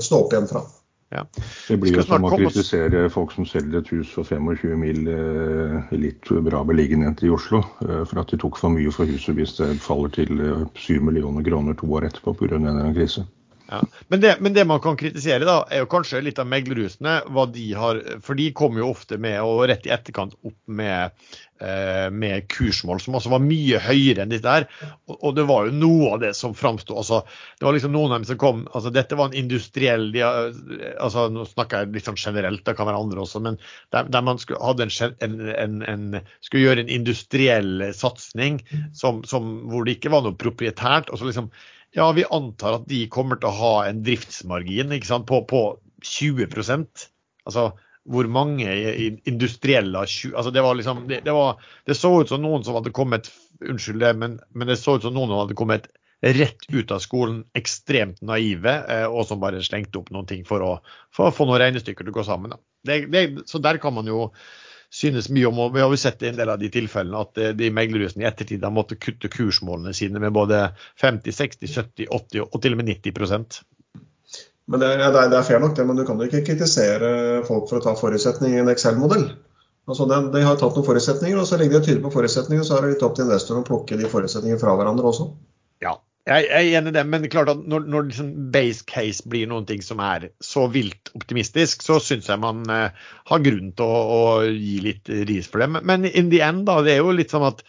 stå 0.00 0.22
opp 0.24 0.32
igjen 0.32 0.48
fra. 0.50 0.64
Ja. 1.12 1.26
Det 1.68 1.76
blir 1.76 1.98
jo 1.98 2.04
som 2.08 2.24
å 2.24 2.30
kritisere 2.32 3.02
folk 3.12 3.34
som 3.34 3.44
selger 3.44 3.82
et 3.82 3.90
hus 3.92 4.08
for 4.14 4.24
25 4.24 4.78
mil 4.80 5.10
i 5.12 5.98
litt 6.00 6.30
bra 6.46 6.62
beliggenhet 6.64 7.20
i 7.26 7.32
Oslo, 7.34 7.60
for 7.82 8.22
at 8.22 8.32
de 8.32 8.40
tok 8.40 8.56
for 8.56 8.72
mye 8.72 8.92
for 8.96 9.10
huset 9.10 9.36
hvis 9.36 9.58
det 9.58 9.74
faller 9.84 10.14
til 10.16 10.40
7 10.72 11.04
millioner 11.04 11.44
kroner 11.44 11.76
to 11.76 11.90
år 11.92 12.08
etterpå 12.08 12.32
pga. 12.40 12.56
en 12.56 12.96
krise. 12.96 13.26
Ja. 13.72 13.84
Men, 14.08 14.20
det, 14.20 14.36
men, 14.40 14.52
det, 14.52 14.64
man 14.64 14.80
kan 14.80 14.96
kritisere, 15.00 15.46
da, 15.48 15.62
er 15.72 15.80
jo 15.80 15.88
kanskje 15.88 16.20
litt 16.20 16.40
av 16.42 16.48
meglerhusene. 16.50 17.14
hva 17.32 17.46
de 17.48 17.70
har, 17.72 18.02
For 18.20 18.36
de 18.36 18.50
kommer 18.52 18.82
jo 18.82 18.90
ofte 18.92 19.16
med, 19.16 19.38
og 19.40 19.64
rett 19.70 19.88
i 19.88 19.94
etterkant, 19.94 20.34
opp 20.44 20.58
med, 20.68 21.14
eh, 21.64 22.10
med 22.12 22.50
kursmål 22.52 23.00
som 23.00 23.16
også 23.16 23.32
var 23.32 23.40
mye 23.40 23.80
høyere 23.80 24.26
enn 24.26 24.34
dette 24.34 24.58
her. 24.58 24.68
Og, 25.08 25.16
og, 25.16 25.32
det 25.40 25.48
var 25.48 25.70
jo 25.70 25.78
noe 25.78 26.12
av 26.18 26.20
det 26.26 26.34
som 26.36 26.52
framsto. 26.58 26.98
Altså, 27.00 27.22
det 27.56 27.64
var 27.64 27.78
liksom 27.78 27.96
noen 27.96 28.12
av 28.12 28.20
dem 28.20 28.28
som 28.28 28.42
kom 28.44 28.62
altså 28.76 28.92
Dette 28.92 29.16
var 29.16 29.32
en 29.32 29.40
industriell 29.40 30.10
de, 30.12 30.20
altså 31.00 31.30
Nå 31.32 31.48
snakker 31.48 31.86
jeg 31.86 31.96
litt 31.96 32.12
sånn 32.12 32.20
generelt, 32.20 32.66
det 32.68 32.76
kan 32.76 32.92
være 32.92 33.00
andre 33.00 33.24
også, 33.24 33.40
men 33.40 33.56
der, 33.94 34.12
der 34.12 34.26
man 34.26 34.40
skulle, 34.42 34.60
hadde 34.60 34.90
en, 35.24 35.38
en, 35.56 35.84
en, 35.88 36.08
skulle 36.44 36.66
gjøre 36.66 36.84
en 36.84 36.92
industriell 36.92 37.88
satsing 37.96 38.60
som, 38.92 39.24
hvor 39.72 39.88
det 39.88 39.96
ikke 39.96 40.12
var 40.12 40.26
noe 40.26 40.36
proprietært. 40.36 41.08
og 41.08 41.16
så 41.22 41.32
liksom 41.32 41.48
ja, 41.96 42.08
vi 42.16 42.24
antar 42.30 42.80
at 42.80 42.88
de 42.88 43.04
kommer 43.12 43.40
til 43.40 43.50
å 43.50 43.56
ha 43.58 43.72
en 43.86 44.02
driftsmargin 44.06 44.94
sant, 45.04 45.26
på, 45.28 45.42
på, 45.48 45.64
20% 46.02 47.08
Altså 47.46 47.72
hvor 48.10 48.26
mange 48.26 48.66
industrielle 49.30 50.00
altså 50.02 50.50
det, 50.50 50.62
var 50.62 50.74
liksom, 50.74 51.04
det, 51.06 51.20
det, 51.22 51.34
var, 51.36 51.60
det, 51.86 51.94
så 51.94 52.10
ut 52.18 52.32
som 52.32 52.42
noen 52.42 52.64
som 52.66 52.74
hadde 52.74 52.90
kommet 52.94 53.30
Unnskyld 53.62 54.02
det, 54.02 54.10
men, 54.18 54.40
men, 54.50 54.66
det 54.66 54.80
så 54.80 54.96
ut 54.98 55.04
som 55.06 55.14
noen 55.14 55.30
som 55.30 55.38
hadde 55.44 55.58
kommet 55.58 55.86
rett 56.22 56.64
ut 56.70 56.90
av 56.94 56.98
skolen, 57.02 57.44
ekstremt 57.58 58.20
naive, 58.22 58.72
eh, 58.90 59.04
og 59.06 59.26
som 59.26 59.40
bare 59.42 59.62
slengte 59.62 59.98
opp 59.98 60.10
noen 60.14 60.26
ting 60.26 60.44
for 60.46 60.62
å, 60.62 60.72
for 61.14 61.28
å 61.28 61.34
få 61.34 61.46
noen 61.46 61.58
regnestykker 61.62 62.06
til 62.06 62.14
å 62.14 62.16
gå 62.20 62.24
sammen. 62.26 62.54
så 63.46 63.58
der 63.62 63.78
kan 63.82 63.94
man 63.94 64.10
jo 64.10 64.28
synes 64.92 65.30
mye 65.32 65.48
om. 65.48 65.60
og 65.64 65.74
Vi 65.74 65.80
har 65.80 65.90
jo 65.90 66.00
sett 66.00 66.22
i 66.22 66.30
en 66.30 66.38
del 66.38 66.52
av 66.52 66.60
de 66.60 66.68
tilfellene 66.72 67.20
at 67.24 67.40
eh, 67.40 67.54
de 67.56 67.70
meglerhusene 67.74 68.26
i 68.26 68.28
ettertid 68.28 68.64
har 68.64 68.74
måttet 68.74 69.00
kutte 69.02 69.30
kursmålene 69.32 69.94
sine 69.96 70.20
med 70.22 70.34
både 70.36 70.66
50, 71.00 71.32
60, 71.32 71.76
70, 71.78 72.10
80 72.10 72.44
og 72.48 72.58
til 72.62 72.76
og 72.76 72.82
med 72.82 72.92
90% 72.92 73.62
men 74.72 74.80
det, 74.80 74.88
er, 74.94 75.16
det 75.28 75.36
er 75.36 75.46
fair 75.46 75.58
nok, 75.60 75.74
det, 75.76 75.84
men 75.84 75.98
du 75.98 76.04
kan 76.06 76.20
jo 76.20 76.28
ikke 76.28 76.44
kritisere 76.46 77.42
folk 77.44 77.66
for 77.68 77.80
å 77.80 77.84
ta 77.84 77.96
forutsetninger 77.98 78.60
i 78.60 78.62
en 78.62 78.70
Excel-modell. 78.70 79.26
Altså 79.90 80.06
de, 80.06 80.18
de, 80.32 80.42
har 80.46 80.58
tatt 80.60 80.76
noen 80.78 80.86
forutsetninger, 80.86 81.38
og 81.40 81.48
så 81.48 81.58
legger 81.58 81.80
de 81.80 81.88
tydelig 81.88 82.04
på 82.04 82.12
forutsetninger, 82.14 82.62
og 82.62 82.68
så 82.68 82.76
er 82.76 82.86
det 82.86 82.92
litt 82.94 83.02
opp 83.02 83.16
til 83.18 83.26
investoren 83.26 83.64
å 83.64 83.66
plukke 83.66 83.98
de 83.98 84.10
forutsetningene 84.12 84.62
fra 84.62 84.76
hverandre 84.78 85.10
også. 85.10 85.26
Jeg 86.30 86.46
er 86.54 86.68
enig 86.78 86.92
i 86.92 86.94
det, 86.94 87.02
men 87.10 87.24
klart 87.30 87.50
at 87.50 87.62
når, 87.66 87.86
når 87.90 88.04
liksom 88.06 88.28
base 88.54 88.84
case 88.86 89.24
blir 89.26 89.48
noen 89.50 89.64
ting 89.66 89.80
som 89.82 89.98
er 90.06 90.28
så 90.44 90.68
vilt 90.70 91.10
optimistisk, 91.18 91.82
så 91.82 91.96
syns 91.98 92.28
jeg 92.30 92.38
man 92.38 92.62
eh, 92.70 93.08
har 93.26 93.42
grunn 93.42 93.72
til 93.74 93.88
å, 93.90 94.02
å, 94.16 94.20
gi 94.46 94.76
litt 94.84 95.10
ris 95.26 95.50
for 95.50 95.64
det. 95.64 95.82
Men 95.82 96.06
in 96.06 96.30
the 96.30 96.38
end, 96.46 96.62
da, 96.68 96.78
det 96.86 96.94
er 96.94 97.02
jo 97.02 97.16
litt 97.16 97.34
sånn 97.34 97.48
at 97.48 97.64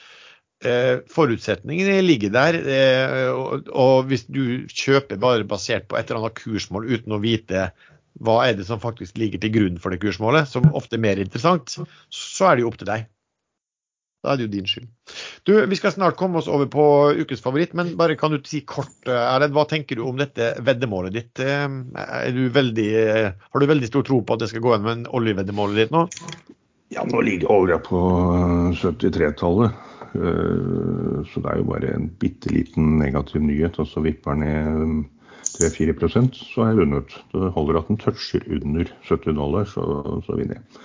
eh, 0.70 1.01
forutsetningene 1.10 1.97
ligger 2.06 2.36
der. 2.36 2.60
Eh, 2.62 3.32
og, 3.34 3.72
og, 3.74 3.95
hvis 4.12 4.28
du 4.30 4.70
kjøper 4.70 5.18
bare 5.24 5.49
basert 5.49 5.89
på 5.89 5.97
et 5.97 6.06
eller 6.06 6.22
annet 6.22 6.38
kursmål 6.43 6.86
uten 6.93 7.18
å 7.18 7.22
vite 7.24 7.72
hva 8.22 8.38
er 8.45 8.54
det 8.60 8.68
som 8.70 8.78
faktisk 8.78 9.18
ligger 9.18 9.41
til 9.41 9.56
grunn 9.56 9.82
for 9.82 9.89
det 9.89 9.97
kursmålet, 10.04 10.45
som 10.45 10.70
ofte 10.78 10.99
er 10.99 11.06
mer 11.08 11.18
interessant, 11.18 11.74
så 12.14 12.51
er 12.51 12.56
det 12.56 12.68
jo 12.68 12.70
opp 12.70 12.78
til 12.78 12.91
deg. 12.91 13.10
Da 14.24 14.32
er 14.32 14.40
det 14.40 14.46
jo 14.46 14.52
din 14.54 14.68
skyld. 14.70 14.88
Du, 15.44 15.52
Vi 15.68 15.76
skal 15.76 15.92
snart 15.92 16.16
komme 16.20 16.40
oss 16.40 16.48
over 16.48 16.70
på 16.72 16.86
ukens 17.20 17.44
favoritt, 17.44 17.74
men 17.76 17.92
bare 18.00 18.16
kan 18.20 18.32
du 18.32 18.40
si 18.48 18.62
kort, 18.64 18.96
eh, 19.06 19.12
Erlend, 19.12 19.52
hva 19.56 19.66
tenker 19.68 20.00
du 20.00 20.06
om 20.08 20.20
dette 20.20 20.54
veddemålet 20.64 21.16
ditt? 21.18 21.40
Eh, 21.44 21.68
du 22.32 22.48
veldig, 22.56 22.90
eh, 23.02 23.32
har 23.36 23.60
du 23.60 23.68
veldig 23.68 23.90
stor 23.92 24.08
tro 24.08 24.22
på 24.24 24.34
at 24.38 24.46
det 24.46 24.50
skal 24.54 24.64
gå 24.64 24.72
igjen 24.72 24.88
med 24.88 25.10
oljeveddemålet 25.12 25.82
ditt 25.82 25.92
nå? 25.92 26.06
Ja, 26.96 27.04
nå 27.04 27.20
ligger 27.26 27.52
olja 27.52 27.80
på 27.84 28.00
73-tallet. 28.80 29.76
Så 30.14 31.42
det 31.42 31.50
er 31.50 31.58
jo 31.58 31.66
bare 31.66 31.90
en 31.96 32.06
bitte 32.22 32.52
liten 32.54 33.00
negativ 33.00 33.42
nyhet. 33.42 33.80
Og 33.82 33.88
så 33.90 34.04
vipper 34.06 34.38
ned 34.38 35.08
3-4 35.58 35.96
så 36.38 36.64
er 36.64 36.70
jeg 36.70 36.80
vunnet. 36.84 37.16
Det 37.34 37.54
holder 37.56 37.80
at 37.80 37.90
den 37.90 37.98
toucher 37.98 38.46
under 38.46 38.86
70 39.10 39.34
dollar, 39.34 39.66
så, 39.66 39.82
så 40.26 40.38
vinner 40.38 40.62
jeg. 40.62 40.84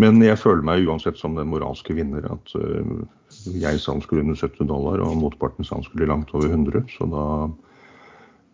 Men 0.00 0.20
jeg 0.24 0.38
føler 0.40 0.64
meg 0.66 0.88
uansett 0.88 1.18
som 1.20 1.36
den 1.36 1.50
moralske 1.52 1.94
vinner. 1.96 2.26
At 2.32 2.54
uh, 2.56 3.02
jeg 3.52 3.80
sa 3.82 3.94
han 3.94 4.04
skulle 4.04 4.24
under 4.24 4.38
70 4.38 4.68
dollar, 4.70 5.02
og 5.04 5.18
motparten 5.20 5.66
sa 5.66 5.78
han 5.78 5.86
skulle 5.86 6.08
langt 6.10 6.32
over 6.36 6.48
100. 6.50 6.86
Så 6.94 7.08
da 7.10 7.24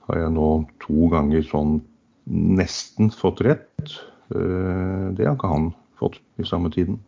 har 0.08 0.22
jeg 0.22 0.34
nå 0.36 0.50
to 0.82 1.10
ganger 1.12 1.46
sånn 1.46 1.80
nesten 2.26 3.12
fått 3.14 3.44
rett. 3.46 3.98
Uh, 4.34 5.12
det 5.16 5.28
har 5.28 5.36
ikke 5.36 5.52
han 5.52 5.70
fått 6.00 6.18
i 6.42 6.48
samme 6.48 6.72
tiden. 6.74 6.98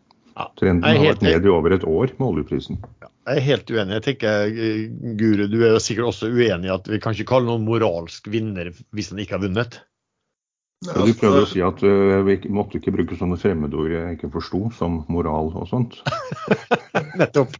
Trenden 0.59 0.85
har 0.87 1.03
vært 1.03 1.23
ned 1.25 1.45
i 1.45 1.51
over 1.51 1.73
et 1.75 1.85
år 1.87 2.13
med 2.15 2.25
oljeprisen. 2.29 2.79
Jeg 3.03 3.41
er 3.41 3.43
helt 3.43 3.71
uenig. 3.73 3.97
Jeg 3.97 4.05
tenker, 4.05 4.53
Guru, 5.19 5.45
du 5.51 5.57
er 5.59 5.73
jo 5.75 5.81
sikkert 5.83 6.13
også 6.13 6.29
uenig 6.31 6.69
i 6.69 6.73
at 6.73 6.87
vi 6.89 6.99
kan 7.03 7.15
ikke 7.15 7.27
kalle 7.33 7.49
noen 7.49 7.65
moralsk 7.67 8.29
vinner 8.31 8.71
hvis 8.95 9.11
han 9.11 9.19
ikke 9.21 9.35
har 9.35 9.43
vunnet? 9.43 9.81
Ja, 10.87 10.93
du 11.03 11.11
prøvde 11.11 11.41
å 11.43 11.47
si 11.51 11.59
at 11.59 11.81
uh, 11.83 12.21
vi 12.23 12.37
måtte 12.55 12.79
ikke 12.79 12.93
bruke 12.95 13.17
sånne 13.19 13.35
fremmedord 13.35 13.91
jeg 13.91 14.13
ikke 14.15 14.29
forsto, 14.31 14.61
som 14.77 15.01
moral 15.11 15.51
og 15.51 15.67
sånt. 15.67 15.97
Nettopp. 17.19 17.51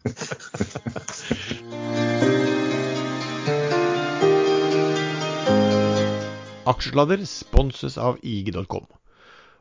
Aksjesladder 6.71 7.27
sponses 7.27 7.99
av 7.99 8.23
IG.com. 8.23 8.87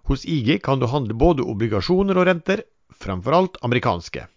Hos 0.07 0.23
IG 0.23 0.61
kan 0.63 0.79
du 0.79 0.87
handle 0.95 1.19
både 1.19 1.43
obligasjoner 1.43 2.15
og 2.15 2.31
renter, 2.31 2.63
framfor 2.95 3.41
alt 3.43 3.63
amerikanske. 3.67 4.29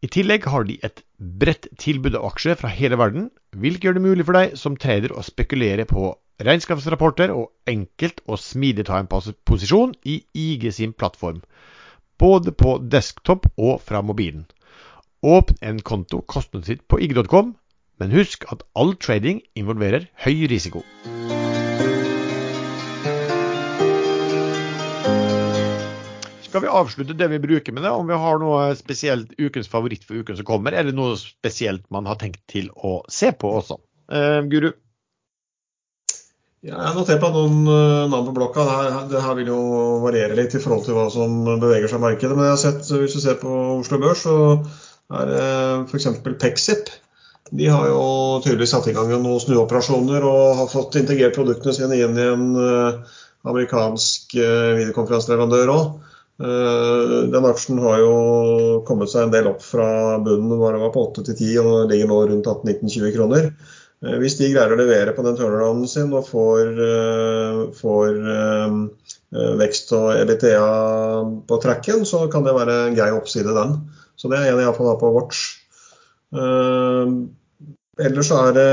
I 0.00 0.08
tillegg 0.16 0.48
har 0.48 0.64
de 0.64 0.80
et 0.80 1.04
bredt 1.20 1.68
tilbud 1.76 2.16
av 2.16 2.32
aksjer 2.32 2.56
fra 2.56 2.72
hele 2.72 2.96
verden, 2.96 3.28
hvilket 3.52 3.90
gjør 3.90 4.00
det 4.00 4.08
mulig 4.08 4.24
for 4.24 4.40
deg 4.40 4.56
som 4.56 4.80
trader 4.80 5.12
å 5.12 5.28
spekulere 5.28 5.84
på 5.92 6.14
regnskapsrapporter 6.42 7.32
og 7.32 7.52
enkelt 7.68 8.20
og 8.26 8.40
smidig 8.40 8.86
ta 8.88 9.00
en 9.00 9.08
posisjon 9.08 9.94
i 10.04 10.20
IG 10.34 10.68
sin 10.74 10.92
plattform, 10.92 11.40
både 12.18 12.52
på 12.52 12.76
desktop 12.92 13.48
og 13.56 13.80
fra 13.80 14.02
mobilen. 14.04 14.44
Åpn 15.24 15.56
en 15.64 15.80
konto 15.80 16.20
kostnadsfritt 16.20 16.84
på 16.88 17.00
ig.com, 17.00 17.54
men 17.98 18.12
husk 18.12 18.44
at 18.52 18.62
all 18.76 18.94
trading 19.00 19.40
involverer 19.56 20.10
høy 20.26 20.44
risiko. 20.52 20.84
Skal 26.44 26.62
vi 26.64 26.72
avslutte 26.72 27.16
det 27.16 27.26
vi 27.32 27.40
bruker 27.40 27.72
med 27.72 27.84
det, 27.84 27.90
om 27.92 28.08
vi 28.08 28.16
har 28.16 28.38
noe 28.40 28.70
spesielt 28.76 29.32
ukens 29.40 29.68
favoritt 29.68 30.04
for 30.04 30.20
uken 30.20 30.36
som 30.38 30.46
kommer, 30.48 30.72
eller 30.72 30.92
noe 30.96 31.16
spesielt 31.20 31.84
man 31.92 32.08
har 32.08 32.20
tenkt 32.20 32.44
til 32.48 32.70
å 32.76 33.00
se 33.12 33.32
på 33.32 33.50
også? 33.58 33.80
Uh, 34.12 34.44
Guru? 34.48 34.70
Ja, 36.64 36.78
jeg 36.80 36.96
notert 36.96 37.20
meg 37.20 37.34
noen 37.36 37.56
uh, 37.68 38.06
navn 38.08 38.30
på 38.30 38.34
blokka. 38.38 38.64
Det 38.64 38.76
her, 38.76 38.94
det 39.10 39.22
her, 39.22 39.34
vil 39.38 39.50
jo 39.52 39.60
variere 40.02 40.38
litt 40.38 40.54
i 40.56 40.60
forhold 40.62 40.86
til 40.86 40.96
hva 40.96 41.04
som 41.12 41.42
beveger 41.60 41.90
seg 41.90 42.00
i 42.00 42.04
markedet. 42.06 42.32
Men 42.32 42.48
jeg 42.48 42.54
har 42.54 42.62
sett, 42.62 42.88
hvis 43.02 43.16
du 43.16 43.20
ser 43.22 43.36
på 43.42 43.52
Oslo 43.74 44.00
Børs, 44.00 44.24
så 44.24 44.38
er 45.20 45.28
det 45.30 45.44
f.eks. 45.90 46.08
Pexip. 46.40 46.90
De 47.52 47.68
har 47.70 47.86
jo 47.92 48.00
tydeligvis 48.42 48.72
satt 48.72 48.88
i 48.90 48.96
gang 48.96 49.12
noen 49.12 49.38
snuoperasjoner 49.42 50.24
og 50.26 50.56
har 50.62 50.72
fått 50.72 50.96
integrert 50.98 51.36
produktene 51.36 51.76
sine 51.76 52.00
inn 52.00 52.18
i 52.18 52.26
en 52.32 52.48
uh, 52.58 53.20
amerikansk 53.46 54.34
uh, 54.40 54.72
videokonferanseleverandør 54.80 55.74
òg. 55.76 55.88
Den 56.36 57.46
aksjen 57.48 57.78
har 57.80 58.02
jo 58.02 58.16
kommet 58.84 59.08
seg 59.08 59.24
en 59.24 59.30
del 59.32 59.46
opp 59.48 59.62
fra 59.64 60.18
bunnen, 60.20 60.58
hvor 60.60 60.74
det 60.74 60.82
var 60.82 60.90
på 60.92 61.04
8 61.06 61.22
til 61.30 61.38
10 61.38 61.54
og 61.62 61.70
ligger 61.88 62.10
nå 62.10 62.18
rundt 62.28 62.50
18-19-20 62.50 63.14
kroner. 63.14 63.46
Eh, 64.04 64.16
hvis 64.20 64.36
de 64.36 64.50
greier 64.52 64.74
å 64.74 64.78
levere 64.78 65.14
på 65.16 65.24
den 65.24 65.38
turnarounden 65.38 65.88
sin 65.88 66.12
og 66.16 66.26
får, 66.28 66.72
eh, 66.84 67.60
får 67.78 68.18
eh, 68.34 68.76
vekst 69.60 69.92
og 69.96 70.10
EBTA 70.20 70.66
på 71.48 71.60
tracken, 71.62 72.04
så 72.08 72.26
kan 72.32 72.44
det 72.44 72.54
være 72.56 72.76
en 72.86 72.98
grei 72.98 73.10
oppside, 73.16 73.56
den. 73.56 73.78
Så 74.16 74.28
det 74.32 74.38
er 74.38 74.52
en 74.52 74.60
jeg 74.62 74.72
har 74.72 75.00
på 75.00 75.12
watch. 75.12 75.42
Ellers 77.96 78.30
er 78.32 78.54
det 78.56 78.70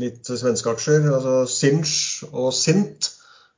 litt 0.00 0.26
svenske 0.26 0.72
aksjer. 0.72 1.06
altså 1.12 1.36
Sinch 1.50 2.24
og 2.32 2.50
Sint. 2.54 3.12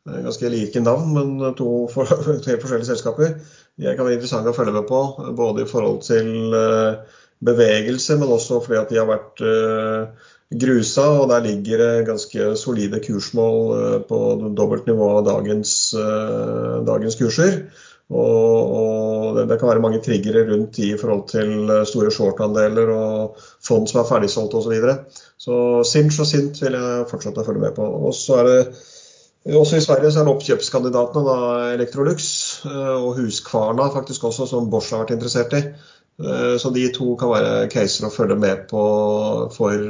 Ganske 0.09 0.51
like 0.53 0.81
navn, 0.81 1.15
men 1.17 1.55
to 1.57 1.89
helt 1.95 2.45
forskjellige 2.65 2.91
selskaper. 2.91 3.39
De 3.79 3.89
kan 3.89 4.05
være 4.05 4.19
interessante 4.19 4.53
å 4.53 4.57
følge 4.57 4.77
med 4.77 4.89
på, 4.89 5.01
både 5.37 5.65
i 5.65 5.71
forhold 5.71 6.03
til 6.05 6.53
bevegelse, 7.45 8.17
men 8.19 8.33
også 8.35 8.61
fordi 8.65 8.81
at 8.81 8.91
de 8.93 9.01
har 9.01 9.09
vært 9.09 9.43
uh, 9.45 10.31
grusa. 10.63 11.07
Og 11.23 11.29
der 11.33 11.45
ligger 11.47 11.83
det 11.83 12.07
ganske 12.09 12.55
solide 12.59 13.03
kursmål 13.05 13.61
uh, 13.75 13.99
på 14.09 14.23
dobbelt 14.59 14.89
nivå 14.91 15.13
av 15.19 15.27
dagens, 15.29 15.77
uh, 15.99 16.81
dagens 16.89 17.19
kurser. 17.21 17.63
Og, 18.09 18.61
og 18.73 19.35
det, 19.37 19.49
det, 19.51 19.59
kan 19.61 19.69
være 19.69 19.85
mange 19.85 20.01
triggere 20.05 20.47
rundt 20.49 20.79
i 20.81 20.95
forhold 20.97 21.27
til 21.29 21.69
store 21.91 22.13
short-andeler 22.15 22.89
og 22.95 23.43
fond 23.61 23.85
som 23.91 24.01
er 24.01 24.09
ferdigsolgt 24.09 24.57
osv. 24.57 24.65
Så, 24.65 24.73
videre. 24.73 24.95
så 25.37 25.57
Sinch 25.85 26.23
og 26.25 26.31
Sint 26.31 26.63
vil 26.63 26.79
jeg 26.79 27.11
fortsette 27.11 27.45
å 27.45 27.45
følge 27.45 27.67
med 27.67 27.77
på. 27.77 27.85
Og 27.85 28.17
så 28.17 28.41
er 28.41 28.49
det 28.49 29.59
også 29.59 29.77
i 29.77 29.85
Sverige 29.85 30.11
så 30.13 30.23
er 30.23 30.27
det 30.27 30.33
oppkjøpskandidatene 30.33 31.21
da 31.25 31.37
Electrolux 31.75 32.25
og 32.69 33.21
Huskvarna 33.21 33.87
faktisk 33.93 34.25
også, 34.29 34.49
som 34.49 34.73
Bosch 34.73 34.93
har 34.93 35.05
vært 35.05 35.15
interessert 35.15 35.55
i. 35.57 35.63
Så 36.19 36.73
de 36.75 36.89
to 36.91 37.13
kan 37.15 37.31
være 37.31 37.69
caser 37.71 38.09
å 38.09 38.11
følge 38.11 38.35
med 38.43 38.65
på 38.71 38.81
for 39.55 39.85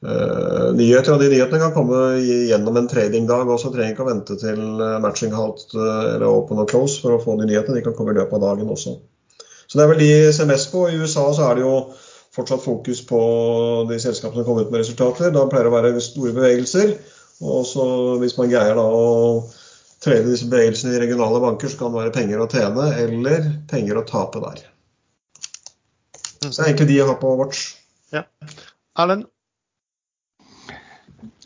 Uh, 0.00 0.72
nyheter, 0.72 1.12
og 1.12 1.20
De 1.20 1.26
nyhetene 1.28 1.60
kan 1.60 1.74
komme 1.74 1.96
gjennom 2.24 2.78
en 2.80 2.86
tradingdag 2.88 3.50
også. 3.52 3.68
Trenger 3.74 3.92
ikke 3.92 4.06
å 4.06 4.08
vente 4.08 4.36
til 4.40 4.60
eh, 4.80 4.96
matching 5.04 5.34
halt 5.36 5.66
eller 5.76 6.24
open 6.24 6.62
og 6.62 6.70
close 6.72 7.02
for 7.02 7.18
å 7.18 7.20
få 7.20 7.36
de 7.36 7.50
nyhetene. 7.50 7.76
De 7.76 7.84
kan 7.84 7.96
komme 7.98 8.14
i 8.14 8.16
løpet 8.16 8.38
av 8.38 8.46
dagen 8.46 8.72
også. 8.72 8.96
Så 9.68 9.76
Det 9.76 9.84
er 9.84 9.92
vel 9.92 10.00
de 10.00 10.32
ser 10.32 10.48
mest 10.48 10.72
på. 10.72 10.86
I 10.88 10.96
USA 10.96 11.26
så 11.36 11.50
er 11.50 11.60
det 11.60 11.66
jo 11.66 11.74
fortsatt 12.32 12.64
fokus 12.64 13.04
på 13.04 13.20
de 13.90 14.00
selskapene 14.00 14.40
som 14.40 14.48
kommer 14.48 14.64
ut 14.64 14.72
med 14.72 14.86
resultater. 14.86 15.34
Da 15.36 15.44
pleier 15.52 15.68
det 15.68 15.74
å 15.74 15.76
være 15.76 16.04
store 16.08 16.32
bevegelser. 16.38 16.96
Og 17.44 17.68
så 17.68 17.86
Hvis 18.24 18.38
man 18.40 18.48
greier 18.48 18.80
da 18.80 18.88
å 18.88 19.06
trade 20.00 20.32
disse 20.32 20.48
bevegelsene 20.48 20.96
i 20.96 21.04
regionale 21.04 21.44
banker, 21.44 21.68
så 21.68 21.76
kan 21.76 21.92
det 21.92 22.06
være 22.06 22.16
penger 22.16 22.40
å 22.40 22.48
tjene 22.48 22.92
eller 23.04 23.52
penger 23.68 24.00
å 24.00 24.08
tape 24.08 24.40
der. 24.48 24.69
Så 26.40 26.48
det 26.54 26.62
er 26.64 26.70
egentlig 26.70 26.88
de 26.88 26.96
jeg 26.96 27.06
har 27.06 27.20
på 27.20 27.34
watch. 27.36 27.74
Ja. 28.12 28.22
Erlend? 28.98 29.26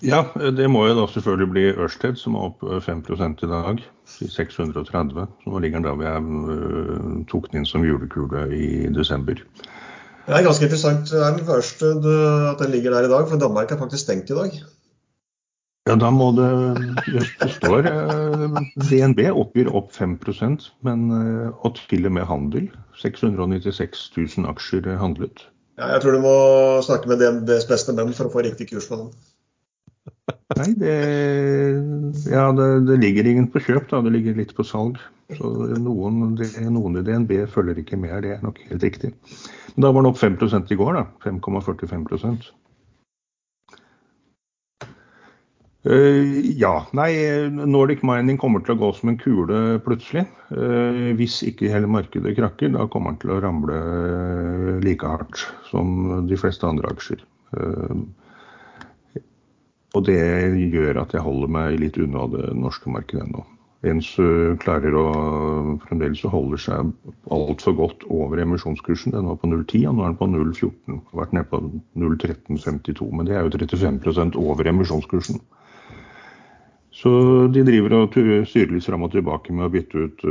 Ja, 0.05 0.21
det 0.37 0.67
må 0.71 0.85
jo 0.87 0.95
da 0.99 1.07
selvfølgelig 1.11 1.51
bli 1.51 1.65
Ørsted, 1.73 2.19
som 2.21 2.37
er 2.37 2.51
opp 2.51 2.63
5 2.85 3.01
i 3.43 3.49
dag, 3.51 3.81
630. 4.07 5.27
Så 5.43 5.51
nå 5.51 5.63
ligger 5.65 5.81
den 5.81 5.89
da 5.89 5.95
vi 5.99 6.11
uh, 6.11 7.25
tok 7.31 7.49
den 7.51 7.63
inn 7.63 7.67
som 7.69 7.87
julekule 7.87 8.45
i 8.55 8.87
desember. 8.95 9.41
Det 10.25 10.33
er 10.33 10.47
ganske 10.47 10.69
interessant 10.69 11.11
det 11.11 11.21
er 11.21 11.35
den 11.37 11.47
første 11.49 11.91
at 12.53 12.63
den 12.63 12.71
ligger 12.73 12.95
der 12.95 13.09
i 13.09 13.13
dag, 13.13 13.27
for 13.29 13.41
Danmark 13.41 13.73
er 13.73 13.81
faktisk 13.81 14.05
stengt 14.05 14.31
i 14.31 14.39
dag. 14.39 14.61
Ja, 15.85 15.99
da 16.01 16.09
må 16.09 16.31
det 16.33 16.47
Det 17.11 17.51
står 17.59 17.89
uh, 17.93 18.61
DNB 18.89 19.27
oppgir 19.29 19.69
opp 19.69 19.91
5% 19.93 20.71
men 20.87 21.11
uh, 21.13 21.51
og 21.61 21.77
til 21.91 22.09
og 22.09 22.15
med 22.17 22.25
handel. 22.31 22.71
696 23.03 24.07
000 24.17 24.49
aksjer 24.49 24.89
handlet. 24.97 25.45
Ja, 25.77 25.91
jeg 25.93 26.05
tror 26.05 26.17
du 26.17 26.23
må 26.25 26.35
snakke 26.87 27.11
med 27.11 27.21
DNBs 27.21 27.69
beste 27.69 27.93
menn 27.97 28.15
for 28.17 28.31
å 28.31 28.33
få 28.33 28.47
riktig 28.47 28.71
kurs 28.71 28.89
på 28.89 29.03
den. 29.03 29.13
Nei, 30.61 30.71
det, 30.79 30.95
ja, 32.31 32.47
det, 32.55 32.69
det, 32.89 32.99
ligger 33.03 33.29
ingen 33.29 33.51
på 33.51 33.63
kjøp, 33.67 33.89
da. 33.91 34.01
Det 34.07 34.13
ligger 34.15 34.39
litt 34.39 34.55
på 34.57 34.65
salg. 34.65 35.01
Så 35.35 35.51
noen, 35.81 36.37
noen 36.71 37.01
i 37.01 37.05
DNB 37.05 37.33
følger 37.51 37.81
ikke 37.81 37.99
med, 38.01 38.23
det 38.25 38.37
er 38.37 38.45
nok 38.45 38.61
helt 38.71 38.85
riktig. 38.87 39.15
Men 39.75 39.87
da 39.87 39.93
var 39.93 40.05
den 40.05 40.13
opp 40.13 40.21
5 40.21 40.37
i 40.71 40.79
går, 40.81 41.01
da. 41.01 41.09
5,45 41.27 42.53
Uh, 44.85 44.91
ja. 45.85 46.73
Nei, 46.97 47.11
Nordic 47.53 48.01
Mining 48.07 48.39
kommer 48.41 48.63
til 48.65 48.73
å 48.73 48.81
gå 48.81 48.91
som 48.97 49.11
en 49.13 49.19
kule 49.21 49.59
plutselig. 49.85 50.25
Uh, 50.49 51.13
hvis 51.19 51.43
ikke 51.45 51.69
hele 51.73 51.91
markedet 51.91 52.37
krakker, 52.39 52.73
da 52.73 52.87
kommer 52.89 53.13
den 53.13 53.21
til 53.25 53.35
å 53.35 53.41
ramle 53.45 53.81
like 54.85 55.09
hardt 55.09 55.45
som 55.69 56.25
de 56.29 56.39
fleste 56.41 56.69
andre 56.69 56.93
aksjer. 56.95 57.25
Og 59.95 60.07
det 60.09 60.21
gjør 60.73 61.05
at 61.05 61.13
jeg 61.15 61.23
holder 61.23 61.53
meg 61.55 61.77
litt 61.79 61.99
unna 62.03 62.25
det 62.33 62.49
norske 62.59 62.91
markedet 62.91 63.29
ennå. 63.29 63.45
Ens 63.85 64.09
klarer 64.63 64.95
å 64.97 65.05
fremdeles 65.85 66.23
holder 66.33 66.61
seg 66.65 66.93
altfor 67.35 67.77
godt 67.77 68.07
over 68.09 68.41
emisjonskursen. 68.41 69.13
Den 69.13 69.29
var 69.29 69.37
på 69.41 69.51
0,10, 69.51 69.85
og 69.91 69.99
nå 69.99 70.07
er 70.07 70.15
den 70.15 70.21
på 70.23 70.29
0,14. 70.33 71.03
Har 71.11 71.21
vært 71.21 71.35
nede 71.37 71.51
på 71.51 71.61
0,1352, 72.01 73.11
men 73.13 73.29
det 73.29 73.37
er 73.37 73.45
jo 73.45 73.53
35% 73.53 74.41
over 74.41 74.73
emisjonskursen. 74.73 75.43
Så 77.05 77.13
de 77.53 77.61
driver 77.67 77.99
og 77.99 78.15
styrer 78.49 78.71
litt 78.73 78.87
fram 78.87 79.05
og 79.05 79.13
tilbake 79.13 79.53
med 79.53 79.67
å 79.67 79.73
bytte 79.75 80.07
ut 80.07 80.23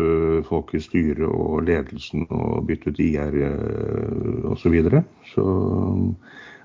folk 0.48 0.74
i 0.74 0.82
styret 0.82 1.28
og 1.28 1.68
ledelsen 1.68 2.26
og 2.34 2.64
bytte 2.66 2.90
ut 2.90 3.02
IR 3.04 3.36
uh, 3.38 4.48
osv. 4.56 4.64
Så, 4.64 4.72
videre. 4.74 5.04
så 5.36 5.46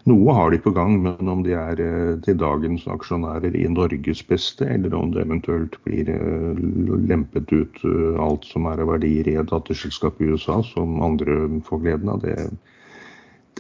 noe 0.09 0.33
har 0.33 0.53
de 0.53 0.59
på 0.63 0.71
gang, 0.73 0.95
men 1.03 1.29
om 1.29 1.43
de 1.45 1.53
er 1.59 1.81
eh, 1.83 2.15
til 2.25 2.39
dagens 2.41 2.87
aksjonærer 2.89 3.57
i 3.59 3.67
Norges 3.69 4.23
beste, 4.25 4.65
eller 4.65 4.95
om 4.97 5.11
det 5.13 5.25
eventuelt 5.25 5.77
blir 5.85 6.09
eh, 6.15 6.63
lempet 7.11 7.53
ut 7.53 7.83
eh, 7.85 8.17
alt 8.23 8.47
som 8.49 8.69
er 8.71 8.81
av 8.85 8.93
verdier 8.95 9.29
i 9.29 9.37
et 9.41 9.51
datterselskap 9.51 10.23
i 10.23 10.31
USA, 10.33 10.61
som 10.71 11.03
andre 11.05 11.61
får 11.67 11.85
gleden 11.85 12.13
av, 12.15 12.23
det, 12.25 12.49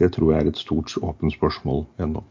det 0.00 0.12
tror 0.14 0.32
jeg 0.32 0.46
er 0.46 0.52
et 0.52 0.62
stort 0.62 0.94
åpent 1.02 1.36
spørsmål 1.36 1.84
ennå. 2.06 2.24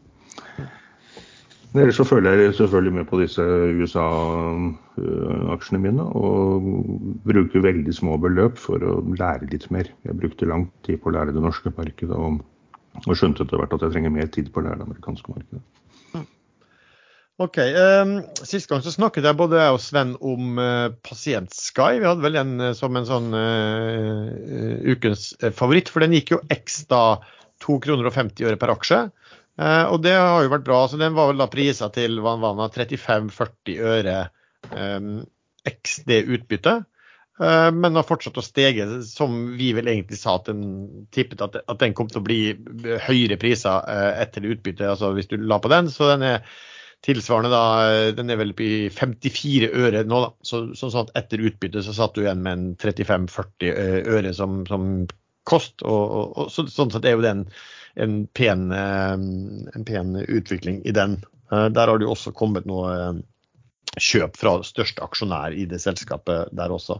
Ellers 1.75 1.97
så 1.99 2.05
følger 2.07 2.39
jeg 2.39 2.53
selvfølgelig 2.55 2.93
med 2.95 3.05
på 3.09 3.19
disse 3.19 3.43
USA-aksjene 3.81 5.79
mine, 5.83 6.03
og 6.15 6.63
bruker 7.27 7.65
veldig 7.65 7.93
små 7.93 8.17
beløp 8.23 8.57
for 8.61 8.77
å 8.81 9.01
lære 9.19 9.49
litt 9.51 9.67
mer. 9.73 9.87
Jeg 10.07 10.17
brukte 10.17 10.47
lang 10.49 10.71
tid 10.87 10.97
på 11.03 11.09
å 11.11 11.15
lære 11.17 11.35
det 11.35 11.43
norske 11.43 11.71
markedet. 11.75 12.15
og 12.17 13.13
skjønte 13.13 13.43
etter 13.43 13.57
hvert 13.59 13.73
at 13.75 13.83
jeg 13.85 13.93
trenger 13.93 14.11
mer 14.15 14.27
tid 14.33 14.47
på 14.49 14.59
å 14.61 14.63
lære 14.65 14.79
det 14.79 14.87
amerikanske 14.87 15.29
markedet. 15.35 15.61
Mm. 16.15 16.25
Ok, 17.45 17.57
um, 17.59 18.13
Sist 18.41 18.69
gang 18.71 18.81
så 18.81 18.91
snakket 18.95 19.27
jeg 19.27 19.37
både 19.37 19.59
jeg 19.61 19.75
og 19.75 19.81
Sven 19.83 20.15
om 20.25 20.57
uh, 20.57 20.89
Pasient-Sky. 21.05 21.99
Vi 21.99 22.07
hadde 22.09 22.25
vel 22.25 22.39
den 22.39 22.57
uh, 22.63 22.73
som 22.77 22.95
en 22.97 23.05
sånn 23.05 23.29
uh, 23.35 24.25
ukens 24.87 25.35
favoritt, 25.51 25.91
for 25.93 25.99
den 26.01 26.15
gikk 26.17 26.33
jo 26.33 26.41
ekstra 26.49 27.19
2,50 27.61 27.83
kroner 27.85 28.09
og 28.09 28.15
50 28.15 28.49
øre 28.49 28.57
per 28.61 28.73
aksje. 28.73 28.99
Og 29.57 30.01
det 30.03 30.13
har 30.13 30.43
jo 30.45 30.51
vært 30.53 30.65
bra. 30.67 30.83
så 30.85 30.99
Den 31.01 31.15
var 31.17 31.31
vel 31.31 31.41
da 31.41 31.47
prisa 31.49 31.87
til 31.89 32.19
35-40 32.21 33.79
øre 33.81 34.17
um, 34.69 35.23
x 35.65 36.01
det 36.05 36.19
utbyttet. 36.29 36.85
Eh, 37.39 37.71
men 37.71 37.97
har 37.97 38.05
fortsatt 38.07 38.39
å 38.39 38.45
stege, 38.45 38.87
som 39.05 39.35
vi 39.57 39.69
vel 39.77 39.89
egentlig 39.91 40.17
sa 40.17 40.37
at 40.39 40.49
den 40.49 41.05
tippet 41.13 41.43
at, 41.45 41.59
at 41.69 41.83
den 41.83 41.93
kom 41.97 42.09
til 42.09 42.23
å 42.23 42.25
bli 42.25 42.39
høyere 43.05 43.37
priser 43.41 43.85
eh, 43.91 44.23
etter 44.23 44.47
utbyttet, 44.49 44.87
altså 44.89 45.11
hvis 45.17 45.29
du 45.29 45.37
la 45.43 45.59
på 45.61 45.71
den. 45.73 45.91
Så 45.93 46.09
den 46.09 46.25
er 46.25 46.41
tilsvarende 47.05 47.53
da, 47.53 47.63
eh, 47.91 48.09
den 48.17 48.33
er 48.33 48.41
vel 48.41 48.55
i 48.65 48.89
54 48.93 49.69
øre 49.69 50.03
nå, 50.09 50.23
da. 50.25 50.33
Så, 50.41 50.63
sånn 50.79 50.97
at 51.03 51.13
etter 51.21 51.45
utbyttet 51.45 51.85
så 51.85 51.93
satt 51.95 52.17
du 52.17 52.23
igjen 52.25 52.41
med 52.41 52.57
en 52.57 52.67
35-40 52.81 54.17
øre 54.17 54.33
som, 54.37 54.63
som 54.69 54.91
kost. 55.47 55.85
Og, 55.85 56.03
og, 56.07 56.37
og 56.41 56.53
så, 56.53 56.65
sånn 56.73 56.93
sett 56.95 57.05
er 57.05 57.19
jo 57.19 57.25
det 57.25 57.35
en, 57.97 58.03
en, 58.03 58.27
pen, 58.37 58.69
en 58.71 59.87
pen 59.87 60.15
utvikling 60.27 60.83
i 60.85 60.93
den. 60.95 61.19
Der 61.49 61.87
har 61.87 61.97
det 61.97 62.07
jo 62.07 62.13
også 62.13 62.35
kommet 62.35 62.67
noe 62.69 63.17
kjøp 63.97 64.37
fra 64.37 64.53
største 64.65 65.03
aksjonær 65.03 65.55
i 65.57 65.65
det 65.69 65.79
selskapet 65.81 66.51
der 66.55 66.73
også. 66.73 66.99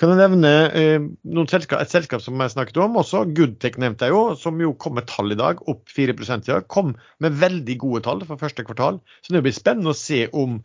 Kan 0.00 0.12
jeg 0.12 0.20
nevne 0.20 0.52
eh, 0.74 1.06
selskap, 1.50 1.82
et 1.82 1.92
selskap 1.92 2.22
som 2.24 2.40
jeg 2.40 2.54
snakket 2.54 2.80
om 2.82 2.98
også, 3.00 3.24
Goodtech 3.36 3.78
nevnte 3.82 4.08
jeg 4.08 4.14
jo, 4.14 4.24
som 4.38 4.60
jo 4.62 4.74
kom 4.80 4.96
med 4.98 5.08
tall 5.10 5.34
i 5.34 5.38
dag, 5.38 5.62
opp 5.70 5.84
4 5.94 6.16
i 6.16 6.40
dag. 6.48 6.66
Kom 6.68 6.94
med 7.22 7.38
veldig 7.40 7.78
gode 7.82 8.04
tall 8.06 8.24
for 8.26 8.40
første 8.40 8.66
kvartal. 8.66 9.00
Så 9.22 9.34
det 9.34 9.44
blir 9.44 9.54
spennende 9.54 9.94
å 9.94 9.98
se 9.98 10.26
om 10.32 10.60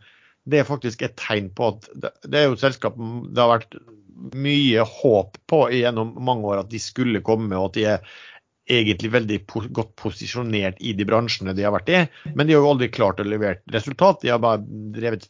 det 0.50 0.66
faktisk 0.66 1.02
er 1.02 1.10
et 1.10 1.20
tegn 1.20 1.50
på 1.54 1.74
at 1.74 1.88
det 2.24 2.38
er 2.38 2.48
jo 2.48 2.56
et 2.56 2.62
selskap 2.62 2.96
det 2.96 3.42
har 3.42 3.58
vært 3.58 3.76
mye 4.36 4.84
håp 4.84 5.36
på 5.48 5.60
gjennom 5.72 6.12
mange 6.24 6.48
år 6.48 6.62
at 6.62 6.72
de 6.72 6.80
skulle 6.82 7.22
komme, 7.24 7.52
og 7.56 7.70
at 7.70 7.76
de 7.76 7.86
er 7.94 8.16
egentlig 8.70 9.10
veldig 9.12 9.38
godt 9.74 9.92
posisjonert 9.98 10.80
i 10.80 10.92
de 10.96 11.06
bransjene 11.08 11.54
de 11.56 11.64
har 11.66 11.74
vært 11.74 11.92
i, 11.92 12.00
men 12.34 12.46
de 12.46 12.54
har 12.54 12.62
jo 12.62 12.72
aldri 12.72 12.90
klart 12.92 13.20
å 13.22 13.26
levere 13.26 13.60
resultat. 13.74 14.20
De 14.22 14.32
har 14.32 14.42
bare 14.42 14.62
drevet, 14.94 15.26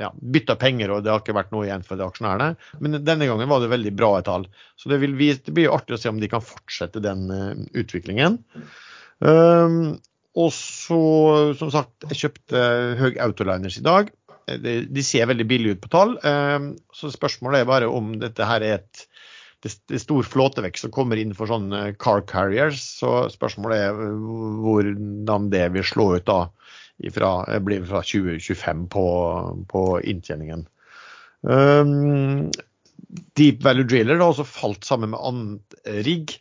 ja, 0.00 0.10
bytta 0.12 0.56
penger, 0.60 0.94
og 0.94 1.04
det 1.04 1.12
har 1.12 1.22
ikke 1.22 1.36
vært 1.36 1.52
noe 1.54 1.66
igjen 1.68 1.84
for 1.86 2.00
de 2.00 2.06
aksjonærene. 2.06 2.54
Men 2.82 3.00
denne 3.06 3.28
gangen 3.30 3.50
var 3.50 3.62
det 3.62 3.72
veldig 3.72 3.92
bra 3.98 4.14
et 4.18 4.28
tall. 4.28 4.48
Så 4.80 4.92
det, 4.92 5.00
vil, 5.04 5.14
det 5.18 5.54
blir 5.54 5.72
artig 5.74 5.96
å 5.96 6.00
se 6.02 6.12
om 6.12 6.22
de 6.22 6.30
kan 6.32 6.44
fortsette 6.44 7.02
den 7.04 7.28
uh, 7.30 7.52
utviklingen. 7.78 8.40
Um, 9.22 10.00
og 10.38 10.50
så, 10.56 11.02
som 11.60 11.70
sagt, 11.72 11.94
jeg 12.08 12.24
kjøpte 12.24 12.66
Høg 12.98 13.20
Autoliners 13.22 13.78
i 13.78 13.84
dag. 13.84 14.10
De, 14.48 14.80
de, 14.90 15.02
ser 15.06 15.28
veldig 15.30 15.46
billige 15.46 15.76
ut 15.76 15.82
på 15.84 15.92
tall. 15.92 16.16
Um, 16.26 16.72
så 16.96 17.12
spørsmålet 17.12 17.62
er 17.62 17.68
bare 17.68 17.90
om 17.92 18.14
dette 18.20 18.48
her 18.48 18.64
er 18.64 18.80
et 18.80 19.06
det 19.62 19.94
er 19.94 20.02
stor 20.02 20.26
flåtevekst 20.26 20.86
som 20.86 20.92
kommer 20.94 21.20
inn 21.20 21.34
for 21.38 21.50
sånne 21.50 21.92
car 22.02 22.24
carriers. 22.26 22.80
Så 22.98 23.28
spørsmålet 23.32 23.84
er 23.86 24.02
eh, 24.08 24.26
hvordan 24.64 25.48
det 25.52 25.68
vil 25.76 25.86
slå 25.86 26.08
ut 26.16 26.26
da 26.28 26.40
ifra, 27.02 27.32
blir 27.64 27.86
fra 27.86 28.02
2025 28.06 28.86
på, 28.92 29.06
på 29.70 29.84
inntjeningen. 30.12 30.66
Um, 31.42 32.50
Deep 33.38 33.62
Value 33.64 33.86
Driller 33.88 34.20
har 34.20 34.30
også 34.30 34.46
falt 34.46 34.86
sammen 34.86 35.14
med 35.14 35.22
annen 35.22 36.02
rigg. 36.06 36.36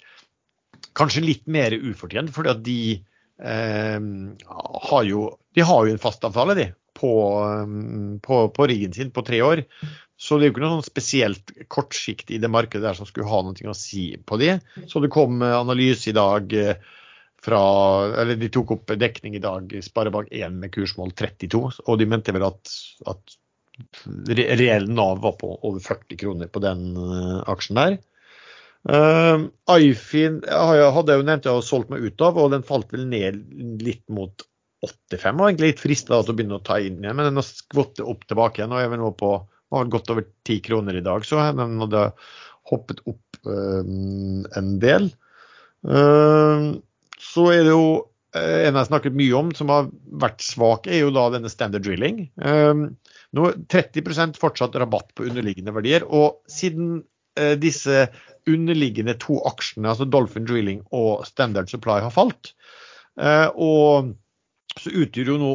Kanskje 0.97 1.23
litt 1.25 1.47
mer 1.49 1.73
ufortjent, 1.73 2.33
fordi 2.35 2.51
at 2.51 2.65
de 2.65 2.81
eh, 3.41 4.09
har 4.91 5.07
jo 5.07 5.29
de 5.55 5.65
har 5.67 5.87
jo 5.87 5.91
en 5.93 6.01
fastavtale 6.01 6.55
de, 6.55 6.67
på, 6.95 7.11
på, 8.23 8.37
på 8.55 8.67
riggen 8.71 8.93
sin 8.95 9.11
på 9.11 9.23
tre 9.27 9.41
år. 9.43 9.65
Så 10.21 10.37
det 10.37 10.45
er 10.45 10.51
jo 10.51 10.53
ikke 10.53 10.63
noe 10.63 10.77
sånn 10.77 10.85
spesielt 10.85 11.53
kortsiktig 11.71 12.37
i 12.37 12.41
det 12.41 12.51
markedet 12.53 12.85
der 12.85 12.97
som 12.97 13.07
skulle 13.09 13.29
ha 13.31 13.39
noe 13.41 13.71
å 13.71 13.77
si 13.77 14.11
på 14.21 14.37
det. 14.37 14.59
Så 14.89 15.01
det 15.01 15.09
kom 15.13 15.41
analyse 15.41 16.11
i 16.11 16.17
dag 16.17 16.53
fra 17.41 17.61
Eller 18.21 18.37
de 18.37 18.51
tok 18.53 18.75
opp 18.75 18.91
dekning 19.01 19.33
i 19.33 19.41
dag, 19.41 19.71
Sparebank1 19.81 20.59
med 20.61 20.69
kursmål 20.75 21.15
32, 21.17 21.61
og 21.89 21.95
de 21.97 22.05
mente 22.05 22.35
vel 22.35 22.45
at, 22.45 22.73
at 23.09 23.33
reell 24.29 24.85
Nav 24.91 25.23
var 25.23 25.39
på 25.39 25.49
over 25.55 25.81
40 25.81 26.19
kroner 26.21 26.51
på 26.53 26.61
den 26.61 26.91
aksjen 27.49 27.79
der. 27.79 27.97
Uh, 28.81 29.45
Ifin 29.77 30.39
hadde 30.41 31.13
jeg 31.13 31.21
jo 31.21 31.25
nevnt 31.27 31.45
jeg 31.45 31.53
hadde 31.53 31.67
solgt 31.67 31.91
meg 31.93 32.05
ut 32.05 32.23
av, 32.25 32.37
og 32.41 32.53
den 32.53 32.65
falt 32.65 32.93
vel 32.93 33.05
ned 33.09 33.41
litt 33.81 34.05
mot 34.09 34.45
85. 34.81 35.37
Og 35.37 35.47
egentlig 35.47 35.73
litt 35.73 35.83
frista 35.83 36.21
til 36.21 36.33
å 36.33 36.37
begynne 36.37 36.57
å 36.57 36.65
ta 36.65 36.79
inn 36.81 37.01
igjen, 37.01 37.17
men 37.17 37.29
den 37.29 37.37
har 37.37 37.45
skvottet 37.45 38.05
opp 38.05 38.25
tilbake 38.25 38.61
igjen. 38.61 38.73
og 38.73 38.81
jeg 38.81 38.93
vil 38.93 39.03
nå 39.03 39.11
på 39.19 39.33
var 39.71 39.91
godt 39.91 40.13
over 40.13 40.27
10 40.47 40.61
kroner 40.67 40.97
i 40.99 41.03
dag, 41.05 41.25
så 41.27 41.41
den 41.57 41.81
hadde 41.81 42.05
hoppet 42.71 43.01
opp 43.09 43.41
uh, 43.47 43.81
en 43.81 44.71
del. 44.83 45.09
Uh, 45.87 46.79
så 47.21 47.47
er 47.53 47.65
det 47.65 47.75
jo 47.75 47.85
en 48.31 48.69
jeg 48.69 48.71
har 48.77 48.85
snakket 48.87 49.15
mye 49.19 49.35
om 49.35 49.49
som 49.51 49.67
har 49.73 49.89
vært 50.21 50.39
svak, 50.45 50.85
er 50.87 51.01
jo 51.01 51.09
da 51.11 51.25
denne 51.33 51.49
standard 51.51 51.83
drilling. 51.83 52.21
Nå 52.39 53.49
30% 53.73 54.39
fortsatt 54.39 54.77
rabatt 54.79 55.09
på 55.17 55.25
underliggende 55.27 55.73
verdier. 55.75 56.05
Og 56.07 56.37
siden 56.47 57.01
disse 57.59 58.05
underliggende 58.47 59.17
to 59.19 59.35
aksjene, 59.51 59.91
altså 59.91 60.07
Dolphin 60.07 60.47
Drilling 60.47 60.79
og 60.95 61.25
Standard 61.27 61.67
Supply, 61.67 61.99
har 62.05 62.15
falt. 62.15 62.53
Eh, 63.19 63.47
og 63.55 64.13
så 64.79 64.93
utgjør 65.03 65.33
jo 65.33 65.39
nå 65.41 65.51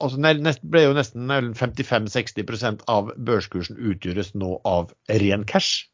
altså 0.00 0.20
nest, 0.20 0.62
ble 0.64 0.84
jo 0.86 0.96
nesten 0.96 1.30
55-60% 1.56 2.84
av 2.90 3.12
børskursen 3.16 3.78
utgjøres 3.78 4.34
nå 4.38 4.56
av 4.68 4.92
ren 5.22 5.46
cash 5.48 5.86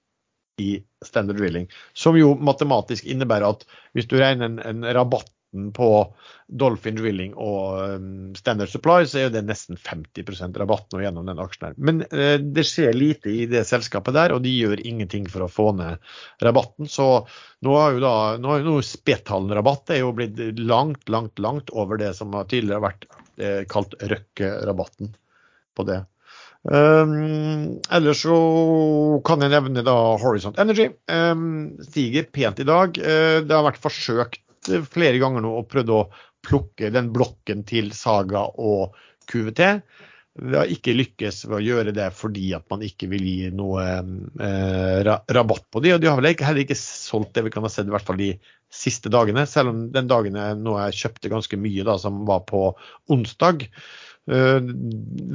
i 0.63 0.79
Standard 1.05 1.41
Drilling. 1.41 1.67
Som 1.95 2.17
jo 2.19 2.35
matematisk 2.39 3.05
innebærer 3.05 3.51
at 3.51 3.67
hvis 3.97 4.09
du 4.09 4.17
regner 4.21 4.49
en, 4.49 4.61
en 4.65 4.87
rabatt 4.97 5.31
rabatten 5.57 5.73
på 5.73 6.15
Dolphin 6.49 6.97
Drilling 6.97 7.35
og 7.35 7.97
um, 7.97 8.35
Standard 8.35 8.69
Supply, 8.69 9.07
så 9.07 9.19
er 9.19 9.31
det 9.31 9.47
nesten 9.47 9.77
50 9.77 10.57
rabatt 10.57 10.93
nå 10.93 11.03
gjennom 11.03 11.27
den 11.27 11.39
aksjen. 11.39 11.69
her. 11.69 11.75
Men 11.79 12.03
eh, 12.13 12.39
det 12.39 12.65
skjer 12.65 12.93
lite 12.95 13.31
i 13.31 13.47
det 13.47 13.67
selskapet 13.67 14.15
der, 14.15 14.33
og 14.33 14.43
de 14.43 14.51
gjør 14.51 14.87
ingenting 14.87 15.29
for 15.29 15.43
å 15.43 15.51
få 15.51 15.73
ned 15.73 15.99
rabatten. 16.43 16.87
Så 16.89 17.27
nå 17.63 17.77
har 17.77 17.93
jo 17.95 18.01
da 18.01 18.37
nå 18.39 18.49
har 18.53 18.61
jo 18.65 18.81
Spetalen-rabatt 18.83 19.91
er 19.91 20.03
jo 20.05 20.13
blitt 20.15 20.39
langt, 20.59 21.09
langt, 21.09 21.39
langt 21.39 21.71
over 21.73 21.99
det 21.99 22.15
som 22.17 22.33
tidligere 22.47 22.79
har 22.79 22.89
vært 22.91 23.09
eh, 23.39 23.65
kalt 23.69 23.97
Røkke-rabatten 24.01 25.17
på 25.77 25.89
det. 25.89 26.05
Um, 26.67 27.77
ellers 27.95 28.25
så 28.25 28.37
kan 29.27 29.43
jeg 29.45 29.53
nevne 29.53 29.85
da 29.87 29.95
Horizont 30.19 30.59
Energy. 30.59 30.89
Um, 31.07 31.77
stiger 31.87 32.27
pent 32.33 32.63
i 32.63 32.67
dag. 32.67 32.99
Uh, 32.99 33.39
det 33.47 33.55
har 33.55 33.67
vært 33.69 33.83
forsøkt 33.83 34.41
flere 34.91 35.21
ganger 35.23 35.45
nå 35.45 35.53
og 35.61 35.69
prøvd 35.71 35.95
å 35.95 36.03
plukke 36.47 36.93
den 36.95 37.11
blokken 37.15 37.65
til 37.67 37.93
Saga 37.97 38.47
og 38.63 38.97
QVT. 39.31 39.63
Vi 40.37 40.53
har 40.53 40.69
ikke 40.69 40.93
lykkes 40.93 41.47
ved 41.47 41.57
å 41.59 41.65
gjøre 41.65 41.93
det 41.97 42.11
fordi 42.15 42.51
at 42.57 42.67
man 42.69 42.83
ikke 42.85 43.09
vil 43.09 43.25
gi 43.25 43.49
noe 43.57 43.85
eh, 43.89 45.15
rabatt 45.33 45.65
på 45.73 45.81
de, 45.81 45.95
og 45.95 46.03
de 46.03 46.11
har 46.11 46.19
vel 46.21 46.29
heller 46.35 46.61
ikke 46.61 46.77
solgt 46.77 47.33
det 47.39 47.47
vi 47.47 47.53
kan 47.55 47.65
ha 47.65 47.71
sett 47.73 47.89
i 47.89 47.95
hvert 47.95 48.05
fall 48.05 48.21
de 48.21 48.35
siste 48.73 49.09
dagene. 49.13 49.47
Selv 49.49 49.73
om 49.73 49.87
den 49.95 50.11
dagen 50.11 50.37
jeg 50.37 50.59
nå 50.61 50.77
jeg 50.83 50.99
kjøpte 51.01 51.33
ganske 51.33 51.61
mye, 51.61 51.87
da, 51.89 51.97
som 52.03 52.21
var 52.29 52.45
på 52.51 52.69
onsdag. 53.13 53.65
Eh, 54.29 54.61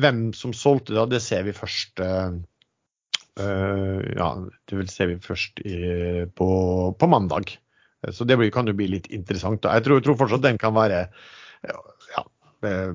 hvem 0.05 0.23
som 0.37 0.53
solgte 0.53 0.93
da, 0.93 1.07
det 1.09 1.23
ser 1.25 1.49
vi 1.49 1.57
først 1.57 2.05
eh, 2.05 2.37
eh 3.41 3.99
ja, 4.19 4.29
det 4.69 4.77
vil 4.83 4.91
se 4.91 5.09
vi 5.09 5.17
først 5.23 5.65
i, 5.65 5.81
på, 6.37 6.51
på 6.93 7.09
mandag. 7.09 7.55
Så 8.09 8.25
det 8.25 8.37
kan 8.53 8.65
jo 8.65 8.73
bli 8.73 8.87
litt 8.95 9.11
interessant. 9.13 9.65
Jeg 9.67 9.85
tror, 9.85 10.01
tror 10.01 10.17
fortsatt 10.17 10.45
den 10.45 10.57
kan 10.61 10.73
være 10.73 11.03
ja, 11.67 12.23
eh, 12.65 12.93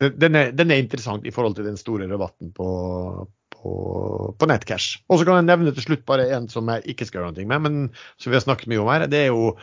den, 0.00 0.36
er, 0.36 0.52
den, 0.52 0.70
er, 0.70 0.82
interessant 0.82 1.26
i 1.26 1.32
forhold 1.34 1.56
til 1.56 1.68
den 1.68 1.78
store 1.80 2.08
rabatten 2.10 2.52
på, 2.56 2.68
på, 3.54 3.72
på 4.38 4.48
nettcash. 4.48 5.00
Og 5.08 5.20
så 5.20 5.28
kan 5.28 5.40
jeg 5.40 5.48
nevne 5.50 5.74
til 5.76 5.88
slutt 5.88 6.06
bare 6.08 6.28
en 6.36 6.48
som 6.52 6.68
jeg 6.72 6.84
ikke 6.92 7.08
skal 7.08 7.22
gjøre 7.22 7.34
noe 7.36 7.50
med, 7.52 7.64
men 7.66 7.82
som 8.20 8.32
vi 8.32 8.38
har 8.38 8.44
snakket 8.44 8.72
mye 8.72 8.82
om 8.84 8.92
her. 8.92 9.06
Det 9.10 9.26
er 9.26 9.28
jo 9.32 9.54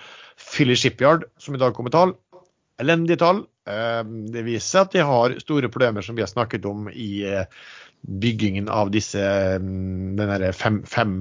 Philly 0.41 0.77
Shipyard, 0.79 1.27
som 1.41 1.57
i 1.57 1.61
dag 1.61 1.75
kommer 1.77 1.93
tall. 1.93 2.15
Elendige 2.81 3.21
tall. 3.21 3.45
Eh, 3.69 4.03
det 4.33 4.45
viser 4.49 4.67
seg 4.67 4.85
at 4.87 4.97
de 4.97 5.07
har 5.09 5.39
store 5.41 5.73
problemer, 5.73 6.05
som 6.05 6.17
vi 6.17 6.25
har 6.25 6.31
snakket 6.31 6.65
om 6.69 6.89
i 6.89 7.11
eh, 7.29 7.45
byggingen 8.03 8.65
av 8.67 8.89
disse 8.91 9.21
fem, 10.59 10.81
fem, 10.83 11.13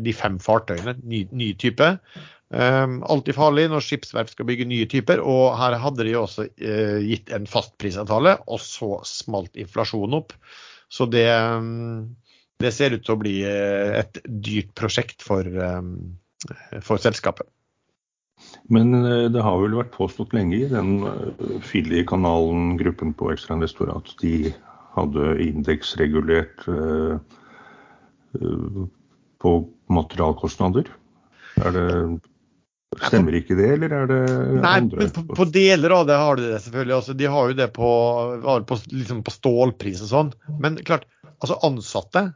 de 0.00 0.14
fem 0.16 0.38
fartøyene, 0.40 0.94
ny, 1.04 1.26
ny 1.28 1.50
type. 1.60 1.90
Um, 2.52 2.98
alltid 3.08 3.32
farlig 3.38 3.62
når 3.72 3.80
skipsverft 3.80 4.34
skal 4.34 4.44
bygge 4.44 4.66
nye 4.68 4.84
typer, 4.90 5.22
og 5.24 5.54
her 5.56 5.78
hadde 5.80 6.04
de 6.04 6.12
også 6.18 6.44
uh, 6.50 6.98
gitt 7.00 7.32
en 7.32 7.46
fastprisavtale, 7.48 8.34
og 8.44 8.60
så 8.60 8.98
smalt 9.08 9.56
inflasjonen 9.56 10.18
opp. 10.18 10.34
Så 10.92 11.06
det, 11.08 11.24
um, 11.32 12.10
det 12.60 12.74
ser 12.76 12.92
ut 12.92 13.06
til 13.06 13.14
å 13.14 13.20
bli 13.22 13.38
uh, 13.48 13.96
et 14.02 14.20
dyrt 14.28 14.74
prosjekt 14.76 15.24
for, 15.24 15.48
um, 15.48 16.12
for 16.84 17.00
selskapet. 17.00 17.48
Men 18.68 18.92
uh, 19.00 19.30
det 19.32 19.44
har 19.46 19.56
vel 19.62 19.78
vært 19.78 19.94
påstått 19.96 20.36
lenge 20.36 20.58
i 20.60 20.68
den 20.68 21.06
uh, 21.08 22.02
kanalen 22.10 22.74
gruppen 22.82 23.14
på 23.16 23.30
Ekstrainvestor 23.32 23.94
at 23.94 24.12
de 24.20 24.52
hadde 24.92 25.30
indeksregulert 25.40 26.66
på 29.40 29.52
materialkostnader. 29.88 30.90
Er 31.64 31.72
det 31.72 31.86
Stemmer 33.00 33.36
ikke 33.38 33.56
det, 33.56 33.68
eller 33.76 33.94
er 33.96 34.08
det 34.10 34.20
Nei, 34.58 34.74
andre? 34.82 35.08
På, 35.16 35.24
på, 35.38 35.46
deler 35.54 35.94
av 35.96 36.06
det 36.08 36.18
har 36.20 36.38
de 36.38 36.50
det, 36.50 36.60
selvfølgelig. 36.66 36.94
Altså, 36.98 37.16
de 37.16 37.30
har 37.34 37.50
jo 37.50 37.56
det 37.58 37.68
på, 37.76 37.90
på, 38.68 38.78
liksom 38.92 39.22
på 39.24 39.34
stålpris 39.34 40.02
og 40.04 40.10
sånn. 40.10 40.32
Men 40.62 40.76
klart, 40.84 41.06
altså 41.38 41.56
ansatte 41.66 42.26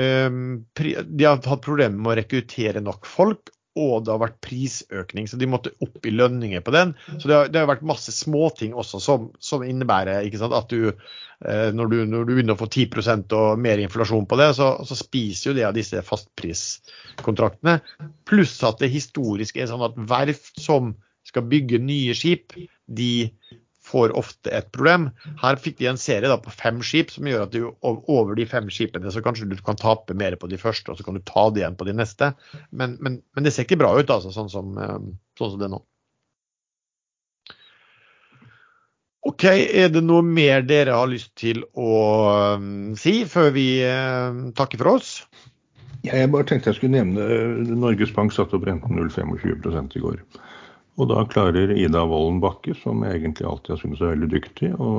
um, 0.00 0.62
De 0.72 1.26
har 1.26 1.42
hatt 1.44 1.64
problemer 1.64 1.98
med 1.98 2.14
å 2.14 2.16
rekruttere 2.22 2.82
nok 2.84 3.08
folk 3.08 3.52
og 3.78 4.04
det 4.04 4.12
har 4.12 4.20
vært 4.20 4.40
prisøkning, 4.44 5.28
så 5.28 5.38
de 5.40 5.48
måtte 5.48 5.72
opp 5.84 6.04
i 6.04 6.12
lønninger 6.12 6.60
på 6.64 6.74
den. 6.74 6.92
Så 7.16 7.28
det 7.28 7.36
har, 7.36 7.50
det 7.52 7.62
har 7.62 7.70
vært 7.70 7.86
masse 7.88 8.12
småting 8.12 8.74
også 8.76 9.00
som, 9.00 9.30
som 9.40 9.64
innebærer 9.64 10.28
sant, 10.36 10.56
at 10.56 10.68
du 10.68 10.90
eh, 10.90 11.70
når, 11.72 11.92
du 11.92 11.96
når, 12.04 12.26
du 12.28 12.34
begynner 12.34 12.58
å 12.58 12.60
få 12.60 12.68
10% 12.68 13.32
og 13.38 13.62
mer 13.64 13.80
inflasjon 13.80 14.28
på 14.28 14.38
det, 14.40 14.50
så, 14.58 14.74
så 14.88 14.98
spiser 14.98 15.50
jo 15.50 15.56
det 15.56 15.64
av 15.68 15.76
disse 15.78 16.04
fastpriskontraktene. 16.04 17.78
Pluss 18.28 18.58
at 18.68 18.82
det 18.82 18.92
historisk 18.92 19.56
er 19.56 19.70
sånn 19.72 19.86
at 19.88 19.96
verft 19.96 20.60
som 20.60 20.92
skal 21.26 21.46
bygge 21.48 21.80
nye 21.80 22.16
skip, 22.18 22.52
de 22.92 23.12
får 23.92 24.14
ofte 24.18 24.52
et 24.54 24.70
problem. 24.74 25.10
Her 25.42 25.60
fikk 25.60 25.78
de 25.80 25.90
en 25.92 26.00
serie 26.00 26.30
da, 26.30 26.38
på 26.40 26.52
fem 26.54 26.80
skip 26.86 27.12
som 27.12 27.28
gjør 27.28 27.46
at 27.46 27.54
du 27.54 27.68
over 27.84 28.34
de 28.38 28.48
fem 28.48 28.70
skipene 28.72 29.12
så 29.12 29.22
kanskje 29.24 29.50
du 29.50 29.56
kan 29.64 29.78
tape 29.80 30.16
mer 30.18 30.36
på 30.40 30.50
de 30.50 30.60
første, 30.60 30.90
og 30.90 30.98
så 30.98 31.06
kan 31.06 31.18
du 31.18 31.24
ta 31.28 31.48
det 31.52 31.62
igjen 31.62 31.78
på 31.78 31.88
de 31.88 31.96
neste. 31.96 32.32
Men, 32.70 32.98
men, 33.04 33.20
men 33.36 33.46
det 33.46 33.54
ser 33.54 33.68
ikke 33.68 33.80
bra 33.84 33.94
ut, 33.98 34.10
altså, 34.10 34.32
sånn 34.34 34.52
som, 34.52 34.76
eh, 34.80 35.00
sånn 35.38 35.54
som 35.54 35.60
det 35.60 35.68
er 35.68 35.74
nå. 35.76 35.82
OK, 39.22 39.44
er 39.46 39.92
det 39.94 40.02
noe 40.02 40.24
mer 40.26 40.64
dere 40.66 40.96
har 40.98 41.06
lyst 41.06 41.30
til 41.38 41.60
å 41.78 41.92
um, 42.58 42.96
si 42.98 43.20
før 43.30 43.52
vi 43.54 43.66
uh, 43.86 44.50
takker 44.58 44.82
for 44.82 44.96
oss? 44.96 45.12
Jeg 46.02 46.32
bare 46.32 46.48
tenkte 46.48 46.72
jeg 46.72 46.80
skulle 46.80 46.96
nevne 46.96 47.76
Norges 47.78 48.10
Bank 48.16 48.34
satte 48.34 48.58
opp 48.58 48.66
renten 48.66 48.98
0,25 48.98 49.94
i 49.94 50.02
går. 50.02 50.18
Og 51.00 51.08
da 51.08 51.22
klarer 51.24 51.72
Ida 51.72 52.02
Wolden 52.08 52.40
Bakke, 52.42 52.74
som 52.76 53.00
jeg 53.06 53.22
egentlig 53.22 53.46
alltid 53.48 53.74
har 53.74 53.80
syntes 53.80 54.02
er 54.02 54.12
veldig 54.12 54.28
dyktig, 54.34 54.72
å 54.76 54.90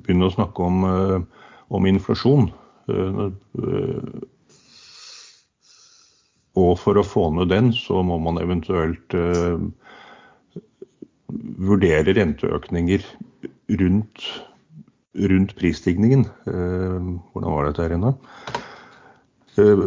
begynne 0.00 0.30
å 0.30 0.32
snakke 0.32 0.64
om, 0.64 0.86
eh, 0.88 1.44
om 1.76 1.88
inflasjon. 1.90 2.48
Eh, 2.88 3.20
eh, 3.60 4.24
og 6.56 6.78
for 6.80 6.96
å 6.96 7.04
få 7.04 7.28
ned 7.36 7.50
den, 7.52 7.72
så 7.76 8.00
må 8.02 8.16
man 8.22 8.40
eventuelt 8.40 9.12
vurdere 11.68 12.14
renteøkninger 12.16 13.04
rundt, 13.76 14.24
rundt 15.20 15.52
prisstigningen. 15.58 16.24
Hvordan 16.46 17.52
var 17.52 17.68
dette 17.68 17.84
her 17.84 17.96
inne? 17.98 18.14
Eh, 19.56 19.78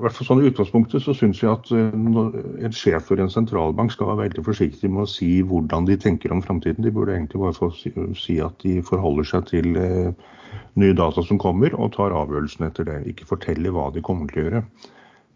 hvert 0.00 0.16
fall 0.16 0.26
sånn 0.30 0.40
I 0.40 0.48
utgangspunktet 0.48 1.04
så 1.04 1.12
syns 1.16 1.42
vi 1.42 1.48
at 1.50 1.68
eh, 1.76 1.90
en 1.92 2.72
sjef 2.72 3.10
for 3.10 3.20
en 3.20 3.32
sentralbank 3.32 3.92
skal 3.92 4.08
være 4.08 4.30
veldig 4.30 4.44
forsiktig 4.46 4.88
med 4.88 5.04
å 5.04 5.10
si 5.10 5.28
hvordan 5.44 5.88
de 5.90 5.98
tenker 6.00 6.32
om 6.32 6.40
framtiden. 6.44 6.84
De 6.86 6.92
burde 6.94 7.12
egentlig 7.12 7.42
bare 7.42 7.56
få 7.58 7.68
si 7.74 8.38
at 8.40 8.56
de 8.64 8.78
forholder 8.86 9.28
seg 9.28 9.50
til 9.50 9.76
eh, 9.76 10.32
nye 10.80 10.96
data 10.96 11.24
som 11.26 11.40
kommer, 11.42 11.76
og 11.76 11.92
tar 11.98 12.16
avgjørelsen 12.16 12.64
etter 12.70 12.88
det. 12.88 12.98
Ikke 13.12 13.28
fortelle 13.28 13.74
hva 13.74 13.90
de 13.92 14.04
kommer 14.04 14.30
til 14.30 14.40
å 14.40 14.46
gjøre. 14.46 14.64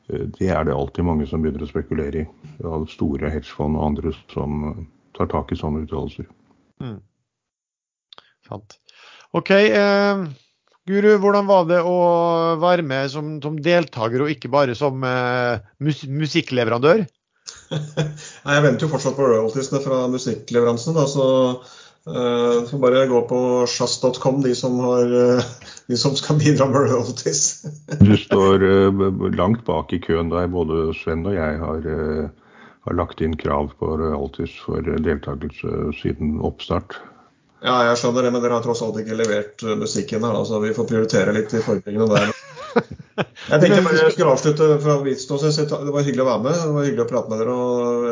Det 0.09 0.49
er 0.49 0.65
det 0.65 0.73
alltid 0.73 1.05
mange 1.05 1.27
som 1.29 1.43
begynner 1.45 1.67
å 1.67 1.69
spekulere 1.69 2.23
i. 2.23 2.53
Av 2.65 2.87
store 2.89 3.29
hedgefond 3.29 3.77
og 3.77 3.85
andre 3.91 4.15
som 4.33 4.87
tar 5.19 5.29
tak 5.29 5.53
i 5.53 5.59
sånne 5.61 5.85
uttalelser. 5.85 6.25
Mm. 6.81 7.01
Sant. 8.49 8.79
OK. 9.37 9.53
Eh 9.53 10.29
Guru, 10.89 11.11
hvordan 11.21 11.49
var 11.49 11.67
det 11.69 11.83
å 11.85 11.97
være 12.63 12.85
med 12.87 13.11
som, 13.13 13.35
som 13.45 13.59
deltaker 13.61 14.25
og 14.25 14.33
ikke 14.33 14.49
bare 14.53 14.77
som 14.79 15.03
uh, 15.05 15.61
mus 15.85 16.01
musikkleverandør? 16.09 17.03
Nei, 17.73 18.55
Jeg 18.55 18.65
venter 18.65 18.87
jo 18.87 18.93
fortsatt 18.95 19.19
på 19.19 19.27
royaltiesene 19.29 19.83
fra 19.85 20.07
musikkleveransen. 20.09 20.97
Da, 20.97 21.05
så 21.11 21.27
uh, 21.59 22.65
får 22.71 22.81
bare 22.81 23.05
gå 23.11 23.21
på 23.29 23.41
sjazz.com, 23.69 24.41
de, 24.47 24.55
som 24.57 24.81
uh, 24.81 25.45
de 25.93 26.01
som 26.01 26.17
skal 26.17 26.41
bidra 26.41 26.71
med 26.71 26.89
royalties. 26.89 27.45
du 28.09 28.15
står 28.17 28.65
uh, 28.65 29.05
langt 29.37 29.67
bak 29.69 29.93
i 29.93 30.01
køen 30.05 30.33
der 30.33 30.49
både 30.53 30.89
Sven 30.97 31.27
og 31.29 31.37
jeg 31.37 31.61
har, 31.61 31.93
har 32.89 32.97
lagt 32.97 33.21
inn 33.21 33.37
krav 33.37 33.75
på 33.77 33.93
royalties 34.01 34.57
for 34.65 34.89
deltakelse 35.05 35.93
siden 36.01 36.39
oppstart. 36.49 36.97
Ja, 37.59 37.79
jeg 37.89 37.99
skjønner 37.99 38.27
det, 38.27 38.31
men 38.35 38.45
dere 38.45 38.59
har 38.59 38.63
tross 38.63 38.85
alt 38.87 39.01
ikke 39.01 39.19
levert 39.19 39.65
uh, 39.67 39.75
musikken 39.81 40.23
her. 40.23 40.37
Altså, 40.39 40.61
vi 40.63 40.75
får 40.77 40.87
prioritere 40.87 41.35
litt 41.35 41.55
i 41.55 41.63
forberedelsene 41.65 42.15
der. 42.15 42.37
Jeg 43.49 43.63
tenkte 43.63 43.81
bare 43.83 43.97
jeg 43.97 44.13
skulle 44.13 44.33
avslutte 44.37 44.67
fra 44.83 44.95
mitt 45.03 45.19
ståsted. 45.19 45.71
Det 45.73 45.91
var 45.95 46.05
hyggelig 46.07 46.23
å 46.23 46.27
være 46.29 46.43
med. 46.45 46.59
Det 46.61 46.75
var 46.75 46.85
hyggelig 46.85 47.03
å 47.03 47.07
prate 47.09 47.33
med 47.33 47.41
dere 47.41 47.55
og, 47.57 48.05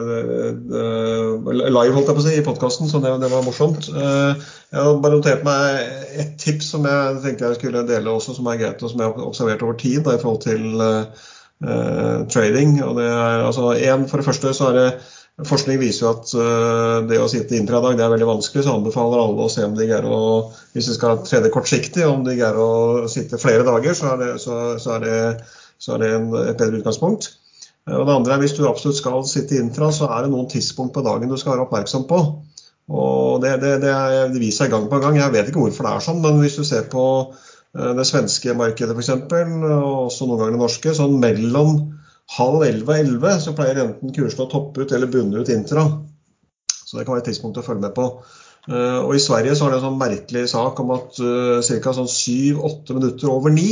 uh, 0.73 1.51
live, 1.53 1.93
holdt 1.95 2.09
jeg 2.09 2.17
på 2.17 2.23
å 2.23 2.25
si, 2.25 2.33
i 2.35 2.45
podkasten, 2.47 2.89
så 2.91 2.99
det, 3.05 3.13
det, 3.23 3.29
var 3.31 3.45
morsomt. 3.47 3.87
Uh, 3.93 4.33
jeg 4.73 4.81
har 4.81 4.99
bare 5.05 5.21
notert 5.21 5.45
meg 5.47 5.93
et 6.25 6.33
tips 6.43 6.73
som 6.73 6.89
jeg 6.89 7.21
tenkte 7.23 7.53
jeg 7.53 7.61
skulle 7.61 7.85
dele 7.87 8.17
også, 8.17 8.35
som 8.39 8.49
er 8.51 8.59
greit, 8.65 8.83
og 8.83 8.91
som 8.91 9.05
jeg 9.05 9.13
har 9.13 9.29
observert 9.29 9.63
over 9.69 9.79
tid 9.85 10.01
da, 10.09 10.17
i 10.17 10.23
forhold 10.25 10.43
til 10.49 10.67
trading. 12.33 12.81
Og 12.89 12.99
det 12.99 13.07
er, 13.07 13.45
altså, 13.47 13.71
en, 13.77 14.09
for 14.11 14.25
det 14.25 14.27
første 14.33 14.57
så 14.57 14.73
er 14.73 14.81
det 14.81 14.89
Forskning 15.45 15.77
viser 15.77 16.07
jo 16.07 16.11
at 16.15 16.31
uh, 16.33 17.03
det 17.05 17.19
å 17.21 17.29
sitte 17.29 17.59
intradag 17.59 17.99
det 17.99 18.05
er 18.07 18.13
veldig 18.15 18.29
vanskelig, 18.31 18.63
så 18.65 18.79
anbefaler 18.79 19.21
alle 19.21 19.45
å 19.45 19.51
se 19.53 19.67
om 19.67 19.75
de 19.77 19.85
greier 19.85 20.07
å 20.09 20.21
Hvis 20.73 20.89
de 20.89 20.95
skal 20.97 21.19
trene 21.27 21.51
kortsiktig, 21.53 22.07
om 22.09 22.23
de 22.25 22.39
greier 22.39 22.57
å 22.57 23.05
sitte 23.13 23.41
flere 23.41 23.67
dager, 23.67 23.93
så 23.99 24.15
er 24.15 24.23
det, 24.23 24.31
så, 24.41 24.55
så 24.81 24.95
er 24.95 25.05
det, 25.05 25.19
så 25.77 25.93
er 25.93 26.01
det 26.01 26.09
en, 26.15 26.31
et 26.41 26.57
bedre 26.57 26.81
utgangspunkt. 26.81 27.29
Uh, 27.85 27.99
og 27.99 28.07
det 28.09 28.15
andre 28.15 28.33
er 28.39 28.43
Hvis 28.47 28.57
du 28.57 28.63
absolutt 28.65 28.97
skal 29.03 29.27
sitte 29.29 29.61
intra, 29.61 29.91
så 29.93 30.09
er 30.09 30.25
det 30.25 30.33
noen 30.33 30.49
tidspunkt 30.49 30.97
på 30.97 31.05
dagen 31.05 31.29
du 31.29 31.37
skal 31.37 31.53
være 31.53 31.67
oppmerksom 31.67 32.09
på. 32.09 32.23
Og 32.97 33.45
Det, 33.45 33.53
det, 33.61 33.75
det, 33.85 33.93
det 34.33 34.41
viser 34.41 34.65
seg 34.65 34.73
gang 34.73 34.89
på 34.89 35.03
gang. 35.05 35.21
Jeg 35.21 35.37
vet 35.37 35.53
ikke 35.53 35.67
hvorfor 35.67 35.85
det 35.85 35.93
er 35.93 36.09
sånn, 36.09 36.25
men 36.25 36.41
hvis 36.41 36.57
du 36.57 36.65
ser 36.65 36.89
på 36.89 37.05
uh, 37.29 37.93
det 37.99 38.09
svenske 38.09 38.57
markedet 38.57 38.97
f.eks., 38.97 39.13
og 39.13 40.09
også 40.09 40.31
noen 40.31 40.47
ganger 40.47 40.57
det 40.57 40.65
norske, 40.65 40.97
sånn 40.97 41.21
mellom 41.21 41.77
halv 42.35 42.65
elleve 42.67 42.99
elleve 43.03 43.37
så 43.43 43.55
pleier 43.57 43.85
enten 43.85 44.15
kursene 44.15 44.47
å 44.47 44.51
toppe 44.51 44.83
ut 44.83 44.93
eller 44.93 45.11
bunne 45.11 45.43
ut 45.43 45.53
intra. 45.53 45.87
Så 46.87 46.99
det 46.99 47.07
kan 47.07 47.15
være 47.15 47.25
et 47.25 47.31
tidspunkt 47.33 47.59
å 47.61 47.65
følge 47.67 47.87
med 47.87 47.95
på. 47.97 48.11
Uh, 48.67 48.99
og 49.05 49.13
I 49.15 49.23
Sverige 49.23 49.55
så 49.55 49.67
er 49.67 49.75
det 49.75 49.79
en 49.79 49.87
sånn 49.87 50.01
merkelig 50.01 50.43
sak 50.51 50.81
om 50.83 50.91
at 50.97 51.21
uh, 51.23 51.63
ca. 51.63 51.93
Sånn 51.95 52.11
syv-åtte 52.11 52.97
minutter 52.97 53.31
over 53.31 53.55
ni 53.55 53.71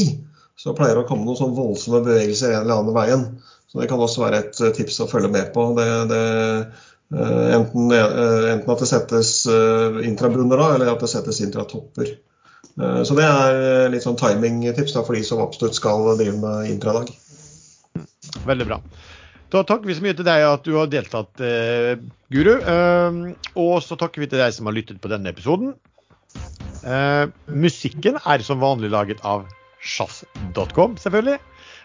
så 0.59 0.75
pleier 0.77 0.95
det 0.95 1.03
å 1.03 1.09
komme 1.09 1.27
noen 1.27 1.39
sånn 1.41 1.57
voldsomme 1.57 2.05
bevegelser 2.05 2.53
en 2.53 2.61
eller 2.63 2.79
annen 2.79 2.95
veien. 2.95 3.25
Så 3.67 3.81
det 3.81 3.89
kan 3.91 4.03
også 4.03 4.23
være 4.23 4.43
et 4.45 4.61
uh, 4.63 4.71
tips 4.77 5.01
å 5.03 5.09
følge 5.11 5.33
med 5.35 5.51
på. 5.55 5.67
Det, 5.79 5.89
det, 6.13 6.21
enten, 7.15 7.91
enten, 7.91 8.71
at 8.71 8.81
det 8.81 8.89
settes 8.91 9.33
intrabunner 10.07 10.59
da, 10.59 10.71
eller 10.77 10.95
at 10.95 11.03
det 11.03 11.11
settes 11.11 11.43
intratopper. 11.45 12.15
Så 12.75 13.15
det 13.15 13.27
er 13.29 13.91
litt 13.93 14.03
sånn 14.03 14.17
timingtips 14.19 14.97
for 14.97 15.15
de 15.15 15.21
som 15.27 15.43
absolutt 15.45 15.77
skal 15.79 16.09
drive 16.19 16.35
med 16.41 16.73
intradag. 16.73 17.13
Veldig 18.43 18.67
bra. 18.69 18.81
Da 19.55 19.63
takker 19.63 19.87
vi 19.87 19.95
så 19.95 20.03
mye 20.03 20.17
til 20.19 20.27
deg 20.27 20.45
at 20.49 20.65
du 20.67 20.75
har 20.75 20.91
deltatt, 20.91 21.41
eh, 21.45 21.95
Guru. 22.35 22.55
Eh, 22.59 23.19
og 23.55 23.75
så 23.87 23.99
takker 24.01 24.25
vi 24.25 24.31
til 24.31 24.43
deg 24.43 24.55
som 24.57 24.67
har 24.67 24.75
lyttet 24.75 24.99
på 25.03 25.11
denne 25.13 25.31
episoden. 25.31 25.77
Eh, 26.85 27.27
musikken 27.47 28.19
er 28.19 28.45
som 28.45 28.63
vanlig 28.63 28.91
laget 28.91 29.23
av 29.23 29.47
sjazz.com, 29.85 30.99
selvfølgelig. 30.99 31.39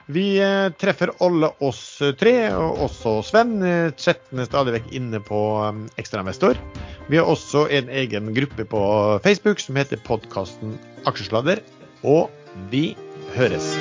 Vi 0.09 0.25
eh, 0.41 0.71
treffer 0.81 1.13
alle 1.21 1.51
oss 1.61 1.83
tre, 2.17 2.33
og 2.57 2.81
også 2.87 3.19
Sven, 3.27 3.53
Chatten 4.01 4.41
er 4.41 4.49
stadig 4.49 4.79
vekk 4.79 4.89
inne 4.97 5.21
på 5.21 5.43
Ekstrainvestor. 6.01 6.57
Vi 7.11 7.21
har 7.21 7.29
også 7.29 7.67
en 7.69 7.93
egen 8.01 8.33
gruppe 8.33 8.65
på 8.65 8.83
Facebook 9.21 9.61
som 9.61 9.77
heter 9.77 10.01
podkasten 10.09 10.79
Aksjesladder. 11.05 11.61
Og 12.01 12.31
vi 12.73 12.95
høres. 13.35 13.75